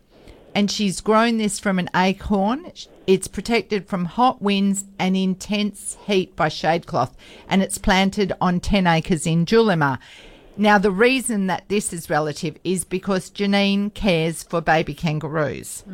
and 0.55 0.71
she's 0.71 1.01
grown 1.01 1.39
this 1.39 1.59
from 1.61 1.79
an 1.79 1.89
acorn. 1.95 2.73
It's 3.07 3.29
protected 3.29 3.87
from 3.87 4.07
hot 4.07 4.41
winds 4.41 4.85
and 4.99 5.17
intense 5.17 5.97
heat 6.07 6.35
by 6.35 6.49
shade 6.49 6.87
cloth, 6.87 7.17
and 7.49 7.63
it's 7.63 7.79
planted 7.79 8.33
on 8.41 8.61
10 8.61 8.87
acres 8.87 9.27
in 9.27 9.45
Julimar. 9.47 9.99
Now, 10.57 10.79
the 10.79 10.91
reason 10.93 11.49
that 11.49 11.69
this 11.69 11.93
is 11.93 12.09
relative 12.09 12.57
is 12.65 12.85
because 12.85 13.29
Janine 13.31 13.93
cares 13.93 14.43
for 14.45 14.61
baby 14.61 14.95
kangaroos. 14.95 15.85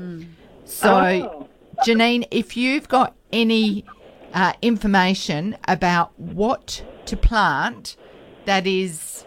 So, 0.66 0.90
Oh. 0.94 1.48
Janine, 1.86 2.28
if 2.30 2.56
you've 2.58 2.88
got 2.88 3.16
any 3.32 3.84
uh, 4.34 4.52
information 4.60 5.56
about 5.66 6.12
what 6.18 6.84
to 7.06 7.16
plant 7.16 7.96
that 8.46 8.66
is 8.66 9.24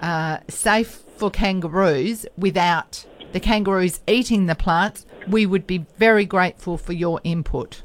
uh, 0.00 0.38
safe 0.48 1.02
for 1.16 1.30
kangaroos 1.30 2.26
without 2.38 3.04
the 3.32 3.40
kangaroos 3.40 4.00
eating 4.06 4.46
the 4.46 4.54
plants, 4.54 5.06
we 5.28 5.46
would 5.46 5.66
be 5.66 5.84
very 5.98 6.24
grateful 6.24 6.76
for 6.76 6.92
your 6.92 7.20
input. 7.24 7.82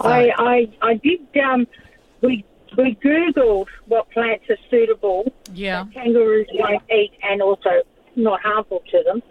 I, 0.00 0.30
I, 0.36 0.68
I 0.82 0.94
did. 0.94 1.20
Um, 1.42 1.66
we 2.20 2.44
we 2.76 2.96
googled 3.04 3.66
what 3.86 4.10
plants 4.10 4.44
are 4.48 4.56
suitable 4.70 5.32
Yeah. 5.52 5.84
that 5.84 5.92
kangaroos 5.92 6.46
won't 6.54 6.82
eat 6.90 7.12
and 7.22 7.42
also 7.42 7.82
not 8.16 8.40
harmful 8.40 8.82
to 8.90 9.02
them. 9.04 9.22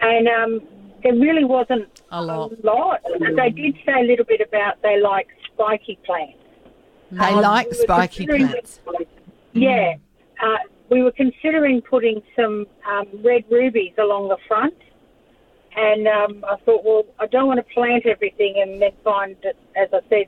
And 0.00 0.28
um, 0.28 0.60
there 1.02 1.14
really 1.14 1.44
wasn't 1.44 2.02
A 2.10 2.22
lot. 2.22 2.52
A 2.52 2.66
lot. 2.66 3.00
They 3.36 3.50
did 3.50 3.76
say 3.84 4.00
a 4.00 4.04
little 4.04 4.24
bit 4.24 4.40
about 4.40 4.80
they 4.82 5.00
like 5.00 5.28
spiky 5.52 5.98
plants. 6.04 6.38
They 7.10 7.24
Um, 7.24 7.40
like 7.40 7.68
we 7.70 7.74
spiky 7.76 8.26
considering- 8.26 8.48
plants. 8.48 8.80
Yeah. 9.52 9.94
Uh, 10.42 10.56
we 10.90 11.02
were 11.02 11.12
considering 11.12 11.80
putting 11.82 12.22
some 12.36 12.66
um, 12.88 13.06
red 13.24 13.44
rubies 13.50 13.92
along 13.98 14.28
the 14.28 14.36
front. 14.46 14.74
And 15.76 16.06
um, 16.08 16.44
I 16.48 16.56
thought, 16.64 16.84
well, 16.84 17.04
I 17.18 17.26
don't 17.26 17.46
want 17.46 17.58
to 17.58 17.74
plant 17.74 18.06
everything 18.06 18.54
and 18.62 18.80
then 18.80 18.92
find 19.04 19.36
that, 19.42 19.56
as 19.76 19.88
I 19.92 20.00
said, 20.08 20.26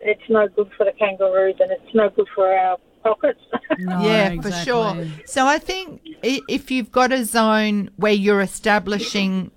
it's 0.00 0.28
no 0.28 0.48
good 0.48 0.70
for 0.76 0.84
the 0.84 0.92
kangaroos 0.92 1.56
and 1.60 1.70
it's 1.70 1.94
no 1.94 2.08
good 2.10 2.26
for 2.34 2.52
our 2.52 2.78
pockets. 3.02 3.40
No, 3.78 4.00
yeah, 4.02 4.28
exactly. 4.30 4.50
for 4.52 4.56
sure. 4.64 5.06
So 5.26 5.46
I 5.46 5.58
think 5.58 6.00
if 6.22 6.70
you've 6.70 6.92
got 6.92 7.12
a 7.12 7.24
zone 7.24 7.90
where 7.96 8.12
you're 8.12 8.40
establishing 8.40 9.50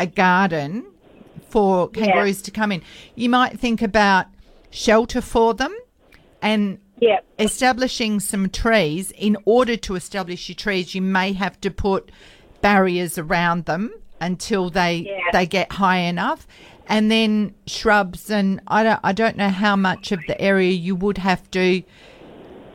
a 0.00 0.06
garden 0.06 0.86
for 1.50 1.88
kangaroos 1.88 2.40
to 2.42 2.50
come 2.50 2.72
in, 2.72 2.82
you 3.14 3.28
might 3.28 3.58
think 3.60 3.82
about 3.82 4.26
shelter 4.70 5.20
for 5.20 5.54
them 5.54 5.74
and 6.42 6.78
yeah. 7.00 7.20
establishing 7.38 8.20
some 8.20 8.48
trees. 8.48 9.12
In 9.12 9.36
order 9.44 9.76
to 9.76 9.94
establish 9.94 10.48
your 10.48 10.56
trees, 10.56 10.94
you 10.94 11.02
may 11.02 11.32
have 11.32 11.60
to 11.62 11.70
put 11.70 12.10
barriers 12.60 13.18
around 13.18 13.64
them 13.66 13.92
until 14.20 14.70
they 14.70 14.94
Yeah. 15.08 15.18
they 15.32 15.46
get 15.46 15.72
high 15.72 15.98
enough. 15.98 16.46
And 16.88 17.10
then 17.10 17.54
shrubs, 17.66 18.30
and 18.30 18.60
I 18.68 18.84
don't, 18.84 19.00
I 19.02 19.12
don't 19.12 19.36
know 19.36 19.48
how 19.48 19.74
much 19.74 20.12
of 20.12 20.20
the 20.28 20.40
area 20.40 20.70
you 20.70 20.94
would 20.94 21.18
have 21.18 21.50
to 21.50 21.82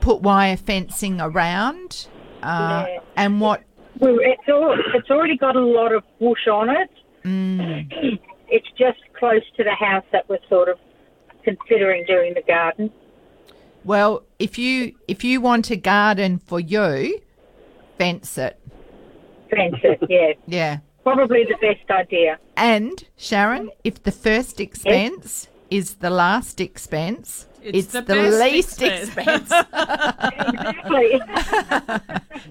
put 0.02 0.22
wire 0.22 0.58
fencing 0.58 1.22
around, 1.22 2.08
uh, 2.44 2.86
Yeah. 2.89 3.00
and 3.16 3.39
what 3.39 3.64
Well, 4.00 4.18
it's, 4.20 4.44
all, 4.50 4.76
it's 4.96 5.10
already 5.10 5.38
got 5.38 5.56
a 5.56 5.62
lot 5.66 5.94
of 5.94 6.04
bush 6.20 6.48
on 6.48 6.70
it. 6.70 6.89
Mm. 7.24 8.20
It's 8.54 8.68
just 8.78 9.00
close 9.18 9.44
to 9.56 9.64
the 9.64 9.72
house 9.74 10.04
that 10.12 10.28
we're 10.28 10.46
sort 10.50 10.68
of 10.68 10.78
considering 11.44 12.06
doing 12.06 12.34
the 12.34 12.42
garden. 12.44 12.92
Well, 13.84 14.24
if 14.39 14.58
you 14.58 14.94
if 15.08 15.24
you 15.24 15.42
want 15.42 15.72
a 15.72 15.76
garden 15.76 16.39
for 16.39 16.60
you, 16.60 17.20
fence 17.98 18.38
it. 18.38 18.60
Fence 19.50 19.76
it, 19.84 20.00
yeah. 20.10 20.34
Yeah. 20.48 20.78
Probably 21.04 21.46
the 21.46 21.56
best 21.60 21.89
idea. 21.89 22.38
And 22.56 23.04
Sharon, 23.18 23.72
if 23.84 24.04
the 24.04 24.12
first 24.12 24.60
expense 24.60 25.48
is 25.72 25.96
the 25.96 26.12
last 26.12 26.62
expense, 26.62 27.48
It's 27.64 27.78
it's, 27.80 27.94
the 27.94 28.02
the, 28.04 28.16
least 28.16 28.84
expense. 28.84 29.10
expense. 29.18 29.52
Exactly. 30.32 31.22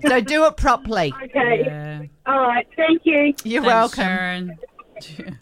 so 0.08 0.20
do 0.20 0.46
it 0.46 0.56
properly. 0.56 1.14
okay. 1.24 1.62
Yeah. 1.64 2.02
All 2.26 2.40
right. 2.40 2.66
Thank 2.74 3.02
you. 3.04 3.34
You're 3.44 3.62
Thanks, 3.62 3.96
welcome. 3.96 4.58
Sharon. 5.00 5.38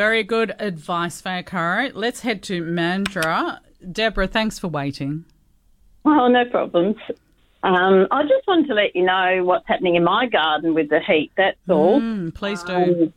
Very 0.00 0.24
good 0.24 0.54
advice, 0.58 1.20
Faye 1.20 1.42
Arcaro. 1.42 1.90
Let's 1.92 2.20
head 2.20 2.42
to 2.44 2.62
Mandurah. 2.62 3.58
Deborah, 3.92 4.26
thanks 4.26 4.58
for 4.58 4.68
waiting. 4.68 5.26
Well, 6.04 6.30
no 6.30 6.46
problems. 6.46 6.96
Um, 7.62 8.08
I 8.10 8.22
just 8.22 8.46
wanted 8.48 8.68
to 8.68 8.72
let 8.72 8.96
you 8.96 9.04
know 9.04 9.44
what's 9.44 9.68
happening 9.68 9.96
in 9.96 10.04
my 10.04 10.24
garden 10.24 10.72
with 10.72 10.88
the 10.88 11.00
heat. 11.00 11.32
That's 11.36 11.58
all. 11.68 12.00
Mm, 12.00 12.34
please 12.34 12.62
do. 12.62 12.72
Um, 12.72 13.12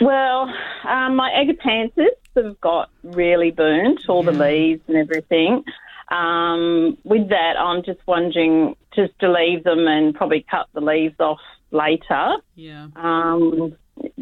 well, 0.00 0.52
um, 0.88 1.14
my 1.14 1.30
agapanthus 1.30 2.08
have 2.34 2.60
got 2.60 2.90
really 3.04 3.52
burnt, 3.52 4.08
all 4.08 4.24
the 4.24 4.32
leaves 4.32 4.82
and 4.88 4.96
everything. 4.96 5.62
Um, 6.10 6.98
with 7.04 7.28
that, 7.28 7.56
I'm 7.56 7.84
just 7.84 8.00
wondering 8.08 8.74
just 8.92 9.16
to 9.20 9.30
leave 9.30 9.62
them 9.62 9.86
and 9.86 10.16
probably 10.16 10.44
cut 10.50 10.66
the 10.74 10.80
leaves 10.80 11.20
off 11.20 11.38
later. 11.70 12.38
yeah. 12.56 12.88
Um, 12.96 13.76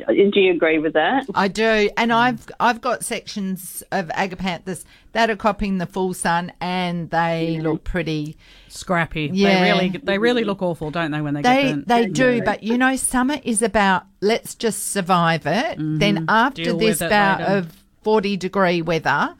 do 0.06 0.40
you 0.40 0.52
agree 0.52 0.78
with 0.78 0.92
that? 0.94 1.26
I 1.34 1.48
do, 1.48 1.90
and 1.96 2.12
I've 2.12 2.46
I've 2.58 2.80
got 2.80 3.04
sections 3.04 3.82
of 3.92 4.08
agapanthus 4.08 4.84
that 5.12 5.30
are 5.30 5.36
copying 5.36 5.78
the 5.78 5.86
full 5.86 6.14
sun, 6.14 6.52
and 6.60 7.10
they 7.10 7.58
look 7.60 7.84
pretty. 7.84 8.36
Scrappy. 8.68 9.30
Yeah. 9.32 9.54
They 9.64 9.70
really 9.72 9.88
they 10.02 10.18
really 10.18 10.44
look 10.44 10.62
awful, 10.62 10.90
don't 10.90 11.10
they, 11.10 11.20
when 11.20 11.34
they, 11.34 11.42
They 11.42 11.62
get 11.62 11.72
burnt? 11.74 11.88
they 11.88 12.06
do, 12.06 12.42
but 12.42 12.62
you 12.62 12.78
know, 12.78 12.96
summer 12.96 13.38
is 13.44 13.62
about 13.62 14.04
let's 14.20 14.54
just 14.54 14.88
survive 14.92 15.46
it. 15.46 15.76
Then 15.78 16.26
after 16.28 16.62
Mm-hmm. 16.62 16.78
Deal 16.78 16.88
this 16.88 16.98
bout 17.00 17.40
later. 17.40 17.52
of 17.52 17.76
forty 18.02 18.36
degree 18.36 18.82
weather, 18.82 19.34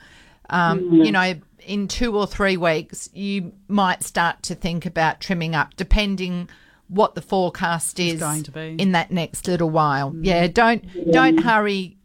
um, 0.49 0.80
Mm-hmm. 0.80 0.95
you 1.03 1.12
know, 1.12 1.34
in 1.66 1.86
two 1.88 2.16
or 2.16 2.26
three 2.26 2.57
weeks, 2.57 3.09
you 3.12 3.53
might 3.68 4.03
start 4.03 4.43
to 4.45 4.55
think 4.55 4.86
about 4.86 5.20
trimming 5.20 5.55
up, 5.55 5.76
depending 5.76 6.49
what 6.91 7.14
the 7.14 7.22
forecast 7.22 7.99
is 8.01 8.18
going 8.20 8.43
to 8.43 8.51
be. 8.51 8.61
Mm. 8.61 8.80
in 8.80 8.93
that 8.93 9.11
next 9.11 9.47
little 9.47 9.70
while. 9.70 10.12
Yeah, 10.20 10.47
don't 10.49 10.84
don't 11.11 11.38
hurry. 11.38 11.97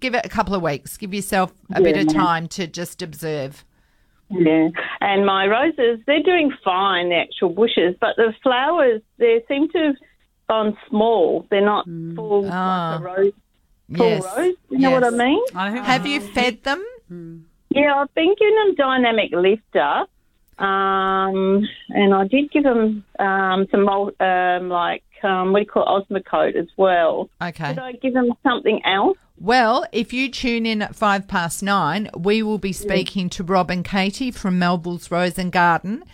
Give 0.00 0.14
it 0.14 0.24
a 0.26 0.28
couple 0.28 0.54
of 0.54 0.62
weeks. 0.62 0.96
Give 0.96 1.14
yourself 1.14 1.52
a 1.74 1.80
bit 1.80 1.96
of 1.96 2.12
time 2.12 2.48
to 2.48 2.66
just 2.66 3.00
observe. 3.02 3.64
Yeah, 4.30 4.68
and 5.02 5.26
my 5.26 5.46
roses, 5.46 6.00
they're 6.06 6.22
doing 6.22 6.50
fine, 6.64 7.10
the 7.10 7.16
actual 7.16 7.50
bushes, 7.50 7.94
but 8.00 8.16
the 8.16 8.32
flowers, 8.42 9.02
they 9.18 9.44
seem 9.46 9.68
to 9.70 9.78
have 9.78 9.96
gone 10.48 10.76
small. 10.88 11.46
They're 11.50 11.60
not 11.64 11.84
full 12.16 12.48
Ah. 12.50 12.98
like 12.98 13.00
a 13.00 13.04
rose, 13.22 13.32
full 13.94 14.06
Yes. 14.08 14.34
rose. 14.38 14.54
You 14.70 14.78
know 14.78 14.90
what 14.92 15.04
I 15.04 15.10
mean? 15.10 15.44
I 15.54 15.70
Have 15.72 16.06
you 16.06 16.20
fed 16.20 16.62
them? 16.62 16.82
Yeah, 17.68 17.94
I've 18.00 18.14
been 18.14 18.34
giving 18.38 18.54
them 18.54 18.74
dynamic 18.76 19.30
lifter, 19.32 20.06
um, 20.58 21.66
and 21.88 22.14
I 22.14 22.26
did 22.28 22.50
give 22.50 22.64
them 22.64 23.04
um, 23.18 23.66
some 23.70 23.88
um, 23.88 24.68
like 24.68 25.02
um, 25.22 25.52
what 25.52 25.60
do 25.60 25.64
you 25.64 25.66
call 25.66 25.98
it, 25.98 26.08
Osmocote 26.08 26.56
as 26.56 26.68
well. 26.76 27.30
Okay. 27.40 27.68
Did 27.68 27.78
I 27.78 27.92
give 27.92 28.14
them 28.14 28.32
something 28.42 28.80
else? 28.84 29.18
Well, 29.38 29.86
if 29.92 30.12
you 30.12 30.30
tune 30.30 30.66
in 30.66 30.82
at 30.82 30.94
five 30.94 31.26
past 31.26 31.62
nine, 31.62 32.10
we 32.16 32.42
will 32.42 32.58
be 32.58 32.72
speaking 32.72 33.28
to 33.30 33.42
Rob 33.42 33.70
and 33.70 33.84
Katie 33.84 34.30
from 34.30 34.58
Melville's 34.58 35.10
Rose 35.10 35.38
and 35.38 35.50
Garden, 35.50 36.04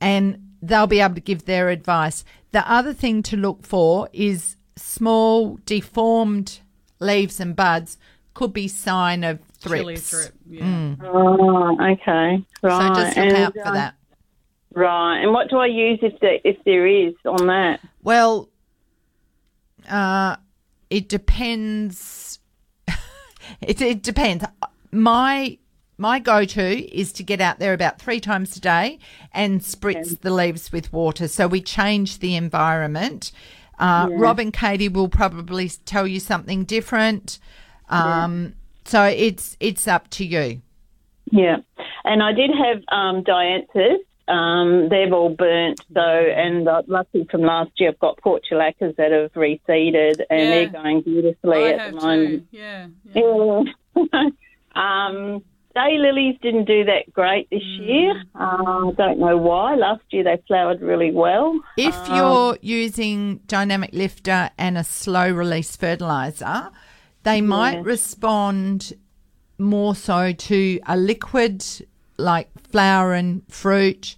and 0.00 0.52
they'll 0.60 0.86
be 0.86 1.00
able 1.00 1.14
to 1.14 1.20
give 1.20 1.44
their 1.44 1.68
advice. 1.68 2.24
The 2.50 2.68
other 2.70 2.92
thing 2.92 3.22
to 3.24 3.36
look 3.36 3.64
for 3.64 4.08
is 4.12 4.56
small, 4.76 5.58
deformed 5.64 6.60
leaves 6.98 7.40
and 7.40 7.54
buds 7.54 7.98
could 8.34 8.52
be 8.52 8.68
sign 8.68 9.24
of 9.24 9.40
chili 9.62 9.96
thrips. 9.96 10.10
thrip. 10.10 10.34
Yeah. 10.48 10.94
Oh, 11.02 11.76
okay, 11.80 12.44
right. 12.62 12.96
So 12.96 13.02
just 13.02 13.16
look 13.16 13.26
and, 13.26 13.36
out 13.36 13.52
for 13.54 13.66
uh, 13.66 13.72
that. 13.72 13.94
Right, 14.74 15.20
and 15.20 15.32
what 15.32 15.50
do 15.50 15.58
I 15.58 15.66
use 15.66 15.98
if 16.02 16.18
there, 16.20 16.38
if 16.44 16.56
there 16.64 16.86
is 16.86 17.14
on 17.24 17.46
that? 17.46 17.80
Well, 18.02 18.48
uh, 19.88 20.36
it 20.90 21.08
depends. 21.08 22.38
it, 23.60 23.80
it 23.80 24.02
depends. 24.02 24.44
My 24.90 25.58
my 25.98 26.18
go 26.18 26.44
to 26.44 26.96
is 26.98 27.12
to 27.12 27.22
get 27.22 27.40
out 27.40 27.58
there 27.58 27.72
about 27.72 28.00
three 28.00 28.20
times 28.20 28.56
a 28.56 28.60
day 28.60 28.98
and 29.32 29.60
spritz 29.60 30.20
the 30.20 30.30
leaves 30.30 30.72
with 30.72 30.92
water. 30.92 31.28
So 31.28 31.46
we 31.46 31.60
change 31.60 32.18
the 32.18 32.34
environment. 32.34 33.30
Uh, 33.78 34.08
Rob 34.10 34.38
and 34.38 34.52
Katie 34.52 34.88
will 34.88 35.08
probably 35.08 35.68
tell 35.68 36.06
you 36.06 36.20
something 36.20 36.64
different. 36.64 37.38
Um, 37.88 38.54
So 38.84 39.04
it's 39.04 39.56
it's 39.60 39.86
up 39.88 40.08
to 40.10 40.24
you. 40.24 40.60
Yeah, 41.30 41.58
and 42.04 42.22
I 42.22 42.32
did 42.32 42.50
have 42.50 42.82
um, 42.88 43.22
dianthus. 43.24 43.98
Um, 44.28 44.88
they've 44.88 45.12
all 45.12 45.30
burnt 45.30 45.80
though, 45.90 46.26
and 46.36 46.68
uh, 46.68 46.82
luckily 46.86 47.26
from 47.30 47.42
last 47.42 47.70
year 47.76 47.90
I've 47.90 47.98
got 47.98 48.18
portulacas 48.20 48.96
that 48.96 49.12
have 49.12 49.32
reseeded, 49.32 50.20
and 50.30 50.40
Yeah. 50.40 50.50
they're 50.50 50.68
going 50.68 51.00
beautifully 51.02 51.64
I 51.64 51.72
at 51.72 51.92
the 51.94 52.00
too. 52.00 52.06
moment. 52.06 52.46
Yeah. 52.50 52.86
yeah. 53.14 53.62
Yeah. 53.96 54.28
um, 54.74 55.42
day 55.74 55.96
lilies 55.98 56.36
didn't 56.42 56.66
do 56.66 56.84
that 56.84 57.12
great 57.12 57.48
this 57.50 57.62
Mm. 57.62 57.86
year. 57.88 58.22
Uh, 58.34 58.88
I 58.88 58.92
don't 58.96 59.18
know 59.18 59.36
why. 59.36 59.74
Last 59.74 60.02
year 60.10 60.24
they 60.24 60.40
flowered 60.46 60.80
really 60.82 61.10
well. 61.12 61.58
If 61.76 61.94
Um, 62.08 62.16
you're 62.16 62.58
using 62.60 63.40
dynamic 63.46 63.90
lifter 63.92 64.50
and 64.58 64.76
a 64.78 64.84
slow 64.84 65.30
release 65.32 65.74
fertilizer, 65.76 66.70
they 67.24 67.40
might 67.40 67.82
respond 67.84 68.92
more 69.58 69.94
so 69.94 70.32
to 70.32 70.80
a 70.86 70.96
liquid 70.96 71.64
like 72.16 72.48
flower 72.70 73.14
and 73.14 73.42
fruit 73.48 74.16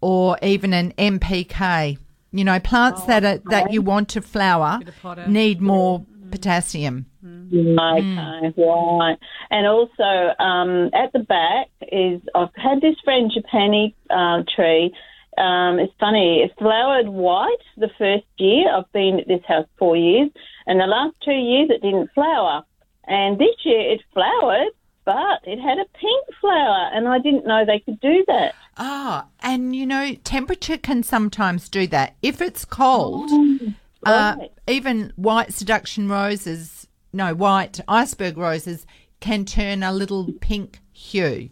or 0.00 0.38
even 0.42 0.72
an 0.72 0.92
NPK. 0.92 1.98
You 2.32 2.44
know, 2.44 2.60
plants 2.60 3.04
that 3.04 3.24
are, 3.24 3.38
that 3.50 3.72
you 3.72 3.82
want 3.82 4.08
to 4.10 4.22
flower 4.22 4.78
Bit 4.78 4.88
of 4.88 5.02
potash. 5.02 5.28
need 5.28 5.60
more 5.60 6.04
potassium. 6.30 7.06
Okay, 7.52 8.54
right. 8.98 9.16
And 9.50 9.66
also 9.66 10.34
um, 10.38 10.90
at 10.94 11.12
the 11.12 11.18
back 11.20 11.66
is 11.90 12.20
I've 12.34 12.54
had 12.54 12.80
this 12.80 12.94
frangipani 13.06 13.94
uh, 14.08 14.44
tree. 14.54 14.94
Um, 15.38 15.78
it's 15.78 15.92
funny. 15.98 16.42
It 16.44 16.52
flowered 16.58 17.08
white 17.08 17.56
the 17.76 17.88
first 17.98 18.26
year. 18.38 18.72
I've 18.72 18.90
been 18.92 19.18
at 19.20 19.26
this 19.26 19.42
house 19.48 19.66
four 19.78 19.96
years, 19.96 20.30
and 20.70 20.80
the 20.80 20.86
last 20.86 21.16
two 21.24 21.32
years 21.32 21.68
it 21.70 21.82
didn't 21.82 22.10
flower. 22.14 22.62
And 23.06 23.38
this 23.38 23.56
year 23.64 23.80
it 23.92 24.00
flowered, 24.14 24.72
but 25.04 25.40
it 25.44 25.58
had 25.58 25.78
a 25.78 25.84
pink 25.98 26.26
flower, 26.40 26.90
and 26.94 27.08
I 27.08 27.18
didn't 27.18 27.46
know 27.46 27.64
they 27.64 27.80
could 27.80 27.98
do 28.00 28.24
that. 28.28 28.54
Ah, 28.76 29.26
and 29.40 29.74
you 29.74 29.84
know, 29.84 30.14
temperature 30.22 30.78
can 30.78 31.02
sometimes 31.02 31.68
do 31.68 31.86
that. 31.88 32.14
If 32.22 32.40
it's 32.40 32.64
cold, 32.64 33.30
uh, 33.32 34.36
Oh, 34.36 34.40
right. 34.40 34.52
even 34.68 35.12
white 35.16 35.52
seduction 35.52 36.08
roses, 36.08 36.86
no, 37.12 37.34
white 37.34 37.80
iceberg 37.88 38.38
roses 38.38 38.86
can 39.18 39.44
turn 39.44 39.82
a 39.82 39.92
little 39.92 40.32
pink 40.40 40.78
hue. 40.92 41.50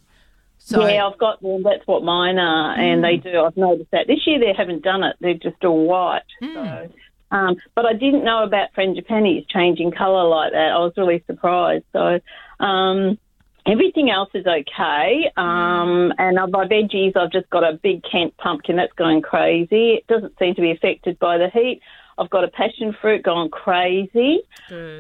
So 0.59 0.87
yeah, 0.87 1.07
I've 1.07 1.19
got 1.19 1.41
them. 1.43 1.63
that's 1.63 1.87
what 1.87 2.03
mine 2.03 2.39
are, 2.39 2.75
and 2.79 3.03
they 3.03 3.17
do. 3.17 3.41
I've 3.41 3.57
noticed 3.57 3.91
that 3.91 4.07
this 4.07 4.27
year 4.27 4.39
they 4.39 4.53
haven't 4.57 4.83
done 4.83 5.03
it; 5.03 5.17
they're 5.21 5.35
just 5.35 5.65
all 5.65 5.87
white. 5.87 6.23
So, 6.41 6.89
um, 7.31 7.57
but 7.75 7.87
I 7.87 7.93
didn't 7.93 8.25
know 8.25 8.43
about 8.43 8.73
frangipanis 8.77 9.49
changing 9.49 9.93
colour 9.93 10.29
like 10.29 10.53
that. 10.53 10.73
I 10.73 10.79
was 10.79 10.93
really 10.97 11.23
surprised. 11.27 11.85
So, 11.93 12.21
um, 12.61 13.19
everything 13.67 14.11
else 14.11 14.31
is 14.35 14.47
okay. 14.47 15.31
Um, 15.37 16.13
and 16.19 16.37
my 16.37 16.67
veggies, 16.67 17.17
I've 17.17 17.31
just 17.31 17.51
got 17.51 17.65
a 17.65 17.75
big 17.75 18.03
Kent 18.11 18.37
pumpkin 18.39 18.77
that's 18.77 18.93
going 18.95 19.23
crazy. 19.23 19.95
It 19.95 20.07
doesn't 20.07 20.39
seem 20.39 20.55
to 20.55 20.61
be 20.61 20.71
affected 20.71 21.19
by 21.19 21.39
the 21.39 21.49
heat. 21.51 21.83
I've 22.17 22.31
got 22.31 22.43
a 22.43 22.49
passion 22.49 22.97
fruit 23.01 23.23
going 23.23 23.51
crazy. 23.51 24.41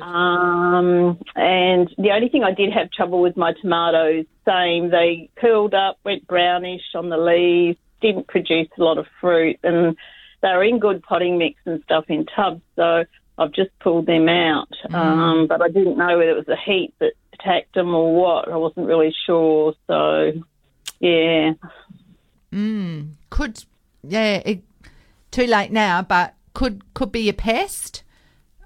Um, 0.00 1.18
and 1.34 1.92
the 1.98 2.12
only 2.14 2.28
thing 2.28 2.44
I 2.44 2.52
did 2.52 2.72
have 2.72 2.92
trouble 2.92 3.20
with 3.20 3.36
my 3.36 3.54
tomatoes, 3.60 4.24
same, 4.46 4.90
they 4.90 5.28
curled 5.36 5.74
up, 5.74 5.98
went 6.04 6.26
brownish 6.28 6.82
on 6.94 7.08
the 7.08 7.16
leaves, 7.16 7.76
didn't 8.00 8.28
produce 8.28 8.68
a 8.78 8.82
lot 8.82 8.98
of 8.98 9.06
fruit, 9.20 9.58
and 9.64 9.96
they 10.40 10.48
were 10.48 10.64
in 10.64 10.78
good 10.78 11.02
potting 11.02 11.38
mix 11.38 11.60
and 11.66 11.82
stuff 11.84 12.04
in 12.08 12.26
tubs, 12.26 12.62
so 12.76 13.04
I've 13.38 13.52
just 13.52 13.70
pulled 13.80 14.06
them 14.06 14.28
out. 14.28 14.72
Um, 14.92 15.46
but 15.46 15.62
I 15.62 15.68
didn't 15.68 15.96
know 15.96 16.18
whether 16.18 16.30
it 16.30 16.36
was 16.36 16.46
the 16.46 16.56
heat 16.56 16.94
that 17.00 17.12
attacked 17.34 17.74
them 17.74 17.94
or 17.94 18.14
what. 18.14 18.48
I 18.50 18.56
wasn't 18.56 18.86
really 18.86 19.14
sure, 19.26 19.74
so 19.86 20.32
yeah. 21.00 21.52
could 23.30 23.64
yeah, 24.02 24.42
it, 24.44 24.62
too 25.30 25.46
late 25.46 25.72
now, 25.72 26.02
but 26.02 26.34
could 26.54 26.82
could 26.94 27.12
be 27.12 27.28
a 27.28 27.34
pest. 27.34 28.02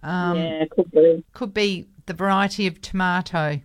Um, 0.02 0.36
yeah, 0.36 0.64
could 0.70 0.90
be. 0.90 1.24
Could 1.32 1.54
be 1.54 1.86
the 2.06 2.14
variety 2.14 2.66
of 2.66 2.80
tomato. 2.80 3.60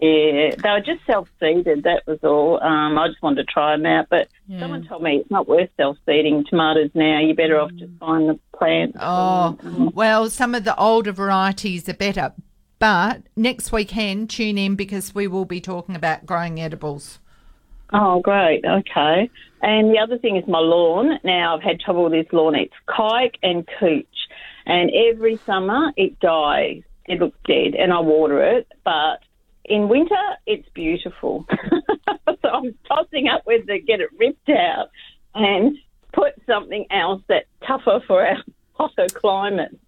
Yeah, 0.00 0.54
they 0.62 0.70
were 0.70 0.80
just 0.80 1.04
self 1.06 1.28
seeded. 1.40 1.82
That 1.84 2.04
was 2.06 2.18
all. 2.22 2.62
Um, 2.62 2.98
I 2.98 3.08
just 3.08 3.22
wanted 3.22 3.46
to 3.46 3.52
try 3.52 3.76
them 3.76 3.84
out, 3.86 4.06
but 4.08 4.28
Yeah. 4.48 4.60
someone 4.60 4.84
told 4.86 5.02
me 5.02 5.16
it's 5.16 5.30
not 5.30 5.48
worth 5.48 5.68
self 5.76 5.98
seeding 6.06 6.44
tomatoes 6.48 6.90
now. 6.94 7.20
You're 7.20 7.34
better 7.34 7.60
off 7.60 7.70
just 7.74 7.98
buying 7.98 8.26
the 8.28 8.38
plants. 8.56 8.96
Oh, 9.00 9.58
well, 9.94 10.30
some 10.30 10.54
of 10.54 10.64
the 10.64 10.76
older 10.76 11.12
varieties 11.12 11.88
are 11.88 11.94
better. 11.94 12.32
But 12.78 13.22
next 13.36 13.72
weekend, 13.72 14.30
tune 14.30 14.56
in 14.56 14.74
because 14.74 15.14
we 15.14 15.26
will 15.26 15.44
be 15.44 15.60
talking 15.60 15.94
about 15.94 16.24
growing 16.24 16.58
edibles. 16.58 17.18
Oh, 17.92 18.20
great. 18.20 18.64
Okay. 18.64 19.28
And 19.62 19.90
the 19.90 19.98
other 19.98 20.16
thing 20.16 20.36
is 20.36 20.46
my 20.48 20.60
lawn. 20.60 21.18
Now 21.24 21.56
I've 21.56 21.62
had 21.62 21.78
trouble 21.80 22.04
with 22.04 22.12
this 22.12 22.32
lawn. 22.32 22.54
It's 22.54 22.72
kikuyu 22.88 23.32
and 23.42 23.68
couch, 23.78 24.06
and 24.64 24.90
every 24.94 25.36
summer 25.44 25.92
it 25.96 26.18
dies. 26.20 26.82
It 27.06 27.18
looks 27.20 27.36
dead, 27.46 27.74
and 27.74 27.92
I 27.92 28.00
water 28.00 28.42
it, 28.42 28.68
but 28.84 29.18
in 29.70 29.88
winter 29.88 30.14
it's 30.46 30.68
beautiful. 30.70 31.46
so 32.26 32.48
I'm 32.48 32.74
tossing 32.86 33.28
up 33.28 33.42
whether 33.44 33.64
to 33.64 33.78
get 33.78 34.00
it 34.00 34.10
ripped 34.18 34.50
out 34.50 34.90
and 35.34 35.78
put 36.12 36.34
something 36.46 36.86
else 36.90 37.22
that's 37.28 37.46
tougher 37.66 38.02
for 38.06 38.26
our 38.26 38.36
hotter 38.74 39.06
climate. 39.14 39.78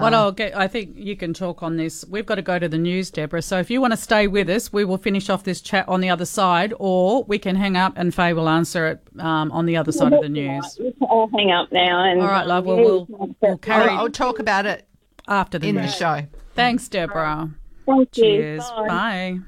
What 0.00 0.14
I'll 0.14 0.32
get, 0.32 0.56
I 0.56 0.66
think 0.66 0.96
you 0.96 1.14
can 1.14 1.34
talk 1.34 1.62
on 1.62 1.76
this. 1.76 2.04
We've 2.08 2.24
got 2.24 2.36
to 2.36 2.42
go 2.42 2.58
to 2.58 2.68
the 2.68 2.78
news, 2.78 3.10
Deborah. 3.10 3.42
So 3.42 3.58
if 3.58 3.70
you 3.70 3.80
want 3.80 3.92
to 3.92 3.98
stay 3.98 4.26
with 4.26 4.48
us, 4.48 4.72
we 4.72 4.84
will 4.84 4.96
finish 4.96 5.28
off 5.28 5.44
this 5.44 5.60
chat 5.60 5.86
on 5.88 6.00
the 6.00 6.08
other 6.08 6.24
side, 6.24 6.72
or 6.78 7.24
we 7.24 7.38
can 7.38 7.56
hang 7.56 7.76
up 7.76 7.92
and 7.96 8.14
Faye 8.14 8.32
will 8.32 8.48
answer 8.48 8.86
it 8.86 9.00
um, 9.18 9.52
on 9.52 9.66
the 9.66 9.76
other 9.76 9.92
side 9.92 10.12
of 10.14 10.22
the 10.22 10.28
news. 10.28 10.78
I'll 11.02 11.08
all 11.08 11.28
hang 11.28 11.50
up 11.50 11.70
now. 11.70 12.02
And 12.02 12.20
All 12.22 12.28
right, 12.28 12.46
love. 12.46 12.64
Well, 12.64 12.76
we'll, 12.76 13.06
we'll 13.08 13.36
I'll, 13.42 13.58
carry 13.58 13.90
I'll 13.90 14.10
talk 14.10 14.38
about 14.38 14.64
it 14.64 14.86
after 15.28 15.58
the 15.58 15.68
in 15.68 15.76
the 15.76 15.88
show. 15.88 16.22
Thanks, 16.54 16.88
Deborah. 16.88 17.50
Thank 17.86 18.16
you. 18.16 18.24
Cheers. 18.24 18.70
Bye. 18.70 18.88
Bye. 18.88 19.40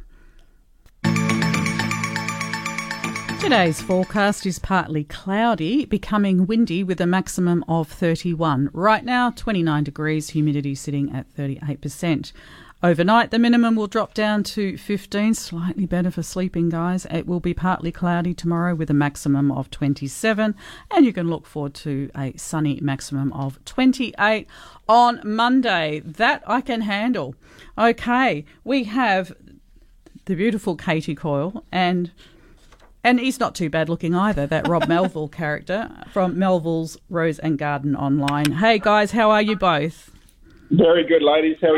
Today's 3.41 3.81
forecast 3.81 4.45
is 4.45 4.59
partly 4.59 5.05
cloudy, 5.05 5.85
becoming 5.85 6.47
windy 6.47 6.83
with 6.83 7.01
a 7.01 7.07
maximum 7.07 7.65
of 7.69 7.89
31. 7.89 8.71
Right 8.73 9.05
now, 9.05 9.31
29 9.31 9.85
degrees, 9.85 10.31
humidity 10.31 10.75
sitting 10.75 11.15
at 11.15 11.33
38%. 11.37 12.33
Overnight, 12.83 13.31
the 13.31 13.39
minimum 13.39 13.75
will 13.75 13.87
drop 13.87 14.13
down 14.13 14.43
to 14.43 14.77
15, 14.77 15.33
slightly 15.33 15.87
better 15.87 16.11
for 16.11 16.23
sleeping, 16.23 16.69
guys. 16.69 17.07
It 17.11 17.27
will 17.27 17.41
be 17.41 17.55
partly 17.55 17.91
cloudy 17.91 18.35
tomorrow 18.35 18.75
with 18.75 18.91
a 18.91 18.95
maximum 18.95 19.51
of 19.51 19.71
27, 19.71 20.55
and 20.91 21.07
you 21.07 21.13
can 21.15 21.31
look 21.31 21.47
forward 21.47 21.73
to 21.75 22.11
a 22.15 22.37
sunny 22.37 22.79
maximum 22.83 23.33
of 23.33 23.59
28 23.65 24.47
on 24.87 25.21
Monday. 25.25 26.03
That 26.05 26.43
I 26.47 26.61
can 26.61 26.83
handle. 26.83 27.35
Okay, 27.79 28.45
we 28.63 28.85
have 28.85 29.33
the 30.27 30.35
beautiful 30.35 30.77
Katie 30.77 31.15
Coyle, 31.15 31.65
and 31.73 32.11
and 33.03 33.21
he's 33.21 33.41
not 33.41 33.55
too 33.55 33.71
bad 33.71 33.89
looking 33.89 34.15
either. 34.15 34.47
That 34.47 34.69
Rob 34.69 34.87
Melville 34.89 35.29
character 35.29 35.91
from 36.13 36.39
Melville's 36.39 36.99
Rose 37.09 37.39
and 37.39 37.57
Garden 37.57 37.97
Online. 37.97 38.53
Hey 38.53 38.79
guys, 38.79 39.13
how 39.13 39.31
are 39.31 39.43
you 39.43 39.57
both? 39.57 40.11
Very 40.71 41.05
good, 41.07 41.23
ladies. 41.23 41.57
How 41.61 41.69
are 41.69 41.77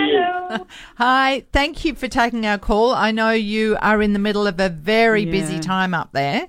you? 0.59 0.67
Hi, 0.97 1.45
thank 1.53 1.85
you 1.85 1.95
for 1.95 2.09
taking 2.09 2.47
our 2.47 2.59
call. 2.59 2.93
I 2.93 3.11
know 3.11 3.31
you 3.31 3.77
are 3.83 4.01
in 4.01 4.13
the 4.15 4.19
middle 4.19 4.47
of 4.47 4.59
a 4.61 4.69
very 4.71 5.25
busy 5.27 5.59
time 5.59 5.93
up 5.95 6.11
there. 6.13 6.49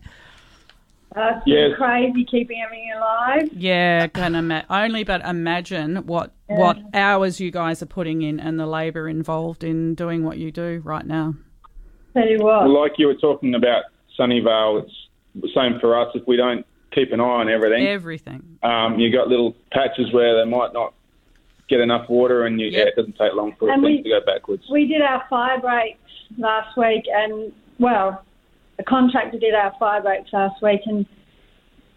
Uh, 1.16 1.32
it's 1.38 1.42
Yes. 1.48 1.72
crazy 1.76 2.24
keeping 2.24 2.62
everything 2.64 2.92
alive. 2.96 3.50
Yeah, 3.52 4.08
can 4.08 4.36
ima- 4.36 4.64
only 4.70 5.04
but 5.04 5.22
imagine 5.26 5.98
what 6.06 6.32
what 6.48 6.78
hours 6.94 7.40
you 7.40 7.52
guys 7.52 7.82
are 7.82 7.88
putting 7.88 8.22
in 8.22 8.40
and 8.40 8.60
the 8.60 8.66
labour 8.68 9.08
involved 9.10 9.64
in 9.64 9.96
doing 9.96 10.24
what 10.24 10.38
you 10.38 10.52
do 10.52 10.82
right 10.86 11.06
now. 11.06 11.34
Tell 12.14 12.28
you 12.28 12.38
what. 12.40 12.70
Like 12.70 12.94
you 12.98 13.08
were 13.08 13.16
talking 13.16 13.54
about 13.56 13.84
Sunnyvale, 14.20 14.84
it's 14.84 14.94
the 15.36 15.50
same 15.56 15.80
for 15.80 16.00
us. 16.00 16.10
If 16.16 16.28
we 16.28 16.38
don't 16.38 16.66
keep 16.92 17.12
an 17.12 17.20
eye 17.20 17.24
on 17.24 17.50
everything, 17.50 17.86
Everything. 17.88 18.58
um, 18.64 19.00
you 19.00 19.12
got 19.12 19.28
little 19.28 19.56
patches 19.72 20.12
where 20.14 20.36
they 20.44 20.50
might 20.50 20.74
not 20.74 20.94
get 21.70 21.80
enough 21.80 22.10
water, 22.10 22.46
and 22.46 22.60
you, 22.60 22.68
yeah, 22.68 22.82
it 22.82 22.96
doesn't 22.96 23.18
take 23.18 23.34
long 23.34 23.56
for 23.60 23.70
And 23.70 23.84
things 23.84 23.98
we- 23.98 24.04
to 24.04 24.10
go 24.10 24.26
backwards. 24.26 24.64
We 24.72 24.88
did 24.88 25.02
our 25.02 25.24
fire 25.30 25.60
breaks 25.60 26.00
last 26.38 26.76
week, 26.78 27.06
and 27.14 27.52
well, 27.80 28.24
the 28.78 28.84
contractor 28.84 29.40
did 29.40 29.54
our 29.54 29.74
fire 29.80 30.02
breaks 30.02 30.32
last 30.34 30.62
week 30.62 30.82
and 30.86 31.06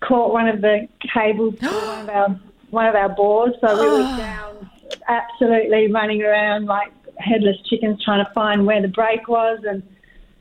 caught 0.01 0.33
one 0.33 0.49
of 0.49 0.61
the 0.61 0.89
cables 1.13 1.59
to 1.61 1.67
one 1.67 2.01
of 2.01 2.09
our 2.09 2.41
one 2.71 2.87
of 2.87 2.95
our 2.95 3.09
bores. 3.09 3.55
So 3.61 3.81
we 3.81 3.89
were 4.03 4.03
down, 4.17 4.71
absolutely 5.09 5.91
running 5.93 6.23
around 6.23 6.67
like 6.67 6.93
headless 7.19 7.57
chickens, 7.69 8.03
trying 8.05 8.25
to 8.25 8.33
find 8.33 8.67
where 8.67 8.81
the 8.83 8.89
break 8.89 9.29
was, 9.29 9.61
and 9.69 9.83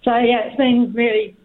so 0.04 0.18
yeah, 0.18 0.42
it's 0.46 0.58
been 0.58 0.94
really. 0.94 1.36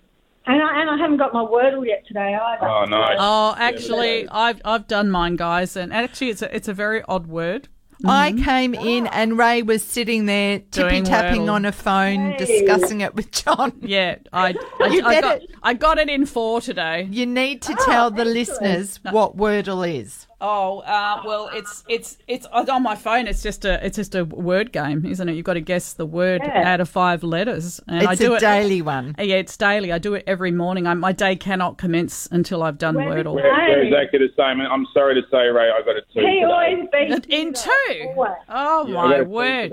And 0.49 0.63
I, 0.63 0.81
and 0.81 0.89
I 0.89 0.97
haven't 0.97 1.17
got 1.17 1.33
my 1.35 1.43
wordle 1.43 1.85
yet 1.85 2.07
today 2.07 2.39
either. 2.41 2.69
Oh 2.69 2.85
no! 2.85 3.05
Oh, 3.19 3.55
actually, 3.59 4.29
I've 4.29 4.61
I've 4.65 4.87
done 4.87 5.11
mine, 5.11 5.35
guys, 5.35 5.77
and 5.77 5.93
actually, 5.93 6.31
it's 6.31 6.41
a 6.41 6.55
it's 6.55 6.69
a 6.69 6.73
very 6.73 7.03
odd 7.09 7.27
word. 7.27 7.67
I 8.05 8.33
mm-hmm. 8.33 8.45
came 8.45 8.75
in 8.75 9.07
and 9.07 9.39
Ray 9.39 9.63
was 9.63 9.83
sitting 9.83 10.27
there 10.27 10.61
tippy 10.71 11.03
tapping 11.03 11.49
on 11.49 11.65
a 11.65 11.73
phone, 11.73 12.33
Hey. 12.33 12.37
discussing 12.37 13.01
it 13.01 13.15
with 13.15 13.31
John. 13.31 13.73
Yeah, 13.87 14.17
I 14.33 14.55
I, 14.81 14.87
You 14.89 15.05
I 15.05 15.15
get 15.15 15.23
got 15.23 15.37
it. 15.37 15.51
I 15.63 15.75
got 15.75 15.99
it 15.99 16.09
in 16.09 16.27
four 16.27 16.61
today. 16.61 17.09
You 17.11 17.25
need 17.25 17.63
to 17.63 17.77
ah, 17.79 17.85
tell 17.85 18.11
the 18.11 18.25
listeners 18.25 18.99
what 19.11 19.37
Wordle 19.37 19.89
is. 19.89 20.26
Oh, 20.39 20.81
uh, 20.81 21.23
well, 21.25 21.49
it's 21.55 21.83
it's 21.89 22.19
it's 22.29 22.47
on 22.47 22.83
my 22.83 22.95
phone. 22.95 23.27
It's 23.27 23.43
just 23.43 23.65
a 23.65 23.85
it's 23.85 23.97
just 23.97 24.15
a 24.15 24.27
word 24.27 24.71
game, 24.71 25.07
isn't 25.07 25.27
it? 25.27 25.33
You've 25.35 25.47
got 25.47 25.55
to 25.55 25.63
guess 25.63 25.95
the 25.95 26.05
word 26.05 26.43
Yeah. 26.45 26.75
out 26.75 26.81
of 26.83 26.91
five 26.91 27.23
letters, 27.23 27.81
and 27.89 28.07
I 28.07 28.15
do 28.15 28.35
a 28.35 28.37
it 28.37 28.41
daily 28.41 28.83
one. 28.83 29.15
Yeah, 29.19 29.37
it's 29.37 29.57
daily. 29.57 29.93
I 29.93 29.99
do 29.99 30.13
it 30.13 30.25
every 30.27 30.53
morning. 30.53 30.87
I, 30.87 30.93
my 30.93 31.13
day 31.13 31.37
cannot 31.37 31.79
commence 31.79 32.29
until 32.31 32.63
I've 32.63 32.77
done 32.77 32.97
Where 32.97 33.09
Wordle. 33.25 33.39
is 33.39 33.45
We're, 33.45 33.45
we're 33.45 33.81
Hey. 33.81 33.87
exactly 33.89 34.19
the 34.19 34.29
same. 34.37 34.61
I'm 34.61 34.87
sorry 34.93 35.15
to 35.15 35.23
say, 35.31 35.47
Ray, 35.47 35.71
I 35.71 35.81
got 35.87 35.97
it 35.97 36.05
too. 36.13 36.21
He 36.21 36.27
today. 36.27 36.43
always 36.43 36.89
beats 36.93 37.27
In 37.31 37.47
me, 37.49 37.53
two? 37.55 38.09
Always. 38.15 38.33
Oh 38.51 38.87
Yeah, 38.89 38.95
my 38.95 39.15
it 39.15 39.25
too 39.25 39.31
word! 39.31 39.73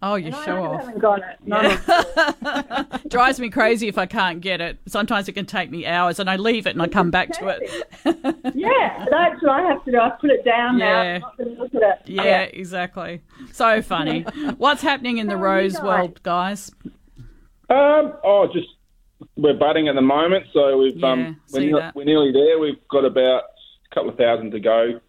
Today. 0.00 0.10
Oh, 0.10 0.14
you 0.16 0.26
And 0.26 0.34
I 0.34 0.44
show 0.44 0.64
off. 0.64 0.80
haven't 0.84 0.98
got 1.00 1.20
it. 1.20 1.36
None 1.44 1.66
of 1.66 3.02
Drives 3.08 3.40
me 3.40 3.50
crazy 3.50 3.88
if 3.88 3.98
I 3.98 4.06
can't 4.06 4.40
get 4.40 4.60
it. 4.60 4.78
Sometimes 4.86 5.28
it 5.28 5.32
can 5.32 5.46
take 5.46 5.70
me 5.70 5.86
hours, 5.86 6.18
and 6.18 6.28
I 6.30 6.36
leave 6.36 6.66
it 6.66 6.70
and 6.70 6.82
I 6.82 6.88
come 6.88 7.10
back 7.10 7.30
to 7.34 7.48
it. 7.48 7.86
Yeah, 8.54 9.04
that's 9.10 9.40
what 9.42 9.50
I 9.52 9.62
have 9.62 9.84
to 9.84 9.92
do. 9.92 9.98
I 9.98 10.10
put 10.20 10.30
it 10.30 10.44
down 10.44 10.78
now. 10.78 11.02
Yeah. 11.02 11.14
I'm 11.38 11.48
not 11.54 11.58
look 11.58 11.74
at 11.74 11.82
it. 11.82 11.98
Yeah, 12.06 12.42
exactly. 12.42 13.20
So 13.52 13.82
funny. 13.82 14.22
What's 14.58 14.82
happening 14.82 15.18
in 15.18 15.26
the 15.28 15.34
How 15.36 15.42
are 15.42 15.44
rose 15.56 15.80
world, 15.80 16.22
guys? 16.22 16.70
Um, 17.70 18.14
oh, 18.24 18.48
just 18.52 18.68
we're 19.36 19.54
budding 19.54 19.88
at 19.88 19.94
the 19.94 20.00
moment, 20.02 20.46
so 20.52 20.78
we've 20.78 20.96
Yeah, 20.96 21.12
um, 21.12 21.40
we're, 21.52 21.60
ne- 21.60 21.90
we're 21.94 22.04
nearly 22.04 22.32
there. 22.32 22.58
We've 22.58 22.86
got 22.88 23.04
about 23.04 23.42
a 23.90 23.94
couple 23.94 24.10
of 24.10 24.16
thousand 24.16 24.50
to 24.52 24.60
go. 24.60 25.00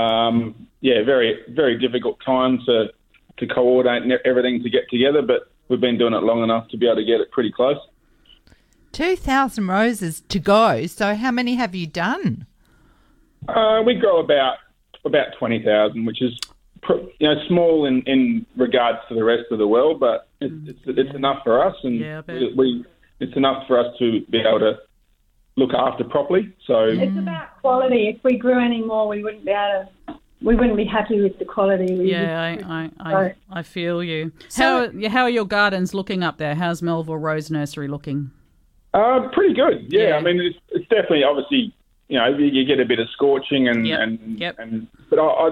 Um, 0.00 0.66
yeah, 0.80 1.02
very 1.04 1.38
very 1.50 1.78
difficult 1.78 2.18
time 2.24 2.58
to 2.66 2.90
to 3.40 3.46
coordinate 3.46 4.20
everything 4.24 4.62
to 4.62 4.70
get 4.70 4.88
together, 4.90 5.22
but 5.22 5.50
we've 5.68 5.80
been 5.80 5.98
doing 5.98 6.14
it 6.14 6.22
long 6.22 6.42
enough 6.42 6.68
to 6.68 6.76
be 6.76 6.86
able 6.86 6.96
to 6.96 7.04
get 7.04 7.20
it 7.20 7.30
pretty 7.30 7.52
close. 7.52 7.78
2,000 8.92 9.66
roses 9.68 10.20
to 10.22 10.38
go. 10.38 10.86
So, 10.86 11.14
how 11.14 11.30
many 11.30 11.54
have 11.54 11.74
you 11.74 11.86
done? 11.86 12.46
Uh, 13.48 13.82
we 13.84 13.94
grow 13.94 14.20
about 14.20 14.56
about 15.04 15.28
twenty 15.38 15.62
thousand, 15.64 16.04
which 16.04 16.20
is 16.20 16.38
you 16.88 17.28
know 17.28 17.34
small 17.48 17.86
in, 17.86 18.02
in 18.02 18.44
regards 18.56 18.98
to 19.08 19.14
the 19.14 19.24
rest 19.24 19.44
of 19.50 19.58
the 19.58 19.66
world, 19.66 19.98
but 19.98 20.28
it's 20.40 20.52
it's, 20.68 20.80
it's 20.86 21.14
enough 21.14 21.42
for 21.42 21.64
us, 21.64 21.74
and 21.82 22.00
Mm, 22.00 22.26
Yeah, 22.28 22.34
we, 22.34 22.54
we 22.54 22.84
it's 23.20 23.36
enough 23.36 23.66
for 23.66 23.78
us 23.78 23.86
to 23.98 24.20
be 24.30 24.40
able 24.40 24.58
to 24.60 24.78
look 25.56 25.70
after 25.74 26.04
properly. 26.04 26.54
So 26.66 26.84
It's 26.84 27.16
about 27.16 27.60
quality. 27.60 28.08
If 28.14 28.22
we 28.24 28.36
grew 28.36 28.62
any 28.62 28.82
more, 28.82 29.08
we 29.08 29.22
wouldn't 29.22 29.44
be 29.44 29.50
able 29.50 29.84
to. 29.84 29.88
We 30.42 30.54
wouldn't 30.56 30.76
be 30.76 30.84
happy 30.86 31.20
with 31.20 31.38
the 31.38 31.44
quality. 31.44 31.94
We 31.98 32.10
Yeah, 32.12 32.54
would- 32.56 32.64
I, 32.64 32.90
I, 33.00 33.14
I, 33.24 33.34
I 33.50 33.62
feel 33.62 34.02
you. 34.02 34.32
How, 34.56 34.84
yeah, 34.90 35.10
how 35.10 35.22
are 35.24 35.30
your 35.30 35.44
gardens 35.44 35.92
looking 35.92 36.22
up 36.22 36.38
there? 36.38 36.54
How's 36.54 36.80
Melville 36.82 37.18
Rose 37.18 37.50
Nursery 37.50 37.88
looking? 37.88 38.30
Uh, 38.94 39.28
pretty 39.32 39.54
good. 39.54 39.86
Yeah, 39.88 40.08
Yeah. 40.08 40.16
I 40.16 40.22
mean, 40.22 40.40
it's, 40.40 40.58
it's 40.70 40.88
definitely 40.88 41.24
obviously 41.24 41.74
you 42.08 42.18
know 42.18 42.26
you, 42.26 42.46
you 42.46 42.64
get 42.64 42.80
a 42.80 42.84
bit 42.84 42.98
of 42.98 43.08
scorching 43.10 43.68
and 43.68 43.86
Yep, 43.86 44.00
and, 44.00 44.38
yep. 44.40 44.56
and 44.58 44.86
but 45.10 45.18
I, 45.20 45.22
I, 45.22 45.50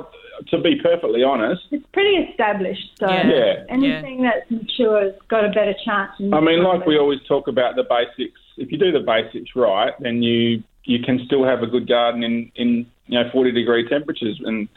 to 0.51 0.61
be 0.61 0.75
perfectly 0.83 1.23
honest, 1.23 1.63
It's 1.71 1.87
pretty 1.93 2.17
established. 2.31 2.91
So 2.99 3.09
Yeah. 3.09 3.29
Yeah. 3.29 3.65
anything 3.69 4.23
that's 4.23 4.51
mature 4.51 5.03
has 5.03 5.13
got 5.29 5.45
a 5.45 5.49
better 5.51 5.75
chance. 5.85 6.13
I 6.21 6.41
mean, 6.41 6.63
like 6.65 6.85
we 6.87 6.99
always 6.99 7.21
talk 7.29 7.47
about 7.47 7.77
the 7.77 7.85
basics. 7.85 8.41
If 8.57 8.73
you 8.73 8.79
do 8.79 8.91
the 8.91 9.01
basics 9.01 9.51
right, 9.55 9.93
then 10.01 10.23
you 10.23 10.65
you 10.89 11.01
can 11.01 11.21
still 11.27 11.45
have 11.45 11.63
a 11.63 11.67
good 11.67 11.87
garden 11.87 12.25
in 12.25 12.51
in 12.57 12.87
you 13.07 13.23
know 13.23 13.31
forty 13.31 13.53
degree 13.53 13.87
temperatures, 13.89 14.41
and 14.45 14.69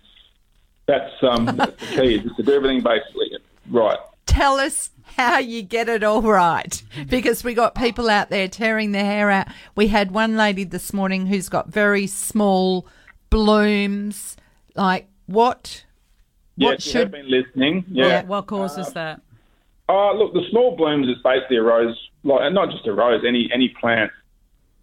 that's 0.86 1.12
um 1.24 1.46
that's 1.56 1.76
the 1.80 1.96
key 1.96 2.16
is 2.16 2.24
just 2.24 2.36
to 2.36 2.44
do 2.44 2.54
everything 2.54 2.84
basically 2.84 3.38
right. 3.70 3.98
Tell 4.26 4.60
us 4.60 4.92
how 5.18 5.40
you 5.40 5.62
get 5.62 5.90
it 5.90 6.04
all 6.04 6.22
right 6.22 6.84
because 7.10 7.44
we 7.44 7.54
got 7.54 7.76
people 7.76 8.10
out 8.10 8.30
there 8.30 8.48
tearing 8.48 8.92
their 8.92 9.06
hair 9.06 9.32
out. 9.32 9.48
We 9.76 9.88
had 9.88 10.12
one 10.12 10.38
lady 10.38 10.64
this 10.64 10.94
morning 10.94 11.28
who's 11.28 11.50
got 11.50 11.70
very 11.70 12.08
small 12.08 12.86
blooms. 13.30 14.36
Like, 14.76 15.08
what? 15.26 15.86
What 16.58 16.72
yes, 16.74 16.84
should- 16.84 16.96
have 17.02 17.12
been 17.12 17.30
listening. 17.32 17.86
Yeah. 17.90 18.08
Yeah. 18.08 18.24
What 18.24 18.48
causes 18.48 18.92
that? 18.94 19.22
Oh, 19.90 20.14
look, 20.16 20.34
the 20.34 20.48
small 20.52 20.76
blooms 20.78 21.08
is 21.08 21.22
basically 21.24 21.58
a 21.58 21.64
rose, 21.64 21.98
like 22.24 22.42
and 22.44 22.56
not 22.56 22.70
just 22.70 22.88
a 22.88 22.94
rose, 22.94 23.24
any 23.28 23.50
any 23.54 23.70
plant, 23.80 24.12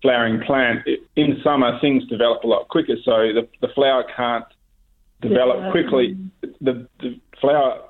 flowering 0.03 0.41
plant. 0.43 0.87
In 1.17 1.41
summer, 1.43 1.79
things 1.81 2.05
develop 2.07 2.45
a 2.45 2.47
lot 2.47 2.69
quicker, 2.69 2.97
so 3.05 3.33
the 3.33 3.49
the 3.61 3.69
flower 3.75 4.05
can't 4.17 4.45
develop 5.21 5.59
Yeah. 5.59 5.71
quickly. 5.71 6.17
The 6.61 6.87
the 7.01 7.19
flower 7.41 7.81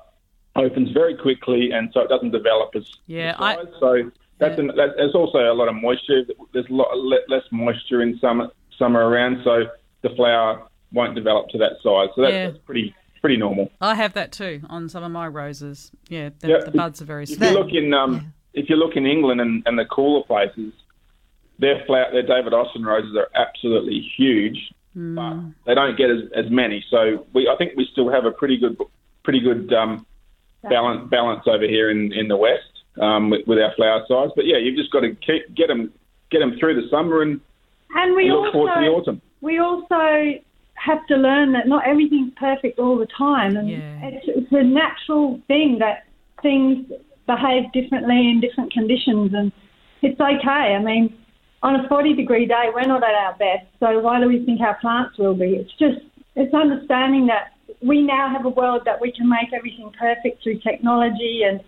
opens 0.55 0.91
very 0.91 1.15
quickly, 1.15 1.71
and 1.71 1.89
so 1.93 2.01
it 2.01 2.09
doesn't 2.09 2.31
develop 2.31 2.75
as 2.75 2.89
Yeah, 3.07 3.35
I- 3.39 3.57
so 3.79 4.11
that's 4.39 4.57
Yeah. 4.57 4.65
an, 4.65 4.75
that, 4.75 4.97
there's 4.97 5.15
also 5.15 5.51
a 5.51 5.53
lot 5.53 5.67
of 5.67 5.75
moisture. 5.75 6.23
There's 6.53 6.67
a 6.69 6.73
lot 6.73 6.87
less 7.29 7.43
moisture 7.51 8.01
in 8.01 8.17
summer 8.19 8.49
summer 8.77 9.07
around, 9.09 9.41
so 9.43 9.67
the 10.01 10.09
flower 10.11 10.63
won't 10.93 11.13
develop 11.13 11.49
to 11.49 11.57
that 11.59 11.73
size. 11.83 12.09
So 12.15 12.21
that's, 12.21 12.33
Yeah. 12.33 12.45
that's 12.47 12.57
pretty 12.59 12.95
pretty 13.21 13.35
normal. 13.37 13.69
I 13.81 13.95
have 13.95 14.13
that 14.13 14.31
too 14.31 14.61
on 14.69 14.87
some 14.87 15.03
of 15.03 15.11
my 15.11 15.27
roses. 15.27 15.91
Yeah, 16.07 16.29
the, 16.39 16.47
Yep. 16.47 16.65
the 16.65 16.71
buds 16.71 17.01
are 17.01 17.05
very 17.05 17.23
If 17.23 17.29
small. 17.31 17.51
you 17.51 17.57
look 17.57 17.73
in 17.73 17.93
um, 17.93 18.33
if 18.53 18.69
you 18.69 18.75
look 18.77 18.95
in 18.95 19.05
England 19.05 19.41
and, 19.41 19.61
and 19.67 19.77
the 19.77 19.85
cooler 19.85 20.23
places, 20.23 20.71
their 21.59 21.83
flower, 21.85 22.11
their 22.11 22.23
David 22.23 22.53
Austin 22.53 22.83
roses 22.83 23.15
are 23.15 23.29
absolutely 23.35 23.99
huge, 24.17 24.57
but 24.95 25.35
they 25.65 25.75
don't 25.75 25.97
get 25.97 26.09
as, 26.09 26.21
as 26.35 26.49
many. 26.49 26.83
So 26.89 27.27
we, 27.33 27.47
I 27.47 27.55
think 27.57 27.73
we 27.77 27.87
still 27.91 28.09
have 28.11 28.25
a 28.25 28.31
pretty 28.31 28.57
good 28.57 28.77
pretty 29.23 29.39
good 29.41 29.71
um, 29.73 30.05
balance 30.63 31.09
balance 31.09 31.43
over 31.45 31.67
here 31.67 31.89
in, 31.91 32.11
in 32.13 32.27
the 32.27 32.37
west 32.37 32.71
um, 32.99 33.29
with, 33.29 33.45
with 33.47 33.59
our 33.59 33.73
flower 33.75 34.03
size. 34.07 34.29
But 34.35 34.45
yeah, 34.45 34.57
you've 34.57 34.77
just 34.77 34.91
got 34.91 35.01
to 35.01 35.13
keep, 35.15 35.53
get 35.55 35.67
them 35.67 35.93
get 36.31 36.39
them 36.39 36.57
through 36.59 36.81
the 36.81 36.87
summer 36.89 37.21
and 37.21 37.39
and 37.91 38.15
we 38.15 38.31
look 38.31 38.53
forward 38.53 38.73
to 38.75 38.81
the 38.81 38.87
also 38.87 39.11
autumn. 39.11 39.21
we 39.41 39.59
also 39.59 40.39
have 40.75 41.05
to 41.07 41.15
learn 41.15 41.51
that 41.53 41.67
not 41.67 41.85
everything's 41.87 42.31
perfect 42.37 42.79
all 42.79 42.97
the 42.97 43.07
time, 43.17 43.57
and 43.57 43.69
Yeah. 43.69 44.05
it's, 44.05 44.25
it's 44.27 44.51
a 44.51 44.63
natural 44.63 45.41
thing 45.47 45.79
that 45.79 46.05
things 46.41 46.85
behave 47.27 47.69
differently 47.73 48.29
in 48.29 48.39
different 48.39 48.71
conditions, 48.71 49.33
and 49.33 49.51
it's 50.01 50.19
okay. 50.19 50.75
I 50.75 50.79
mean, 50.81 51.13
on 51.61 51.75
a 51.75 51.87
40 51.87 52.13
degree 52.13 52.45
day, 52.45 52.69
we're 52.73 52.87
not 52.87 53.03
at 53.03 53.13
our 53.13 53.33
best, 53.33 53.67
so 53.79 53.99
why 53.99 54.19
do 54.19 54.27
we 54.27 54.45
think 54.45 54.61
our 54.61 54.75
plants 54.75 55.17
will 55.17 55.35
be? 55.35 55.55
It's 55.55 55.71
just 55.73 55.99
it's 56.35 56.53
understanding 56.53 57.27
that 57.27 57.53
we 57.81 58.01
now 58.01 58.29
have 58.29 58.45
a 58.45 58.49
world 58.49 58.83
that 58.85 59.01
we 59.01 59.11
can 59.11 59.27
make 59.27 59.51
everything 59.53 59.91
perfect 59.99 60.43
through 60.43 60.59
technology 60.59 61.41
and 61.45 61.61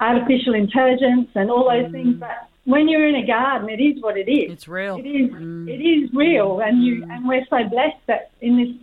artificial 0.00 0.54
intelligence 0.54 1.28
and 1.34 1.50
all 1.50 1.70
those 1.70 1.90
things, 1.90 2.16
mm. 2.16 2.20
but 2.20 2.48
when 2.64 2.88
you're 2.88 3.06
in 3.06 3.16
a 3.16 3.26
garden, 3.26 3.68
it 3.68 3.82
is 3.82 4.02
what 4.02 4.16
it 4.16 4.30
is. 4.30 4.52
It's 4.52 4.68
real. 4.68 4.96
It 4.96 5.06
is. 5.06 5.30
Mm. 5.30 5.68
It 5.68 5.82
is 5.82 6.10
real, 6.12 6.56
mm. 6.56 6.68
and 6.68 6.84
you 6.84 7.04
and 7.10 7.26
we're 7.26 7.44
so 7.48 7.68
blessed 7.68 8.06
that 8.06 8.30
in 8.40 8.56
this 8.56 8.74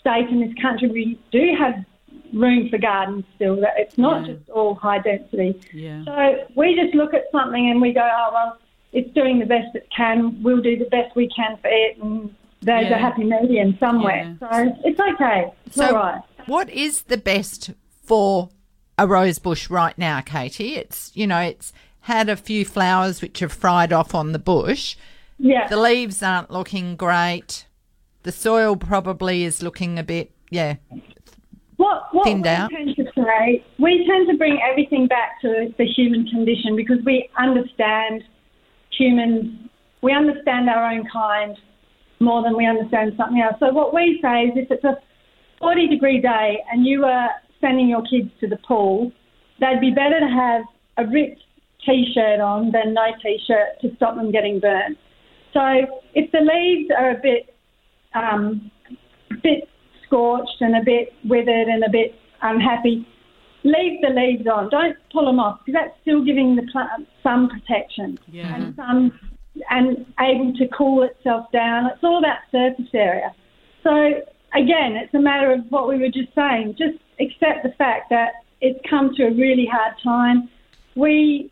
state 0.00 0.28
in 0.30 0.40
this 0.40 0.54
country 0.60 0.88
we 0.88 1.20
do 1.30 1.54
have 1.58 1.84
room 2.32 2.68
for 2.70 2.78
gardens 2.78 3.24
still. 3.36 3.56
That 3.56 3.74
it's 3.76 3.98
not 3.98 4.26
Yeah. 4.26 4.34
just 4.34 4.48
all 4.50 4.74
high 4.74 4.98
density. 5.00 5.60
Yeah. 5.72 6.04
So 6.04 6.46
we 6.56 6.74
just 6.74 6.94
look 6.94 7.14
at 7.14 7.24
something 7.32 7.70
and 7.70 7.80
we 7.80 7.92
go, 7.92 8.02
oh 8.02 8.30
well, 8.32 8.58
it's 8.92 9.12
doing 9.14 9.38
the 9.38 9.46
best 9.46 9.74
it 9.74 9.88
can. 9.96 10.42
We'll 10.42 10.60
do 10.62 10.76
the 10.78 10.86
best 10.86 11.14
we 11.16 11.28
can 11.28 11.56
for 11.58 11.68
it, 11.68 11.98
and 12.02 12.34
there's 12.62 12.88
Yeah. 12.88 12.96
a 12.96 12.98
happy 12.98 13.24
medium 13.24 13.76
somewhere. 13.78 14.36
So 14.40 14.48
it's 14.84 15.00
okay. 15.00 15.50
It's 15.66 15.76
So, 15.76 15.86
all 15.88 15.92
right. 15.94 16.22
what 16.46 16.68
is 16.70 17.02
the 17.02 17.16
best 17.16 17.70
for 18.02 18.50
a 18.98 19.06
rose 19.06 19.38
bush 19.38 19.70
right 19.70 19.96
now, 19.96 20.20
Katie? 20.20 20.74
It's 20.76 21.10
you 21.14 21.26
know, 21.26 21.40
it's 21.40 21.72
had 22.04 22.28
a 22.28 22.36
few 22.36 22.64
flowers 22.64 23.20
which 23.22 23.40
have 23.40 23.52
fried 23.52 23.92
off 23.92 24.14
on 24.14 24.32
the 24.32 24.38
bush. 24.38 24.96
Yeah. 25.38 25.68
The 25.68 25.76
leaves 25.78 26.22
aren't 26.22 26.50
looking 26.50 26.96
great. 26.96 27.66
The 28.24 28.32
soil 28.32 28.76
probably 28.76 29.44
is 29.44 29.62
looking 29.62 29.98
a 29.98 30.02
bit, 30.02 30.30
yeah. 30.50 30.76
What, 31.76 32.02
what 32.12 32.24
thinned 32.24 32.42
we 32.44 32.48
out. 32.50 32.70
tend 32.70 32.94
to 32.96 33.04
say, 33.16 33.64
we 33.78 34.06
tend 34.06 34.28
to 34.28 34.36
bring 34.36 34.60
everything 34.70 35.06
back 35.06 35.40
to 35.40 35.72
the 35.78 35.86
human 35.86 36.26
condition 36.26 36.76
because 36.76 36.98
we 37.06 37.28
understand 37.38 38.22
humans, 39.00 39.56
we 40.02 40.12
understand 40.12 40.68
our 40.68 40.92
own 40.92 41.04
kind 41.10 41.56
more 42.20 42.42
than 42.42 42.56
we 42.56 42.66
understand 42.66 43.14
something 43.16 43.40
else. 43.40 43.56
So 43.58 43.72
what 43.72 43.94
we 43.94 44.20
say 44.22 44.44
is 44.44 44.52
if 44.56 44.70
it's 44.70 44.84
a 44.84 44.96
40 45.58 45.88
degree 45.88 46.20
day 46.20 46.58
and 46.70 46.86
you 46.86 47.04
are 47.04 47.30
sending 47.60 47.88
your 47.88 48.02
kids 48.02 48.30
to 48.40 48.48
the 48.48 48.58
pool, 48.68 49.10
they'd 49.58 49.80
be 49.80 49.90
better 49.90 50.20
to 50.20 50.28
have 50.28 50.62
a 50.98 51.10
ripped 51.10 51.42
t-shirt 51.86 52.40
on 52.40 52.70
than 52.72 52.92
no 52.94 53.06
t-shirt 53.22 53.80
to 53.80 53.94
stop 53.96 54.16
them 54.16 54.30
getting 54.30 54.60
burnt. 54.60 54.98
So 55.54 55.62
if 56.14 56.30
the 56.32 56.40
leaves 56.40 56.90
are 56.96 57.10
a 57.12 57.20
bit 57.20 57.54
um, 58.14 58.70
bit 59.42 59.68
scorched 60.04 60.60
and 60.60 60.76
a 60.76 60.84
bit 60.84 61.12
withered 61.24 61.68
and 61.68 61.84
a 61.84 61.90
bit 61.90 62.14
unhappy, 62.42 63.06
leave 63.64 64.00
the 64.00 64.08
leaves 64.08 64.46
on. 64.46 64.68
Don't 64.70 64.96
pull 65.12 65.26
them 65.26 65.38
off 65.38 65.60
because 65.64 65.80
that's 65.80 66.00
still 66.02 66.24
giving 66.24 66.56
the 66.56 66.66
plant 66.72 67.08
some 67.22 67.48
protection 67.48 68.18
Yeah. 68.30 68.54
and 68.54 68.74
some 68.76 69.18
and 69.68 70.06
able 70.20 70.52
to 70.54 70.68
cool 70.68 71.02
itself 71.02 71.50
down. 71.52 71.86
It's 71.86 72.02
all 72.04 72.18
about 72.18 72.38
surface 72.52 72.88
area. 72.94 73.34
So 73.82 74.22
again, 74.54 74.96
it's 74.96 75.12
a 75.14 75.18
matter 75.18 75.52
of 75.52 75.60
what 75.70 75.88
we 75.88 75.98
were 75.98 76.08
just 76.08 76.34
saying. 76.34 76.76
Just 76.78 76.98
accept 77.18 77.64
the 77.64 77.72
fact 77.76 78.10
that 78.10 78.32
it's 78.60 78.78
come 78.88 79.14
to 79.16 79.24
a 79.24 79.30
really 79.30 79.66
hard 79.66 79.94
time. 80.02 80.48
We 80.94 81.50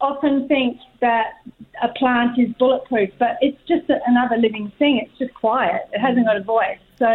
often 0.00 0.48
think 0.48 0.78
that 1.00 1.34
a 1.82 1.88
plant 1.88 2.38
is 2.38 2.48
bulletproof, 2.58 3.10
but 3.18 3.36
it's 3.40 3.58
just 3.68 3.88
another 4.06 4.36
living 4.36 4.72
thing. 4.78 4.98
It's 5.04 5.18
just 5.18 5.34
quiet. 5.34 5.82
It 5.92 6.00
hasn't 6.00 6.26
got 6.26 6.36
a 6.36 6.42
voice. 6.42 6.78
So 6.98 7.06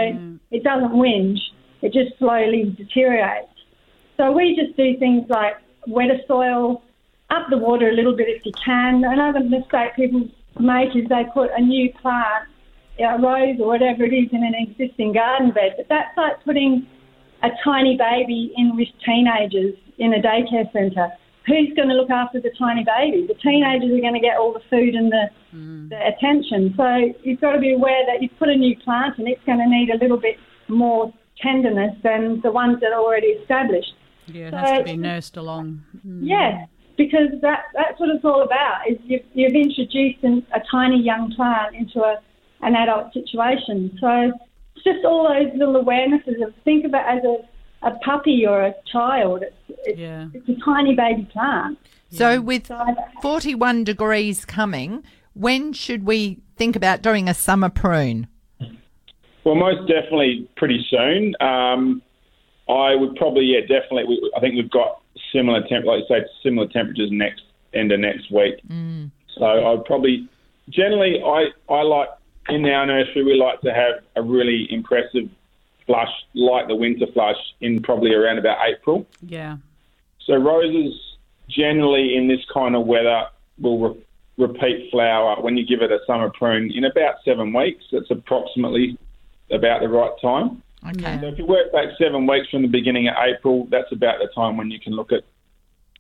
it 0.52 0.64
doesn't 0.64 0.92
whinge. 0.92 1.40
It 1.82 1.94
just 1.94 2.18
slowly 2.20 2.76
deteriorates. 2.78 3.48
So 4.20 4.34
we 4.34 4.54
just 4.54 4.76
do 4.76 4.98
things 4.98 5.30
like 5.30 5.56
wetter 5.88 6.20
soil, 6.28 6.84
up 7.30 7.48
the 7.50 7.58
water 7.58 7.88
a 7.88 7.94
little 7.94 8.14
bit 8.18 8.28
if 8.28 8.46
you 8.46 8.52
can. 8.52 9.02
Another 9.06 9.40
mistake 9.40 9.96
people 9.96 10.28
make 10.60 10.94
is 10.94 11.08
they 11.08 11.24
put 11.34 11.52
a 11.56 11.62
new 11.62 11.90
plant, 11.94 12.50
a 13.00 13.18
rose 13.18 13.56
or 13.62 13.68
whatever 13.68 14.04
it 14.04 14.12
is, 14.12 14.28
in 14.34 14.44
an 14.44 14.56
existing 14.60 15.14
garden 15.14 15.52
bed. 15.52 15.76
But 15.78 15.88
that's 15.88 16.18
like 16.18 16.44
putting 16.44 16.86
a 17.44 17.50
tiny 17.64 17.96
baby 17.96 18.52
in 18.58 18.76
with 18.76 18.90
teenagers 19.06 19.76
in 19.98 20.14
a 20.14 20.22
daycare 20.22 20.70
centre. 20.74 21.08
Who's 21.48 21.72
going 21.78 21.88
to 21.88 21.96
look 21.96 22.10
after 22.10 22.42
the 22.42 22.52
tiny 22.60 22.84
baby? 22.84 23.26
The 23.26 23.36
teenagers 23.36 23.90
are 23.90 24.02
going 24.02 24.16
to 24.16 24.20
get 24.20 24.36
all 24.36 24.52
the 24.52 24.62
food 24.70 24.96
and 24.96 25.14
the, 25.14 25.30
mm. 25.56 25.90
the 25.90 26.08
attention. 26.08 26.74
So 26.76 27.14
you've 27.24 27.40
got 27.40 27.54
to 27.54 27.60
be 27.60 27.72
aware 27.72 28.06
that 28.08 28.22
you 28.22 28.28
put 28.38 28.50
a 28.50 28.56
new 28.56 28.76
plant 28.80 29.18
and 29.18 29.30
it's 29.30 29.44
going 29.46 29.60
to 29.60 29.66
need 29.66 29.90
a 29.90 29.98
little 29.98 30.20
bit 30.20 30.36
more 30.68 31.14
tenderness 31.42 31.96
than 32.04 32.42
the 32.42 32.52
ones 32.52 32.82
that 32.82 32.92
are 32.92 33.00
already 33.00 33.28
established. 33.28 33.94
Yeah, 34.34 34.48
it 34.48 34.52
So- 34.52 34.58
has 34.58 34.78
to 34.80 34.84
be 34.84 34.98
nursed 34.98 35.38
along. 35.38 35.84
Mm. 36.06 36.20
Yes, 36.22 36.68
because 36.98 37.30
that, 37.42 37.64
that's 37.74 38.00
what 38.00 38.10
it's 38.10 38.26
all 38.26 38.44
about. 38.44 38.90
Is 38.90 38.98
you've, 39.06 39.24
you've 39.34 39.54
introduced 39.54 40.24
an, 40.24 40.46
a 40.54 40.62
tiny 40.72 41.02
young 41.02 41.34
plant 41.36 41.76
into 41.76 42.02
a, 42.02 42.18
an 42.62 42.76
adult 42.76 43.14
situation. 43.14 43.98
So 44.02 44.32
it's 44.76 44.84
just 44.84 45.06
all 45.06 45.28
those 45.28 45.52
little 45.58 45.84
awarenesses 45.84 46.46
of 46.46 46.54
think 46.64 46.86
of 46.86 46.94
it 46.94 47.04
as 47.08 47.24
a, 47.24 47.88
a 47.88 47.92
puppy 48.00 48.46
or 48.46 48.62
a 48.62 48.74
child. 48.92 49.44
It's, 49.44 49.80
it's, 49.86 50.00
Yeah. 50.00 50.28
it's 50.34 50.48
a 50.50 50.56
tiny 50.66 50.96
baby 50.96 51.28
plant. 51.32 51.78
So 52.12 52.42
with 52.42 52.72
41 53.22 53.84
degrees 53.84 54.44
coming, 54.44 55.04
when 55.34 55.74
should 55.74 56.06
we 56.06 56.40
think 56.58 56.76
about 56.76 57.02
doing 57.04 57.30
a 57.30 57.34
summer 57.36 57.70
prune? 57.70 58.28
Well, 59.46 59.56
most 59.56 59.88
definitely 59.88 60.50
pretty 60.58 60.86
soon. 60.90 61.36
Um, 61.40 62.02
I 62.70 62.96
would 62.96 63.16
probably, 63.16 63.46
yeah, 63.46 63.62
definitely. 63.62 64.06
We, 64.06 64.32
I 64.38 64.40
think 64.40 64.56
we've 64.56 64.70
got 64.70 65.02
similar 65.34 65.68
temp, 65.68 65.86
like 65.86 66.02
you 66.02 66.06
say, 66.08 66.26
similar 66.44 66.68
temperatures 66.68 67.10
next 67.12 67.42
end 67.74 67.92
of 67.92 68.00
next 68.00 68.32
week. 68.32 68.56
Mm. 68.68 69.12
So 69.38 69.46
I'd 69.46 69.86
probably, 69.86 70.28
generally, 70.70 71.22
I 71.24 71.48
I 71.72 71.82
like 71.82 72.10
in 72.50 72.66
our 72.66 72.86
nursery 72.86 73.24
we 73.24 73.36
like 73.36 73.62
to 73.62 73.74
have 73.74 74.04
a 74.16 74.22
really 74.22 74.68
impressive 74.72 75.30
flush, 75.86 76.12
like 76.36 76.68
the 76.68 76.76
winter 76.76 77.08
flush, 77.14 77.38
in 77.62 77.82
probably 77.82 78.14
around 78.14 78.38
about 78.38 78.58
April. 78.68 79.08
Yeah. 79.22 79.58
So 80.26 80.36
roses 80.36 80.94
generally 81.50 82.16
in 82.16 82.28
this 82.28 82.46
kind 82.54 82.76
of 82.76 82.86
weather 82.86 83.24
will 83.60 83.90
re- 83.90 84.06
repeat 84.38 84.92
flower 84.92 85.42
when 85.42 85.58
you 85.58 85.66
give 85.66 85.82
it 85.82 85.92
a 85.92 86.00
summer 86.06 86.30
prune 86.30 86.72
in 86.72 86.86
about 86.86 87.16
seven 87.26 87.52
weeks. 87.52 87.84
That's 87.92 88.12
approximately 88.12 88.98
about 89.52 89.82
the 89.82 89.90
right 89.90 90.12
time. 90.22 90.62
Okay. 90.88 91.20
So 91.22 91.28
if 91.28 91.38
you 91.38 91.46
work 91.46 91.72
back 91.72 91.90
seven 91.98 92.26
weeks 92.26 92.50
from 92.50 92.62
the 92.62 92.68
beginning 92.68 93.08
of 93.08 93.16
April, 93.20 93.68
that's 93.70 93.92
about 93.92 94.20
the 94.20 94.28
time 94.34 94.58
when 94.58 94.72
you 94.72 94.80
can 94.80 94.94
look 94.94 95.12
at 95.12 95.24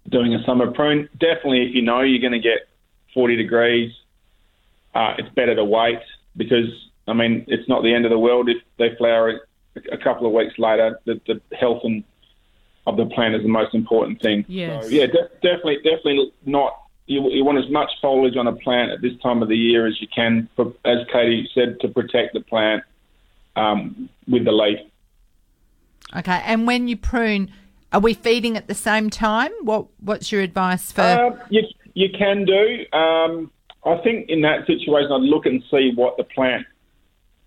doing 0.09 0.34
a 0.34 0.43
summer 0.45 0.71
prune. 0.71 1.09
Definitely, 1.19 1.63
if 1.67 1.75
you 1.75 1.82
know 1.82 2.01
you're 2.01 2.21
going 2.21 2.39
to 2.41 2.47
get 2.47 2.67
40 3.13 3.36
degrees, 3.36 3.91
uh, 4.95 5.15
it's 5.17 5.30
better 5.36 5.55
to 5.55 5.63
wait 5.65 5.99
because, 6.38 6.69
I 7.07 7.13
mean, 7.13 7.45
it's 7.47 7.67
not 7.67 7.84
the 7.84 7.93
end 7.93 8.05
of 8.05 8.09
the 8.09 8.19
world 8.19 8.49
if 8.49 8.57
they 8.77 8.95
flower 8.97 9.41
a- 9.75 9.97
couple 9.97 10.25
of 10.25 10.34
weeks 10.34 10.57
later. 10.57 10.99
The, 11.05 11.19
the 11.27 11.41
health 11.55 11.82
and 11.84 12.03
of 12.88 12.97
the 12.97 13.05
plant 13.05 13.36
is 13.36 13.43
the 13.43 13.49
most 13.49 13.75
important 13.75 14.21
thing. 14.21 14.45
Yes. 14.47 14.86
So, 14.86 14.89
yeah, 14.89 15.05
de- 15.07 15.30
definitely, 15.41 15.77
definitely 15.77 16.32
not. 16.45 16.73
You, 17.05 17.30
you 17.30 17.43
want 17.43 17.57
as 17.57 17.69
much 17.69 17.89
foliage 18.01 18.38
on 18.38 18.47
a 18.47 18.53
plant 18.55 18.91
at 18.91 19.01
this 19.01 19.13
time 19.21 19.41
of 19.41 19.49
the 19.49 19.57
year 19.57 19.88
as 19.88 19.99
you 19.99 20.07
can, 20.13 20.47
for, 20.55 20.73
as 20.86 20.99
Katie 21.11 21.49
said, 21.53 21.80
to 21.82 21.88
protect 21.89 22.34
the 22.34 22.41
plant 22.41 22.84
um, 23.60 24.10
with 24.28 24.45
the 24.45 24.51
leaf. 24.51 24.80
Okay. 26.16 26.41
And 26.45 26.66
when 26.66 26.88
you 26.88 26.97
prune, 26.97 27.51
are 27.91 27.99
we 27.99 28.14
feeding 28.14 28.57
at 28.57 28.68
the 28.68 28.74
same 28.74 29.10
time? 29.10 29.51
What 29.62 29.88
What's 29.99 30.32
your 30.32 30.41
advice 30.41 30.91
for? 30.91 31.01
Uh, 31.01 31.38
you, 31.49 31.64
you 31.93 32.10
can 32.18 32.45
do. 32.45 32.86
Um, 32.97 33.51
I 33.86 33.97
think 34.03 34.30
in 34.30 34.41
that 34.41 34.66
situation, 34.68 35.12
I'd 35.12 35.22
look 35.22 35.45
and 35.45 35.64
see 35.72 35.91
what 35.95 36.18
the 36.18 36.24
plant, 36.24 36.66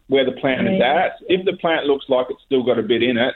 where 0.08 0.24
the 0.24 0.32
plant 0.32 0.66
is 0.68 0.80
at. 0.80 1.12
If 1.28 1.44
the 1.44 1.54
plant 1.54 1.86
looks 1.86 2.06
like 2.08 2.26
it's 2.30 2.42
still 2.46 2.62
got 2.64 2.78
a 2.78 2.82
bit 2.82 3.02
in 3.02 3.18
it, 3.18 3.34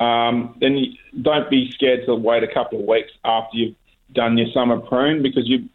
um, 0.00 0.56
then 0.60 0.76
you, 0.76 0.92
don't 1.22 1.48
be 1.50 1.70
scared 1.72 2.06
to 2.06 2.14
wait 2.14 2.42
a 2.42 2.52
couple 2.52 2.80
of 2.80 2.86
weeks 2.86 3.10
after 3.24 3.56
you've 3.56 3.74
done 4.12 4.38
your 4.38 4.46
summer 4.52 4.78
prune 4.78 5.22
because 5.22 5.48
you 5.48 5.68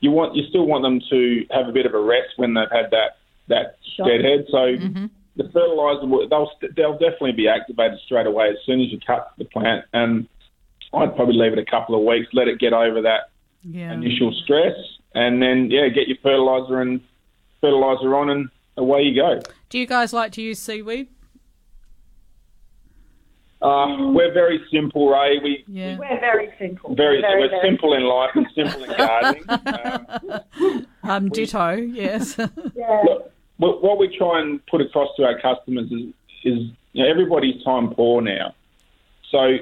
you 0.00 0.10
want 0.12 0.36
you 0.36 0.44
still 0.48 0.66
want 0.66 0.82
them 0.82 1.00
to 1.10 1.44
have 1.50 1.68
a 1.68 1.72
bit 1.72 1.86
of 1.86 1.94
a 1.94 2.00
rest 2.00 2.28
when 2.36 2.54
they've 2.54 2.70
had 2.70 2.90
that 2.90 3.18
that 3.48 3.76
Sure. 3.96 4.06
deadhead. 4.06 4.46
So 4.50 4.76
the 5.38 5.44
fertilizer 5.52 6.06
will, 6.06 6.28
they'll 6.28 6.50
they'll 6.76 6.92
definitely 6.98 7.32
be 7.32 7.48
activated 7.48 7.98
straight 8.04 8.26
away 8.26 8.50
as 8.50 8.56
soon 8.66 8.80
as 8.82 8.92
you 8.92 8.98
cut 9.06 9.32
the 9.38 9.44
plant 9.46 9.84
and. 9.94 10.28
I'd 10.94 11.14
probably 11.16 11.36
leave 11.36 11.52
it 11.52 11.58
a 11.58 11.66
couple 11.66 11.94
of 11.94 12.02
weeks, 12.02 12.28
let 12.32 12.48
it 12.48 12.58
get 12.58 12.72
over 12.72 13.02
that 13.02 13.28
Yeah. 13.62 13.92
initial 13.92 14.32
stress, 14.42 14.72
and 15.14 15.42
then 15.42 15.70
yeah, 15.70 15.86
get 15.88 16.08
your 16.08 16.16
fertilizer 16.22 16.80
and 16.80 17.02
fertilizer 17.60 18.16
on, 18.16 18.30
and 18.30 18.48
away 18.78 19.02
you 19.02 19.14
go. 19.14 19.38
Do 19.68 19.78
you 19.78 19.86
guys 19.86 20.14
like 20.14 20.32
to 20.32 20.40
use 20.40 20.58
seaweed? 20.58 21.08
Uh, 23.60 24.12
we're 24.14 24.32
very 24.32 24.60
simple, 24.72 25.10
Ray. 25.10 25.40
We 25.42 25.64
Yeah. 25.66 25.98
We're 25.98 26.20
very 26.20 26.48
simple. 26.58 26.94
very, 26.94 27.20
very, 27.20 27.42
we're 27.42 27.48
very 27.50 27.68
simple 27.68 27.92
in 27.92 28.04
life 28.04 28.30
and 28.34 28.46
simple 28.54 28.84
in 28.84 28.90
gardening. 28.96 29.44
Um, 29.50 30.86
Um, 31.02 31.28
ditto, 31.28 31.72
yes. 31.72 32.38
Yeah. 32.74 33.02
look, 33.04 33.32
what, 33.58 33.82
what 33.82 33.98
we 33.98 34.16
try 34.16 34.40
and 34.40 34.64
put 34.66 34.80
across 34.80 35.08
to 35.16 35.24
our 35.24 35.38
customers 35.40 35.90
is, 35.92 36.14
is 36.44 36.70
you 36.92 37.04
know, 37.04 37.10
everybody's 37.10 37.62
time 37.62 37.90
poor 37.90 38.22
now, 38.22 38.54
so 39.30 39.58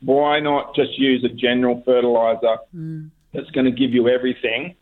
why 0.00 0.40
not 0.40 0.74
just 0.74 0.98
use 0.98 1.24
a 1.24 1.28
general 1.28 1.82
fertilizer 1.84 2.58
hmm. 2.72 3.06
that's 3.32 3.50
going 3.50 3.64
to 3.64 3.70
give 3.70 3.92
you 3.92 4.08
everything, 4.08 4.74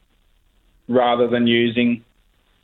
rather 0.89 1.29
than 1.29 1.47
using 1.47 2.05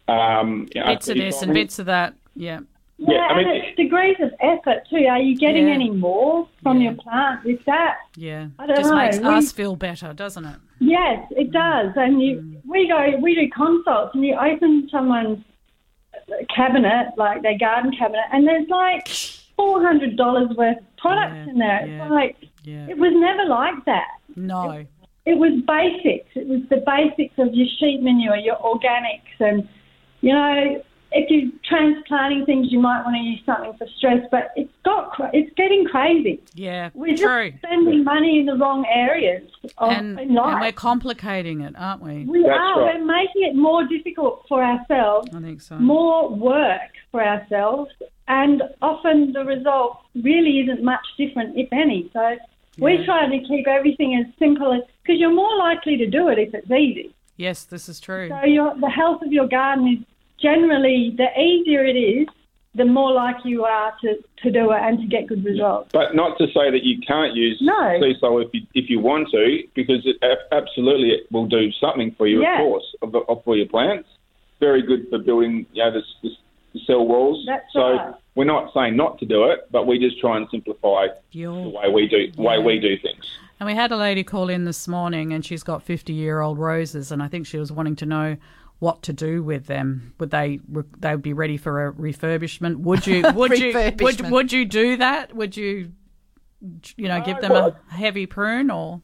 um, 0.08 0.68
you 0.74 0.80
know, 0.80 0.88
bits 0.88 1.08
of 1.08 1.16
this 1.16 1.42
and 1.42 1.54
bits 1.54 1.78
of 1.78 1.86
that. 1.86 2.14
Yeah. 2.34 2.60
Yeah, 2.98 3.14
Yeah, 3.14 3.20
I 3.26 3.36
mean, 3.36 3.48
and 3.48 3.56
it's 3.58 3.76
degrees 3.76 4.16
of 4.20 4.32
effort 4.40 4.88
too. 4.88 5.06
Are 5.08 5.20
you 5.20 5.36
getting 5.36 5.68
Yeah. 5.68 5.74
any 5.74 5.90
more 5.90 6.48
from 6.62 6.78
Yeah. 6.78 6.90
your 6.90 6.94
plant 6.94 7.44
with 7.44 7.62
that? 7.66 7.98
Yeah. 8.16 8.48
I 8.58 8.66
don't 8.66 8.76
Just 8.76 8.90
know. 8.90 8.96
makes 8.96 9.18
We- 9.18 9.24
us 9.26 9.52
feel 9.52 9.76
better, 9.76 10.12
doesn't 10.14 10.44
it? 10.44 10.56
Yes, 10.80 11.26
it 11.32 11.46
hmm. 11.46 11.52
does. 11.52 11.92
And 11.96 12.22
you, 12.22 12.38
hmm. 12.38 12.70
we 12.70 12.88
go, 12.88 13.16
we 13.20 13.34
do 13.34 13.48
consults, 13.50 14.14
and 14.14 14.24
you 14.24 14.34
open 14.34 14.88
someone's 14.90 15.44
cabinet, 16.54 17.12
like 17.16 17.42
their 17.42 17.58
garden 17.58 17.92
cabinet, 17.96 18.24
and 18.32 18.46
there's 18.46 18.68
like 18.68 19.08
four 19.56 19.82
hundred 19.82 20.16
dollars 20.16 20.48
worth 20.56 20.78
of 20.78 20.96
products 20.96 21.34
Yeah, 21.36 21.50
in 21.50 21.58
there. 21.58 21.86
yeah, 21.86 22.02
It's 22.04 22.10
like 22.10 22.36
yeah. 22.64 22.86
it 22.88 22.98
was 22.98 23.12
never 23.14 23.44
like 23.48 23.84
that. 23.86 24.08
No. 24.36 24.84
It 25.24 25.38
was 25.38 25.52
basics. 25.66 26.30
It 26.36 26.46
was 26.46 26.60
the 26.70 26.82
basics 26.86 27.34
of 27.38 27.52
your 27.52 27.66
sheep 27.78 28.00
manure, 28.00 28.36
your 28.36 28.56
organics, 28.56 29.40
and 29.40 29.68
you 30.20 30.32
know, 30.32 30.82
if 31.18 31.30
you're 31.30 31.50
transplanting 31.64 32.44
things, 32.46 32.66
you 32.70 32.78
might 32.80 33.02
want 33.04 33.16
to 33.16 33.22
use 33.22 33.40
something 33.46 33.72
for 33.78 33.86
stress. 33.96 34.20
But 34.30 34.52
it's 34.56 34.72
got 34.84 35.12
it's 35.32 35.52
getting 35.56 35.84
crazy. 35.86 36.40
Yeah, 36.54 36.90
We're 36.94 37.16
true. 37.16 37.50
just 37.50 37.62
spending 37.64 38.04
money 38.04 38.40
in 38.40 38.46
the 38.46 38.56
wrong 38.56 38.84
areas 38.92 39.48
of 39.78 39.90
And, 39.92 40.16
life. 40.16 40.52
and 40.52 40.60
we're 40.60 40.72
complicating 40.72 41.60
it, 41.62 41.74
aren't 41.78 42.02
we? 42.02 42.24
We 42.24 42.44
are. 42.48 42.84
We're 42.84 43.04
making 43.04 43.42
it 43.44 43.54
more 43.56 43.84
difficult 43.86 44.44
for 44.48 44.62
ourselves, 44.62 45.28
I 45.34 45.40
think 45.40 45.60
so. 45.60 45.76
more 45.76 46.28
work 46.28 46.90
for 47.10 47.22
ourselves, 47.24 47.90
and 48.28 48.62
often 48.82 49.32
the 49.32 49.44
result 49.44 49.98
really 50.14 50.60
isn't 50.60 50.82
much 50.82 51.04
different, 51.16 51.56
if 51.56 51.68
any. 51.72 52.10
So 52.12 52.36
we 52.78 52.94
Yeah. 52.98 53.04
try 53.04 53.26
to 53.28 53.38
keep 53.46 53.66
everything 53.66 54.14
as 54.16 54.26
simple 54.38 54.72
as 54.72 54.82
because 55.02 55.18
you're 55.20 55.32
more 55.34 55.56
likely 55.58 55.96
to 55.98 56.06
do 56.06 56.28
it 56.28 56.38
if 56.38 56.52
it's 56.54 56.70
easy. 56.70 57.12
Yes, 57.38 57.64
this 57.64 57.88
is 57.88 58.00
true. 58.00 58.28
So 58.28 58.44
your 58.46 58.74
the 58.76 58.88
health 58.90 59.22
of 59.22 59.32
your 59.32 59.46
garden 59.46 59.86
is 59.88 59.98
generally 60.40 61.14
the 61.16 61.28
easier 61.40 61.84
it 61.84 61.96
is, 61.96 62.28
the 62.74 62.84
more 62.84 63.10
likely 63.12 63.52
you 63.52 63.64
are 63.64 63.94
to, 64.02 64.16
to 64.42 64.50
do 64.50 64.70
it 64.70 64.78
and 64.82 64.98
to 65.00 65.06
get 65.06 65.26
good 65.26 65.42
results. 65.44 65.88
But 65.92 66.14
not 66.14 66.36
to 66.36 66.46
say 66.48 66.70
that 66.70 66.80
you 66.82 67.00
can't 67.00 67.34
use 67.34 67.58
No. 67.62 67.72
Seasol 67.72 68.44
if 68.44 68.50
you, 68.52 68.66
if 68.74 68.90
you 68.90 69.00
want 69.00 69.30
to, 69.30 69.62
because 69.74 70.04
it 70.04 70.16
absolutely 70.52 71.08
it 71.10 71.32
will 71.32 71.46
do 71.46 71.72
something 71.72 72.14
for 72.18 72.26
you, 72.26 72.42
Yeah. 72.42 72.60
of 72.60 72.66
course, 72.66 72.94
of, 73.00 73.14
of, 73.28 73.44
for 73.44 73.56
your 73.56 73.66
plants. 73.66 74.08
Very 74.60 74.82
good 74.82 75.08
for 75.08 75.18
building, 75.18 75.64
you 75.72 75.84
know, 75.84 75.90
the, 75.92 76.02
the, 76.22 76.30
the 76.74 76.80
cell 76.86 77.06
walls. 77.06 77.44
That's 77.46 77.64
so 77.72 77.92
right. 77.96 78.14
we're 78.34 78.44
not 78.44 78.74
saying 78.74 78.94
not 78.94 79.18
to 79.20 79.24
do 79.26 79.44
it, 79.44 79.68
but 79.70 79.86
we 79.86 79.98
just 79.98 80.20
try 80.20 80.36
and 80.36 80.46
simplify 80.50 81.06
the 81.32 81.46
way 81.46 81.88
we 81.90 82.08
do 82.08 82.30
the 82.32 82.42
way 82.42 82.58
we 82.58 82.78
do 82.78 82.98
things. 82.98 83.24
And 83.58 83.66
we 83.66 83.74
had 83.74 83.90
a 83.90 83.96
lady 83.96 84.22
call 84.22 84.50
in 84.50 84.66
this 84.66 84.86
morning, 84.86 85.32
and 85.32 85.44
she's 85.44 85.62
got 85.62 85.82
fifty-year-old 85.82 86.58
roses, 86.58 87.10
and 87.10 87.22
I 87.22 87.28
think 87.28 87.46
she 87.46 87.56
was 87.56 87.72
wanting 87.72 87.96
to 87.96 88.06
know 88.06 88.36
what 88.78 89.02
to 89.02 89.12
do 89.12 89.42
with 89.42 89.66
them. 89.66 90.14
Would 90.18 90.30
they 90.30 90.60
they 90.98 91.12
would 91.12 91.22
be 91.22 91.32
ready 91.32 91.56
for 91.56 91.86
a 91.86 91.92
refurbishment? 91.92 92.76
Would 92.78 93.06
you 93.06 93.24
would 93.34 93.58
you 93.58 93.72
would, 94.00 94.20
would 94.30 94.52
you 94.52 94.64
do 94.64 94.96
that? 94.98 95.34
Would 95.34 95.56
you 95.56 95.92
you 96.96 97.08
know 97.08 97.20
give 97.22 97.40
them 97.40 97.52
a 97.52 97.76
heavy 97.90 98.26
prune 98.26 98.70
or 98.70 99.00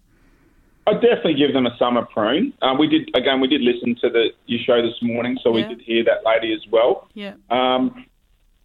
I'd 0.86 0.94
definitely 1.00 1.34
give 1.34 1.52
them 1.52 1.64
a 1.66 1.76
summer 1.78 2.04
prune. 2.04 2.52
Um, 2.60 2.76
we 2.76 2.88
did 2.88 3.08
again. 3.14 3.40
We 3.40 3.46
did 3.46 3.60
listen 3.60 3.94
to 4.02 4.10
the 4.10 4.30
your 4.46 4.60
show 4.66 4.82
this 4.82 4.96
morning, 5.00 5.38
so 5.42 5.56
Yeah. 5.56 5.68
we 5.68 5.74
did 5.74 5.84
hear 5.84 6.02
that 6.04 6.24
lady 6.24 6.52
as 6.52 6.60
well. 6.70 7.08
yeah 7.14 7.34
Um, 7.50 8.04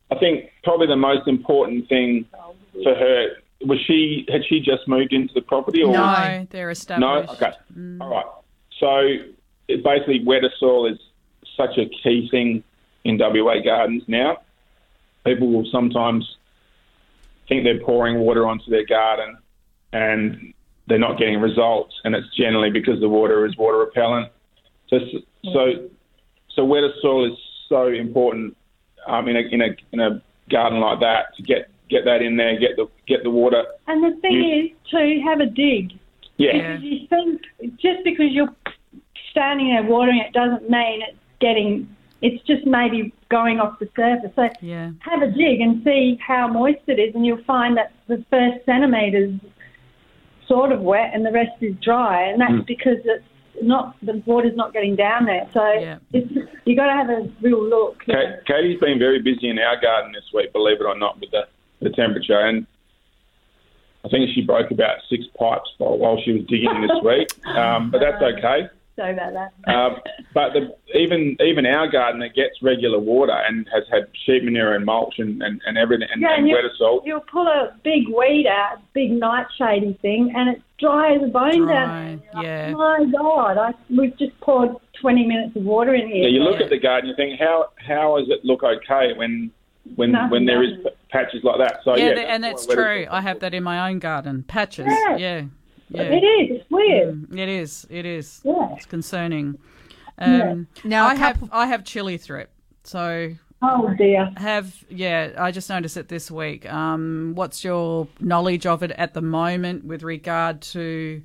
I 0.10 0.16
think 0.16 0.49
probably 0.64 0.88
the 0.88 0.95
most 0.95 1.28
important 1.28 1.88
thing 1.89 2.26
for 2.84 2.95
her 2.95 3.28
was 3.62 3.80
she 3.86 4.26
had 4.30 4.41
she 4.49 4.60
just 4.60 4.88
moved 4.88 5.14
into 5.14 5.34
the 5.34 5.41
property 5.41 5.84
or 5.84 5.91
no 5.93 6.47
they're 6.49 6.70
established. 6.72 7.01
no? 7.28 7.32
established. 7.34 7.60
Okay, 7.72 7.97
all 8.01 8.10
right. 8.10 8.26
So 8.80 8.97
it 8.97 9.37
basically, 9.68 10.24
wetter 10.26 10.51
soil 10.59 10.91
is 10.91 10.97
such 11.55 11.78
a 11.78 11.89
key 12.03 12.28
thing 12.30 12.63
in 13.03 13.18
WA 13.18 13.55
gardens 13.63 14.03
now. 14.07 14.38
People 15.26 15.51
will 15.51 15.68
sometimes 15.72 16.26
think 17.47 17.63
they're 17.63 17.80
pouring 17.80 18.20
water 18.20 18.47
onto 18.47 18.70
their 18.70 18.86
garden 18.86 19.38
and 19.93 20.53
they're 20.88 20.99
not 20.99 21.18
getting 21.18 21.39
results, 21.39 21.93
and 22.03 22.15
it's 22.15 22.28
generally 22.36 22.70
because 22.70 22.99
the 23.01 23.09
water 23.09 23.45
is 23.45 23.57
water 23.57 23.78
repellent. 23.78 24.32
So, 24.89 24.99
so, 25.43 25.89
so 26.55 26.65
wetter 26.65 26.91
soil 27.01 27.26
is 27.26 27.38
so 27.68 27.88
important 27.88 28.55
um, 29.05 29.28
in 29.28 29.36
a 29.36 29.39
in 29.39 29.61
a 29.61 29.76
in 29.91 29.99
a 29.99 30.22
garden 30.49 30.80
like 30.80 30.99
that 31.01 31.36
to 31.36 31.43
get 31.43 31.70
get 31.89 32.05
that 32.05 32.22
in 32.22 32.38
there, 32.38 32.57
get 32.59 32.78
the 32.78 32.88
get 33.07 33.24
the 33.24 33.30
water. 33.30 33.63
And 33.88 34.03
the 34.03 34.20
thing 34.22 34.72
is 34.72 34.91
to 34.91 35.22
have 35.26 35.39
a 35.41 35.45
dig. 35.45 35.93
Yeah. 36.38 36.53
Because 36.53 36.84
you 36.84 37.07
think 37.09 37.41
just 37.80 38.03
because 38.03 38.28
you're 38.32 38.53
standing 39.38 39.70
there 39.70 39.84
watering 39.84 40.18
it 40.20 40.34
doesn't 40.34 40.70
mean 40.70 41.02
it's 41.08 41.18
getting. 41.40 41.88
It's 42.24 42.44
just 42.48 42.66
maybe 42.66 43.14
going 43.30 43.60
off 43.60 43.78
the 43.78 43.88
surface. 43.96 44.32
So 44.36 44.50
Yeah. 44.62 44.90
have 45.02 45.22
a 45.22 45.28
dig 45.28 45.62
and 45.62 45.84
see 45.84 46.18
how 46.26 46.48
moist 46.48 46.80
it 46.88 46.98
is, 47.00 47.14
and 47.14 47.24
you'll 47.26 47.44
find 47.46 47.78
that 47.78 47.92
the 48.08 48.24
first 48.32 48.66
centimetres 48.66 49.40
sort 50.48 50.72
of 50.72 50.82
wet 50.82 51.12
and 51.14 51.24
the 51.26 51.32
rest 51.32 51.52
is 51.62 51.76
dry, 51.82 52.24
and 52.24 52.42
that's 52.42 52.54
Mm. 52.54 52.66
because 52.66 52.98
it's 53.06 53.24
not 53.62 53.96
the 54.02 54.22
water's 54.26 54.56
not 54.56 54.74
getting 54.74 54.96
down 54.96 55.26
there. 55.26 55.46
So 55.54 55.64
Yeah. 55.74 55.98
it's, 56.14 56.32
you 56.66 56.76
got 56.76 56.88
to 56.88 56.94
have 56.94 57.10
a 57.10 57.30
real 57.42 57.62
look. 57.64 58.04
Ka- 58.06 58.38
Katie's 58.48 58.80
been 58.80 58.98
very 58.98 59.20
busy 59.22 59.50
in 59.50 59.60
our 59.60 59.78
garden 59.78 60.12
this 60.14 60.32
week, 60.34 60.52
believe 60.54 60.80
it 60.82 60.86
or 60.86 60.98
not, 60.98 61.20
with 61.20 61.30
the, 61.32 61.48
the 61.82 61.90
temperature. 61.92 62.40
And 62.40 62.66
I 64.06 64.10
think 64.10 64.30
she 64.34 64.42
broke 64.42 64.72
about 64.72 64.98
six 65.10 65.26
pipes 65.38 65.70
while, 65.80 65.98
while 65.98 66.20
she 66.24 66.32
was 66.32 66.44
digging 66.46 66.82
this 66.82 67.02
week. 67.04 67.28
Um, 67.58 67.92
but 67.92 68.00
that's 68.00 68.22
okay. 68.24 68.70
Sorry 68.98 69.14
about 69.14 69.34
that. 69.34 69.72
Um, 69.72 69.98
but 70.34 70.54
the, 70.54 70.76
even 70.98 71.38
even 71.39 71.68
our 71.68 71.88
garden 71.88 72.20
that 72.22 72.34
gets 72.34 72.64
regular 72.64 72.98
water 72.98 73.32
and 73.32 73.68
has 73.72 73.84
had 73.91 74.08
sheep 74.26 74.43
manure 74.43 74.74
and 74.74 74.86
mulch 74.86 75.20
and, 75.20 75.41
and, 75.43 75.62
and 75.68 75.78
everything 75.78 76.08
and, 76.12 76.20
yeah, 76.20 76.34
and 76.36 76.45
and 76.45 76.52
wetter 76.52 76.72
salt. 76.80 77.04
You'll 77.06 77.20
pull 77.32 77.48
a 77.48 77.78
big 77.84 78.08
weed 78.08 78.48
out, 78.48 78.80
big 78.93 79.12
nightshady 79.12 80.00
thing, 80.02 80.34
and 80.36 80.50
it's 80.50 80.64
dry 80.80 81.14
as 81.14 81.22
a 81.22 81.28
bone 81.28 81.68
down 81.68 82.20
Dry, 82.24 82.41
yeah. 82.41 82.72
My 82.72 83.06
God, 83.16 83.60
I, 83.60 83.74
we've 83.95 84.18
just 84.18 84.39
poured 84.41 84.76
20 85.00 85.28
minutes 85.28 85.56
of 85.56 85.64
water 85.64 85.93
in 85.93 86.08
here. 86.08 86.24
Yeah, 86.24 86.30
you 86.30 86.39
look 86.39 86.60
at 86.60 86.72
the 86.72 86.80
garden, 86.80 87.08
you 87.12 87.16
think 87.16 87.39
how 87.39 87.70
how 87.76 88.18
does 88.18 88.30
it 88.30 88.43
look 88.43 88.64
okay 88.64 89.14
when 89.16 89.52
when 89.95 90.12
Nothing 90.12 90.32
when 90.32 90.45
there 90.48 90.64
is 90.64 90.72
p- 90.84 90.89
patches 91.12 91.43
like 91.43 91.60
that? 91.60 91.82
So 91.84 91.95
yeah, 91.95 92.08
yeah, 92.08 92.14
th- 92.16 92.28
and 92.28 92.43
why 92.43 92.50
that's 92.50 92.66
true. 92.66 93.06
I 93.12 93.22
have 93.22 93.41
that 93.41 93.54
in 93.54 93.62
my 93.64 93.91
own 93.91 94.00
garden. 94.00 94.43
Patches. 94.48 94.88
Yeah. 94.88 95.18
Yeah. 95.18 95.41
Yeah. 95.90 96.02
It 96.04 96.24
is. 96.24 96.60
It's 96.62 96.70
weird. 96.72 97.30
Mm, 97.30 97.38
it 97.38 97.50
is. 97.50 97.88
It 97.90 98.06
is. 98.06 98.42
Yeah. 98.44 98.74
It's 98.76 98.86
concerning. 98.86 99.58
Yeah. 100.20 100.52
Um, 100.52 100.68
Now, 100.84 101.06
a 101.08 101.10
I 101.12 101.16
have 101.16 101.50
I 101.52 101.66
have 101.68 101.84
chili 101.84 102.18
thrip. 102.18 102.50
So 102.84 103.32
Oh 103.62 103.94
dear. 103.98 104.32
have 104.38 104.74
yeah. 104.90 105.32
I 105.38 105.52
just 105.52 105.70
noticed 105.70 105.96
it 105.98 106.10
this 106.10 106.30
week. 106.30 106.72
Um, 106.72 107.34
what's 107.36 107.64
your 107.64 108.08
knowledge 108.20 108.66
of 108.66 108.84
it 108.84 108.92
at 108.92 109.14
the 109.14 109.22
moment 109.22 109.86
with 109.86 110.04
regard 110.04 110.62
to 110.74 111.22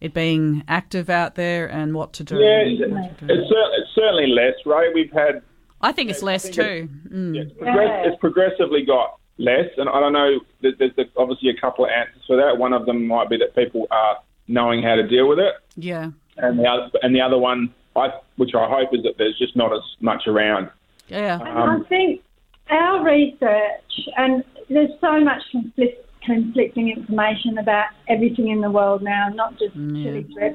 it 0.00 0.14
being 0.14 0.64
active 0.66 1.10
out 1.10 1.34
there 1.34 1.66
and 1.70 1.94
what 1.94 2.12
to 2.14 2.24
do? 2.24 2.36
Yeah, 2.36 2.60
it's, 2.64 2.80
it's, 3.22 3.52
it's 3.52 3.90
certainly 3.94 4.26
less, 4.28 4.54
right? 4.66 4.90
We've 4.94 5.12
had 5.12 5.42
I 5.82 5.92
think 5.92 6.10
it's 6.10 6.22
less 6.22 6.42
think 6.42 6.54
too. 6.56 6.88
Mm. 7.08 7.58
progress- 7.58 8.06
it's 8.06 8.20
progressively 8.20 8.84
got 8.84 9.19
less, 9.40 9.70
and 9.76 9.88
I 9.88 9.98
don't 10.00 10.12
know. 10.12 10.40
There's, 10.60 10.74
there's 10.78 11.08
obviously 11.16 11.50
a 11.50 11.60
couple 11.60 11.84
of 11.84 11.90
answers 11.90 12.22
for 12.26 12.36
that. 12.36 12.58
One 12.58 12.72
of 12.72 12.86
them 12.86 13.06
might 13.06 13.28
be 13.28 13.36
that 13.38 13.54
people 13.54 13.86
are 13.90 14.18
knowing 14.48 14.82
how 14.82 14.94
to 14.96 15.06
deal 15.06 15.28
with 15.28 15.38
it, 15.38 15.54
Yeah. 15.76 16.10
and 16.36 16.58
the 16.58 16.64
other, 16.68 16.90
and 17.02 17.14
the 17.14 17.20
other 17.20 17.38
one, 17.38 17.72
I, 17.96 18.10
which 18.36 18.54
I 18.54 18.68
hope, 18.68 18.94
is 18.94 19.02
that 19.04 19.14
there's 19.18 19.38
just 19.38 19.56
not 19.56 19.72
as 19.72 19.82
much 20.00 20.26
around. 20.26 20.70
Yeah. 21.08 21.40
And 21.40 21.48
Um, 21.58 21.82
I 21.82 21.88
think 21.88 22.22
our 22.68 23.02
research, 23.04 24.08
and 24.16 24.44
there's 24.68 24.90
so 25.00 25.20
much 25.20 25.42
conflict, 25.50 26.06
conflicting 26.22 26.90
information 26.90 27.58
about 27.58 27.86
everything 28.08 28.48
in 28.48 28.60
the 28.60 28.70
world 28.70 29.02
now, 29.02 29.28
not 29.34 29.58
just 29.58 29.74
chili 29.74 30.26
thrip, 30.34 30.54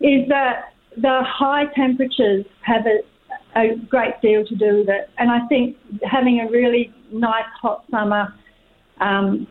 is 0.00 0.28
that 0.28 0.72
the 0.96 1.22
high 1.26 1.66
temperatures 1.74 2.46
have 2.60 2.86
a, 2.86 3.00
a 3.56 3.76
great 3.88 4.20
deal 4.20 4.44
to 4.44 4.54
do 4.56 4.78
with 4.78 4.88
it. 4.88 5.10
And 5.18 5.30
I 5.30 5.46
think 5.48 5.76
having 6.02 6.40
a 6.40 6.50
really 6.50 6.92
nice 7.12 7.44
hot 7.60 7.84
summer, 7.90 8.34
um, 9.00 9.46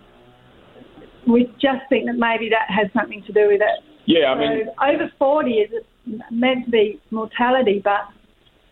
we 1.27 1.45
just 1.61 1.87
think 1.89 2.05
that 2.07 2.17
maybe 2.17 2.49
that 2.49 2.67
has 2.69 2.91
something 2.93 3.23
to 3.23 3.33
do 3.33 3.47
with 3.47 3.61
it. 3.61 3.83
Yeah, 4.05 4.31
I 4.31 4.37
mean, 4.37 4.65
So 4.65 4.85
over 4.85 5.11
40 5.17 5.51
is 5.51 5.71
meant 6.29 6.65
to 6.65 6.71
be 6.71 6.99
mortality, 7.11 7.81
but 7.83 8.01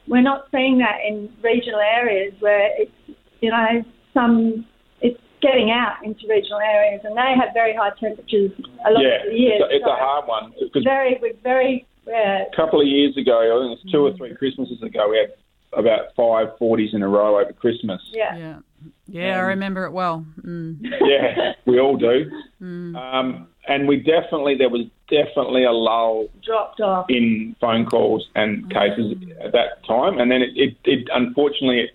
we're 0.08 0.22
not 0.22 0.48
seeing 0.52 0.80
that 0.80 1.00
in 1.08 1.30
regional 1.42 1.80
areas 1.80 2.34
where 2.40 2.70
it's, 2.78 2.92
you 3.40 3.50
know, 3.50 3.84
some, 4.14 4.66
it's 5.00 5.20
getting 5.42 5.72
out 5.72 6.04
into 6.04 6.28
regional 6.28 6.60
areas 6.60 7.02
and 7.06 7.16
they 7.16 7.34
have 7.40 7.54
very 7.54 7.74
high 7.74 7.92
temperatures 8.00 8.52
a 8.86 8.92
lot 8.92 9.02
yeah, 9.02 9.24
of 9.24 9.32
the 9.32 9.38
year. 9.38 9.54
it's, 9.56 9.64
a, 9.64 9.76
it's 9.76 9.86
So 9.86 9.92
a 9.92 9.96
hard 9.96 10.28
one 10.28 10.54
very, 10.84 11.18
with 11.22 11.38
very, 11.42 11.88
a 12.08 12.46
couple 12.56 12.82
of 12.82 12.88
years 12.88 13.16
ago, 13.18 13.38
I 13.40 13.68
think 13.70 13.80
it 13.80 13.84
was 13.86 13.92
two 13.92 14.06
or 14.06 14.14
three 14.18 14.36
Christmases 14.36 14.82
ago, 14.82 15.10
we 15.10 15.18
had 15.18 15.34
about 15.74 16.14
five 16.16 16.58
forties 16.58 16.94
in 16.94 17.02
a 17.02 17.08
row 17.08 17.40
over 17.40 17.54
Christmas. 17.54 18.02
yeah. 18.14 18.36
Yeah. 18.38 18.60
Yeah, 19.08 19.36
I 19.38 19.42
remember 19.42 19.86
it 19.86 19.92
well. 19.92 20.26
Mm. 20.42 20.80
Yeah, 21.02 21.54
we 21.66 21.80
all 21.80 21.98
do. 21.98 22.32
Mm. 22.62 22.96
Um, 22.96 23.48
and 23.68 23.88
we 23.88 23.98
definitely, 23.98 24.56
there 24.58 24.70
was 24.70 24.88
definitely 25.10 25.66
a 25.66 25.72
lull 25.72 26.28
dropped 26.44 26.80
off. 26.82 27.06
in 27.10 27.56
phone 27.62 27.86
calls 27.86 28.28
and 28.36 28.72
cases 28.72 29.14
at 29.44 29.52
that 29.52 29.86
time. 29.86 30.18
And 30.18 30.32
then 30.32 30.42
it, 30.42 30.50
it, 30.56 30.78
it 30.86 31.10
unfortunately, 31.14 31.92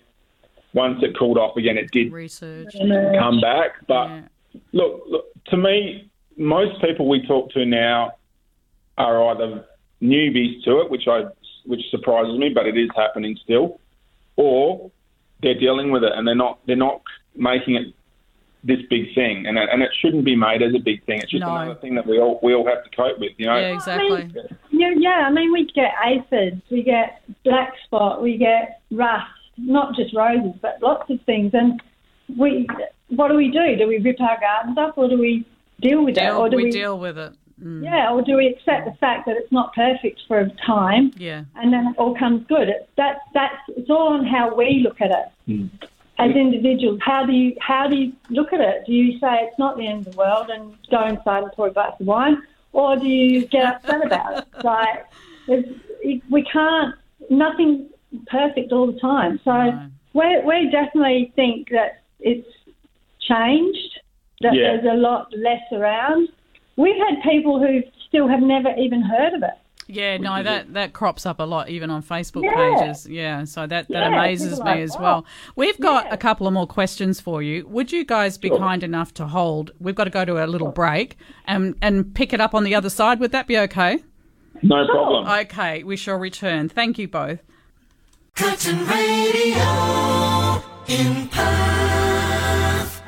once 0.73 0.99
it 1.03 1.17
cooled 1.17 1.37
off 1.37 1.57
again, 1.57 1.75
it 1.77 1.91
did 1.91 2.11
Research. 2.13 2.73
come 2.77 3.41
back. 3.41 3.71
But 3.87 4.07
Yeah. 4.09 4.21
look, 4.71 5.03
look, 5.09 5.25
to 5.47 5.57
me, 5.57 6.09
most 6.37 6.79
people 6.81 7.09
we 7.09 7.25
talk 7.27 7.51
to 7.51 7.65
now 7.65 8.13
are 8.97 9.29
either 9.31 9.65
newbies 10.01 10.63
to 10.63 10.79
it, 10.81 10.89
which 10.89 11.07
I 11.07 11.25
which 11.65 11.81
surprises 11.91 12.37
me, 12.39 12.49
but 12.49 12.65
it 12.65 12.77
is 12.77 12.89
happening 12.95 13.37
still, 13.43 13.79
or 14.35 14.91
they're 15.41 15.59
dealing 15.59 15.91
with 15.91 16.03
it 16.03 16.11
and 16.15 16.27
they're 16.27 16.35
not 16.35 16.59
they're 16.65 16.75
not 16.75 17.01
making 17.35 17.75
it 17.75 17.93
this 18.63 18.79
big 18.89 19.13
thing, 19.15 19.45
and 19.47 19.57
it, 19.57 19.69
and 19.71 19.81
it 19.81 19.91
shouldn't 20.01 20.25
be 20.25 20.35
made 20.35 20.61
as 20.61 20.73
a 20.73 20.79
big 20.79 21.03
thing. 21.05 21.19
It's 21.19 21.31
just 21.31 21.41
No. 21.41 21.55
another 21.55 21.79
thing 21.79 21.95
that 21.95 22.05
we 22.05 22.19
all 22.19 22.39
we 22.43 22.53
all 22.53 22.65
have 22.67 22.83
to 22.83 22.89
cope 22.89 23.19
with. 23.19 23.31
You 23.37 23.45
know. 23.45 23.57
Yeah, 23.57 23.73
exactly. 23.73 24.29
Yeah, 24.71 24.93
yeah. 24.97 25.25
I 25.27 25.31
mean, 25.31 25.51
we 25.51 25.65
get 25.73 25.93
aphids, 26.03 26.61
we 26.69 26.83
get 26.83 27.21
black 27.43 27.73
spot, 27.85 28.21
we 28.21 28.37
get 28.37 28.81
rust. 28.91 29.31
Not 29.57 29.95
just 29.95 30.13
roses, 30.15 30.53
but 30.61 30.79
lots 30.83 31.09
of 31.09 31.19
things. 31.25 31.51
And 31.53 31.81
we, 32.37 32.67
what 33.09 33.29
do 33.29 33.35
we 33.35 33.49
do? 33.49 33.75
Do 33.75 33.87
we 33.87 33.97
rip 33.97 34.21
our 34.21 34.39
gardens 34.39 34.77
up, 34.77 34.97
or 34.97 35.09
do 35.09 35.17
we 35.17 35.45
deal 35.81 36.03
with 36.03 36.17
it, 36.17 36.31
or 36.31 36.49
do 36.49 36.57
we, 36.57 36.65
we, 36.65 36.71
deal 36.71 36.99
with 36.99 37.17
it. 37.17 37.33
Mm. 37.63 37.83
Yeah, 37.83 38.11
or 38.11 38.21
do 38.21 38.35
we 38.37 38.47
accept 38.47 38.85
the 38.85 38.93
fact 38.99 39.25
that 39.25 39.35
it's 39.35 39.51
not 39.51 39.73
perfect 39.73 40.21
for 40.27 40.39
a 40.39 40.49
time, 40.65 41.11
Yeah. 41.17 41.45
and 41.55 41.73
then 41.73 41.87
it 41.87 41.97
all 41.97 42.15
comes 42.15 42.45
good? 42.47 42.69
It, 42.69 42.87
that 42.97 43.21
that's 43.33 43.55
it's 43.69 43.89
all 43.89 44.09
on 44.13 44.25
how 44.25 44.53
we 44.53 44.81
look 44.83 45.01
at 45.01 45.09
it 45.11 45.59
as 46.19 46.31
individuals. 46.35 46.99
How 47.03 47.25
do 47.25 47.33
you 47.33 47.55
how 47.59 47.87
do 47.87 47.95
you 47.95 48.13
look 48.29 48.53
at 48.53 48.59
it? 48.59 48.85
Do 48.85 48.93
you 48.93 49.17
say 49.19 49.39
it's 49.43 49.57
not 49.57 49.77
the 49.77 49.87
end 49.87 50.05
of 50.05 50.13
the 50.13 50.17
world 50.17 50.49
and 50.49 50.77
go 50.91 51.03
inside 51.07 51.43
and 51.43 51.51
pour 51.53 51.67
a 51.67 51.71
glass 51.73 51.99
of 51.99 52.05
wine, 52.05 52.37
or 52.73 52.95
do 52.95 53.07
you 53.07 53.47
get 53.47 53.65
upset 53.75 54.05
about 54.05 54.37
it? 54.39 54.45
Like 54.63 55.05
there's, 55.47 55.65
it, 56.01 56.21
we 56.29 56.43
can't 56.43 56.93
nothing 57.31 57.89
perfect 58.27 58.71
all 58.71 58.85
the 58.91 58.99
time. 58.99 59.39
So 59.43 59.53
we 60.13 60.39
we 60.45 60.69
definitely 60.69 61.31
think 61.35 61.69
that 61.69 62.01
it's 62.19 62.47
changed. 63.19 63.99
That 64.41 64.53
Yeah. 64.53 64.77
there's 64.77 64.85
a 64.85 64.97
lot 64.97 65.33
less 65.35 65.63
around. 65.71 66.29
We've 66.77 66.95
had 66.95 67.21
people 67.29 67.59
who 67.59 67.81
still 68.07 68.27
have 68.29 68.41
never 68.41 68.69
even 68.77 69.01
heard 69.01 69.33
of 69.33 69.43
it. 69.43 69.51
Yeah, 69.89 70.17
no, 70.17 70.43
that, 70.43 70.73
that 70.73 70.91
crops 70.91 71.25
up 71.25 71.39
a 71.39 71.43
lot, 71.43 71.69
even 71.69 71.89
on 71.89 72.03
Facebook 72.03 72.43
Yeah. 72.43 72.79
pages. 72.81 73.07
Yeah, 73.07 73.45
so 73.45 73.61
that, 73.67 73.87
that 73.87 73.93
Yeah, 73.93 74.07
amazes 74.09 74.59
me 74.59 74.65
like, 74.65 74.79
as 74.79 74.95
"Oh." 74.97 75.01
well. 75.01 75.25
We've 75.55 75.79
got 75.79 76.11
a 76.11 76.17
couple 76.17 76.45
of 76.45 76.51
more 76.51 76.67
questions 76.67 77.21
for 77.21 77.41
you. 77.41 77.65
Would 77.67 77.93
you 77.93 78.03
guys 78.03 78.37
be 78.37 78.49
kind 78.49 78.83
enough 78.83 79.13
to 79.13 79.27
hold? 79.27 79.71
We've 79.79 79.95
got 79.95 80.03
to 80.03 80.09
go 80.09 80.25
to 80.25 80.43
a 80.43 80.45
little 80.45 80.71
break 80.73 81.17
and, 81.45 81.75
and 81.81 82.13
pick 82.13 82.33
it 82.33 82.41
up 82.41 82.53
on 82.53 82.65
the 82.65 82.75
other 82.75 82.89
side. 82.89 83.21
Would 83.21 83.31
that 83.31 83.47
be 83.47 83.57
okay? 83.59 83.99
No 84.61 84.85
problem. 84.87 85.25
Okay, 85.27 85.83
we 85.83 85.95
shall 85.95 86.17
return. 86.17 86.67
Thank 86.67 86.99
you 86.99 87.07
both. 87.07 87.39
Curtin 88.35 88.85
Radio 88.87 90.63
in 90.87 91.29
Perth. 91.29 91.96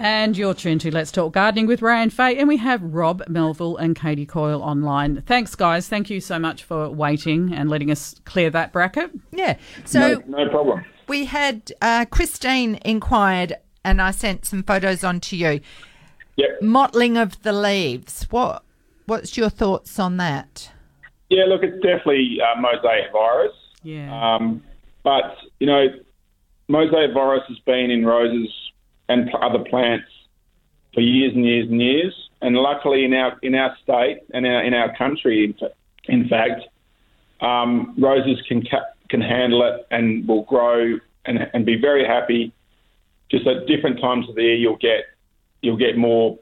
And 0.02 0.38
you're 0.38 0.54
tuned 0.54 0.80
to 0.82 0.92
Let's 0.92 1.12
Talk 1.12 1.34
Gardening 1.34 1.68
with 1.68 1.82
Ray 1.82 2.02
and 2.02 2.14
Faye, 2.14 2.38
and 2.38 2.48
we 2.48 2.56
have 2.56 2.82
Rob 2.82 3.22
Melville 3.28 3.76
and 3.76 3.98
Katie 3.98 4.26
Coyle 4.26 4.64
online. 4.64 5.22
Thanks, 5.24 5.56
guys. 5.56 5.90
Thank 5.90 6.10
you 6.10 6.22
so 6.22 6.40
much 6.40 6.64
for 6.64 6.90
waiting 6.90 7.54
and 7.54 7.70
letting 7.70 7.92
us 7.92 8.16
clear 8.24 8.50
that 8.52 8.72
bracket. 8.72 9.12
Yeah. 9.32 9.58
So 9.84 10.24
no, 10.26 10.44
no 10.44 10.50
problem. 10.50 10.86
we 11.10 11.26
had 11.26 11.74
uh, 11.82 12.06
Christine 12.06 12.80
inquired, 12.86 13.58
and 13.84 14.02
I 14.02 14.12
sent 14.12 14.46
some 14.46 14.64
photos 14.64 15.04
on 15.04 15.20
to 15.20 15.36
you. 15.36 15.60
Yep. 16.38 16.62
Mottling 16.62 17.18
of 17.18 17.44
the 17.44 17.52
leaves. 17.52 18.24
What 18.30 18.64
What's 19.06 19.36
your 19.36 19.50
thoughts 19.50 20.00
on 20.00 20.16
that? 20.16 20.72
Yeah, 21.30 21.44
look, 21.44 21.62
it's 21.62 21.76
definitely 21.84 22.38
uh, 22.42 22.58
mosaic 22.62 23.12
virus. 23.12 23.52
Yeah. 23.84 24.36
Um, 24.36 24.64
but 25.04 25.36
you 25.60 25.68
know, 25.68 25.88
mosaic 26.70 27.14
virus 27.14 27.44
has 27.50 27.60
been 27.66 27.92
in 27.92 28.06
roses 28.06 28.54
and 29.10 29.30
other 29.42 29.60
plants 29.70 30.08
for 30.94 31.02
years 31.02 31.34
and 31.36 31.46
years 31.46 31.68
and 31.70 31.82
years. 31.82 32.30
And 32.42 32.56
luckily, 32.56 33.04
in 33.04 33.14
our 33.14 33.38
in 33.42 33.56
our 33.56 33.76
state 33.84 34.20
and 34.34 34.46
our, 34.46 34.64
in 34.64 34.74
our 34.74 34.96
country, 34.96 35.54
in, 36.08 36.30
fact, 36.30 36.62
um, 37.42 37.96
roses 37.98 38.42
can 38.48 38.62
ca- 38.66 38.94
can 39.10 39.20
handle 39.20 39.64
it 39.64 39.86
and 39.92 40.26
will 40.28 40.44
grow 40.44 40.98
and 41.26 41.50
and 41.54 41.66
be 41.66 41.76
very 41.76 42.06
happy. 42.06 42.54
Just 43.30 43.46
at 43.46 43.68
different 43.68 44.00
times 44.00 44.30
of 44.30 44.36
the 44.36 44.44
year, 44.44 44.56
you'll 44.56 44.78
get 44.78 45.06
you'll 45.62 45.78
get 45.78 45.98
more 45.98 46.40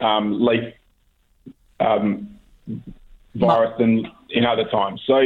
um, 0.00 0.44
leaf 0.44 0.74
um, 1.78 2.38
virus 3.36 3.72
than 3.78 4.10
in 4.30 4.44
other 4.44 4.64
times. 4.64 5.00
So 5.06 5.22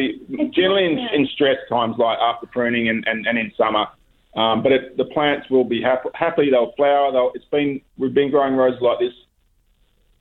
generally 0.51 0.85
in, 0.85 0.99
in 1.13 1.27
stress 1.33 1.57
times 1.69 1.97
like 1.99 2.19
after 2.19 2.47
pruning 2.47 2.89
and, 2.89 3.05
and, 3.07 3.27
and 3.27 3.39
in 3.39 3.53
summer. 3.57 3.87
Um, 4.35 4.63
but 4.63 4.73
it, 4.73 4.97
the 4.97 5.05
plants 5.07 5.51
will 5.51 5.65
be 5.65 5.83
happy, 5.83 6.09
happy. 6.15 6.51
They'll 6.51 6.73
flower. 6.73 7.13
They'll, 7.13 7.33
it's 7.35 7.45
been 7.47 7.81
we've 7.99 8.15
been 8.15 8.31
growing 8.31 8.55
roses 8.55 8.81
like 8.81 8.99
this 8.99 9.13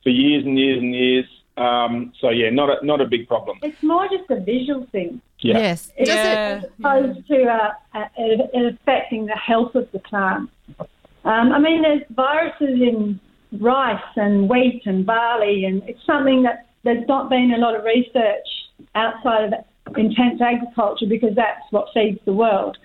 for 0.02 0.10
years 0.10 0.44
and 0.44 0.58
years 0.58 0.78
and 0.82 0.94
years. 0.94 1.24
Um, 1.56 2.12
so 2.20 2.30
yeah, 2.30 2.50
not 2.50 2.70
a, 2.70 2.84
not 2.84 3.00
a 3.00 3.06
big 3.06 3.26
problem. 3.26 3.58
It's 3.62 3.82
more 3.82 4.08
just 4.08 4.28
a 4.30 4.40
visual 4.40 4.86
thing. 4.92 5.20
Yeah. 5.40 5.58
Yes. 5.58 5.92
It's 5.96 6.08
Yeah. 6.08 6.62
as 6.62 6.70
opposed 6.78 7.26
to 7.28 7.44
uh, 7.44 7.70
uh, 7.94 8.04
it, 8.16 8.50
it 8.52 8.74
affecting 8.74 9.26
the 9.26 9.36
health 9.36 9.74
of 9.74 9.90
the 9.92 9.98
plant. 9.98 10.50
Um, 11.24 11.52
I 11.52 11.58
mean, 11.58 11.82
there's 11.82 12.02
viruses 12.10 12.80
in 12.80 13.20
rice 13.60 14.02
and 14.16 14.48
wheat 14.48 14.82
and 14.86 15.04
barley, 15.06 15.64
and 15.64 15.82
it's 15.88 16.04
something 16.06 16.42
that 16.42 16.66
there's 16.84 17.06
not 17.06 17.28
been 17.28 17.52
a 17.54 17.58
lot 17.58 17.76
of 17.76 17.84
research 17.84 18.46
outside 18.94 19.52
of 19.52 19.96
intense 19.96 20.40
agriculture 20.40 21.06
because 21.06 21.34
that's 21.34 21.62
what 21.70 21.88
feeds 21.94 22.18
the 22.24 22.32
world. 22.32 22.78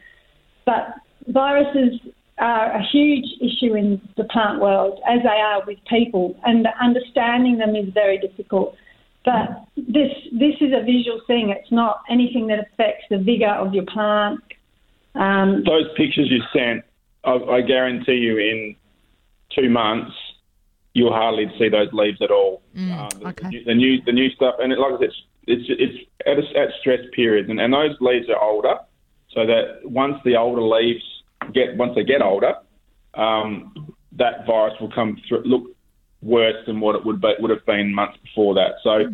But 0.66 0.94
viruses 1.28 2.00
are 2.40 2.72
a 2.72 2.84
huge 2.84 3.26
issue 3.42 3.76
in 3.76 4.02
the 4.16 4.24
plant 4.26 4.62
world, 4.62 5.00
as 5.10 5.20
they 5.24 5.30
are 5.30 5.64
with 5.66 5.80
people, 5.90 6.40
and 6.46 6.68
understanding 6.80 7.58
them 7.58 7.76
is 7.76 7.92
very 7.94 8.18
difficult. 8.20 8.76
But 9.26 9.66
this 9.76 10.12
this 10.32 10.56
is 10.62 10.72
a 10.74 10.84
visual 10.84 11.20
thing. 11.28 11.50
It's 11.50 11.72
not 11.72 12.04
anything 12.10 12.48
that 12.48 12.60
affects 12.60 13.06
the 13.10 13.18
vigor 13.18 13.50
of 13.50 13.74
your 13.74 13.86
plant. 13.86 14.40
Um, 15.16 15.64
Those 15.66 15.88
pictures 15.98 16.30
you 16.30 16.42
sent, 16.54 16.86
I, 17.24 17.34
I 17.58 17.62
guarantee 17.62 18.14
you, 18.14 18.38
in 18.38 18.76
two 19.54 19.70
months, 19.70 20.14
you'll 20.94 21.14
hardly 21.14 21.52
see 21.58 21.70
those 21.70 21.92
leaves 21.92 22.22
at 22.22 22.32
all. 22.32 22.62
um, 22.78 23.10
the, 23.20 23.28
okay. 23.30 23.64
the, 23.66 23.74
new 23.74 24.02
the 24.06 24.12
new 24.12 24.30
stuff, 24.30 24.56
and 24.60 24.72
it, 24.72 24.80
like 24.80 24.94
I 24.94 25.00
said, 25.00 25.10
it's 25.10 25.16
it's, 25.48 25.66
it's 25.70 26.10
at, 26.26 26.38
a, 26.38 26.62
at 26.62 26.70
stress 26.80 27.00
periods, 27.14 27.50
and, 27.50 27.60
and 27.60 27.74
those 27.74 27.98
leaves 28.00 28.30
are 28.30 28.42
older, 28.42 28.76
so 29.34 29.46
that 29.46 29.80
once 29.84 30.18
the 30.24 30.36
older 30.36 30.62
leaves 30.62 31.04
get 31.54 31.76
once 31.78 31.94
they 31.96 32.04
get 32.04 32.22
older, 32.22 32.56
um, 33.14 33.94
that 34.14 34.46
virus 34.46 34.74
will 34.80 34.92
come 34.92 35.20
through 35.28 35.44
look 35.44 35.76
worse 36.22 36.66
than 36.66 36.80
what 36.80 36.96
it 36.96 37.06
would 37.06 37.22
be, 37.22 37.34
would 37.40 37.52
have 37.52 37.66
been 37.66 37.94
months 37.94 38.18
before 38.24 38.54
that. 38.56 38.76
So. 38.84 39.14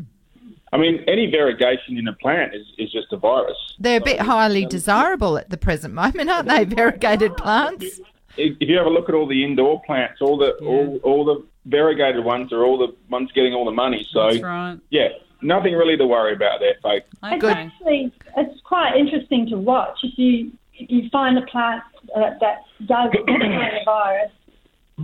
I 0.72 0.78
mean, 0.78 1.04
any 1.08 1.30
variegation 1.30 2.00
in 2.00 2.08
a 2.08 2.14
plant 2.14 2.56
is, 2.56 2.66
is 2.80 2.92
just 2.92 3.14
a 3.14 3.18
virus. 3.18 3.56
They're 3.78 4.00
a 4.00 4.04
bit 4.04 4.20
highly 4.20 4.66
desirable 4.66 5.38
at 5.38 5.52
the 5.52 5.58
present 5.58 5.94
moment, 5.94 6.32
aren't 6.32 6.50
they? 6.50 6.64
Variegated 6.66 7.38
plants. 7.38 8.00
if 8.38 8.58
if 8.60 8.70
you 8.70 8.78
have 8.78 8.88
a 8.88 8.90
look 8.90 9.10
at 9.10 9.16
all 9.16 9.28
the 9.28 9.44
indoor 9.44 9.82
plants, 9.84 10.22
all 10.22 10.38
the 10.38 10.54
all, 10.66 11.00
all 11.04 11.26
the 11.26 11.46
variegated 11.66 12.24
ones 12.24 12.52
are 12.52 12.64
all 12.64 12.78
the 12.78 12.96
ones 13.10 13.32
getting 13.34 13.54
all 13.54 13.66
the 13.66 13.72
money. 13.72 14.08
So 14.12 14.30
That's 14.30 14.42
right. 14.42 14.80
yeah, 14.90 15.10
nothing 15.42 15.74
really 15.74 15.98
to 15.98 16.06
worry 16.06 16.34
about 16.34 16.60
there, 16.60 16.76
folks. 16.82 17.06
It's 17.24 17.44
actually 17.44 18.12
it's 18.38 18.60
quite 18.62 18.96
interesting 18.98 19.48
to 19.48 19.58
watch 19.58 20.00
if 20.04 20.18
you 20.18 20.52
if 20.74 20.90
you 20.90 21.10
find 21.10 21.38
a 21.38 21.44
plant 21.44 21.84
uh, 22.16 22.32
that 22.40 22.62
does 22.86 23.12
contain 23.26 23.52
a 23.52 23.84
virus. 23.86 24.32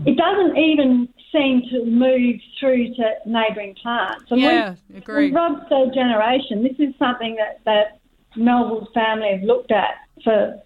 It 0.05 0.17
doesn't 0.17 0.57
even 0.57 1.09
seem 1.31 1.63
to 1.71 1.85
move 1.85 2.35
through 2.59 2.93
to 2.95 3.13
neighbouring 3.25 3.75
plants. 3.81 4.25
And 4.29 4.39
Yeah, 4.41 4.75
we, 4.89 4.97
agree. 4.97 5.27
in 5.29 5.33
Rob's 5.33 5.67
third 5.69 5.93
generation, 5.93 6.63
this 6.63 6.75
is 6.79 6.93
something 6.99 7.35
that 7.35 7.59
that 7.65 7.99
Melville's 8.35 8.87
family 8.93 9.31
have 9.33 9.43
looked 9.43 9.71
at 9.71 9.95
for 10.23 10.61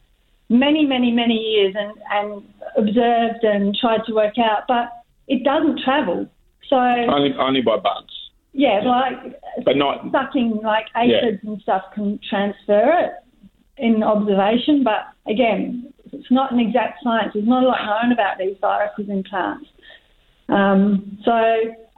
many, 0.49 0.85
many, 0.85 1.11
many 1.11 1.35
years 1.35 1.73
and, 1.77 1.93
and 2.11 2.43
observed 2.77 3.43
and 3.43 3.75
tried 3.75 4.01
to 4.07 4.13
work 4.13 4.37
out, 4.37 4.63
but 4.67 4.89
it 5.27 5.43
doesn't 5.43 5.79
travel. 5.83 6.27
So 6.69 6.75
Only 6.75 7.33
only 7.37 7.61
by 7.61 7.77
bugs, 7.77 8.13
yeah, 8.53 8.81
like 8.85 9.39
but 9.63 9.77
not. 9.77 10.11
sucking 10.11 10.59
like 10.63 10.85
aphids 10.95 11.39
and 11.43 11.61
stuff 11.61 11.83
can 11.93 12.19
transfer 12.29 12.91
it 12.99 13.11
in 13.77 14.03
observation, 14.03 14.83
but 14.83 15.07
again, 15.31 15.92
it's 16.13 16.31
not 16.31 16.51
an 16.51 16.59
exact 16.59 17.03
science. 17.03 17.31
There's 17.33 17.47
not 17.47 17.63
a 17.63 17.67
lot 17.67 17.85
known 17.85 18.11
about 18.11 18.37
these 18.37 18.55
viruses 18.61 19.09
in 19.09 19.23
plants. 19.23 19.67
Um, 20.49 21.17
so, 21.25 21.33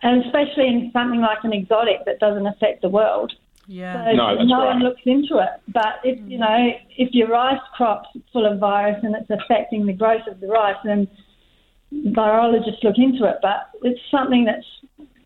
and 0.04 0.24
especially 0.26 0.68
in 0.68 0.90
something 0.94 1.20
like 1.22 1.40
an 1.44 1.54
exotic 1.54 2.06
that 2.06 2.20
doesn't 2.20 2.46
affect 2.48 2.82
the 2.82 2.90
world. 2.90 3.34
Yeah. 3.68 4.06
So 4.06 4.12
No, 4.16 4.36
that's 4.36 4.48
no 4.50 4.60
right. 4.60 4.66
one 4.76 4.80
looks 4.84 5.02
into 5.06 5.40
it. 5.40 5.50
But 5.68 6.00
if 6.04 6.20
you 6.30 6.38
know, 6.38 6.70
if 6.98 7.10
your 7.14 7.28
rice 7.30 7.60
crop's 7.76 8.10
full 8.32 8.46
of 8.46 8.60
virus 8.60 8.98
and 9.04 9.16
it's 9.16 9.30
affecting 9.30 9.86
the 9.88 9.94
growth 9.94 10.28
of 10.28 10.40
the 10.40 10.48
rice, 10.48 10.76
then 10.84 11.08
virologists 11.94 12.84
look 12.84 12.98
into 12.98 13.26
it. 13.26 13.38
But 13.42 13.70
it's 13.84 14.00
something 14.12 14.46
that's 14.46 14.66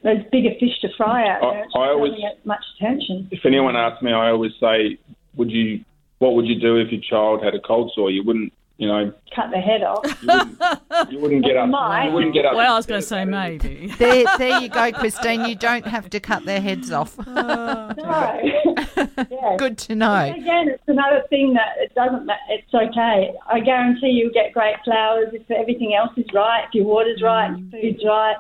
there's 0.02 0.24
bigger 0.32 0.52
fish 0.60 0.80
to 0.82 0.88
fry 0.96 1.28
out 1.28 1.44
I- 1.44 1.54
there. 1.54 1.64
It's 1.66 1.74
I 1.76 1.80
not 1.80 1.90
always- 1.90 2.12
getting 2.12 2.26
it 2.28 2.46
much 2.46 2.64
attention. 2.78 3.28
If 3.32 3.46
anyone 3.46 3.76
asks 3.76 4.02
me, 4.02 4.14
I 4.14 4.32
always 4.32 4.54
say, 4.60 4.98
"Would 5.36 5.52
you? 5.52 5.84
What 6.20 6.36
would 6.36 6.48
you 6.48 6.60
do 6.60 6.78
if 6.78 6.92
your 6.92 7.02
child 7.02 7.44
had 7.44 7.56
a 7.56 7.60
cold 7.60 7.92
sore? 7.94 8.10
You 8.12 8.24
wouldn't 8.24 8.54
you 8.80 8.88
know, 8.88 9.14
cut 9.36 9.52
the 9.52 9.58
head 9.58 9.84
off. 9.84 10.06
you 11.12 11.20
wouldn't 11.20 11.44
get 11.46 11.58
up. 11.58 11.68
might. 11.70 12.06
You 12.08 12.14
wouldn't 12.14 12.34
get 12.34 12.46
up. 12.46 12.56
Well, 12.56 12.74
I 12.74 12.78
was 12.78 12.86
going 12.86 13.02
to 13.02 13.06
say 13.06 13.26
maybe. 13.26 13.94
There, 14.00 14.24
there 14.38 14.62
you 14.62 14.70
go, 14.70 14.92
Christine. 14.94 15.44
You 15.46 15.56
don't 15.56 15.86
have 15.86 16.10
to 16.12 16.20
cut 16.22 16.46
their 16.46 16.62
heads 16.62 16.90
off. 16.92 17.18
No. 17.28 17.94
yeah. 19.30 19.56
Good 19.58 19.78
to 19.80 19.96
know. 19.96 20.16
Again, 20.24 20.70
it's 20.70 20.84
another 20.88 21.24
thing 21.30 21.54
that 21.56 21.74
it 21.78 21.94
doesn't. 21.94 22.26
ma- 22.26 22.34
It's 22.50 22.74
okay. 22.74 23.34
I 23.48 23.60
guarantee 23.60 24.08
you'll 24.12 24.32
get 24.34 24.54
great 24.54 24.76
flowers 24.86 25.28
if 25.34 25.50
everything 25.52 25.94
else 25.94 26.12
is 26.18 26.26
right, 26.34 26.64
if 26.68 26.74
your 26.74 26.86
water's 26.86 27.22
right, 27.22 27.52
if 27.52 27.84
your 27.84 27.94
food's 27.94 28.06
right. 28.06 28.38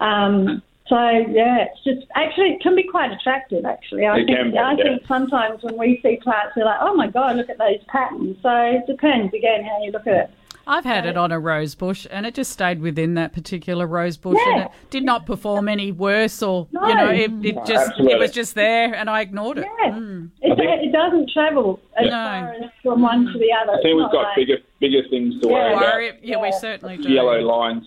Um, 0.00 0.62
so 0.88 0.96
yeah, 1.30 1.64
it's 1.66 1.82
just 1.84 2.06
actually 2.14 2.50
it 2.54 2.60
can 2.62 2.74
be 2.76 2.82
quite 2.84 3.12
attractive. 3.12 3.64
Actually, 3.64 4.06
I 4.06 4.18
It 4.18 4.26
think 4.26 4.38
can 4.38 4.50
be, 4.52 4.58
I 4.58 4.72
yeah. 4.72 4.82
think 4.84 5.02
sometimes 5.06 5.62
when 5.62 5.78
we 5.78 6.00
see 6.02 6.18
plants, 6.22 6.54
we're 6.56 6.64
like, 6.64 6.78
oh 6.80 6.94
my 6.94 7.08
god, 7.08 7.36
look 7.36 7.48
at 7.50 7.58
those 7.58 7.78
patterns. 7.88 8.36
So 8.42 8.50
it 8.50 8.86
depends 8.86 9.32
again 9.34 9.64
how 9.64 9.82
you 9.82 9.90
look 9.92 10.06
at 10.06 10.14
it. 10.14 10.30
I've 10.64 10.84
had 10.84 11.06
it 11.06 11.16
on 11.16 11.32
a 11.32 11.40
rose 11.40 11.74
bush, 11.74 12.06
and 12.08 12.24
it 12.24 12.34
just 12.34 12.52
stayed 12.52 12.80
within 12.80 13.14
that 13.14 13.32
particular 13.32 13.84
rose 13.84 14.16
bush, 14.16 14.38
and 14.46 14.62
it 14.62 14.68
did 14.90 15.02
not 15.02 15.26
perform 15.26 15.68
any 15.68 15.90
worse, 15.90 16.40
or 16.40 16.68
No. 16.70 16.86
you 16.86 16.94
know, 16.94 17.08
it, 17.10 17.32
it 17.44 17.54
No, 17.56 17.64
just 17.64 17.92
it 17.98 18.16
was 18.18 18.30
just 18.30 18.54
there, 18.54 18.94
and 18.94 19.10
I 19.10 19.22
ignored 19.22 19.58
it. 19.58 19.66
Yeah, 19.82 19.90
mm. 19.90 20.30
it, 20.40 20.56
think- 20.56 20.82
it 20.84 20.92
doesn't 20.92 21.30
travel 21.32 21.80
as 21.98 22.06
Yeah. 22.06 22.40
far 22.42 22.52
as 22.54 22.62
from 22.80 23.02
one 23.02 23.26
to 23.26 23.38
the 23.40 23.52
other. 23.60 23.72
I 23.72 23.82
think 23.82 23.86
It's 23.86 23.96
we've 23.96 24.12
got 24.12 24.22
like- 24.22 24.36
bigger 24.36 24.58
bigger 24.78 25.02
things 25.10 25.40
to 25.40 25.48
worry 25.48 25.72
about. 25.72 25.82
Worry, 25.94 26.12
yeah, 26.22 26.40
we 26.40 26.52
certainly 26.52 26.96
do. 26.96 27.08
Yellow 27.10 27.40
lines. 27.40 27.84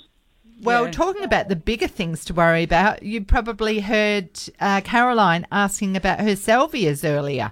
Well, 0.62 0.86
Yeah. 0.86 0.92
talking 0.92 1.24
about 1.24 1.50
the 1.50 1.56
bigger 1.56 1.88
things 1.88 2.24
to 2.26 2.34
worry 2.34 2.64
about, 2.64 3.04
you 3.04 3.22
probably 3.24 3.80
heard 3.82 4.30
uh, 4.60 4.82
Caroline 4.82 5.46
asking 5.52 5.96
about 5.98 6.20
her 6.22 6.36
salvias 6.36 7.04
earlier. 7.04 7.52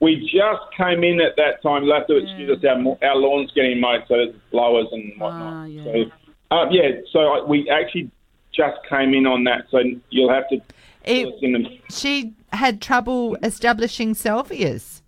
We 0.00 0.16
just 0.16 0.62
came 0.76 1.04
in 1.04 1.20
at 1.20 1.36
that 1.36 1.62
time. 1.62 1.84
You'll 1.84 1.94
have 1.94 2.06
to 2.06 2.16
excuse 2.16 2.50
us. 2.58 2.64
Our, 2.64 2.96
our 3.08 3.16
lawn's 3.16 3.52
getting 3.52 3.80
mowed, 3.80 4.04
so 4.08 4.16
there's 4.16 4.34
blowers 4.50 4.86
and 4.92 5.12
whatnot. 5.20 5.52
Ah, 5.52 5.64
yeah. 5.66 5.84
So, 5.84 6.10
uh, 6.56 6.66
yeah. 6.70 6.90
So 7.12 7.18
I, 7.20 7.44
we 7.44 7.68
actually 7.70 8.10
just 8.52 8.78
came 8.88 9.12
in 9.14 9.26
on 9.26 9.44
that. 9.44 9.66
So 9.70 9.78
you'll 10.08 10.32
have 10.32 10.48
to. 10.48 10.60
It- 11.04 11.34
in 11.42 11.52
the- 11.52 11.78
she 11.90 12.32
had 12.52 12.80
trouble 12.80 13.36
establishing 13.42 14.14
salvias. 14.14 15.02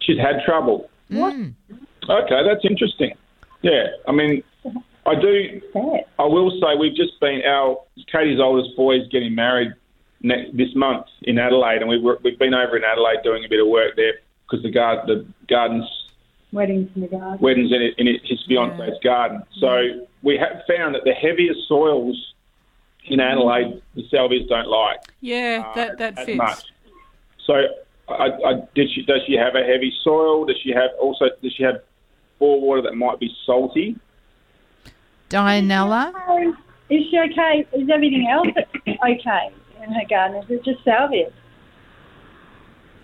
she's 0.00 0.18
had 0.18 0.42
trouble. 0.44 0.88
Mm. 1.10 1.54
Okay, 2.08 2.42
that's 2.46 2.64
interesting. 2.64 3.12
Yeah, 3.62 3.86
I 4.06 4.12
mean, 4.12 4.42
I 5.06 5.14
do. 5.14 5.60
I 6.18 6.24
will 6.24 6.50
say 6.60 6.76
we've 6.78 6.94
just 6.96 7.20
been 7.20 7.42
our 7.46 7.78
Katie's 8.10 8.40
oldest 8.40 8.76
boy 8.76 8.96
is 9.00 9.08
getting 9.08 9.34
married 9.34 9.72
ne- 10.22 10.50
this 10.52 10.74
month 10.74 11.06
in 11.22 11.38
Adelaide, 11.38 11.82
and 11.82 11.88
we've 11.88 12.02
we've 12.22 12.38
been 12.38 12.54
over 12.54 12.76
in 12.76 12.84
Adelaide 12.84 13.22
doing 13.22 13.44
a 13.44 13.48
bit 13.48 13.60
of 13.60 13.68
work 13.68 13.96
there 13.96 14.14
because 14.48 14.62
the 14.62 14.70
gar- 14.70 15.04
the 15.06 15.26
gardens 15.48 15.84
weddings 16.52 16.88
in 16.94 17.02
the 17.02 17.08
garden. 17.08 17.38
weddings 17.40 17.72
in, 17.72 17.82
it, 17.82 17.94
in 17.98 18.06
it, 18.08 18.20
his 18.24 18.42
fiance's 18.46 18.98
garden. 19.02 19.42
So 19.58 20.06
we 20.22 20.38
have 20.38 20.62
found 20.66 20.94
that 20.94 21.04
the 21.04 21.12
heavier 21.12 21.52
soils 21.68 22.32
in 23.06 23.20
Adelaide, 23.20 23.82
the 23.94 24.02
salvias 24.10 24.48
don't 24.48 24.68
like 24.68 25.00
Yeah, 25.20 25.64
uh, 25.66 25.74
that 25.74 25.98
that 25.98 26.16
fits. 26.24 26.38
much. 26.38 26.62
So, 27.44 27.54
I, 28.08 28.28
I, 28.46 28.52
did 28.74 28.90
she? 28.94 29.02
Does 29.02 29.20
she 29.26 29.34
have 29.34 29.54
a 29.54 29.62
heavy 29.64 29.92
soil? 30.02 30.46
Does 30.46 30.56
she 30.62 30.70
have 30.70 30.90
also? 30.98 31.26
Does 31.42 31.52
she 31.52 31.62
have 31.64 31.82
bore 32.38 32.58
water 32.60 32.80
that 32.82 32.94
might 32.94 33.20
be 33.20 33.30
salty? 33.44 33.96
Dianella? 35.30 36.12
Is 36.90 37.02
she 37.10 37.18
okay? 37.18 37.66
Is 37.72 37.88
everything 37.92 38.28
else 38.30 38.48
okay 38.86 39.52
in 39.82 39.92
her 39.92 40.06
garden? 40.08 40.42
Is 40.44 40.50
it 40.50 40.64
just 40.64 40.84
salvia? 40.84 41.30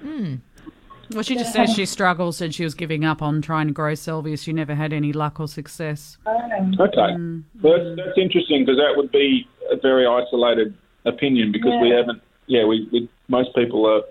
Mm. 0.05 0.41
Well, 1.13 1.25
she 1.25 1.35
just 1.35 1.53
says 1.53 1.73
she 1.73 1.87
struggles, 1.87 2.41
and 2.41 2.55
she 2.55 2.63
was 2.63 2.75
giving 2.75 3.05
up 3.05 3.21
on 3.21 3.43
trying 3.43 3.67
to 3.67 3.73
grow 3.73 3.95
salvia. 3.95 4.37
She 4.37 4.53
never 4.53 4.77
had 4.77 4.93
any 4.93 5.13
luck 5.13 5.41
or 5.41 5.49
success. 5.49 6.19
Um, 6.25 6.77
Okay, 6.79 7.43
well, 7.63 7.97
that's, 7.97 7.97
that's 7.97 8.19
interesting 8.19 8.65
because 8.65 8.79
that 8.79 8.93
would 8.97 9.11
be 9.11 9.49
a 9.73 9.77
very 9.77 10.07
isolated 10.07 10.75
opinion 11.05 11.51
because 11.51 11.73
we 11.83 11.91
haven't. 11.91 12.23
Yeah, 12.47 12.65
we, 12.65 12.89
we 12.93 13.09
most 13.29 13.55
people 13.55 13.87
are. 13.87 14.03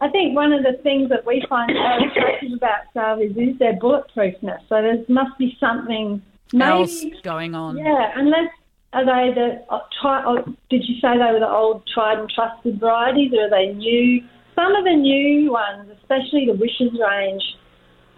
I 0.00 0.08
think 0.10 0.34
one 0.34 0.52
of 0.52 0.62
the 0.62 0.78
things 0.82 1.08
that 1.10 1.26
we 1.26 1.44
find 1.48 1.72
so 1.72 2.06
attractive 2.06 2.52
about 2.52 2.84
salvias 2.94 3.36
is 3.36 3.58
their 3.58 3.74
bulletproofness. 3.74 4.60
So 4.68 4.80
there 4.82 5.04
must 5.08 5.36
be 5.38 5.56
something. 5.60 6.22
Else 6.60 7.04
going 7.22 7.54
on. 7.54 7.76
yeah, 7.76 8.12
unless 8.16 8.50
are 8.92 9.04
they 9.04 9.34
the 9.34 9.64
uh, 9.68 9.80
tri- 10.00 10.24
or 10.24 10.44
did 10.70 10.84
you 10.86 10.94
say 11.00 11.18
they 11.18 11.32
were 11.32 11.40
the 11.40 11.48
old 11.48 11.82
tried 11.92 12.18
and 12.18 12.30
trusted 12.30 12.78
varieties, 12.80 13.32
or 13.34 13.46
are 13.46 13.50
they 13.50 13.72
new? 13.74 14.22
Some 14.54 14.74
of 14.74 14.84
the 14.84 14.94
new 14.94 15.52
ones, 15.52 15.90
especially 16.00 16.46
the 16.46 16.54
Wishes 16.54 16.92
range, 16.98 17.42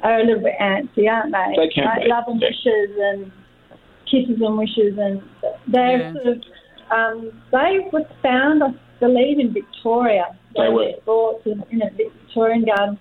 are 0.03 0.21
a 0.21 0.25
little 0.25 0.43
bit 0.43 0.55
antsy, 0.61 1.09
aren't 1.11 1.33
they? 1.33 1.55
They 1.57 1.69
can 1.75 1.85
like 1.85 2.03
be, 2.05 2.09
Love 2.09 2.25
and 2.29 2.41
yeah. 2.41 2.49
Wishes 2.49 2.97
and 3.01 3.33
Kisses 4.11 4.41
and 4.41 4.57
Wishes, 4.59 4.99
and 4.99 5.23
they're 5.67 5.99
Yeah. 5.99 6.13
sort 6.13 6.27
of 6.27 6.43
um, 6.91 7.43
they 7.53 7.81
were 7.93 8.05
found, 8.23 8.63
I 8.63 8.69
believe, 9.01 9.39
in 9.39 9.53
Victoria. 9.53 10.37
They 10.57 10.69
were. 10.69 10.93
bought 11.05 11.45
in, 11.47 11.63
in 11.71 11.83
a 11.83 11.91
Victorian 11.91 12.65
garden, 12.65 12.99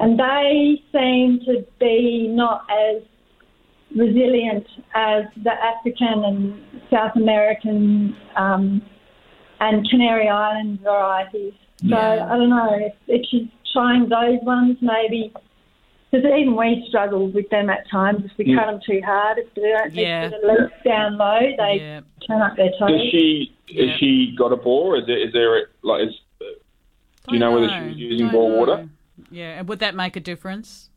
and 0.00 0.18
they 0.18 0.82
seem 0.92 1.40
to 1.46 1.64
be 1.78 2.26
not 2.28 2.66
as 2.70 3.02
resilient 3.96 4.66
as 4.94 5.24
the 5.42 5.52
African 5.52 6.24
and 6.24 6.62
South 6.90 7.16
American 7.16 8.16
um, 8.36 8.82
and 9.60 9.88
Canary 9.88 10.28
Island 10.28 10.80
varieties. 10.80 11.54
So 11.80 11.86
Yeah. 11.88 12.28
I 12.32 12.36
don't 12.36 12.50
know 12.50 12.74
if, 12.74 12.94
if 13.08 13.26
she's 13.30 13.48
trying 13.72 14.08
those 14.08 14.38
ones, 14.42 14.76
maybe. 14.80 15.32
Because 16.10 16.26
even 16.26 16.56
we 16.56 16.84
struggle 16.88 17.28
with 17.28 17.48
them 17.50 17.70
at 17.70 17.88
times 17.88 18.24
if 18.24 18.32
we 18.36 18.46
Mm. 18.46 18.58
cut 18.58 18.66
them 18.66 18.80
too 18.84 19.00
hard. 19.04 19.38
If 19.38 19.54
they 19.54 19.62
don't 19.62 19.92
Yeah. 19.94 20.28
keep 20.28 20.40
the 20.40 20.46
leaves 20.48 20.72
down 20.84 21.16
low, 21.16 21.38
they 21.40 21.78
Yeah. 21.80 22.00
turn 22.26 22.42
up 22.42 22.56
their 22.56 22.70
toes. 22.78 22.90
Does 22.90 23.10
she? 23.10 23.52
Yeah. 23.68 23.86
Has 23.92 23.98
she 24.00 24.34
got 24.36 24.52
a 24.52 24.56
bore? 24.56 24.96
Is 24.96 25.06
there? 25.06 25.18
Is 25.18 25.32
there 25.32 25.56
a, 25.58 25.62
like? 25.82 26.08
Is, 26.08 26.20
do 26.40 27.34
you 27.34 27.38
know 27.38 27.52
whether 27.52 27.68
she 27.68 27.84
was 27.84 27.96
using 27.96 28.26
Don't 28.26 28.32
bore 28.32 28.50
water? 28.58 28.88
Yeah, 29.30 29.58
and 29.60 29.68
would 29.68 29.78
that 29.78 29.94
make 29.94 30.16
a 30.16 30.20
difference? 30.20 30.89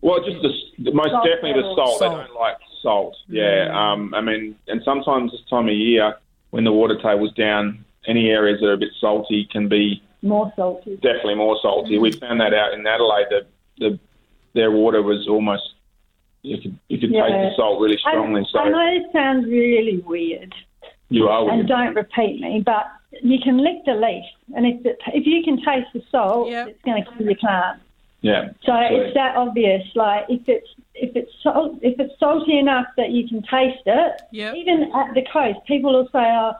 Well, 0.00 0.18
just 0.24 0.42
the, 0.42 0.50
the 0.84 0.92
most 0.92 1.10
Salt 1.10 1.24
definitely 1.24 1.62
the 1.62 1.74
salt. 1.74 1.98
Salt. 1.98 2.00
They 2.00 2.26
don't 2.26 2.34
like 2.38 2.56
salt. 2.82 3.16
Yeah. 3.28 3.68
Um. 3.72 4.14
I 4.14 4.20
mean, 4.20 4.56
and 4.68 4.82
sometimes 4.84 5.32
this 5.32 5.40
time 5.48 5.68
of 5.68 5.74
year, 5.74 6.14
when 6.50 6.64
the 6.64 6.72
water 6.72 6.96
table's 7.00 7.32
down, 7.34 7.84
any 8.06 8.28
areas 8.30 8.60
that 8.60 8.66
are 8.66 8.72
a 8.74 8.78
bit 8.78 8.90
salty 9.00 9.48
can 9.50 9.68
be 9.68 10.02
More 10.22 10.52
salty. 10.56 10.96
definitely 10.96 11.36
more 11.36 11.58
salty. 11.62 11.96
Mm. 11.96 12.00
We 12.02 12.12
found 12.12 12.40
that 12.40 12.52
out 12.54 12.74
in 12.74 12.86
Adelaide. 12.86 13.26
That 13.30 13.46
the 13.78 13.98
their 14.54 14.70
water 14.70 15.02
was 15.02 15.26
almost 15.28 15.62
you 16.42 16.56
could 16.60 16.78
you 16.88 16.98
could 16.98 17.12
taste 17.12 17.32
the 17.32 17.52
salt 17.56 17.80
really 17.80 17.98
strongly. 17.98 18.40
I, 18.42 18.44
so 18.50 18.58
I 18.58 18.68
know 18.68 18.86
it 19.00 19.12
sounds 19.12 19.46
really 19.46 19.98
weird, 20.04 20.54
you 21.08 21.28
are 21.28 21.48
and 21.50 21.68
don't 21.68 21.94
repeat 21.94 22.40
me, 22.40 22.62
but 22.64 22.86
you 23.22 23.38
can 23.42 23.58
lick 23.58 23.84
the 23.86 23.92
leaf, 23.94 24.24
and 24.56 24.66
if 24.66 24.84
it, 24.86 24.98
if 25.14 25.26
you 25.26 25.42
can 25.44 25.56
taste 25.58 25.88
the 25.94 26.02
salt, 26.10 26.48
Yep. 26.50 26.68
it's 26.68 26.82
going 26.82 27.04
to 27.04 27.10
kill 27.12 27.26
your 27.26 27.36
plant. 27.36 27.80
Yeah. 28.22 28.50
So 28.64 28.72
Absolutely. 28.72 29.06
it's 29.06 29.14
that 29.14 29.36
obvious. 29.36 29.82
Like 29.94 30.26
if 30.28 30.48
it's 30.48 30.68
if 30.94 31.16
it's 31.16 31.32
salt, 31.42 31.78
if 31.82 31.98
it's 31.98 32.18
salty 32.18 32.58
enough 32.58 32.86
that 32.96 33.10
you 33.10 33.26
can 33.28 33.42
taste 33.42 33.82
it, 33.86 34.20
Yep. 34.32 34.54
even 34.56 34.90
at 34.94 35.14
the 35.14 35.22
coast, 35.32 35.58
people 35.66 35.92
will 35.92 36.08
say, 36.12 36.18
"Oh, 36.24 36.52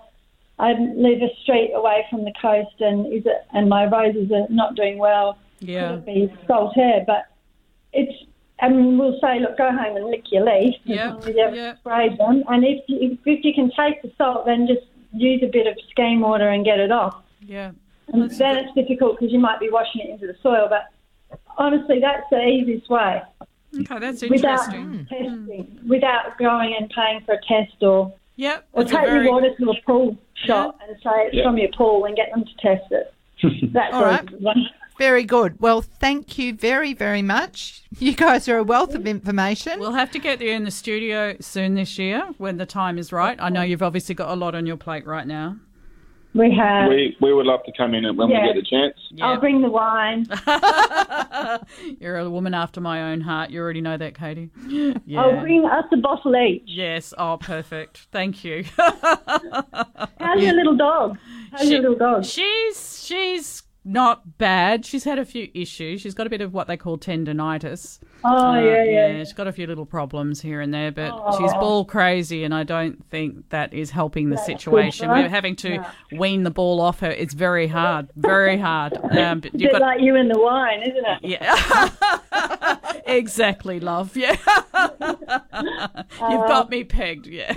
I 0.58 0.72
live 0.72 1.20
a 1.22 1.34
street 1.42 1.72
away 1.74 2.06
from 2.08 2.24
the 2.24 2.32
coast, 2.40 2.80
and 2.80 3.12
is 3.12 3.26
it 3.26 3.44
and 3.52 3.68
my 3.68 3.84
roses 3.86 4.30
are 4.32 4.46
not 4.48 4.74
doing 4.74 4.98
well." 4.98 5.36
Yeah. 5.60 5.88
Could 5.90 5.98
it 5.98 6.06
be 6.06 6.32
salt 6.46 6.76
air? 6.78 7.04
But 7.06 7.26
it's 7.92 8.24
and 8.62 8.98
we'll 8.98 9.18
say, 9.20 9.40
look, 9.40 9.56
go 9.56 9.70
home 9.72 9.96
and 9.96 10.04
lick 10.06 10.30
your 10.30 10.44
leaf 10.44 10.74
as 10.74 10.80
Yep, 10.84 11.10
long 11.10 11.18
as 11.20 11.26
you 11.28 11.38
haven't 11.42 11.54
yep. 11.56 11.78
sprayed 11.78 12.18
them. 12.18 12.44
And 12.46 12.62
if 12.62 12.84
you, 12.88 13.16
if 13.24 13.42
you 13.42 13.54
can 13.54 13.70
taste 13.70 14.02
the 14.02 14.12
salt, 14.18 14.44
then 14.44 14.66
just 14.66 14.82
use 15.14 15.42
a 15.42 15.46
bit 15.46 15.66
of 15.66 15.78
scheme 15.90 16.20
water 16.20 16.46
and 16.50 16.62
get 16.62 16.78
it 16.78 16.92
off. 16.92 17.22
Yeah. 17.40 17.70
And 18.12 18.24
That's 18.24 18.36
then 18.36 18.56
good. 18.56 18.64
it's 18.66 18.74
difficult 18.74 19.18
because 19.18 19.32
you 19.32 19.38
might 19.38 19.60
be 19.60 19.70
washing 19.70 20.02
it 20.02 20.10
into 20.10 20.26
the 20.26 20.36
soil. 20.42 20.66
But 20.68 20.88
honestly, 21.60 22.00
that's 22.00 22.26
the 22.30 22.42
easiest 22.44 22.88
way 22.90 23.22
Okay, 23.78 23.98
that's 24.00 24.22
interesting. 24.24 24.30
without 24.30 24.74
interesting. 24.74 25.06
Hmm. 25.06 25.46
testing, 25.46 25.78
without 25.88 26.38
going 26.38 26.74
and 26.78 26.90
paying 26.90 27.20
for 27.24 27.34
a 27.34 27.40
test 27.46 27.80
or 27.82 28.12
Yep. 28.36 28.66
or 28.72 28.82
a 28.82 28.84
take 28.84 28.92
very 29.06 29.24
your 29.26 29.32
water 29.34 29.54
to 29.56 29.70
a 29.70 29.74
pool 29.86 30.16
shop 30.34 30.78
and 30.88 30.96
say 31.04 31.10
it's 31.26 31.36
Yeah. 31.36 31.44
from 31.44 31.56
your 31.58 31.68
pool 31.76 32.04
and 32.06 32.16
get 32.16 32.30
them 32.32 32.44
to 32.44 32.54
test 32.56 32.90
it. 32.90 33.14
That's 33.72 33.94
All 33.94 34.04
right. 34.04 34.28
one. 34.40 34.66
Very 34.98 35.24
good. 35.24 35.58
Well, 35.60 35.80
thank 35.82 36.36
you 36.38 36.52
very, 36.54 36.92
very 36.92 37.22
much. 37.22 37.82
You 37.98 38.12
guys 38.12 38.48
are 38.48 38.58
a 38.58 38.64
wealth 38.64 38.94
of 38.94 39.06
information. 39.06 39.78
We'll 39.80 39.92
have 39.92 40.10
to 40.10 40.18
get 40.18 40.40
you 40.42 40.50
in 40.50 40.64
the 40.64 40.70
studio 40.70 41.36
soon 41.40 41.74
this 41.74 41.98
year 41.98 42.22
when 42.38 42.56
the 42.58 42.66
time 42.66 42.98
is 42.98 43.10
right. 43.12 43.38
I 43.40 43.48
know 43.50 43.62
you've 43.62 43.82
obviously 43.82 44.14
got 44.14 44.28
a 44.30 44.34
lot 44.34 44.54
on 44.54 44.66
your 44.66 44.76
plate 44.76 45.06
right 45.06 45.26
now. 45.26 45.56
We 46.32 46.54
have. 46.56 46.88
We 46.88 47.16
we 47.20 47.32
would 47.34 47.46
love 47.46 47.60
to 47.64 47.72
come 47.76 47.92
in 47.94 48.04
when 48.16 48.28
Yeah. 48.30 48.42
we 48.42 48.54
get 48.54 48.56
a 48.56 48.62
chance. 48.62 48.94
I'll 49.20 49.40
bring 49.40 49.62
the 49.62 49.68
wine. 49.70 50.26
You're 52.00 52.18
a 52.18 52.30
woman 52.30 52.54
after 52.54 52.80
my 52.80 53.10
own 53.10 53.20
heart. 53.20 53.50
You 53.50 53.60
already 53.60 53.80
know 53.80 53.96
that, 53.96 54.14
Katie. 54.16 54.50
I'll 55.16 55.40
bring 55.40 55.64
us 55.64 55.84
a 55.92 55.96
bottle 55.96 56.36
each. 56.36 56.62
Yes. 56.66 57.12
Oh, 57.18 57.36
perfect. 57.40 58.06
Thank 58.12 58.44
you. 58.44 58.64
How's 58.76 60.42
your 60.42 60.54
little 60.54 60.76
dog? 60.76 61.18
How's 61.52 61.68
your 61.68 61.80
little 61.80 61.96
dog? 61.96 62.24
She's 62.24 63.02
she's 63.04 63.62
not 63.84 64.38
bad. 64.38 64.84
She's 64.86 65.04
had 65.04 65.18
a 65.18 65.24
few 65.24 65.48
issues. 65.54 66.00
She's 66.00 66.14
got 66.14 66.26
a 66.26 66.30
bit 66.30 66.40
of 66.42 66.52
what 66.54 66.66
they 66.68 66.76
call 66.76 66.98
tendonitis. 66.98 67.98
Oh, 68.24 68.50
Uh, 68.50 68.60
yeah, 68.60 68.84
yeah. 68.84 69.18
She's 69.18 69.32
got 69.32 69.46
a 69.46 69.52
few 69.52 69.66
little 69.66 69.86
problems 69.86 70.40
here 70.40 70.60
and 70.60 70.72
there, 70.74 70.90
but 70.92 71.10
Oh. 71.12 71.38
she's 71.38 71.52
ball 71.54 71.84
crazy, 71.84 72.44
and 72.44 72.54
I 72.54 72.64
don't 72.64 73.04
think 73.10 73.48
that 73.50 73.72
is 73.72 73.90
helping 73.90 74.28
the 74.30 74.36
That's 74.36 74.46
good, 74.48 74.58
situation. 74.60 75.08
right? 75.08 75.22
We're 75.24 75.28
having 75.30 75.56
to 75.56 75.70
Yeah. 75.74 75.90
wean 76.12 76.42
the 76.42 76.50
ball 76.50 76.80
off 76.80 77.00
her. 77.00 77.10
It's 77.10 77.34
very 77.34 77.66
hard, 77.66 78.08
very 78.16 78.58
hard. 78.58 78.98
Um, 79.20 79.40
but 79.40 79.52
you've 79.52 79.70
bit 79.72 79.72
got 79.72 79.80
like 79.82 80.00
you 80.00 80.16
and 80.16 80.30
the 80.30 80.38
wine, 80.38 80.82
isn't 80.82 81.04
it? 81.04 81.18
yeah, 81.22 81.88
exactly, 83.06 83.80
love. 83.80 84.16
Yeah, 84.16 84.30
you've 84.74 86.46
got 86.48 86.70
me 86.70 86.84
pegged. 86.84 87.26
Yeah, 87.26 87.52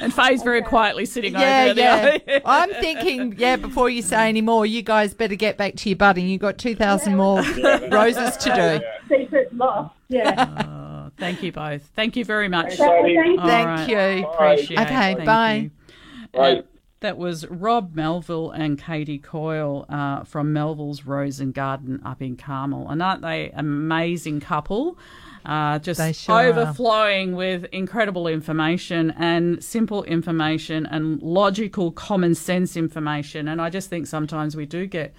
and 0.00 0.12
Faye's 0.12 0.42
very 0.42 0.62
quietly 0.62 1.06
sitting 1.06 1.32
Yeah, 1.34 1.64
over 1.66 1.74
there. 1.74 2.20
yeah. 2.26 2.38
I'm 2.44 2.70
thinking, 2.70 3.34
yeah, 3.38 3.56
before 3.56 3.88
you 3.90 4.02
say 4.02 4.28
any 4.28 4.40
more, 4.42 4.66
you 4.66 4.82
guys 4.82 5.14
better 5.14 5.34
get 5.34 5.56
back 5.56 5.76
to 5.76 5.88
your 5.88 5.96
budding. 5.96 6.28
You've 6.28 6.40
got 6.40 6.58
2,000 6.58 7.16
more 7.16 7.42
roses 7.90 8.36
to 8.38 8.54
do. 8.54 8.86
Secret 9.16 9.54
lost. 9.56 9.94
Yeah. 10.08 10.64
Oh, 10.68 11.10
thank 11.18 11.42
you 11.42 11.52
both. 11.52 11.82
Thank 11.94 12.16
you 12.16 12.24
very 12.24 12.48
much. 12.48 12.74
Thank 12.76 13.08
you. 13.08 13.36
Right. 13.38 13.88
you. 13.88 14.26
Appreciate 14.26 14.78
it. 14.78 14.82
Okay, 14.82 15.14
Thank 15.14 15.24
bye. 15.24 15.70
you. 16.34 16.40
Right. 16.40 16.66
That 17.00 17.18
was 17.18 17.44
Rob 17.48 17.96
Melville 17.96 18.52
and 18.52 18.80
Katie 18.80 19.18
Coyle 19.18 19.86
uh, 19.88 20.22
from 20.22 20.52
Melville's 20.52 21.04
Rose 21.04 21.40
and 21.40 21.52
Garden 21.52 22.00
up 22.04 22.22
in 22.22 22.36
Carmel. 22.36 22.88
And 22.88 23.02
aren't 23.02 23.22
they 23.22 23.50
amazing 23.54 24.38
couple? 24.38 24.96
Uh, 25.44 25.80
just 25.80 25.98
They 25.98 26.12
sure 26.12 26.36
are. 26.36 26.44
overflowing 26.44 27.34
with 27.34 27.64
incredible 27.72 28.28
information 28.28 29.10
and 29.18 29.62
simple 29.64 30.04
information 30.04 30.86
and 30.86 31.20
logical, 31.20 31.90
common 31.90 32.36
sense 32.36 32.76
information. 32.76 33.48
And 33.48 33.60
I 33.60 33.68
just 33.68 33.90
think 33.90 34.06
sometimes 34.06 34.54
we 34.54 34.64
do 34.66 34.86
get 34.86 35.12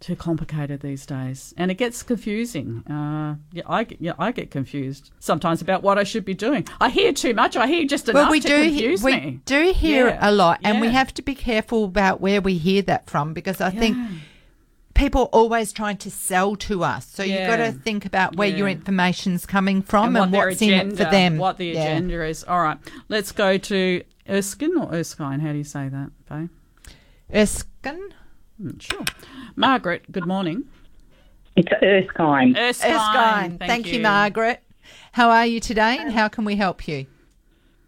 too 0.00 0.14
complicated 0.16 0.80
these 0.82 1.06
days, 1.06 1.54
and 1.56 1.70
it 1.70 1.74
gets 1.76 2.02
confusing. 2.02 2.82
Uh, 2.90 3.36
yeah, 3.52 3.62
I 3.66 3.84
get, 3.84 4.00
yeah, 4.00 4.12
I 4.18 4.30
get 4.32 4.50
confused 4.50 5.10
sometimes 5.18 5.62
about 5.62 5.82
what 5.82 5.98
I 5.98 6.04
should 6.04 6.24
be 6.24 6.34
doing. 6.34 6.66
I 6.80 6.90
hear 6.90 7.12
too 7.12 7.32
much. 7.34 7.56
I 7.56 7.66
hear 7.66 7.86
just 7.86 8.08
enough 8.08 8.24
Well, 8.24 8.30
we 8.30 8.40
to 8.40 8.48
do 8.48 8.62
he- 8.62 8.96
we 9.02 9.12
me. 9.16 9.40
do 9.46 9.72
hear 9.72 10.08
Yeah, 10.08 10.18
a 10.20 10.30
lot, 10.32 10.60
and 10.62 10.80
we 10.80 10.88
have 10.88 11.14
to 11.14 11.22
be 11.22 11.34
careful 11.34 11.84
about 11.84 12.20
where 12.20 12.40
we 12.40 12.58
hear 12.58 12.82
that 12.82 13.08
from 13.08 13.32
because 13.32 13.60
I 13.60 13.70
think 13.70 13.96
people 14.94 15.22
are 15.22 15.28
always 15.40 15.72
trying 15.72 15.96
to 15.98 16.10
sell 16.10 16.56
to 16.56 16.82
us. 16.84 17.06
So 17.06 17.22
you've 17.22 17.46
got 17.46 17.56
to 17.56 17.72
think 17.72 18.04
about 18.06 18.36
where 18.36 18.48
your 18.48 18.68
Yeah. 18.68 18.74
information's 18.76 19.44
coming 19.46 19.82
from 19.82 20.14
and 20.16 20.24
and, 20.24 20.32
what 20.32 20.46
what's 20.48 20.62
in 20.62 20.70
it 20.70 20.76
agenda, 20.86 20.96
for 21.04 21.10
them. 21.10 21.36
What 21.38 21.56
the 21.58 21.66
Yeah. 21.68 21.82
agenda 21.84 22.24
is. 22.24 22.44
All 22.44 22.62
right, 22.62 22.78
let's 23.08 23.32
go 23.32 23.56
to 23.58 24.02
Erskine 24.28 24.76
or 24.76 24.92
Erskine. 24.94 25.40
How 25.40 25.52
do 25.52 25.58
you 25.58 25.64
say 25.64 25.88
that, 25.88 26.10
Faye? 26.28 26.48
Erskine? 27.34 28.14
Mm, 28.62 28.80
Sure. 28.80 29.04
Margaret, 29.54 30.10
good 30.10 30.26
morning. 30.26 30.64
It's 31.56 31.68
Erskine. 31.82 32.56
Erskine. 32.56 32.92
Erskine. 32.92 33.58
Thank, 33.58 33.86
you. 33.92 34.00
Margaret. 34.00 34.62
How 35.12 35.30
are 35.30 35.46
you 35.46 35.60
today, 35.60 35.96
and 35.98 36.12
how 36.12 36.28
can 36.28 36.44
we 36.44 36.56
help 36.56 36.86
you? 36.86 37.06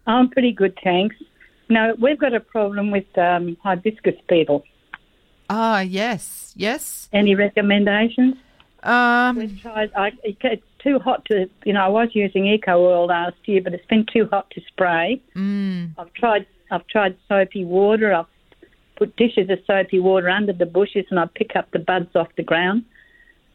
I'm 0.07 0.29
pretty 0.29 0.51
good, 0.51 0.77
thanks. 0.83 1.15
No, 1.69 1.93
we've 1.99 2.17
got 2.17 2.33
a 2.33 2.39
problem 2.39 2.89
with 2.89 3.05
um, 3.17 3.55
hibiscus 3.63 4.15
beetle. 4.27 4.63
Ah, 5.51 5.81
yes, 5.81 6.53
yes. 6.55 7.09
Any 7.13 7.35
recommendations? 7.35 8.35
Um, 8.81 9.35
We've 9.37 9.61
tried. 9.61 9.91
I, 9.95 10.11
it's 10.23 10.63
too 10.79 10.99
hot 10.99 11.25
to. 11.25 11.47
You 11.65 11.73
know, 11.73 11.81
I 11.81 11.87
was 11.89 12.09
using 12.13 12.47
Eco 12.47 12.77
Oil 12.79 13.07
last 13.07 13.35
year, 13.45 13.61
but 13.61 13.73
it's 13.73 13.85
been 13.85 14.05
too 14.11 14.27
hot 14.31 14.49
to 14.51 14.61
spray. 14.67 15.21
mm, 15.35 15.91
I've 15.97 16.13
tried. 16.13 16.47
I've 16.71 16.87
tried 16.87 17.17
soapy 17.27 17.65
water. 17.65 18.13
I've 18.13 18.25
put 18.99 19.15
dishes 19.15 19.49
of 19.49 19.59
soapy 19.65 19.99
water 19.99 20.29
under 20.29 20.53
the 20.53 20.65
bushes, 20.65 21.05
and 21.09 21.19
I 21.19 21.25
pick 21.33 21.55
up 21.55 21.71
the 21.71 21.79
buds 21.79 22.15
off 22.15 22.27
the 22.35 22.43
ground. 22.43 22.83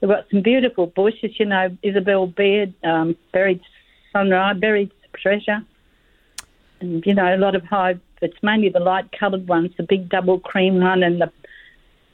We've 0.01 0.11
got 0.11 0.25
some 0.31 0.43
beautiful 0.43 0.87
bushes. 0.87 1.39
You 1.39 1.47
know, 1.47 1.77
Isobel 1.85 2.35
Beard, 2.35 2.75
um, 2.83 3.17
buried 3.33 3.61
sunrise, 4.13 4.57
buried 4.59 4.91
treasure, 5.15 5.61
and 6.81 7.05
you 7.07 7.15
know, 7.15 7.35
a 7.35 7.37
lot 7.37 7.55
of 7.55 7.63
high. 7.65 7.97
It's 8.23 8.43
mainly 8.43 8.71
the 8.71 8.81
light 8.81 9.11
coloured 9.19 9.47
ones, 9.47 9.71
the 9.77 9.83
big 9.83 10.09
double 10.09 10.41
cream 10.41 10.81
one, 10.81 11.03
and 11.03 11.21
the 11.21 11.31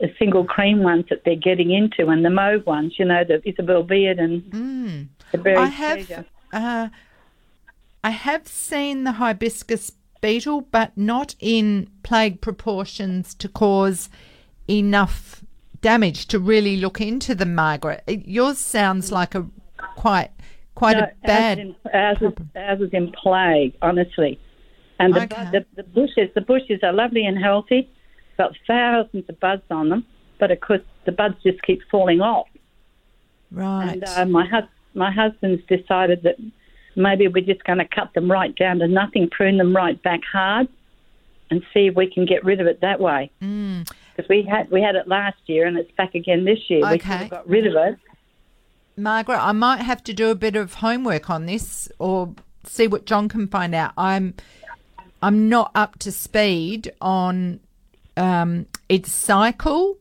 the 0.01 0.09
single 0.19 0.45
cream 0.45 0.83
ones 0.83 1.05
that 1.11 1.23
they're 1.25 1.37
getting 1.37 1.71
into, 1.71 2.11
and 2.11 2.25
the 2.25 2.31
mauve 2.31 2.67
ones. 2.67 2.95
You 2.99 3.05
know, 3.05 3.23
the 3.25 3.41
Isobel 3.49 3.87
Beard 3.87 4.19
and 4.19 4.43
mm. 4.43 5.09
the 5.31 5.39
buried 5.39 5.59
I 5.59 5.67
have, 5.67 6.07
treasure. 6.07 6.25
uh, 6.53 6.89
I 8.03 8.11
have 8.11 8.49
seen 8.49 9.05
the 9.05 9.13
hibiscus 9.13 9.93
beetle, 10.21 10.63
but 10.71 10.97
not 10.97 11.35
in 11.41 11.89
plague 12.03 12.41
proportions 12.41 13.35
to 13.35 13.49
cause 13.49 14.09
enough 14.69 15.43
damage 15.81 16.27
to 16.27 16.39
really 16.39 16.77
look 16.77 17.01
into 17.01 17.35
them, 17.35 17.55
Margaret. 17.55 18.03
It- 18.07 18.27
Yours 18.29 18.59
sounds 18.59 19.11
like 19.11 19.35
a 19.35 19.47
quite 19.97 20.31
quite 20.75 20.97
No, 20.97 21.05
a 21.05 21.27
bad. 21.27 21.59
Is 21.59 21.65
in, 21.67 21.77
ours, 21.93 22.19
is, 22.21 22.33
ours 22.57 22.81
is 22.81 22.91
in 22.93 23.13
plague, 23.13 23.75
honestly. 23.83 24.39
And 24.99 25.15
the, 25.15 25.23
Okay. 25.23 25.49
the, 25.53 25.67
the 25.77 25.83
bushes, 25.83 26.31
the 26.35 26.41
bushes 26.43 26.81
are 26.83 26.93
lovely 26.93 27.25
and 27.25 27.39
healthy. 27.39 27.89
Got 28.39 28.55
thousands 28.67 29.25
of 29.29 29.41
buds 29.41 29.63
on 29.71 29.89
them, 29.89 30.07
but 30.39 30.51
of 30.51 30.61
course 30.61 30.81
the 31.05 31.13
buds 31.13 31.37
just 31.43 31.63
keep 31.63 31.81
falling 31.91 32.21
off. 32.21 32.47
Right. 33.51 33.93
And 33.93 34.05
uh, 34.05 34.27
my 34.27 34.47
hus- 34.47 34.69
my 34.95 35.11
husband's 35.11 35.63
decided 35.67 36.23
that 36.23 36.37
maybe 36.97 37.29
we're 37.29 37.45
just 37.45 37.65
going 37.65 37.79
to 37.79 37.85
cut 37.87 38.13
them 38.15 38.31
right 38.31 38.55
down 38.57 38.79
to 38.81 38.89
nothing, 38.89 39.29
prune 39.31 39.57
them 39.59 39.75
right 39.75 40.01
back 40.03 40.21
hard, 40.31 40.69
and 41.51 41.63
see 41.73 41.87
if 41.87 41.95
we 41.95 42.13
can 42.13 42.27
get 42.27 42.45
rid 42.45 42.61
of 42.61 42.67
it 42.67 42.81
that 42.81 43.01
way. 43.01 43.31
Mm. 43.43 43.91
Because 44.17 44.29
we 44.29 44.43
had 44.43 44.71
we 44.71 44.83
had 44.83 44.97
it 44.97 45.09
last 45.09 45.39
year, 45.47 45.67
and 45.67 45.77
it's 45.79 45.91
back 45.93 46.15
again 46.15 46.45
this 46.45 46.59
year. 46.69 46.81
We 46.81 46.99
could 46.99 47.11
Okay. 47.11 47.17
have 47.19 47.31
got 47.31 47.49
rid 47.49 47.67
of 47.67 47.75
it. 47.75 47.99
Margaret, 48.97 49.39
I 49.39 49.53
might 49.53 49.81
have 49.81 50.05
to 50.05 50.13
do 50.13 50.31
a 50.31 50.35
bit 50.35 50.57
of 50.57 50.75
homework 50.75 51.31
on 51.31 51.47
this 51.47 51.89
or 51.99 52.35
see 52.65 52.87
what 52.87 53.07
John 53.07 53.29
can 53.29 53.47
find 53.47 53.75
out. 53.75 53.93
I'm 53.97 54.35
I'm 55.23 55.49
not 55.49 55.71
up 55.75 55.99
to 56.01 56.13
speed 56.13 56.93
on 57.01 57.61
um, 58.17 58.67
its 58.89 59.13
cycle, 59.13 59.97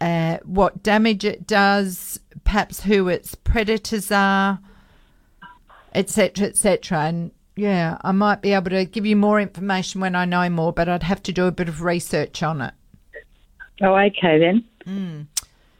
uh, 0.00 0.38
what 0.44 0.82
damage 0.82 1.24
it 1.24 1.46
does, 1.46 2.20
perhaps 2.44 2.82
who 2.82 3.08
its 3.08 3.34
predators 3.34 4.10
are, 4.10 4.58
etc., 5.94 6.48
etc. 6.48 7.00
And 7.04 7.30
yeah, 7.56 7.98
I 8.02 8.12
might 8.12 8.42
be 8.42 8.52
able 8.52 8.70
to 8.70 8.84
give 8.84 9.06
you 9.06 9.16
more 9.16 9.40
information 9.40 10.00
when 10.00 10.14
I 10.14 10.24
know 10.24 10.48
more, 10.50 10.72
but 10.72 10.88
I'd 10.88 11.02
have 11.04 11.22
to 11.24 11.32
do 11.32 11.46
a 11.46 11.52
bit 11.52 11.68
of 11.68 11.82
research 11.82 12.42
on 12.42 12.60
it. 12.60 12.74
Oh, 13.82 13.94
okay 13.94 14.38
then. 14.38 14.64
Mm. 14.86 15.26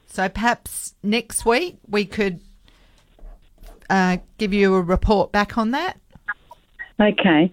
So 0.07 0.29
perhaps 0.29 0.95
next 1.03 1.45
week 1.45 1.79
we 1.89 2.05
could 2.05 2.41
uh, 3.91 4.19
give 4.39 4.53
you 4.53 4.75
a 4.75 4.83
report 4.83 5.33
back 5.33 5.59
on 5.59 5.73
that. 5.73 5.99
Okay. 7.01 7.53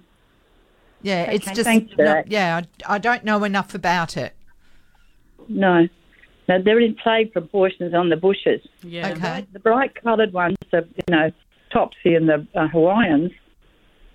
Yeah, 1.02 1.32
it's 1.32 1.46
just 1.48 1.64
thanks 1.64 1.94
for 1.94 2.04
not- 2.04 2.26
that. 2.26 2.32
yeah. 2.32 2.62
I, 2.88 2.96
I 2.96 2.98
don't 3.00 3.24
know 3.24 3.44
enough 3.44 3.74
about 3.74 4.18
it. 4.18 4.36
No. 5.48 5.88
No, 6.48 6.62
they're 6.62 6.80
in 6.80 6.96
plague 6.96 7.32
proportions 7.34 7.94
on 7.94 8.10
the 8.10 8.18
bushes. 8.18 8.62
Yeah. 8.84 9.10
Okay. 9.12 9.48
The 9.54 9.60
bright 9.60 9.96
coloured 10.02 10.34
ones 10.34 10.58
are, 10.74 10.82
you 10.82 11.04
know, 11.10 11.32
Topsy 11.72 12.15
and 12.15 12.27
the 12.30 12.45
uh, 12.56 12.68
Hawaiians. 12.68 13.31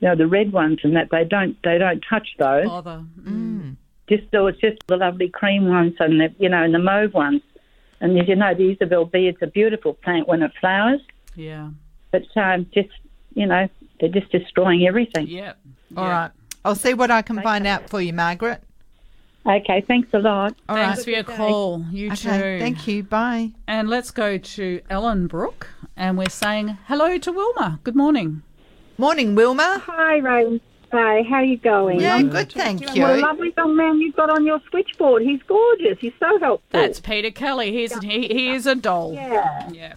You 0.01 0.09
know, 0.09 0.15
the 0.17 0.27
red 0.27 0.53
ones 0.53 0.81
and 0.85 0.95
that 0.95 1.09
they 1.11 1.25
don't 1.25 1.57
they 1.65 1.79
don't 1.79 2.05
touch 2.09 2.29
those. 2.39 2.67
Bother. 2.67 3.03
Mm. 3.23 3.77
Just 4.09 4.25
so 4.31 4.47
it's 4.47 4.61
just 4.61 4.77
the 4.87 4.97
lovely 4.97 5.29
cream 5.29 5.69
ones 5.69 5.95
and 5.99 6.21
the 6.21 6.35
you 6.39 6.49
know 6.49 6.63
and 6.63 6.75
the 6.75 6.79
mauve 6.79 7.15
ones. 7.15 7.41
And 8.01 8.19
as 8.21 8.29
you 8.29 8.37
know, 8.37 8.53
the 8.55 8.73
Isabel 8.73 9.07
beard's 9.07 9.39
a 9.41 9.47
beautiful 9.47 9.95
plant 9.95 10.29
when 10.29 10.43
it 10.43 10.53
flowers, 10.61 11.01
Yeah. 11.35 11.71
but 12.11 12.25
um, 12.37 12.67
just 12.75 12.91
you 13.35 13.47
know 13.47 13.69
they're 13.99 14.11
just 14.11 14.31
destroying 14.31 14.87
everything. 14.87 15.29
Yeah. 15.29 15.55
All 15.97 16.07
right. 16.09 16.31
I'll 16.63 16.75
see 16.75 16.93
what 16.93 17.11
I 17.11 17.23
can 17.23 17.41
find 17.43 17.67
out 17.67 17.89
for 17.89 18.01
you, 18.03 18.13
Margaret. 18.13 18.63
Okay, 19.47 19.81
thanks 19.87 20.09
a 20.13 20.19
lot. 20.19 20.55
All 20.69 20.75
Thanks 20.77 20.99
right. 20.99 21.05
for 21.05 21.11
your 21.11 21.23
call. 21.23 21.85
You 21.93 22.09
Okay, 22.13 22.17
too. 22.57 22.59
thank 22.65 22.89
you. 22.89 23.03
Bye. 23.05 23.53
And 23.69 23.89
let's 23.89 24.11
go 24.11 24.39
to 24.39 24.81
Ellenbrook, 24.91 25.67
and 25.97 26.19
we're 26.19 26.29
saying 26.29 26.79
hello 26.89 27.17
to 27.19 27.31
Wilma. 27.33 27.79
Good 27.85 27.95
morning. 27.95 28.43
Morning, 28.99 29.35
Wilma. 29.37 29.83
Hi, 29.87 30.17
Ray. 30.17 30.61
Hi, 30.93 31.23
how 31.29 31.37
are 31.37 31.45
you 31.45 31.59
going? 31.59 32.01
Yeah, 32.01 32.21
Good. 32.23 32.31
good, 32.33 32.53
thank 32.53 32.81
What 32.81 32.97
a 32.99 33.17
lovely 33.19 33.53
young 33.57 33.77
man 33.77 34.01
you've 34.01 34.17
got 34.17 34.31
on 34.31 34.45
your 34.47 34.61
switchboard. 34.71 35.23
He's 35.23 35.43
gorgeous. 35.47 35.99
He's 36.01 36.13
so 36.19 36.39
helpful. 36.39 36.63
That's 36.71 37.01
Peter 37.01 37.31
Kelly. 37.31 37.73
He's 37.73 37.97
he, 38.01 38.27
he 38.29 38.51
is 38.51 38.67
a 38.67 38.75
doll. 38.75 39.13
yeah. 39.15 39.69
Yeah. 39.71 39.93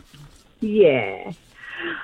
Yeah. 0.61 1.31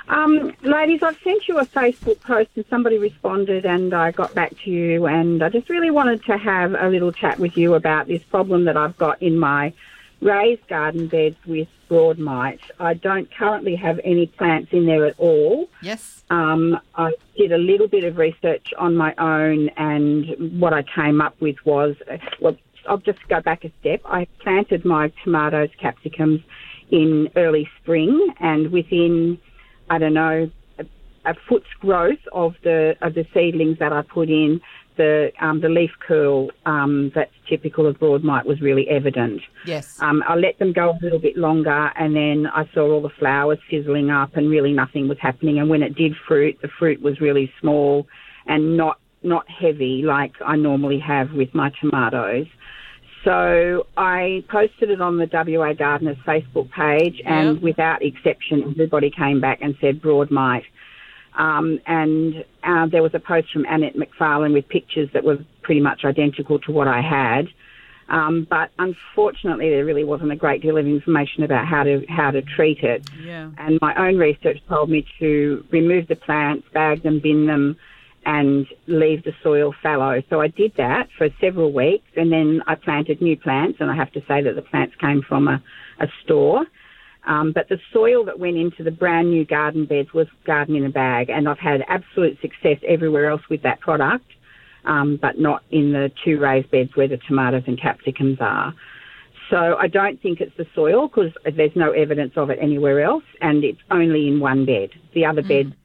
Um, 0.08 0.54
ladies, 0.62 1.04
I've 1.04 1.18
sent 1.24 1.48
you 1.48 1.58
a 1.58 1.66
Facebook 1.66 2.22
post 2.22 2.50
and 2.56 2.66
somebody 2.70 2.98
responded 2.98 3.66
and 3.66 3.94
I 3.94 4.12
got 4.12 4.34
back 4.34 4.54
to 4.64 4.72
you 4.72 5.06
and 5.08 5.44
I 5.44 5.50
just 5.50 5.70
really 5.70 5.92
wanted 5.92 6.24
to 6.26 6.38
have 6.38 6.76
a 6.76 6.88
little 6.90 7.12
chat 7.12 7.40
with 7.40 7.58
you 7.58 7.74
about 7.74 8.08
this 8.08 8.24
problem 8.24 8.66
that 8.66 8.78
I've 8.78 8.98
got 8.98 9.22
in 9.22 9.38
my 9.38 9.74
raised 10.22 10.68
garden 10.68 11.08
beds 11.08 11.38
with 11.46 11.68
broad 11.88 12.18
mite. 12.18 12.62
I 12.80 12.94
don't 12.94 13.30
currently 13.32 13.76
have 13.76 14.00
any 14.04 14.28
plants 14.28 14.72
in 14.72 14.86
there 14.86 15.06
at 15.06 15.20
all. 15.20 15.70
Yes. 15.82 16.24
Um, 16.30 16.80
I 16.96 17.14
did 17.38 17.52
a 17.52 17.58
little 17.58 17.88
bit 17.88 18.04
of 18.04 18.18
research 18.18 18.74
on 18.78 18.96
my 18.96 19.14
own, 19.18 19.70
and 19.78 20.60
what 20.60 20.74
I 20.74 20.82
came 20.84 21.22
up 21.22 21.40
with 21.40 21.64
was, 21.66 21.96
well, 22.40 22.58
I'll 22.88 22.98
just 22.98 23.20
go 23.28 23.42
back 23.42 23.64
a 23.64 23.72
step. 23.80 24.02
I 24.06 24.26
planted 24.40 24.86
my 24.86 25.12
tomatoes, 25.24 25.70
capsicums 25.80 26.44
in 26.90 27.30
early 27.36 27.70
spring, 27.82 28.34
and 28.40 28.72
within 28.72 29.40
I 29.90 29.98
don't 29.98 30.14
know 30.14 30.50
a, 30.80 30.86
a 31.26 31.34
foot's 31.48 31.70
growth 31.80 32.20
of 32.32 32.56
the 32.64 32.96
of 33.02 33.14
the 33.14 33.26
seedlings 33.34 33.80
that 33.80 33.94
I 33.94 34.02
put 34.02 34.30
in, 34.30 34.62
the 34.98 35.32
um, 35.40 35.62
the 35.62 35.70
leaf 35.70 35.92
curl 36.00 36.50
um, 36.66 37.12
that's 37.14 37.32
typical 37.48 37.88
of 37.88 38.00
broad 38.00 38.24
mite 38.24 38.46
was 38.46 38.62
really 38.62 38.88
evident. 38.90 39.42
Yes. 39.66 40.02
Um, 40.02 40.24
I 40.28 40.36
let 40.36 40.60
them 40.60 40.74
go 40.74 40.92
a 40.92 41.00
little 41.02 41.20
bit 41.20 41.38
longer, 41.38 41.92
and 41.96 42.16
then 42.16 42.48
I 42.48 42.70
saw 42.74 42.92
all 42.92 43.02
the 43.02 43.10
flowers 43.10 43.60
fizzling 43.70 44.10
up, 44.10 44.36
and 44.36 44.50
really 44.50 44.74
nothing 44.74 45.08
was 45.08 45.20
happening. 45.20 45.60
And 45.60 45.70
when 45.70 45.84
it 45.84 45.96
did 45.96 46.14
fruit, 46.28 46.58
the 46.62 46.70
fruit 46.80 47.02
was 47.02 47.20
really 47.20 47.52
small 47.60 48.08
and 48.48 48.78
not 48.78 49.00
not 49.24 49.50
heavy 49.50 50.04
like 50.04 50.34
I 50.46 50.56
normally 50.56 51.00
have 51.00 51.32
with 51.32 51.54
my 51.54 51.72
tomatoes. 51.82 52.48
So 53.26 53.88
I 53.98 54.44
posted 54.50 54.92
it 54.92 55.02
on 55.02 55.18
the 55.18 55.28
WA 55.34 55.74
Gardeners 55.74 56.18
Facebook 56.28 56.70
page, 56.72 57.20
and 57.26 57.60
without 57.60 58.04
exception, 58.04 58.64
everybody 58.70 59.10
came 59.10 59.42
back 59.42 59.60
and 59.62 59.76
said 59.82 60.00
broad 60.00 60.30
mite. 60.30 60.66
Um, 61.34 61.80
and 61.88 62.46
uh, 62.64 62.86
there 62.86 63.02
was 63.02 63.16
a 63.16 63.20
post 63.20 63.52
from 63.52 63.66
Annette 63.66 63.96
McFarlane 63.96 64.54
with 64.54 64.70
pictures 64.70 65.10
that 65.14 65.24
were 65.24 65.40
pretty 65.64 65.82
much 65.82 66.06
identical 66.06 66.60
to 66.60 66.72
what 66.72 66.88
I 66.88 67.02
had. 67.02 67.50
Um, 68.10 68.46
but 68.48 68.70
unfortunately, 68.78 69.72
there 69.72 69.84
really 69.84 70.04
wasn't 70.04 70.32
a 70.32 70.36
great 70.36 70.62
deal 70.62 70.78
of 70.78 70.86
information 70.86 71.42
about 71.42 71.66
how 71.66 71.82
to 71.84 72.06
how 72.08 72.30
to 72.30 72.44
treat 72.44 72.84
it. 72.84 73.10
Yeah. 73.20 73.50
And 73.58 73.80
my 73.82 73.96
own 73.96 74.18
research 74.18 74.62
told 74.70 74.92
me 74.92 75.04
to 75.18 75.66
remove 75.72 76.08
the 76.08 76.16
plants, 76.16 76.68
bag 76.72 77.02
them, 77.02 77.20
bin 77.20 77.48
them, 77.48 77.78
and 78.26 78.66
leave 78.88 79.24
the 79.24 79.34
soil 79.44 79.74
fallow. 79.84 80.22
So 80.30 80.42
I 80.42 80.48
did 80.48 80.74
that 80.78 81.10
for 81.18 81.30
several 81.40 81.72
weeks, 81.72 82.08
and 82.16 82.32
then 82.32 82.62
I 82.68 82.76
planted 82.76 83.22
new 83.22 83.38
plants. 83.38 83.78
And 83.80 83.90
I 83.90 83.96
have 83.96 84.12
to 84.14 84.22
say 84.28 84.42
that 84.42 84.56
the 84.56 84.62
plants 84.62 84.96
came 85.00 85.22
from 85.22 85.48
a, 85.48 85.62
a 86.00 86.08
store. 86.24 86.66
Um, 87.28 87.52
but 87.54 87.70
the 87.70 87.80
soil 87.92 88.24
that 88.26 88.40
went 88.40 88.58
into 88.58 88.84
the 88.84 88.92
brand 88.92 89.32
new 89.32 89.46
garden 89.46 89.86
beds 89.86 90.14
was 90.14 90.28
garden 90.46 90.76
in 90.76 90.86
a 90.86 90.90
bag, 90.90 91.30
and 91.30 91.50
I've 91.50 91.60
had 91.60 91.84
absolute 91.88 92.40
success 92.40 92.78
everywhere 92.88 93.30
else 93.30 93.42
with 93.50 93.64
that 93.64 93.80
product, 93.80 94.26
um, 94.86 95.18
but 95.20 95.40
not 95.40 95.64
in 95.72 95.92
the 95.92 96.12
two 96.24 96.40
raised 96.40 96.70
beds 96.70 96.92
where 96.96 97.08
the 97.08 97.18
tomatoes 97.28 97.64
and 97.66 97.80
capsicums 97.80 98.38
are. 98.40 98.76
So 99.50 99.76
I 99.78 99.88
don't 99.88 100.22
think 100.22 100.40
it's 100.40 100.56
the 100.58 100.68
soil 100.76 101.08
because 101.08 101.32
there's 101.56 101.76
no 101.76 101.92
evidence 101.92 102.34
of 102.36 102.50
it 102.50 102.60
anywhere 102.62 103.02
else, 103.02 103.24
and 103.42 103.64
it's 103.64 103.82
only 103.92 104.28
in 104.28 104.40
one 104.40 104.66
bed. 104.66 104.90
The 105.14 105.26
other 105.26 105.42
bed 105.42 105.76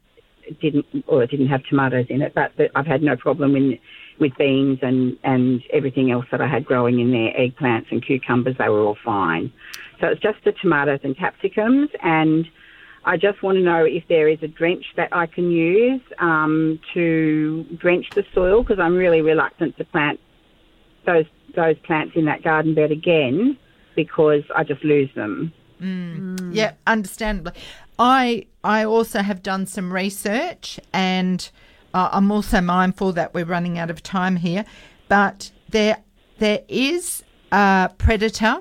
didn't, 0.61 0.87
or 1.07 1.23
it 1.23 1.31
didn't 1.31 1.49
have 1.49 1.63
tomatoes 1.65 2.07
in 2.09 2.23
it, 2.23 2.33
but 2.35 2.53
the, 2.57 2.69
I've 2.75 2.87
had 2.87 3.03
no 3.03 3.17
problem 3.17 3.57
in, 3.57 3.79
with 4.19 4.33
beans 4.39 4.79
and, 4.83 5.17
and 5.23 5.63
everything 5.73 6.11
else 6.11 6.27
that 6.31 6.41
I 6.41 6.49
had 6.49 6.65
growing 6.65 7.01
in 7.01 7.11
there, 7.11 7.33
eggplants 7.39 7.87
and 7.91 8.05
cucumbers, 8.05 8.57
they 8.59 8.69
were 8.69 8.81
all 8.81 8.97
fine. 9.05 9.53
So 10.01 10.09
it's 10.09 10.21
just 10.21 10.39
the 10.45 10.53
tomatoes 10.53 11.01
and 11.05 11.17
capsicums, 11.17 11.89
and 12.03 12.47
I 13.05 13.17
just 13.17 13.43
want 13.43 13.57
to 13.57 13.63
know 13.63 13.85
if 13.85 14.05
there 14.09 14.29
is 14.29 14.39
a 14.43 14.49
drench 14.49 14.85
that 14.97 15.09
I 15.13 15.27
can 15.27 15.51
use 15.51 16.03
um, 16.19 16.79
to 16.95 17.65
drench 17.79 18.07
the 18.15 18.25
soil 18.35 18.63
because 18.63 18.79
I'm 18.79 18.95
really 18.95 19.23
reluctant 19.23 19.77
to 19.79 19.85
plant 19.85 20.21
those 21.07 21.25
those 21.57 21.77
plants 21.81 22.13
in 22.15 22.27
that 22.27 22.45
garden 22.45 22.75
bed 22.75 22.93
again 22.93 23.59
because 23.97 24.43
I 24.55 24.65
just 24.65 24.85
lose 24.85 25.11
them. 25.15 25.53
Mm. 25.81 26.55
Yeah, 26.55 26.73
understandably. 26.87 27.53
I 27.99 28.47
I 28.63 28.85
also 28.85 29.23
have 29.23 29.43
done 29.43 29.67
some 29.67 29.93
research, 29.93 30.79
and 30.93 31.49
uh, 31.95 32.11
I'm 32.13 32.31
also 32.31 32.61
mindful 32.61 33.13
that 33.13 33.35
we're 33.35 33.45
running 33.45 33.79
out 33.79 33.91
of 33.91 34.03
time 34.03 34.37
here. 34.37 34.65
But 35.09 35.51
there 35.69 35.99
there 36.39 36.63
is 36.69 37.23
a 37.53 37.91
predator 37.99 38.61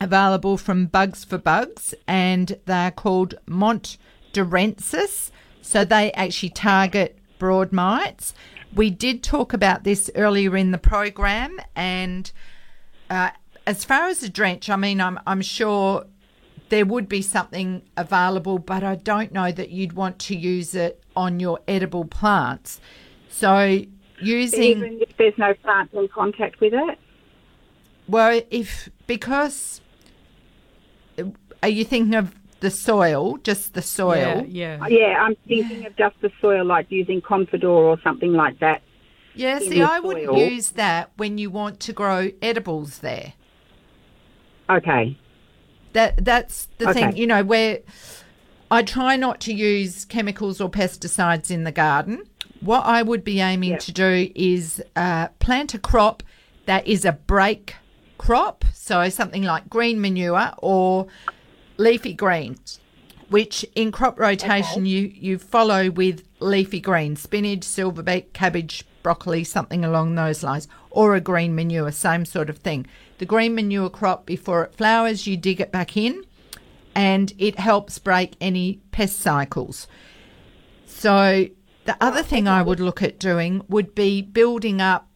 available 0.00 0.56
from 0.56 0.86
Bugs 0.86 1.24
for 1.24 1.38
Bugs, 1.38 1.94
and 2.06 2.58
they're 2.66 2.90
called 2.90 3.34
Mont 3.46 3.98
Durensis. 4.32 5.30
So 5.62 5.84
they 5.84 6.12
actually 6.12 6.50
target 6.50 7.18
broad 7.38 7.72
mites. 7.72 8.34
We 8.74 8.90
did 8.90 9.22
talk 9.22 9.52
about 9.52 9.84
this 9.84 10.10
earlier 10.14 10.56
in 10.56 10.70
the 10.70 10.78
program, 10.78 11.58
and 11.74 12.30
uh, 13.10 13.30
as 13.66 13.84
far 13.84 14.08
as 14.08 14.22
a 14.22 14.28
drench, 14.28 14.70
I 14.70 14.76
mean, 14.76 15.00
I'm 15.00 15.18
I'm 15.26 15.42
sure 15.42 16.04
there 16.68 16.84
would 16.84 17.08
be 17.08 17.22
something 17.22 17.82
available, 17.96 18.58
but 18.58 18.82
I 18.82 18.96
don't 18.96 19.32
know 19.32 19.52
that 19.52 19.70
you'd 19.70 19.92
want 19.92 20.18
to 20.20 20.36
use 20.36 20.74
it 20.74 21.02
on 21.14 21.40
your 21.40 21.60
edible 21.68 22.04
plants. 22.04 22.80
So 23.28 23.82
using 24.20 24.62
Even 24.62 24.98
if 25.00 25.16
there's 25.16 25.38
no 25.38 25.54
plant 25.54 25.92
in 25.92 26.08
contact 26.08 26.60
with 26.60 26.74
it? 26.74 26.98
well, 28.08 28.40
if 28.50 28.88
because 29.06 29.80
are 31.62 31.68
you 31.68 31.84
thinking 31.84 32.14
of 32.14 32.34
the 32.60 32.70
soil, 32.70 33.36
just 33.38 33.74
the 33.74 33.82
soil? 33.82 34.44
Yeah. 34.46 34.78
Yeah, 34.86 34.88
yeah 34.88 35.20
I'm 35.20 35.36
thinking 35.46 35.86
of 35.86 35.96
just 35.96 36.20
the 36.20 36.30
soil, 36.40 36.64
like 36.64 36.90
using 36.90 37.20
Confidor 37.20 37.68
or 37.68 38.00
something 38.02 38.32
like 38.32 38.58
that. 38.60 38.82
Yeah, 39.34 39.58
see, 39.58 39.68
the 39.68 39.82
I 39.82 40.00
wouldn't 40.00 40.34
use 40.36 40.70
that 40.70 41.10
when 41.16 41.36
you 41.36 41.50
want 41.50 41.80
to 41.80 41.92
grow 41.92 42.30
edibles 42.40 43.00
there. 43.00 43.34
Okay. 44.70 45.18
That 45.96 46.22
that's 46.22 46.68
the 46.76 46.90
Okay. 46.90 47.00
thing, 47.00 47.16
you 47.16 47.26
know, 47.26 47.42
where 47.42 47.78
I 48.70 48.82
try 48.82 49.16
not 49.16 49.40
to 49.40 49.52
use 49.54 50.04
chemicals 50.04 50.60
or 50.60 50.70
pesticides 50.70 51.50
in 51.50 51.64
the 51.64 51.72
garden. 51.72 52.24
What 52.60 52.84
I 52.84 53.00
would 53.00 53.24
be 53.24 53.40
aiming 53.40 53.78
to 53.78 53.92
do 53.92 54.30
is 54.34 54.82
uh, 54.94 55.28
plant 55.38 55.72
a 55.72 55.78
crop 55.78 56.22
that 56.66 56.86
is 56.86 57.06
a 57.06 57.12
break 57.12 57.76
crop, 58.18 58.66
so 58.74 59.08
something 59.08 59.42
like 59.42 59.70
green 59.70 59.98
manure 59.98 60.52
or 60.58 61.06
leafy 61.78 62.12
greens, 62.12 62.78
which 63.30 63.64
in 63.74 63.90
crop 63.90 64.20
rotation 64.20 64.84
you 64.84 65.10
you 65.14 65.38
follow 65.38 65.88
with 65.88 66.24
leafy 66.40 66.80
greens, 66.80 67.22
spinach, 67.22 67.64
silver 67.64 68.02
beet, 68.02 68.34
cabbage, 68.34 68.84
broccoli, 69.02 69.44
something 69.44 69.82
along 69.82 70.14
those 70.14 70.42
lines, 70.42 70.68
or 70.90 71.14
a 71.14 71.22
green 71.22 71.54
manure, 71.54 71.90
same 71.90 72.26
sort 72.26 72.50
of 72.50 72.58
thing. 72.58 72.86
The 73.18 73.26
green 73.26 73.54
manure 73.54 73.90
crop 73.90 74.26
before 74.26 74.64
it 74.64 74.74
flowers, 74.74 75.26
you 75.26 75.36
dig 75.36 75.60
it 75.60 75.72
back 75.72 75.96
in, 75.96 76.24
and 76.94 77.32
it 77.38 77.58
helps 77.58 77.98
break 77.98 78.36
any 78.40 78.80
pest 78.90 79.18
cycles. 79.18 79.86
So 80.86 81.48
the 81.84 81.96
other 82.00 82.22
thing 82.22 82.48
I 82.48 82.62
would 82.62 82.80
look 82.80 83.02
at 83.02 83.18
doing 83.18 83.62
would 83.68 83.94
be 83.94 84.22
building 84.22 84.80
up 84.80 85.08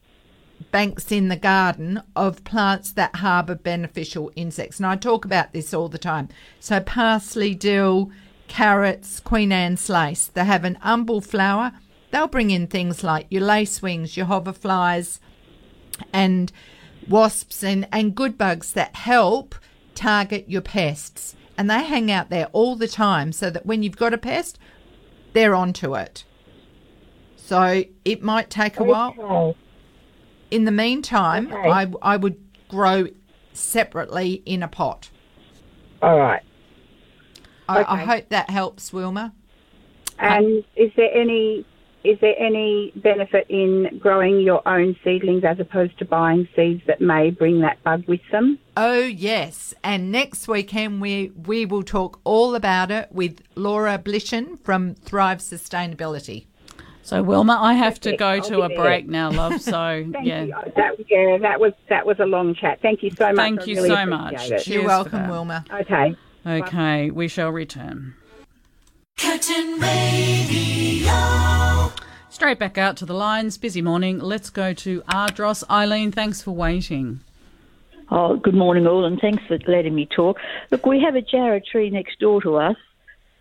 banks 0.71 1.11
in 1.11 1.29
the 1.29 1.37
garden 1.37 2.03
of 2.15 2.45
plants 2.45 2.93
that 2.93 3.17
harbour 3.17 3.55
beneficial 3.55 4.31
insects. 4.37 4.79
And 4.79 4.87
I 4.87 4.97
talk 4.97 5.25
about 5.25 5.53
this 5.53 5.75
all 5.75 5.89
the 5.89 5.99
time. 5.99 6.29
So 6.61 6.81
parsley, 6.81 7.55
dill, 7.55 8.11
carrots, 8.47 9.21
Queen 9.21 9.53
Anne's 9.53 9.89
lace. 9.89 10.27
They 10.27 10.45
have 10.45 10.65
an 10.65 10.79
umbel 10.83 11.21
flower. 11.21 11.73
They'll 12.11 12.29
bring 12.29 12.51
in 12.51 12.67
things 12.67 13.03
like 13.03 13.27
your 13.31 13.43
lacewings, 13.43 14.17
your 14.17 14.27
hoverflies, 14.27 15.19
and 16.13 16.53
wasps 17.11 17.63
and, 17.63 17.87
and 17.93 18.15
good 18.15 18.39
bugs 18.39 18.73
that 18.73 18.97
help 18.97 19.55
target 19.95 20.49
your 20.49 20.63
pests. 20.63 21.37
And 21.59 21.69
they 21.69 21.85
hang 21.85 22.11
out 22.11 22.31
there 22.31 22.47
all 22.53 22.77
the 22.77 22.89
time 22.89 23.33
so 23.33 23.51
that 23.51 23.67
when 23.67 23.83
you've 23.83 23.99
got 23.99 24.15
a 24.15 24.19
pest, 24.19 24.59
they're 25.35 25.55
onto 25.55 25.95
it. 25.95 26.25
So 27.37 27.85
it 28.05 28.23
might 28.23 28.49
take 28.49 28.79
a 28.81 28.85
while. 28.85 29.57
In 30.51 30.65
the 30.65 30.73
meantime, 30.73 31.53
Okay. 31.53 31.69
I, 31.69 31.93
I 32.01 32.17
would 32.17 32.37
grow 32.69 33.09
separately 33.53 34.43
in 34.47 34.63
a 34.63 34.69
pot. 34.69 35.11
All 36.03 36.19
right. 36.19 36.43
I, 37.69 37.85
I 37.85 37.97
hope 38.05 38.31
that 38.31 38.51
helps, 38.51 38.93
Wilma. 38.93 39.35
And 40.19 40.65
is 40.77 40.91
there 40.97 41.13
any 41.15 41.65
is 42.05 42.19
there 42.21 42.35
any 42.39 42.93
benefit 42.97 43.47
in 43.49 43.99
growing 43.99 44.41
your 44.41 44.67
own 44.67 44.97
seedlings 45.05 45.45
as 45.45 45.61
opposed 45.61 45.99
to 45.99 46.05
buying 46.05 46.49
seeds 46.57 46.83
that 46.87 47.01
may 47.01 47.31
bring 47.31 47.61
that 47.61 47.83
bug 47.83 48.05
with 48.07 48.21
them? 48.33 48.59
Oh 48.77 49.01
yes, 49.03 49.75
and 49.85 50.11
next 50.11 50.49
weekend 50.49 51.01
we 51.01 51.33
we 51.47 51.67
will 51.67 51.83
talk 51.83 52.21
all 52.25 52.55
about 52.55 52.91
it 52.91 53.09
with 53.13 53.43
Laura 53.55 53.99
Blishen 53.99 54.59
from 54.61 54.95
Thrive 54.95 55.39
Sustainability. 55.39 56.47
So 57.03 57.23
Wilma, 57.23 57.59
I 57.61 57.75
have 57.75 57.99
to 58.01 58.17
go 58.17 58.29
I'll 58.29 58.43
to 58.43 58.61
a 58.63 58.69
break 58.69 59.07
there. 59.07 59.13
now, 59.13 59.31
love. 59.31 59.61
So 59.71 60.07
Thank 60.13 60.27
yeah. 60.27 60.43
you. 60.45 60.55
That, 60.77 60.93
yeah, 61.09 61.39
that 61.39 61.61
was 61.61 61.73
that 61.89 62.07
was 62.07 62.19
a 62.21 62.27
long 62.27 62.55
chat. 62.55 62.81
Thank 62.81 63.03
you 63.03 63.11
so 63.11 63.27
much. 63.27 63.37
Thank 63.37 63.61
I 63.63 63.65
you 63.65 63.77
really 63.77 63.89
so 63.89 64.07
much. 64.07 64.51
it. 64.51 64.67
You're 64.67 64.83
for 64.83 64.89
welcome. 64.89 65.29
Wilma. 65.29 65.65
Okay. 65.73 66.17
Okay, 66.47 67.11
we 67.11 67.29
shall 67.29 67.51
return. 67.51 68.15
Curtin 69.19 69.79
Radio. 69.81 71.13
Straight 72.29 72.59
back 72.59 72.79
out 72.79 72.97
to 72.99 73.07
the 73.07 73.15
lines. 73.15 73.59
Busy 73.59 73.83
morning. 73.83 74.19
Let's 74.19 74.51
go 74.51 74.73
to 74.73 75.03
Ardross. 75.09 75.63
Eileen, 75.71 76.11
thanks 76.13 76.43
for 76.43 76.53
waiting. 76.53 77.21
Oh, 78.11 78.37
good 78.37 78.55
morning, 78.55 78.87
all, 78.87 79.05
and 79.05 79.21
thanks 79.21 79.43
for 79.47 79.59
letting 79.69 79.95
me 79.95 80.07
talk. 80.07 80.39
Look, 80.71 80.85
we 80.85 81.01
have 81.01 81.15
a 81.15 81.23
jarrah 81.23 81.61
tree 81.61 81.91
next 81.91 82.19
door 82.19 82.41
to 82.43 82.57
us, 82.57 82.77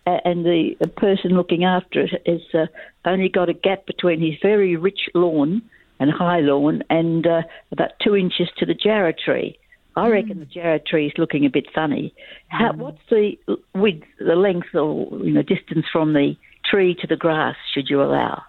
and 0.06 0.44
the, 0.44 0.76
the 0.78 0.86
person 0.86 1.32
looking 1.32 1.64
after 1.64 2.02
it 2.02 2.22
has 2.26 2.42
uh, 2.54 2.66
only 3.04 3.28
got 3.28 3.48
a 3.48 3.52
gap 3.52 3.86
between 3.86 4.20
his 4.20 4.34
very 4.40 4.76
rich 4.76 5.08
lawn 5.12 5.62
and 5.98 6.10
high 6.10 6.40
lawn, 6.40 6.84
and 6.88 7.26
uh, 7.26 7.42
about 7.72 7.90
two 8.00 8.14
inches 8.14 8.48
to 8.58 8.66
the 8.66 8.74
jarrah 8.74 9.12
tree. 9.12 9.58
I 9.96 10.08
mm. 10.08 10.12
reckon 10.12 10.38
the 10.40 10.46
jarrah 10.46 10.78
tree 10.80 11.06
is 11.06 11.12
looking 11.18 11.44
a 11.44 11.50
bit 11.50 11.66
funny. 11.74 12.14
How, 12.48 12.72
mm. 12.72 12.76
What's 12.76 13.00
the 13.08 13.36
width, 13.74 14.04
the 14.18 14.36
length, 14.36 14.74
or 14.74 15.08
you 15.24 15.32
know, 15.32 15.42
distance 15.42 15.86
from 15.92 16.12
the 16.12 16.36
tree 16.64 16.94
to 17.00 17.06
the 17.06 17.16
grass? 17.16 17.56
Should 17.74 17.88
you 17.88 18.02
allow? 18.02 18.42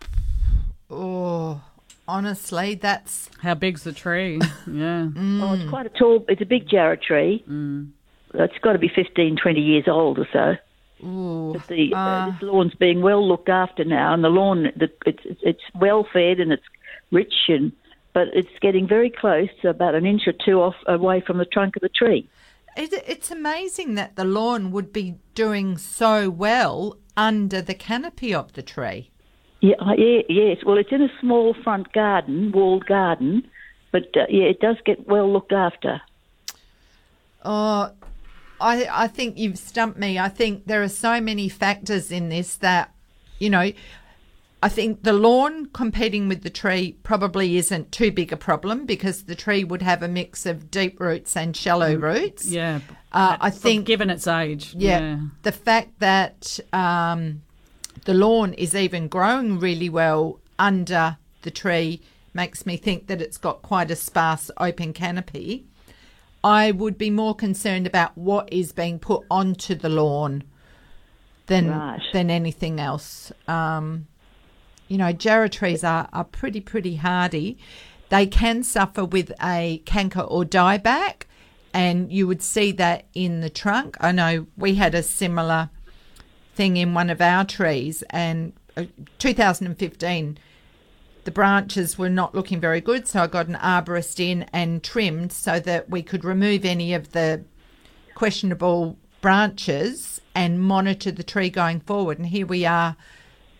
Oh, 0.89 1.61
honestly, 2.07 2.76
that's 2.76 3.30
how 3.41 3.55
big's 3.55 3.84
the 3.84 3.93
tree? 3.93 4.39
yeah. 4.72 5.07
Oh, 5.15 5.53
it's 5.53 5.63
mm. 5.63 5.69
quite 5.69 5.85
a 5.85 5.89
tall. 5.89 6.26
It's 6.27 6.41
a 6.41 6.45
big 6.45 6.69
jarrah 6.69 6.97
tree. 6.97 7.43
It's 8.34 8.57
got 8.61 8.73
to 8.73 8.80
be 8.80 8.89
15, 8.93 9.38
20 9.41 9.59
years 9.59 9.85
old 9.88 10.19
or 10.19 10.27
so. 10.31 10.55
Ooh, 11.03 11.53
But 11.53 11.68
the 11.68 11.93
uh, 11.93 11.97
uh, 11.97 12.26
this 12.31 12.41
lawn's 12.43 12.76
being 12.76 13.01
well 13.01 13.27
looked 13.27 13.49
after 13.49 13.84
now, 13.84 14.13
and 14.13 14.23
the 14.23 14.30
lawn 14.30 14.72
the, 14.76 14.89
it's 15.05 15.26
it's- 15.26 15.41
it's 15.41 15.63
well 15.73 16.03
fed 16.11 16.39
and 16.39 16.51
it's 16.51 16.63
rich, 17.11 17.34
and 17.47 17.72
but 18.13 18.27
it's 18.33 18.49
getting 18.61 18.88
very 18.88 19.09
close, 19.09 19.49
about 19.63 19.95
an 19.95 20.05
inch 20.05 20.27
or 20.27 20.33
two 20.33 20.61
off 20.61 20.75
away 20.88 21.21
from 21.21 21.38
the 21.38 21.45
trunk 21.45 21.75
of 21.75 21.81
the 21.81 21.89
tree. 21.89 22.27
It, 22.77 22.93
it's 23.07 23.31
amazing 23.31 23.95
that 23.95 24.15
the 24.15 24.23
lawn 24.23 24.71
would 24.71 24.93
be 24.93 25.15
doing 25.35 25.77
so 25.77 26.29
well 26.29 26.97
under 27.17 27.61
the 27.61 27.73
canopy 27.73 28.33
of 28.33 28.53
the 28.53 28.61
tree. 28.61 29.09
Yeah, 29.59 29.75
uh, 29.79 29.93
yeah, 29.97 30.21
yes. 30.29 30.57
Well, 30.65 30.77
it's 30.77 30.91
in 30.91 31.01
a 31.01 31.11
small 31.19 31.53
front 31.63 31.91
garden, 31.93 32.51
walled 32.51 32.85
garden, 32.85 33.47
but 33.91 34.05
uh, 34.15 34.25
yeah, 34.29 34.45
it 34.45 34.59
does 34.59 34.77
get 34.85 35.07
well 35.07 35.31
looked 35.31 35.53
after. 35.53 36.01
Oh, 37.43 37.91
I 38.59 38.88
I 38.89 39.07
think 39.07 39.38
you've 39.38 39.57
stumped 39.57 39.99
me. 39.99 40.17
I 40.17 40.29
think 40.29 40.65
there 40.65 40.81
are 40.81 40.89
so 40.89 41.21
many 41.21 41.49
factors 41.49 42.11
in 42.11 42.29
this 42.29 42.55
that, 42.57 42.93
you 43.38 43.49
know, 43.49 43.71
I 44.63 44.69
think 44.69 45.03
the 45.03 45.13
lawn 45.13 45.67
competing 45.67 46.27
with 46.27 46.43
the 46.43 46.49
tree 46.51 46.95
probably 47.01 47.57
isn't 47.57 47.91
too 47.91 48.11
big 48.11 48.31
a 48.31 48.38
problem 48.38 48.85
because 48.85 49.23
the 49.23 49.33
tree 49.35 49.63
would 49.63 49.81
have 49.81 50.03
a 50.03 50.07
mix 50.07 50.45
of 50.45 50.69
deep 50.69 50.99
roots 50.99 51.35
and 51.35 51.57
shallow 51.57 51.95
roots. 51.95 52.45
Yeah. 52.45 52.81
Uh, 53.11 53.38
I 53.41 53.49
think 53.49 53.85
given 53.88 54.09
its 54.11 54.27
age. 54.27 54.75
yeah, 54.77 55.19
the 55.41 55.51
fact 55.51 55.99
that 55.99 56.59
um, 56.73 57.41
the 58.05 58.13
lawn 58.13 58.53
is 58.53 58.75
even 58.75 59.07
growing 59.07 59.59
really 59.59 59.89
well 59.89 60.39
under 60.59 61.17
the 61.41 61.51
tree 61.51 62.01
makes 62.33 62.65
me 62.65 62.77
think 62.77 63.07
that 63.07 63.19
it's 63.21 63.38
got 63.38 63.61
quite 63.63 63.89
a 63.91 63.95
sparse 63.95 64.51
open 64.57 64.93
canopy. 64.93 65.65
I 66.43 66.71
would 66.71 66.97
be 66.97 67.09
more 67.09 67.35
concerned 67.35 67.85
about 67.88 68.17
what 68.17 68.47
is 68.53 68.71
being 68.71 68.99
put 68.99 69.25
onto 69.29 69.75
the 69.75 69.89
lawn 69.89 70.43
than 71.47 71.69
Right. 71.69 71.99
than 72.13 72.29
anything 72.29 72.79
else. 72.79 73.31
Um, 73.47 74.07
you 74.91 74.97
know, 74.97 75.13
jarrah 75.13 75.47
trees 75.47 75.85
are, 75.85 76.09
are 76.11 76.26
pretty 76.26 76.59
pretty 76.59 76.97
hardy. 76.97 77.57
They 78.09 78.27
can 78.27 78.61
suffer 78.61 79.05
with 79.05 79.31
a 79.41 79.81
canker 79.85 80.19
or 80.19 80.43
dieback, 80.43 81.23
and 81.73 82.11
you 82.11 82.27
would 82.27 82.41
see 82.41 82.73
that 82.73 83.05
in 83.13 83.39
the 83.39 83.49
trunk. 83.49 83.95
I 84.01 84.11
know 84.11 84.47
we 84.57 84.76
had 84.76 84.93
a 84.93 85.01
similar 85.01 85.69
thing 86.55 86.76
in 86.76 86.93
one 86.93 87.09
of 87.09 87.22
our 87.22 87.45
trees, 87.45 88.03
and 88.09 88.51
uh, 88.76 88.84
2015 89.18 90.38
the 91.23 91.31
branches 91.31 91.97
were 91.97 92.09
not 92.09 92.35
looking 92.35 92.59
very 92.59 92.81
good, 92.81 93.07
so 93.07 93.22
I 93.22 93.27
got 93.27 93.47
an 93.47 93.53
arborist 93.53 94.19
in 94.19 94.43
and 94.51 94.84
trimmed 94.84 95.31
so 95.31 95.59
that 95.59 95.89
we 95.89 96.01
could 96.01 96.26
remove 96.26 96.65
any 96.65 96.93
of 96.93 97.11
the 97.11 97.45
questionable 98.15 98.97
branches 99.22 100.19
and 100.34 100.59
monitor 100.59 101.11
the 101.11 101.23
tree 101.23 101.51
going 101.51 101.80
forward. 101.80 102.18
And 102.18 102.27
here 102.27 102.47
we 102.47 102.65
are 102.65 102.97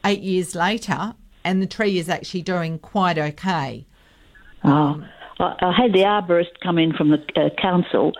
eight 0.04 0.22
years 0.22 0.56
later, 0.56 1.14
and 1.44 1.62
the 1.62 1.68
tree 1.68 1.98
is 1.98 2.10
actually 2.10 2.42
doing 2.42 2.80
quite 2.80 3.18
okay. 3.18 3.86
Oh, 4.64 5.04
I, 5.40 5.56
I 5.60 5.74
had 5.76 5.94
the 5.94 6.04
arborist 6.04 6.60
come 6.62 6.78
in 6.78 6.94
from 6.94 7.10
the 7.10 7.24
uh, 7.36 7.50
council. 7.62 8.14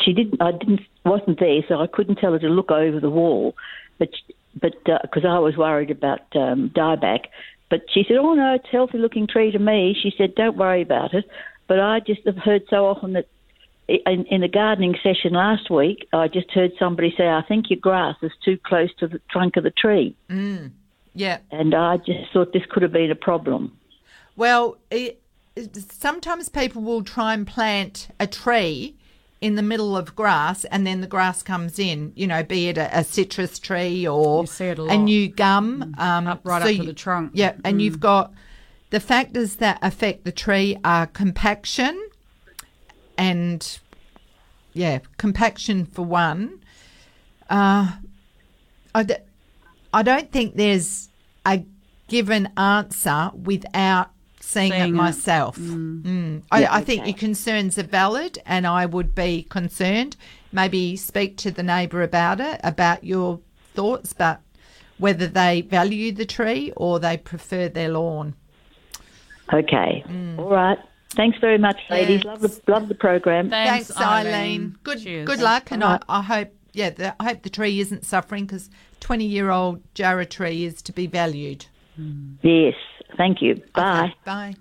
She 0.00 0.12
didn't. 0.12 0.40
I 0.42 0.52
didn't. 0.52 0.80
wasn't 1.04 1.38
there, 1.40 1.60
so 1.68 1.80
I 1.80 1.86
couldn't 1.86 2.16
tell 2.16 2.32
her 2.32 2.38
to 2.38 2.48
look 2.48 2.70
over 2.70 3.00
the 3.00 3.10
wall. 3.10 3.54
But 3.98 4.10
but 4.60 4.72
because 4.84 5.24
I 5.24 5.38
was 5.38 5.56
worried 5.56 5.90
about 5.90 6.20
um, 6.34 6.70
dieback, 6.74 7.26
but 7.70 7.82
she 7.92 8.04
said, 8.06 8.16
"Oh 8.16 8.34
no, 8.34 8.54
it's 8.54 8.66
a 8.66 8.72
healthy 8.72 8.98
looking 8.98 9.26
tree 9.26 9.50
to 9.52 9.58
me." 9.58 9.96
She 10.00 10.12
said, 10.16 10.34
"Don't 10.34 10.56
worry 10.56 10.82
about 10.82 11.14
it." 11.14 11.24
But 11.68 11.80
I 11.80 12.00
just 12.00 12.24
have 12.26 12.36
heard 12.36 12.62
so 12.70 12.86
often 12.86 13.14
that 13.14 13.26
in, 13.88 14.24
in 14.26 14.40
the 14.40 14.48
gardening 14.48 14.96
session 15.02 15.32
last 15.32 15.70
week, 15.70 16.06
I 16.12 16.28
just 16.28 16.50
heard 16.50 16.72
somebody 16.78 17.14
say, 17.16 17.28
"I 17.28 17.42
think 17.42 17.70
your 17.70 17.80
grass 17.80 18.16
is 18.22 18.32
too 18.44 18.58
close 18.64 18.90
to 18.98 19.08
the 19.08 19.20
trunk 19.30 19.56
of 19.56 19.64
the 19.64 19.70
tree," 19.70 20.16
Mm. 20.28 20.70
Yeah. 21.16 21.38
and 21.50 21.74
I 21.74 21.96
just 21.96 22.30
thought 22.32 22.52
this 22.52 22.62
could 22.70 22.82
have 22.82 22.92
been 22.92 23.10
a 23.10 23.14
problem. 23.16 23.76
Well, 24.36 24.76
it, 24.90 25.20
it- 25.56 25.76
sometimes 25.92 26.48
people 26.48 26.82
will 26.82 27.02
try 27.02 27.32
and 27.34 27.46
plant 27.46 28.08
a 28.20 28.26
tree 28.26 28.94
in 29.40 29.54
the 29.54 29.62
middle 29.62 29.96
of 29.96 30.14
grass 30.14 30.64
and 30.66 30.86
then 30.86 31.00
the 31.00 31.06
grass 31.06 31.42
comes 31.42 31.78
in, 31.78 32.12
you 32.16 32.26
know, 32.26 32.42
be 32.42 32.68
it 32.68 32.78
a, 32.78 32.98
a 32.98 33.02
citrus 33.04 33.58
tree 33.58 34.06
or 34.06 34.42
You 34.42 34.46
see 34.46 34.64
it 34.66 34.78
a 34.78 34.84
a, 34.84 34.96
new 34.98 35.28
gum. 35.28 35.94
Um, 35.98 36.26
Up- 36.26 36.40
right 36.44 36.60
so 36.62 36.68
up 36.68 36.74
to 36.74 36.74
you- 36.74 36.84
the 36.84 36.92
trunk. 36.94 37.30
Yeah, 37.34 37.52
and 37.64 37.78
Mm. 37.78 37.82
you've 37.82 38.00
got 38.00 38.32
the 38.90 39.00
factors 39.00 39.56
that 39.56 39.78
affect 39.82 40.24
the 40.24 40.32
tree 40.32 40.76
are 40.84 41.06
compaction 41.06 42.00
and, 43.18 43.78
yeah, 44.74 44.98
compaction 45.16 45.86
for 45.86 46.02
one. 46.02 46.60
Uh, 47.48 47.92
I, 48.94 49.02
d- 49.02 49.14
I 49.96 50.02
don't 50.02 50.30
think 50.30 50.56
there's 50.56 51.08
a 51.46 51.64
given 52.08 52.50
answer 52.58 53.30
without 53.34 54.10
seeing, 54.40 54.70
Seeing 54.72 54.82
it 54.82 54.88
it. 54.88 54.92
myself. 54.92 55.56
Mm. 55.58 56.02
Mm. 56.02 56.42
I, 56.52 56.60
Yeah, 56.60 56.74
I 56.74 56.80
think 56.82 57.00
okay. 57.02 57.10
your 57.12 57.18
concerns 57.18 57.78
are 57.78 57.82
valid, 57.82 58.38
and 58.44 58.66
I 58.66 58.84
would 58.84 59.14
be 59.14 59.44
concerned. 59.44 60.16
Maybe 60.52 60.96
speak 60.96 61.38
to 61.38 61.50
the 61.50 61.62
neighbour 61.62 62.02
about 62.02 62.40
it, 62.40 62.60
about 62.62 63.04
your 63.04 63.40
thoughts, 63.74 64.12
but 64.12 64.40
whether 64.98 65.26
they 65.26 65.62
value 65.62 66.12
the 66.12 66.26
tree 66.26 66.72
or 66.76 66.98
they 67.00 67.16
prefer 67.16 67.68
their 67.70 67.88
lawn. 67.88 68.34
Okay, 69.52 70.04
all 70.38 70.50
right. 70.50 70.78
Thanks 71.10 71.38
very 71.38 71.56
much, 71.56 71.80
ladies. 71.88 72.24
Love 72.24 72.40
the 72.40 72.60
love 72.66 72.88
the 72.88 72.94
program. 72.94 73.48
Thanks, 73.48 73.96
Eileen. 73.96 74.76
Good 74.82 75.02
Cheers. 75.02 75.26
good 75.26 75.40
luck, 75.40 75.70
and 75.70 75.82
I, 75.82 76.00
I 76.08 76.20
hope 76.20 76.50
yeah, 76.76 76.90
the, 76.90 77.16
I 77.18 77.24
hope 77.24 77.42
the 77.42 77.48
tree 77.50 77.80
isn't 77.80 78.04
suffering 78.04 78.44
because 78.44 78.68
twenty 79.00 79.26
year 79.26 79.50
old 79.50 79.82
jarrah 79.94 80.26
tree 80.26 80.64
is 80.64 80.82
to 80.82 80.92
be 80.92 81.06
valued. 81.06 81.66
Yes, 82.42 82.74
thank 83.16 83.40
you. 83.40 83.62
Bye. 83.74 84.12
Bye. 84.24 84.54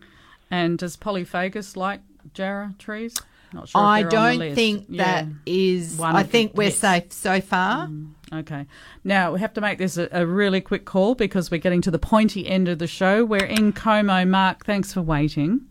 And 0.49 0.77
does 0.77 0.95
polyphagous 0.95 1.75
like 1.75 1.99
jarrah 2.33 2.73
trees? 2.79 3.17
Not 3.53 3.69
sure. 3.69 3.81
I 3.81 4.03
they're 4.03 4.19
on 4.19 4.39
the 4.39 4.45
don't 4.47 4.55
think 4.55 4.85
Yeah. 4.89 5.03
that 5.03 5.25
is. 5.45 5.97
One 5.97 6.15
I 6.15 6.23
think 6.23 6.53
we're 6.55 6.65
hits. 6.65 6.77
safe 6.77 7.11
so 7.11 7.41
far. 7.41 7.89
Okay. 8.33 8.65
Now 9.03 9.33
we 9.33 9.39
have 9.39 9.53
to 9.53 9.61
make 9.61 9.77
this 9.77 9.97
a, 9.97 10.07
a 10.11 10.25
really 10.25 10.61
quick 10.61 10.85
call 10.85 11.15
because 11.15 11.51
we're 11.51 11.59
getting 11.59 11.81
to 11.81 11.91
the 11.91 11.99
pointy 11.99 12.47
end 12.47 12.67
of 12.67 12.79
the 12.79 12.87
show. 12.87 13.23
We're 13.23 13.45
in 13.45 13.71
Como. 13.73 14.25
Mark, 14.25 14.65
thanks 14.65 14.91
for 14.93 15.01
waiting. 15.01 15.61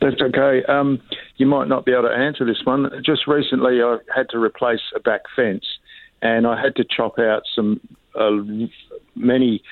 That's 0.00 0.20
okay. 0.20 0.64
Um, 0.64 1.00
you 1.36 1.46
might 1.46 1.68
not 1.68 1.84
be 1.84 1.92
able 1.92 2.08
to 2.08 2.14
answer 2.14 2.44
this 2.44 2.60
one. 2.64 2.90
Just 3.06 3.26
recently, 3.28 3.80
I 3.82 3.98
had 4.14 4.28
to 4.30 4.38
replace 4.38 4.80
a 4.96 5.00
back 5.00 5.20
fence, 5.36 5.64
and 6.22 6.46
I 6.46 6.60
had 6.60 6.76
to 6.76 6.84
chop 6.84 7.18
out 7.18 7.42
some 7.54 7.80
uh, 8.14 8.30
many 9.14 9.62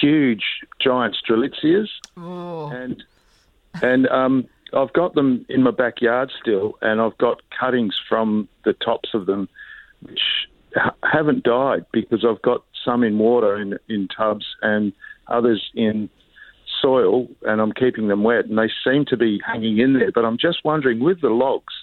huge 0.00 0.42
giant 0.80 1.16
strelitzias, 1.16 1.88
and 2.72 3.02
and 3.82 4.08
um, 4.08 4.46
I've 4.74 4.92
got 4.92 5.14
them 5.14 5.46
in 5.48 5.62
my 5.62 5.70
backyard 5.70 6.30
still, 6.40 6.76
and 6.82 7.00
I've 7.00 7.16
got 7.18 7.40
cuttings 7.58 7.94
from 8.08 8.48
the 8.64 8.72
tops 8.74 9.10
of 9.14 9.26
them, 9.26 9.48
which 10.02 10.20
ha- 10.74 10.94
haven't 11.02 11.44
died 11.44 11.86
because 11.92 12.24
I've 12.24 12.42
got 12.42 12.64
some 12.84 13.04
in 13.04 13.18
water 13.18 13.56
in 13.56 13.78
in 13.88 14.08
tubs 14.08 14.46
and 14.62 14.92
others 15.28 15.70
in 15.74 16.10
soil 16.80 17.28
and 17.42 17.60
I'm 17.60 17.72
keeping 17.72 18.08
them 18.08 18.22
wet 18.22 18.46
and 18.46 18.58
they 18.58 18.70
seem 18.84 19.04
to 19.06 19.16
be 19.16 19.40
hanging 19.46 19.78
in 19.78 19.92
there. 19.94 20.10
But 20.12 20.24
I'm 20.24 20.38
just 20.38 20.64
wondering 20.64 21.00
with 21.00 21.20
the 21.20 21.28
logs, 21.28 21.74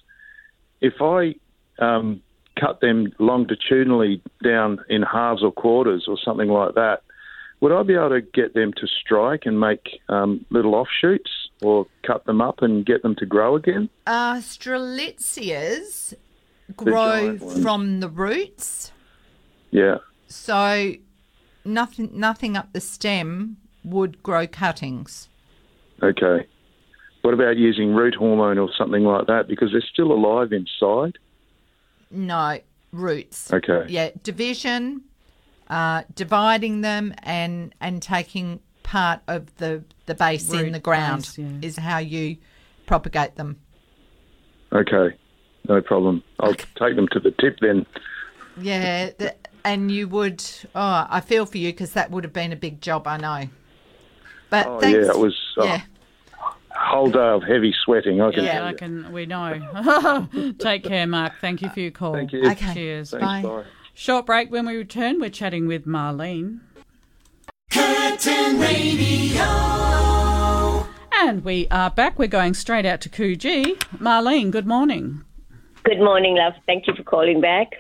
if 0.82 0.96
I 1.02 1.36
um, 1.80 2.22
cut 2.60 2.82
them 2.82 3.12
longitudinally 3.20 4.22
down 4.44 4.80
in 4.90 5.02
halves 5.04 5.44
or 5.44 5.52
quarters 5.52 6.06
or 6.08 6.18
something 6.24 6.50
like 6.50 6.76
that, 6.76 7.02
would 7.60 7.72
I 7.72 7.84
be 7.84 7.94
able 7.96 8.10
to 8.10 8.22
get 8.22 8.54
them 8.54 8.72
to 8.74 8.88
strike 8.88 9.46
and 9.46 9.60
make 9.60 10.00
um, 10.10 10.46
little 10.50 10.76
offshoots 10.76 11.32
or 11.62 11.88
cut 12.06 12.26
them 12.26 12.40
up 12.42 12.62
and 12.62 12.86
get 12.86 13.02
them 13.02 13.16
to 13.16 13.26
grow 13.26 13.56
again? 13.56 13.90
Uh, 14.06 14.36
strelitzias 14.36 16.14
grow 16.76 17.38
from 17.38 18.00
the 18.00 18.10
roots, 18.10 18.92
Yeah. 19.72 19.98
so 20.28 20.94
nothing 21.66 22.10
nothing 22.14 22.56
up 22.58 22.74
the 22.74 22.80
stem 22.82 23.58
would 23.84 24.22
grow 24.22 24.46
cuttings. 24.48 25.30
Okay. 26.04 26.46
What 27.24 27.34
about 27.34 27.58
using 27.58 27.94
root 27.94 28.16
hormone 28.16 28.58
or 28.58 28.70
something 28.78 29.04
like 29.04 29.28
that? 29.28 29.48
Because 29.48 29.72
they're 29.72 29.82
still 29.82 30.12
alive 30.12 30.52
inside. 30.54 31.18
No 32.12 32.60
roots. 32.92 33.52
Okay. 33.52 33.86
Yeah, 33.88 34.12
division, 34.24 35.04
uh, 35.70 36.04
dividing 36.16 36.82
them 36.82 37.14
and 37.24 37.74
and 37.82 38.02
taking 38.02 38.60
part 38.84 39.22
of 39.28 39.56
the 39.58 39.84
the 40.06 40.16
base 40.16 40.52
in 40.52 40.72
the 40.72 40.80
ground 40.80 41.24
base, 41.24 41.38
yeah. 41.38 41.52
is 41.62 41.78
how 41.78 41.98
you 41.98 42.38
propagate 42.86 43.36
them. 43.36 43.60
Okay, 44.72 45.16
no 45.68 45.82
problem. 45.82 46.24
I'll 46.40 46.54
take 46.54 46.96
them 46.96 47.08
to 47.10 47.20
the 47.20 47.32
tip 47.32 47.58
then. 47.62 47.86
Yeah, 48.60 49.10
th- 49.12 49.34
and 49.64 49.92
you 49.92 50.08
would. 50.08 50.44
Oh, 50.74 51.06
I 51.10 51.20
feel 51.22 51.46
for 51.46 51.58
you 51.58 51.70
because 51.70 51.94
that 51.94 52.12
would 52.12 52.24
have 52.24 52.34
been 52.34 52.52
a 52.52 52.58
big 52.58 52.82
job. 52.82 53.08
I 53.08 53.18
know. 53.18 53.50
But 54.50 54.68
Oh 54.68 54.80
thanks. 54.80 54.98
yeah, 54.98 55.12
it 55.12 55.20
was 55.20 55.36
a 55.60 55.66
yeah. 55.66 55.82
Whole 56.80 57.10
day 57.10 57.20
of 57.20 57.44
heavy 57.44 57.74
sweating. 57.84 58.22
I 58.22 58.32
can 58.32 58.44
Yeah, 58.44 58.66
I 58.66 58.74
can. 58.74 59.12
We 59.12 59.26
know. 59.26 60.28
Take 60.60 60.84
care, 60.84 61.08
Mark. 61.08 61.34
Thank 61.42 61.62
you 61.62 61.70
for 61.70 61.80
your 61.80 61.92
call. 61.92 62.14
Thank 62.14 62.32
you. 62.34 62.46
Okay. 62.50 62.74
Cheers. 62.74 63.12
Thanks, 63.12 63.26
Bye. 63.26 63.42
bye. 63.42 63.64
Short 63.94 64.26
break. 64.26 64.52
When 64.52 64.66
we 64.66 64.76
return, 64.76 65.20
we're 65.20 65.30
chatting 65.30 65.68
with 65.68 65.86
Marlene. 65.86 66.60
Curtin 67.72 68.60
Radio. 68.60 69.44
And 71.12 71.44
we 71.44 71.68
are 71.72 71.90
back. 71.90 72.20
We're 72.20 72.28
going 72.28 72.54
straight 72.54 72.86
out 72.86 73.02
to 73.02 73.10
Coogee. 73.10 73.78
Marlene, 73.98 74.52
good 74.52 74.68
morning. 74.68 75.24
Good 75.84 76.00
morning, 76.00 76.36
love. 76.36 76.54
Thank 76.66 76.86
you 76.88 76.94
for 76.96 77.04
calling 77.04 77.42
back. 77.42 77.74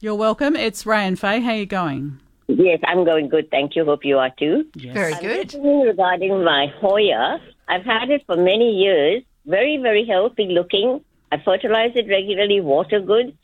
You're 0.00 0.14
welcome. 0.16 0.54
It's 0.54 0.84
Ray 0.84 1.06
and 1.06 1.18
Faye. 1.18 1.40
How 1.40 1.52
are 1.52 1.56
you 1.56 1.66
going? 1.66 2.20
Yes, 2.46 2.78
I'm 2.86 3.04
going 3.06 3.28
good. 3.30 3.50
Thank 3.50 3.74
you. 3.74 3.84
Hope 3.86 4.04
you 4.04 4.18
are 4.18 4.30
too. 4.38 4.66
Very 4.76 5.14
I'm 5.14 5.22
good. 5.22 5.54
regarding 5.54 6.44
my 6.44 6.66
Hoya. 6.78 7.40
I've 7.68 7.84
had 7.84 8.10
it 8.10 8.22
for 8.26 8.36
many 8.36 8.70
years. 8.72 9.22
Very, 9.46 9.76
very 9.78 10.04
healthy 10.06 10.46
looking. 10.46 11.04
I 11.32 11.38
fertilize 11.44 11.92
it 11.94 12.08
regularly, 12.08 12.60
water 12.60 13.00
good, 13.00 13.36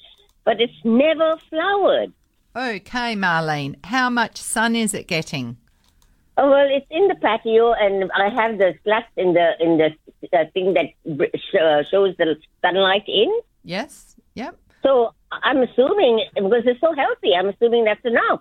but 0.44 0.60
it's 0.60 0.72
never 0.84 1.36
flowered. 1.48 2.12
Okay, 2.54 3.14
Marlene. 3.14 3.76
How 3.84 4.10
much 4.10 4.38
sun 4.38 4.74
is 4.74 4.94
it 4.94 5.06
getting? 5.06 5.56
Oh, 6.36 6.50
well, 6.50 6.66
it's 6.70 6.86
in 6.90 7.08
the 7.08 7.16
patio, 7.16 7.72
and 7.72 8.10
I 8.12 8.28
have 8.30 8.58
the 8.58 8.74
slats 8.82 9.10
in 9.16 9.34
the 9.34 9.50
in 9.60 9.78
the 9.78 9.90
uh, 10.32 10.44
thing 10.54 10.74
that 10.74 10.86
sh- 11.34 11.54
uh, 11.60 11.82
shows 11.90 12.16
the 12.16 12.36
sunlight 12.62 13.04
in. 13.06 13.30
Yes. 13.62 14.16
Yep. 14.34 14.56
So 14.82 15.12
I'm 15.30 15.58
assuming 15.62 16.24
because 16.34 16.62
it's 16.64 16.80
so 16.80 16.94
healthy, 16.94 17.34
I'm 17.34 17.48
assuming 17.48 17.84
that's 17.84 18.04
enough. 18.04 18.40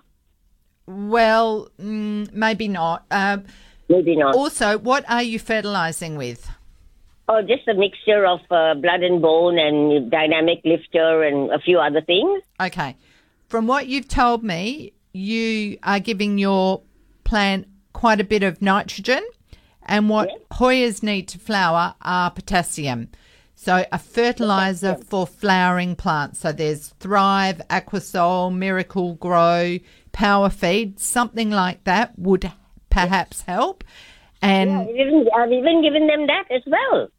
Well, 0.87 1.69
mm, 1.79 2.31
maybe 2.33 2.67
not. 2.67 3.05
Uh, 3.11 3.39
maybe 3.89 4.15
not. 4.15 4.35
Also, 4.35 4.77
what 4.77 5.03
are 5.09 5.23
you 5.23 5.39
fertilizing 5.39 6.15
with? 6.15 6.49
Oh, 7.27 7.41
just 7.41 7.67
a 7.67 7.73
mixture 7.73 8.25
of 8.25 8.39
uh, 8.49 8.73
blood 8.75 9.03
and 9.03 9.21
bone 9.21 9.59
and 9.59 10.09
dynamic 10.09 10.61
lifter 10.65 11.23
and 11.23 11.51
a 11.51 11.59
few 11.59 11.77
other 11.77 12.01
things. 12.01 12.41
Okay. 12.59 12.95
From 13.47 13.67
what 13.67 13.87
you've 13.87 14.07
told 14.07 14.43
me, 14.43 14.93
you 15.13 15.77
are 15.83 15.99
giving 15.99 16.37
your 16.37 16.81
plant 17.23 17.67
quite 17.93 18.19
a 18.19 18.23
bit 18.23 18.43
of 18.43 18.61
nitrogen, 18.61 19.23
and 19.83 20.09
what 20.09 20.29
Hoyas 20.51 21.03
need 21.03 21.27
to 21.29 21.39
flower 21.39 21.95
are 22.01 22.31
potassium. 22.31 23.09
So, 23.55 23.85
a 23.91 23.99
fertilizer 23.99 24.95
for 24.95 25.27
flowering 25.27 25.95
plants. 25.95 26.39
So, 26.39 26.51
there's 26.51 26.89
Thrive, 26.99 27.61
Aquasol, 27.69 28.55
Miracle-Gro, 28.55 29.79
Power 30.11 30.49
Feed, 30.49 30.99
something 30.99 31.49
like 31.49 31.83
that 31.83 32.17
would 32.17 32.51
perhaps 32.89 33.41
help. 33.43 33.83
And 34.41 34.71
I've 34.71 34.89
even, 34.89 35.27
I've 35.35 35.51
even 35.51 35.81
given 35.81 36.07
them 36.07 36.27
that 36.27 36.45
as 36.49 36.61
well. 36.65 37.09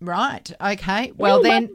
Right. 0.00 0.50
Okay. 0.60 1.12
Well, 1.16 1.44
Yeah, 1.46 1.60
then 1.60 1.70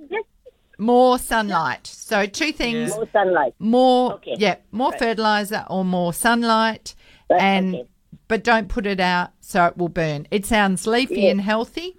more 0.78 1.18
sunlight. 1.20 1.88
So 1.88 2.26
two 2.26 2.52
things. 2.52 2.92
More 2.96 3.08
sunlight. 3.14 3.54
More. 3.60 4.14
Okay. 4.14 4.36
Yeah. 4.38 4.56
More 4.72 4.92
Right. 4.92 5.00
fertilizer 5.00 5.66
or 5.70 5.86
more 5.86 6.14
sunlight, 6.14 6.96
and 7.30 7.86
but 8.28 8.44
don't 8.44 8.68
put 8.70 8.86
it 8.86 9.00
out 9.00 9.32
so 9.40 9.66
it 9.66 9.78
will 9.78 9.90
burn. 9.90 10.28
It 10.32 10.46
sounds 10.46 10.88
leafy 10.88 11.22
Yeah. 11.22 11.32
and 11.32 11.42
healthy, 11.42 11.98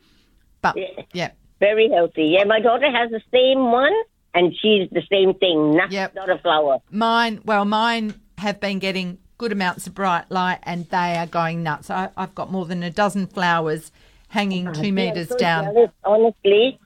but 0.63 0.77
Yeah. 0.77 1.03
yeah. 1.13 1.31
Very 1.61 1.89
healthy. 1.91 2.35
Yeah, 2.37 2.45
my 2.45 2.61
daughter 2.61 2.91
has 2.91 3.11
the 3.11 3.21
same 3.33 3.71
one, 3.71 3.93
and 4.35 4.53
she's 4.61 4.89
the 4.91 5.03
same 5.11 5.35
thing. 5.35 5.77
Not, 5.77 5.93
not 6.15 6.29
a 6.29 6.39
flower. 6.39 6.79
Mine. 6.91 7.41
Well, 7.45 7.65
mine 7.65 8.15
have 8.39 8.61
been 8.61 8.79
getting 8.79 9.19
good 9.39 9.53
amounts 9.53 9.87
of 9.87 9.95
bright 9.95 10.31
light, 10.31 10.61
and 10.63 10.89
they 10.91 11.17
are 11.17 11.27
going 11.27 11.63
nuts. 11.63 11.91
I, 11.91 12.11
I've 12.17 12.35
got 12.35 12.51
more 12.51 12.67
than 12.67 12.83
a 12.83 12.91
dozen 12.91 13.27
flowers 13.27 13.91
hanging 14.29 14.69
oh, 14.69 14.73
two 14.73 14.93
meters 14.93 15.29
so 15.29 15.37
down. 15.37 15.65
jealous, 15.65 15.91
honestly, 16.05 16.79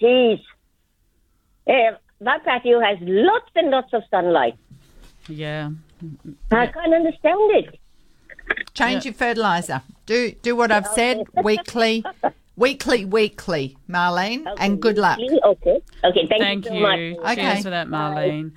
jeez. 0.00 0.40
Yeah, 1.66 1.96
my 2.20 2.38
patio 2.44 2.80
has 2.80 2.98
lots 3.00 3.50
and 3.54 3.70
lots 3.70 3.92
of 3.92 4.02
sunlight. 4.10 4.56
Yeah. 5.28 5.70
I 6.50 6.66
can't 6.66 6.94
understand 6.94 7.50
it. 7.52 7.80
Change 8.74 9.04
your 9.04 9.14
fertilizer. 9.14 9.82
Do 10.06 10.32
do 10.42 10.54
what 10.54 10.70
I've 10.70 10.86
said 10.88 11.22
weekly, 11.42 12.04
weekly, 12.56 13.04
weekly, 13.06 13.78
Marlene, 13.88 14.46
and 14.58 14.80
good 14.82 14.98
luck. 14.98 15.18
Okay. 15.18 15.80
Okay. 16.04 16.26
Thank, 16.28 16.42
Thank 16.42 16.64
you 16.66 16.70
so 16.70 16.76
you. 16.94 17.20
much. 17.22 17.36
Cheers 17.36 17.62
for 17.62 17.70
that, 17.70 17.88
Marlene. 17.88 18.52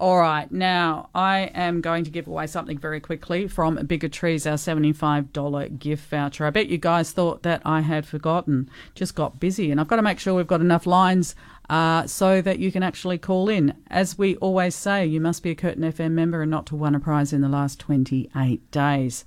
All 0.00 0.16
right, 0.16 0.50
now 0.50 1.10
I 1.14 1.50
am 1.52 1.82
going 1.82 2.04
to 2.04 2.10
give 2.10 2.26
away 2.26 2.46
something 2.46 2.78
very 2.78 3.00
quickly 3.00 3.46
from 3.46 3.74
Bigger 3.84 4.08
Trees, 4.08 4.46
our 4.46 4.54
$75 4.54 5.78
gift 5.78 6.08
voucher. 6.08 6.46
I 6.46 6.48
bet 6.48 6.68
you 6.68 6.78
guys 6.78 7.12
thought 7.12 7.42
that 7.42 7.60
I 7.66 7.82
had 7.82 8.06
forgotten, 8.06 8.70
just 8.94 9.14
got 9.14 9.38
busy, 9.38 9.70
and 9.70 9.78
I've 9.78 9.88
got 9.88 9.96
to 9.96 10.02
make 10.02 10.18
sure 10.18 10.32
we've 10.32 10.46
got 10.46 10.62
enough 10.62 10.86
lines 10.86 11.34
uh, 11.68 12.06
so 12.06 12.40
that 12.40 12.58
you 12.58 12.72
can 12.72 12.82
actually 12.82 13.18
call 13.18 13.50
in. 13.50 13.74
As 13.88 14.16
we 14.16 14.36
always 14.36 14.74
say, 14.74 15.04
you 15.04 15.20
must 15.20 15.42
be 15.42 15.50
a 15.50 15.54
Curtin 15.54 15.82
FM 15.82 16.12
member 16.12 16.40
and 16.40 16.50
not 16.50 16.64
to 16.68 16.76
win 16.76 16.94
a 16.94 17.00
prize 17.00 17.34
in 17.34 17.42
the 17.42 17.48
last 17.50 17.78
28 17.78 18.70
days. 18.70 19.26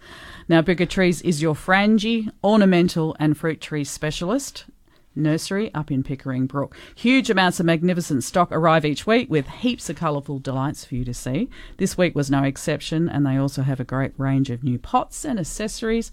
Now, 0.49 0.63
Bigger 0.63 0.87
Trees 0.87 1.21
is 1.21 1.39
your 1.39 1.53
frangie, 1.53 2.31
ornamental, 2.43 3.15
and 3.19 3.37
fruit 3.37 3.61
tree 3.61 3.83
specialist 3.83 4.65
nursery 5.15 5.73
up 5.73 5.91
in 5.91 6.03
Pickering 6.03 6.45
Brook. 6.45 6.75
Huge 6.95 7.29
amounts 7.29 7.59
of 7.59 7.65
magnificent 7.65 8.23
stock 8.23 8.51
arrive 8.51 8.85
each 8.85 9.05
week 9.05 9.29
with 9.29 9.47
heaps 9.47 9.89
of 9.89 9.95
colourful 9.95 10.39
delights 10.39 10.85
for 10.85 10.95
you 10.95 11.05
to 11.05 11.13
see. 11.13 11.49
This 11.77 11.97
week 11.97 12.15
was 12.15 12.31
no 12.31 12.43
exception, 12.43 13.09
and 13.09 13.25
they 13.25 13.37
also 13.37 13.61
have 13.61 13.79
a 13.79 13.85
great 13.85 14.13
range 14.17 14.49
of 14.49 14.63
new 14.63 14.79
pots 14.79 15.25
and 15.25 15.39
accessories, 15.39 16.11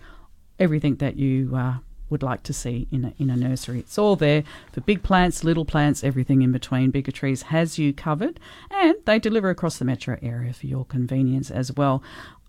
everything 0.59 0.97
that 0.97 1.17
you 1.17 1.55
uh, 1.57 1.75
would 2.11 2.23
like 2.23 2.43
to 2.43 2.53
see 2.53 2.89
in 2.91 3.05
a, 3.05 3.15
in 3.19 3.31
a 3.31 3.37
nursery. 3.37 3.79
It's 3.79 3.97
all 3.97 4.17
there 4.17 4.43
for 4.73 4.81
big 4.81 5.03
plants, 5.03 5.45
little 5.45 5.65
plants, 5.65 6.05
everything 6.05 6.43
in 6.43 6.53
between. 6.53 6.91
Bigger 6.91 7.13
Trees 7.13 7.43
has 7.43 7.79
you 7.79 7.93
covered, 7.93 8.41
and 8.71 8.97
they 9.05 9.19
deliver 9.19 9.49
across 9.49 9.79
the 9.79 9.85
metro 9.85 10.19
area 10.21 10.53
for 10.53 10.67
your 10.67 10.85
convenience 10.85 11.51
as 11.51 11.73
well. 11.73 12.03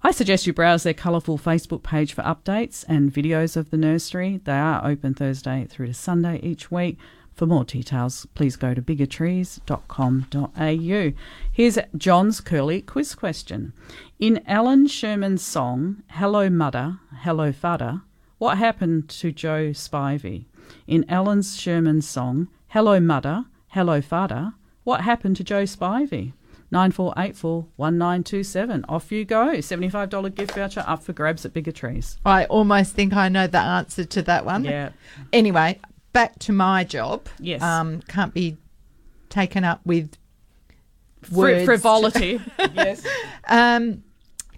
I 0.04 0.10
suggest 0.10 0.48
you 0.48 0.54
browse 0.54 0.82
their 0.82 0.96
colourful 0.96 1.38
Facebook 1.38 1.84
page 1.84 2.14
for 2.14 2.24
updates 2.24 2.84
and 2.88 3.14
videos 3.14 3.56
of 3.56 3.70
the 3.70 3.78
nursery. 3.78 4.42
They 4.44 4.58
are 4.58 4.84
open 4.84 5.14
Thursday 5.14 5.68
through 5.70 5.86
to 5.88 5.94
Sunday 5.94 6.40
each 6.42 6.72
week. 6.72 6.98
For 7.36 7.46
more 7.46 7.64
details, 7.64 8.26
please 8.34 8.56
go 8.56 8.74
to 8.74 8.82
biggertrees.com.au. 8.82 11.12
Here's 11.52 11.78
John's 11.96 12.42
curly 12.42 12.82
quiz 12.82 13.14
question. 13.14 13.74
In 14.18 14.42
Allan 14.48 14.88
Sherman's 14.88 15.44
song, 15.44 16.02
Hello 16.10 16.50
Mudder, 16.50 16.98
Hello 17.18 17.52
Fudder, 17.52 18.02
what 18.40 18.58
happened 18.58 19.08
to 19.10 19.32
Joe 19.32 19.70
Spivey? 19.70 20.46
In 20.88 21.06
Allan 21.10 21.44
Sherman's 21.44 22.10
song, 22.10 22.48
Hello 22.70 23.00
Mudder, 23.00 23.46
Hello 23.68 24.02
Fudder, 24.02 24.56
what 24.84 25.02
happened 25.02 25.38
to 25.38 25.44
Joe 25.44 25.66
Spivey? 25.66 26.34
9484 26.72 27.68
1927. 27.76 28.86
Off 28.88 29.12
you 29.12 29.26
go. 29.26 29.48
$75 29.58 30.34
gift 30.36 30.54
voucher 30.54 30.84
up 30.88 31.04
for 31.04 31.14
grabs 31.14 31.46
at 31.46 31.54
Bigger 31.54 31.72
Trees. 31.72 32.18
I 32.26 32.46
almost 32.46 32.94
think 32.94 33.14
I 33.14 33.30
know 33.30 33.48
the 33.48 33.60
answer 33.60 34.06
to 34.06 34.22
that 34.24 34.46
one. 34.46 34.64
Yeah. 34.64 34.92
Anyway, 35.34 35.80
back 36.14 36.40
to 36.40 36.54
my 36.54 36.84
job. 36.84 37.28
Yes. 37.40 37.62
Um, 37.62 38.02
can't 38.08 38.34
be 38.34 38.58
taken 39.30 39.64
up 39.64 39.82
with 39.86 40.18
words. 41.32 41.66
frivolity. 41.66 42.40
yes. 42.74 43.06
Um, 43.48 44.04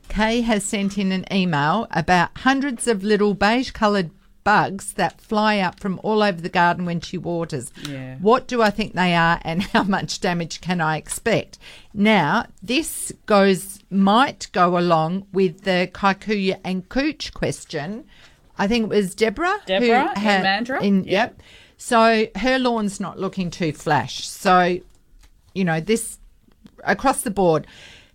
Kay 0.09 0.41
has 0.41 0.63
sent 0.63 0.97
in 0.97 1.11
an 1.11 1.25
email 1.31 1.87
about 1.91 2.29
hundreds 2.37 2.87
of 2.87 3.03
little 3.03 3.33
beige 3.33 3.71
coloured 3.71 4.11
bugs 4.43 4.93
that 4.93 5.21
fly 5.21 5.59
up 5.59 5.79
from 5.79 5.99
all 6.03 6.21
over 6.23 6.41
the 6.41 6.49
garden 6.49 6.85
when 6.85 6.99
she 7.01 7.17
waters. 7.17 7.71
Yeah. 7.87 8.17
What 8.17 8.47
do 8.47 8.61
I 8.61 8.69
think 8.69 8.93
they 8.93 9.15
are 9.15 9.39
and 9.43 9.63
how 9.73 9.83
much 9.83 10.19
damage 10.21 10.61
can 10.61 10.81
I 10.81 10.97
expect? 10.97 11.57
Now, 11.93 12.45
this 12.61 13.11
goes 13.25 13.79
might 13.89 14.47
go 14.51 14.77
along 14.77 15.27
with 15.31 15.61
the 15.63 15.89
kikuyu 15.93 16.59
and 16.63 16.87
couch 16.89 17.33
question. 17.33 18.05
I 18.57 18.67
think 18.67 18.83
it 18.91 18.95
was 18.95 19.15
Deborah. 19.15 19.59
who 19.61 19.65
Deborah 19.67 20.19
had- 20.19 20.43
Mandurah? 20.43 20.81
in- 20.81 21.03
yep. 21.05 21.41
So 21.77 22.27
her 22.37 22.59
lawn's 22.59 22.99
not 22.99 23.19
looking 23.19 23.49
too 23.49 23.73
flash. 23.73 24.27
So, 24.27 24.79
you 25.53 25.63
know, 25.65 25.79
this 25.79 26.17
across 26.83 27.21
the 27.21 27.31
board. 27.31 27.67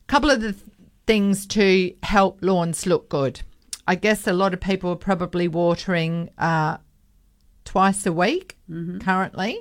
couple 0.07 0.31
of 0.31 0.41
the 0.41 0.53
th- 0.53 0.65
things 1.07 1.47
to 1.47 1.93
help 2.03 2.39
lawns 2.41 2.87
look 2.87 3.09
good. 3.09 3.41
I 3.89 3.95
guess 3.95 4.27
a 4.27 4.35
lot 4.35 4.53
of 4.53 4.61
people 4.61 4.91
are 4.91 4.97
probably 4.97 5.49
watering 5.49 6.29
uh, 6.37 6.77
twice 7.65 8.05
a 8.05 8.13
week 8.13 8.59
currently. 9.01 9.61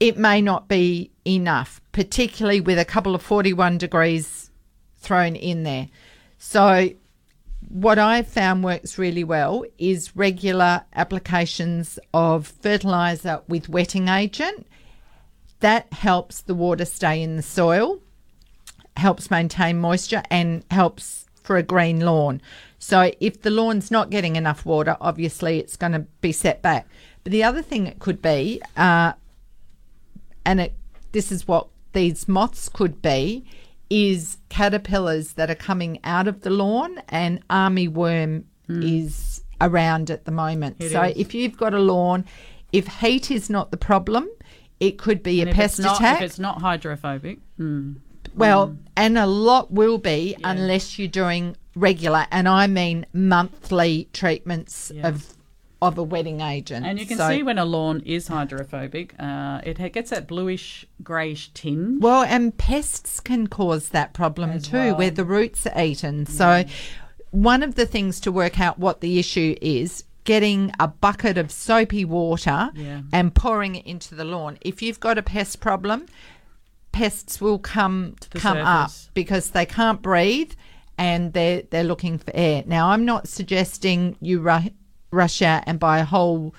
It 0.00 0.16
may 0.16 0.40
not 0.40 0.68
be 0.68 1.10
enough, 1.26 1.82
particularly 1.92 2.62
with 2.62 2.78
a 2.78 2.86
couple 2.86 3.14
of 3.14 3.20
41 3.20 3.76
degrees 3.76 4.50
thrown 4.96 5.36
in 5.36 5.64
there. 5.64 5.88
So 6.38 6.88
what 7.68 7.98
I've 7.98 8.26
found 8.26 8.64
works 8.64 8.96
really 8.96 9.22
well 9.22 9.66
is 9.76 10.16
regular 10.16 10.84
applications 10.94 11.98
of 12.14 12.46
fertiliser 12.46 13.42
with 13.48 13.68
wetting 13.68 14.08
agent. 14.08 14.66
That 15.60 15.92
helps 15.92 16.40
the 16.40 16.54
water 16.54 16.86
stay 16.86 17.22
in 17.22 17.36
the 17.36 17.42
soil, 17.42 18.00
helps 18.96 19.30
maintain 19.30 19.78
moisture, 19.78 20.22
and 20.30 20.64
helps 20.70 21.26
for 21.42 21.58
a 21.58 21.62
green 21.62 22.00
lawn. 22.00 22.40
So 22.82 23.12
if 23.20 23.42
the 23.42 23.50
lawn's 23.50 23.92
not 23.92 24.10
getting 24.10 24.34
enough 24.34 24.66
water, 24.66 24.96
obviously 25.00 25.60
it's 25.60 25.76
going 25.76 25.92
to 25.92 26.00
be 26.20 26.32
set 26.32 26.62
back. 26.62 26.88
But 27.22 27.30
the 27.30 27.44
other 27.44 27.62
thing 27.62 27.86
it 27.86 28.00
could 28.00 28.20
be, 28.20 28.60
uh, 28.76 29.12
and 30.44 30.60
it 30.60 30.74
this 31.12 31.30
is 31.30 31.46
what 31.46 31.68
these 31.92 32.26
moths 32.26 32.68
could 32.68 33.00
be, 33.00 33.44
is 33.88 34.38
caterpillars 34.48 35.34
that 35.34 35.48
are 35.48 35.54
coming 35.54 36.00
out 36.02 36.26
of 36.26 36.40
the 36.40 36.50
lawn, 36.50 37.00
and 37.08 37.40
army 37.48 37.86
worm 37.86 38.46
is 38.68 39.44
around 39.60 40.10
at 40.10 40.24
the 40.24 40.32
moment. 40.32 40.78
It 40.80 40.90
so 40.90 41.02
is. 41.02 41.16
if 41.16 41.34
you've 41.34 41.56
got 41.56 41.74
a 41.74 41.78
lawn, 41.78 42.24
if 42.72 42.88
heat 42.88 43.30
is 43.30 43.48
not 43.48 43.70
the 43.70 43.76
problem, 43.76 44.28
it 44.80 44.98
could 44.98 45.22
be 45.22 45.40
And 45.40 45.50
a 45.50 45.54
pest 45.54 45.78
not, 45.78 45.98
attack. 45.98 46.16
If 46.16 46.30
it's 46.30 46.38
not 46.40 46.60
hydrophobic, 46.60 47.38
hmm. 47.58 47.92
Well, 48.34 48.76
and 48.96 49.18
a 49.18 49.26
lot 49.26 49.70
will 49.70 49.98
be 49.98 50.36
unless 50.42 50.98
you're 50.98 51.06
doing 51.06 51.56
regular, 51.74 52.26
and 52.30 52.48
I 52.48 52.66
mean 52.66 53.06
monthly 53.12 54.08
treatments 54.12 54.90
of 55.02 55.34
of 55.80 55.98
a 55.98 56.02
wetting 56.02 56.40
agent. 56.40 56.86
And 56.86 56.96
you 57.00 57.06
can 57.06 57.16
So- 57.18 57.28
see 57.28 57.42
when 57.42 57.58
a 57.58 57.64
lawn 57.64 58.02
is 58.06 58.28
hydrophobic, 58.28 59.16
uh, 59.18 59.60
it 59.64 59.92
gets 59.92 60.10
that 60.10 60.28
bluish 60.28 60.86
greyish 61.02 61.50
tinge. 61.54 62.00
Well, 62.00 62.22
and 62.22 62.56
pests 62.56 63.18
can 63.18 63.48
cause 63.48 63.88
that 63.88 64.12
problem 64.12 64.60
too, 64.60 64.76
well. 64.76 64.96
where 64.96 65.10
the 65.10 65.24
roots 65.24 65.66
are 65.66 65.82
eaten. 65.82 66.24
So, 66.26 66.64
one 67.32 67.64
of 67.64 67.74
the 67.74 67.84
things 67.84 68.20
to 68.20 68.30
work 68.30 68.60
out 68.60 68.78
what 68.78 69.00
the 69.00 69.18
issue 69.18 69.56
is. 69.60 70.04
Getting 70.24 70.70
a 70.78 70.86
bucket 70.86 71.36
of 71.36 71.50
soapy 71.50 72.04
water 72.04 72.70
Yeah. 72.76 73.00
and 73.12 73.34
pouring 73.34 73.74
it 73.74 73.84
into 73.84 74.14
the 74.14 74.22
lawn. 74.24 74.56
If 74.60 74.80
you've 74.80 75.00
got 75.00 75.18
a 75.18 75.22
pest 75.22 75.58
problem, 75.58 76.06
pests 76.92 77.40
will 77.40 77.58
come 77.58 78.14
come 78.30 78.58
up 78.58 78.92
because 79.14 79.50
they 79.50 79.66
can't 79.66 80.00
breathe 80.00 80.52
and 80.98 81.32
they're 81.32 81.62
they're 81.70 81.84
looking 81.84 82.18
for 82.18 82.30
air. 82.34 82.62
Now, 82.66 82.88
I'm 82.90 83.04
not 83.04 83.28
suggesting 83.28 84.16
you 84.20 84.40
ru- 84.40 84.70
rush 85.10 85.42
out 85.42 85.64
and 85.66 85.78
buy 85.78 85.98
a 85.98 86.04
whole 86.04 86.54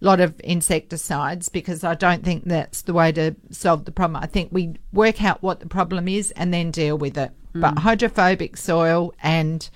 lot 0.00 0.20
of 0.20 0.40
insecticides 0.42 1.48
because 1.50 1.84
I 1.84 1.94
don't 1.94 2.24
think 2.24 2.44
that's 2.44 2.82
the 2.82 2.94
way 2.94 3.12
to 3.12 3.36
solve 3.50 3.84
the 3.84 3.92
problem. 3.92 4.22
I 4.22 4.26
think 4.26 4.48
we 4.50 4.74
work 4.92 5.22
out 5.22 5.42
what 5.42 5.60
the 5.60 5.66
problem 5.66 6.08
is 6.08 6.30
and 6.32 6.54
then 6.54 6.70
deal 6.70 6.96
with 6.96 7.18
it. 7.18 7.32
But 7.54 7.74
Mm. 7.74 7.78
hydrophobic 7.80 8.56
soil 8.56 9.12
and 9.22 9.68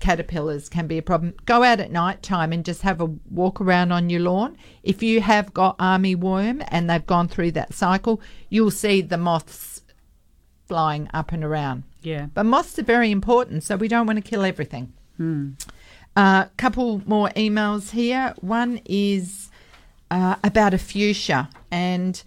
caterpillars 0.00 0.68
can 0.68 0.86
be 0.86 0.96
a 0.96 1.02
problem. 1.02 1.34
Go 1.44 1.64
out 1.64 1.80
at 1.80 1.90
night 1.90 2.22
time 2.22 2.52
and 2.52 2.64
just 2.64 2.82
have 2.82 3.00
a 3.00 3.06
walk 3.30 3.60
around 3.60 3.92
on 3.92 4.08
your 4.08 4.20
lawn. 4.20 4.56
If 4.82 5.02
you 5.02 5.20
have 5.20 5.52
got 5.52 5.74
army 5.78 6.14
worm 6.14 6.62
and 6.68 6.88
they've 6.88 7.04
gone 7.04 7.28
through 7.28 7.50
that 7.52 7.74
cycle, 7.74 8.20
you'll 8.48 8.70
see 8.70 9.00
the 9.02 9.18
moths 9.18 9.82
flying 10.66 11.08
up 11.12 11.32
and 11.32 11.42
around. 11.44 11.82
Yeah. 12.02 12.26
But 12.32 12.44
moths 12.44 12.78
are 12.78 12.82
very 12.84 13.10
important, 13.10 13.64
so 13.64 13.76
we 13.76 13.88
don't 13.88 14.06
want 14.06 14.22
to 14.22 14.28
kill 14.30 14.44
everything. 14.44 14.92
Hmm. 15.16 15.50
A 16.16 16.20
uh, 16.20 16.46
couple 16.56 17.02
more 17.06 17.28
emails 17.30 17.90
here. 17.90 18.34
One 18.40 18.80
is 18.84 19.50
uh, 20.10 20.36
about 20.42 20.74
a 20.74 20.78
fuchsia 20.78 21.48
and 21.70 22.22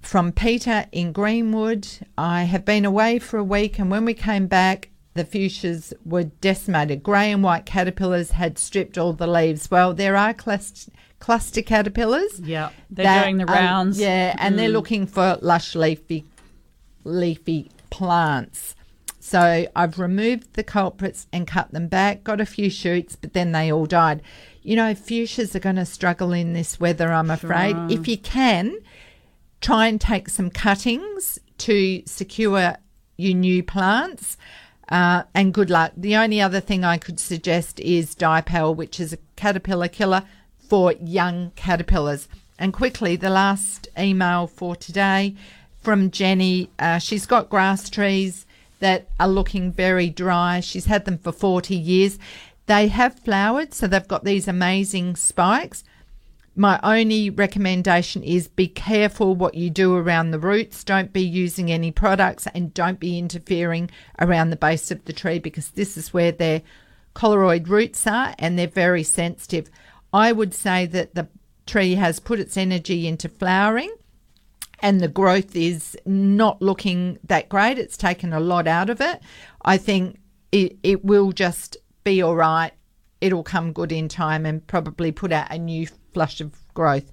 from 0.00 0.32
Peter 0.32 0.86
in 0.92 1.12
Greenwood. 1.12 1.88
I 2.18 2.44
have 2.44 2.64
been 2.64 2.84
away 2.84 3.18
for 3.18 3.38
a 3.38 3.44
week, 3.44 3.78
and 3.78 3.90
when 3.90 4.04
we 4.04 4.14
came 4.14 4.46
back, 4.46 4.90
the 5.14 5.24
fuchsias 5.24 5.92
were 6.04 6.24
decimated. 6.24 7.02
Grey 7.02 7.30
and 7.30 7.42
white 7.42 7.64
caterpillars 7.66 8.32
had 8.32 8.58
stripped 8.58 8.98
all 8.98 9.12
the 9.12 9.26
leaves. 9.28 9.70
Well, 9.70 9.94
there 9.94 10.16
are 10.16 10.34
cluster, 10.34 10.90
cluster 11.20 11.62
caterpillars. 11.62 12.40
Yeah, 12.40 12.70
they're 12.90 13.22
doing 13.22 13.38
the 13.38 13.44
are- 13.44 13.54
rounds. 13.54 14.00
yeah, 14.00 14.34
and 14.38 14.58
they're 14.58 14.68
Mm. 14.70 14.74
looking 14.74 15.06
for 15.06 15.38
lush 15.40 15.74
leafy 15.76 16.24
leafy 17.04 17.70
plants. 17.90 18.74
So 19.20 19.66
I've 19.74 19.98
removed 19.98 20.52
the 20.52 20.62
culprits 20.62 21.26
and 21.32 21.46
cut 21.46 21.70
them 21.72 21.88
back, 21.88 22.24
got 22.24 22.42
a 22.42 22.46
few 22.46 22.68
shoots, 22.68 23.16
but 23.16 23.32
then 23.32 23.52
they 23.52 23.72
all 23.72 23.86
died. 23.86 24.20
You 24.62 24.76
know, 24.76 24.94
fuchsias 24.94 25.54
are 25.54 25.60
going 25.60 25.76
to 25.76 25.86
struggle 25.86 26.32
in 26.32 26.52
this 26.52 26.78
weather, 26.78 27.10
I'm 27.10 27.30
afraid. 27.30 27.74
If 27.90 28.06
you 28.06 28.18
can, 28.18 28.78
try 29.62 29.86
and 29.86 29.98
take 29.98 30.28
some 30.28 30.50
cuttings 30.50 31.38
to 31.58 32.02
secure 32.04 32.76
your 33.16 33.34
new 33.34 33.62
plants. 33.62 34.36
Uh, 34.90 35.22
and 35.34 35.54
good 35.54 35.70
luck. 35.70 35.92
The 35.96 36.16
only 36.16 36.40
other 36.40 36.60
thing 36.60 36.84
I 36.84 36.98
could 36.98 37.18
suggest 37.18 37.80
is 37.80 38.14
Dipel, 38.14 38.76
which 38.76 39.00
is 39.00 39.14
a 39.14 39.18
caterpillar 39.36 39.88
killer 39.88 40.24
for 40.68 40.92
young 40.92 41.52
caterpillars. 41.56 42.28
And 42.58 42.72
quickly, 42.72 43.16
the 43.16 43.30
last 43.30 43.88
email 43.98 44.46
for 44.46 44.76
today 44.76 45.34
from 45.84 46.10
Jenny. 46.10 46.70
Uh, 46.78 46.98
she's 46.98 47.26
got 47.26 47.50
grass 47.50 47.88
trees 47.90 48.46
that 48.80 49.08
are 49.20 49.28
looking 49.28 49.70
very 49.70 50.10
dry. 50.10 50.60
She's 50.60 50.86
had 50.86 51.04
them 51.04 51.18
for 51.18 51.30
40 51.30 51.76
years. 51.76 52.18
They 52.66 52.88
have 52.88 53.20
flowered, 53.20 53.74
so 53.74 53.86
they've 53.86 54.08
got 54.08 54.24
these 54.24 54.48
amazing 54.48 55.16
spikes. 55.16 55.84
My 56.56 56.80
only 56.82 57.30
recommendation 57.30 58.22
is 58.22 58.48
be 58.48 58.68
careful 58.68 59.34
what 59.34 59.54
you 59.54 59.70
do 59.70 59.94
around 59.94 60.30
the 60.30 60.38
roots. 60.38 60.84
Don't 60.84 61.12
be 61.12 61.22
using 61.22 61.70
any 61.70 61.90
products 61.90 62.46
and 62.54 62.72
don't 62.72 63.00
be 63.00 63.18
interfering 63.18 63.90
around 64.20 64.50
the 64.50 64.56
base 64.56 64.90
of 64.90 65.04
the 65.04 65.12
tree 65.12 65.38
because 65.38 65.70
this 65.70 65.96
is 65.96 66.14
where 66.14 66.32
their 66.32 66.62
coralloid 67.14 67.68
roots 67.68 68.06
are 68.06 68.34
and 68.38 68.58
they're 68.58 68.68
very 68.68 69.02
sensitive. 69.02 69.68
I 70.12 70.32
would 70.32 70.54
say 70.54 70.86
that 70.86 71.14
the 71.14 71.26
tree 71.66 71.96
has 71.96 72.20
put 72.20 72.38
its 72.38 72.56
energy 72.56 73.08
into 73.08 73.28
flowering 73.28 73.94
and 74.84 75.00
the 75.00 75.08
growth 75.08 75.56
is 75.56 75.96
not 76.04 76.60
looking 76.60 77.18
that 77.24 77.48
great. 77.48 77.78
It's 77.78 77.96
taken 77.96 78.34
a 78.34 78.38
lot 78.38 78.68
out 78.68 78.90
of 78.90 79.00
it. 79.00 79.22
I 79.62 79.78
think 79.78 80.18
it, 80.52 80.76
it 80.82 81.02
will 81.02 81.32
just 81.32 81.78
be 82.04 82.20
all 82.20 82.36
right. 82.36 82.70
It'll 83.22 83.42
come 83.42 83.72
good 83.72 83.92
in 83.92 84.08
time 84.08 84.44
and 84.44 84.64
probably 84.66 85.10
put 85.10 85.32
out 85.32 85.50
a 85.50 85.56
new 85.58 85.86
flush 86.12 86.42
of 86.42 86.54
growth. 86.74 87.10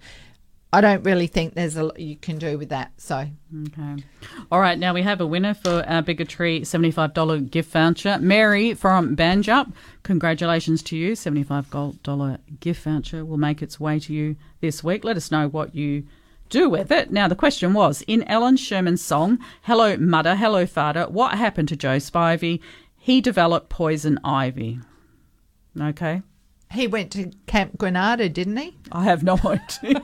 I 0.73 0.81
don't 0.81 1.03
really 1.03 1.27
think 1.27 1.53
there's 1.53 1.77
a 1.77 1.83
lot 1.83 1.97
you 1.97 2.17
can 2.17 2.37
do 2.37 2.57
with 2.57 2.69
that. 2.69 2.91
So, 2.97 3.25
Okay. 3.67 4.03
All 4.51 4.59
right. 4.59 4.77
Now 4.77 4.93
we 4.93 5.01
have 5.03 5.21
a 5.21 5.25
winner 5.25 5.53
for 5.53 5.85
our 5.87 6.01
Bigger 6.01 6.25
Trees 6.25 6.69
$75 6.69 7.49
gift 7.49 7.71
voucher. 7.71 8.17
Mary 8.19 8.73
from 8.73 9.15
Banjup. 9.15 9.71
Congratulations 10.03 10.83
to 10.83 10.97
you. 10.97 11.13
$75 11.13 12.39
gift 12.59 12.83
voucher 12.83 13.23
will 13.23 13.37
make 13.37 13.61
its 13.61 13.79
way 13.79 13.97
to 13.99 14.13
you 14.13 14.35
this 14.59 14.83
week. 14.83 15.05
Let 15.05 15.15
us 15.15 15.31
know 15.31 15.47
what 15.47 15.73
you 15.73 16.03
do 16.51 16.69
with 16.69 16.91
it. 16.91 17.11
Now, 17.11 17.27
the 17.27 17.35
question 17.35 17.73
was 17.73 18.03
in 18.03 18.21
Ellen 18.23 18.57
Sherman's 18.57 19.01
song, 19.01 19.39
Hello 19.63 19.97
Mudder, 19.97 20.35
Hello 20.35 20.65
Father, 20.67 21.05
what 21.05 21.35
happened 21.37 21.69
to 21.69 21.75
Joe 21.75 21.97
Spivey? 21.97 22.59
He 22.95 23.21
developed 23.21 23.69
poison 23.69 24.19
ivy. 24.23 24.79
Okay. 25.79 26.21
he 26.71 26.85
went 26.87 27.11
to 27.13 27.31
Camp 27.47 27.77
Granada, 27.77 28.29
didn't 28.29 28.57
he? 28.57 28.77
I 28.91 29.05
have 29.05 29.23
no 29.23 29.39
idea. 29.45 30.01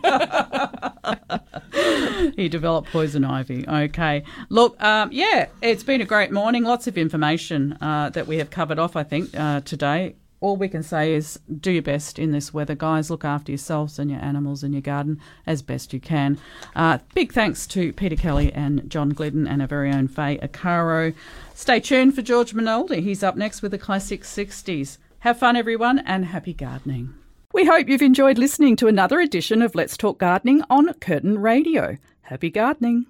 he 2.35 2.49
developed 2.49 2.89
poison 2.91 3.23
ivy. 3.25 3.67
Okay. 3.67 4.23
Look, 4.49 4.81
um, 4.81 5.09
yeah, 5.11 5.47
it's 5.61 5.83
been 5.83 6.01
a 6.01 6.05
great 6.05 6.31
morning. 6.31 6.63
Lots 6.63 6.87
of 6.87 6.97
information 6.97 7.77
uh, 7.81 8.09
that 8.11 8.25
we 8.27 8.37
have 8.37 8.49
covered 8.49 8.79
off, 8.79 8.95
I 8.95 9.03
think, 9.03 9.29
uh, 9.37 9.61
today. 9.61 10.15
All 10.39 10.55
we 10.55 10.67
can 10.69 10.83
say 10.83 11.13
is 11.13 11.39
do 11.59 11.71
your 11.71 11.81
best 11.81 12.19
in 12.19 12.31
this 12.31 12.53
weather, 12.53 12.75
guys. 12.75 13.09
Look 13.09 13.25
after 13.25 13.51
yourselves 13.51 13.97
and 13.97 14.11
your 14.11 14.19
animals 14.19 14.63
in 14.63 14.71
your 14.71 14.81
garden 14.81 15.19
as 15.47 15.61
best 15.61 15.93
you 15.93 15.99
can. 15.99 16.37
Uh, 16.75 16.99
big 17.15 17.33
thanks 17.33 17.65
to 17.67 17.91
Peter 17.93 18.15
Kelly 18.15 18.53
and 18.53 18.89
John 18.89 19.09
Glidden 19.09 19.47
and 19.47 19.61
our 19.61 19.67
very 19.67 19.91
own 19.91 20.07
Faye 20.07 20.37
Arcaro. 20.37 21.15
Stay 21.55 21.79
tuned 21.79 22.13
for 22.15 22.21
George 22.21 22.53
Minoldi. 22.53 23.01
He's 23.01 23.23
up 23.23 23.35
next 23.35 23.61
with 23.61 23.71
the 23.71 23.77
classic 23.77 24.21
60s. 24.21 24.97
Have 25.19 25.39
fun, 25.39 25.55
everyone, 25.55 25.99
and 25.99 26.25
happy 26.25 26.53
gardening. 26.53 27.13
We 27.53 27.65
hope 27.65 27.87
you've 27.89 28.01
enjoyed 28.01 28.37
listening 28.37 28.75
to 28.77 28.87
another 28.87 29.19
edition 29.19 29.61
of 29.61 29.73
Let's 29.73 29.97
Talk 29.97 30.19
Gardening 30.19 30.63
on 30.69 30.93
Curtin 30.95 31.39
Radio. 31.39 31.97
Happy 32.21 32.49
gardening. 32.49 33.05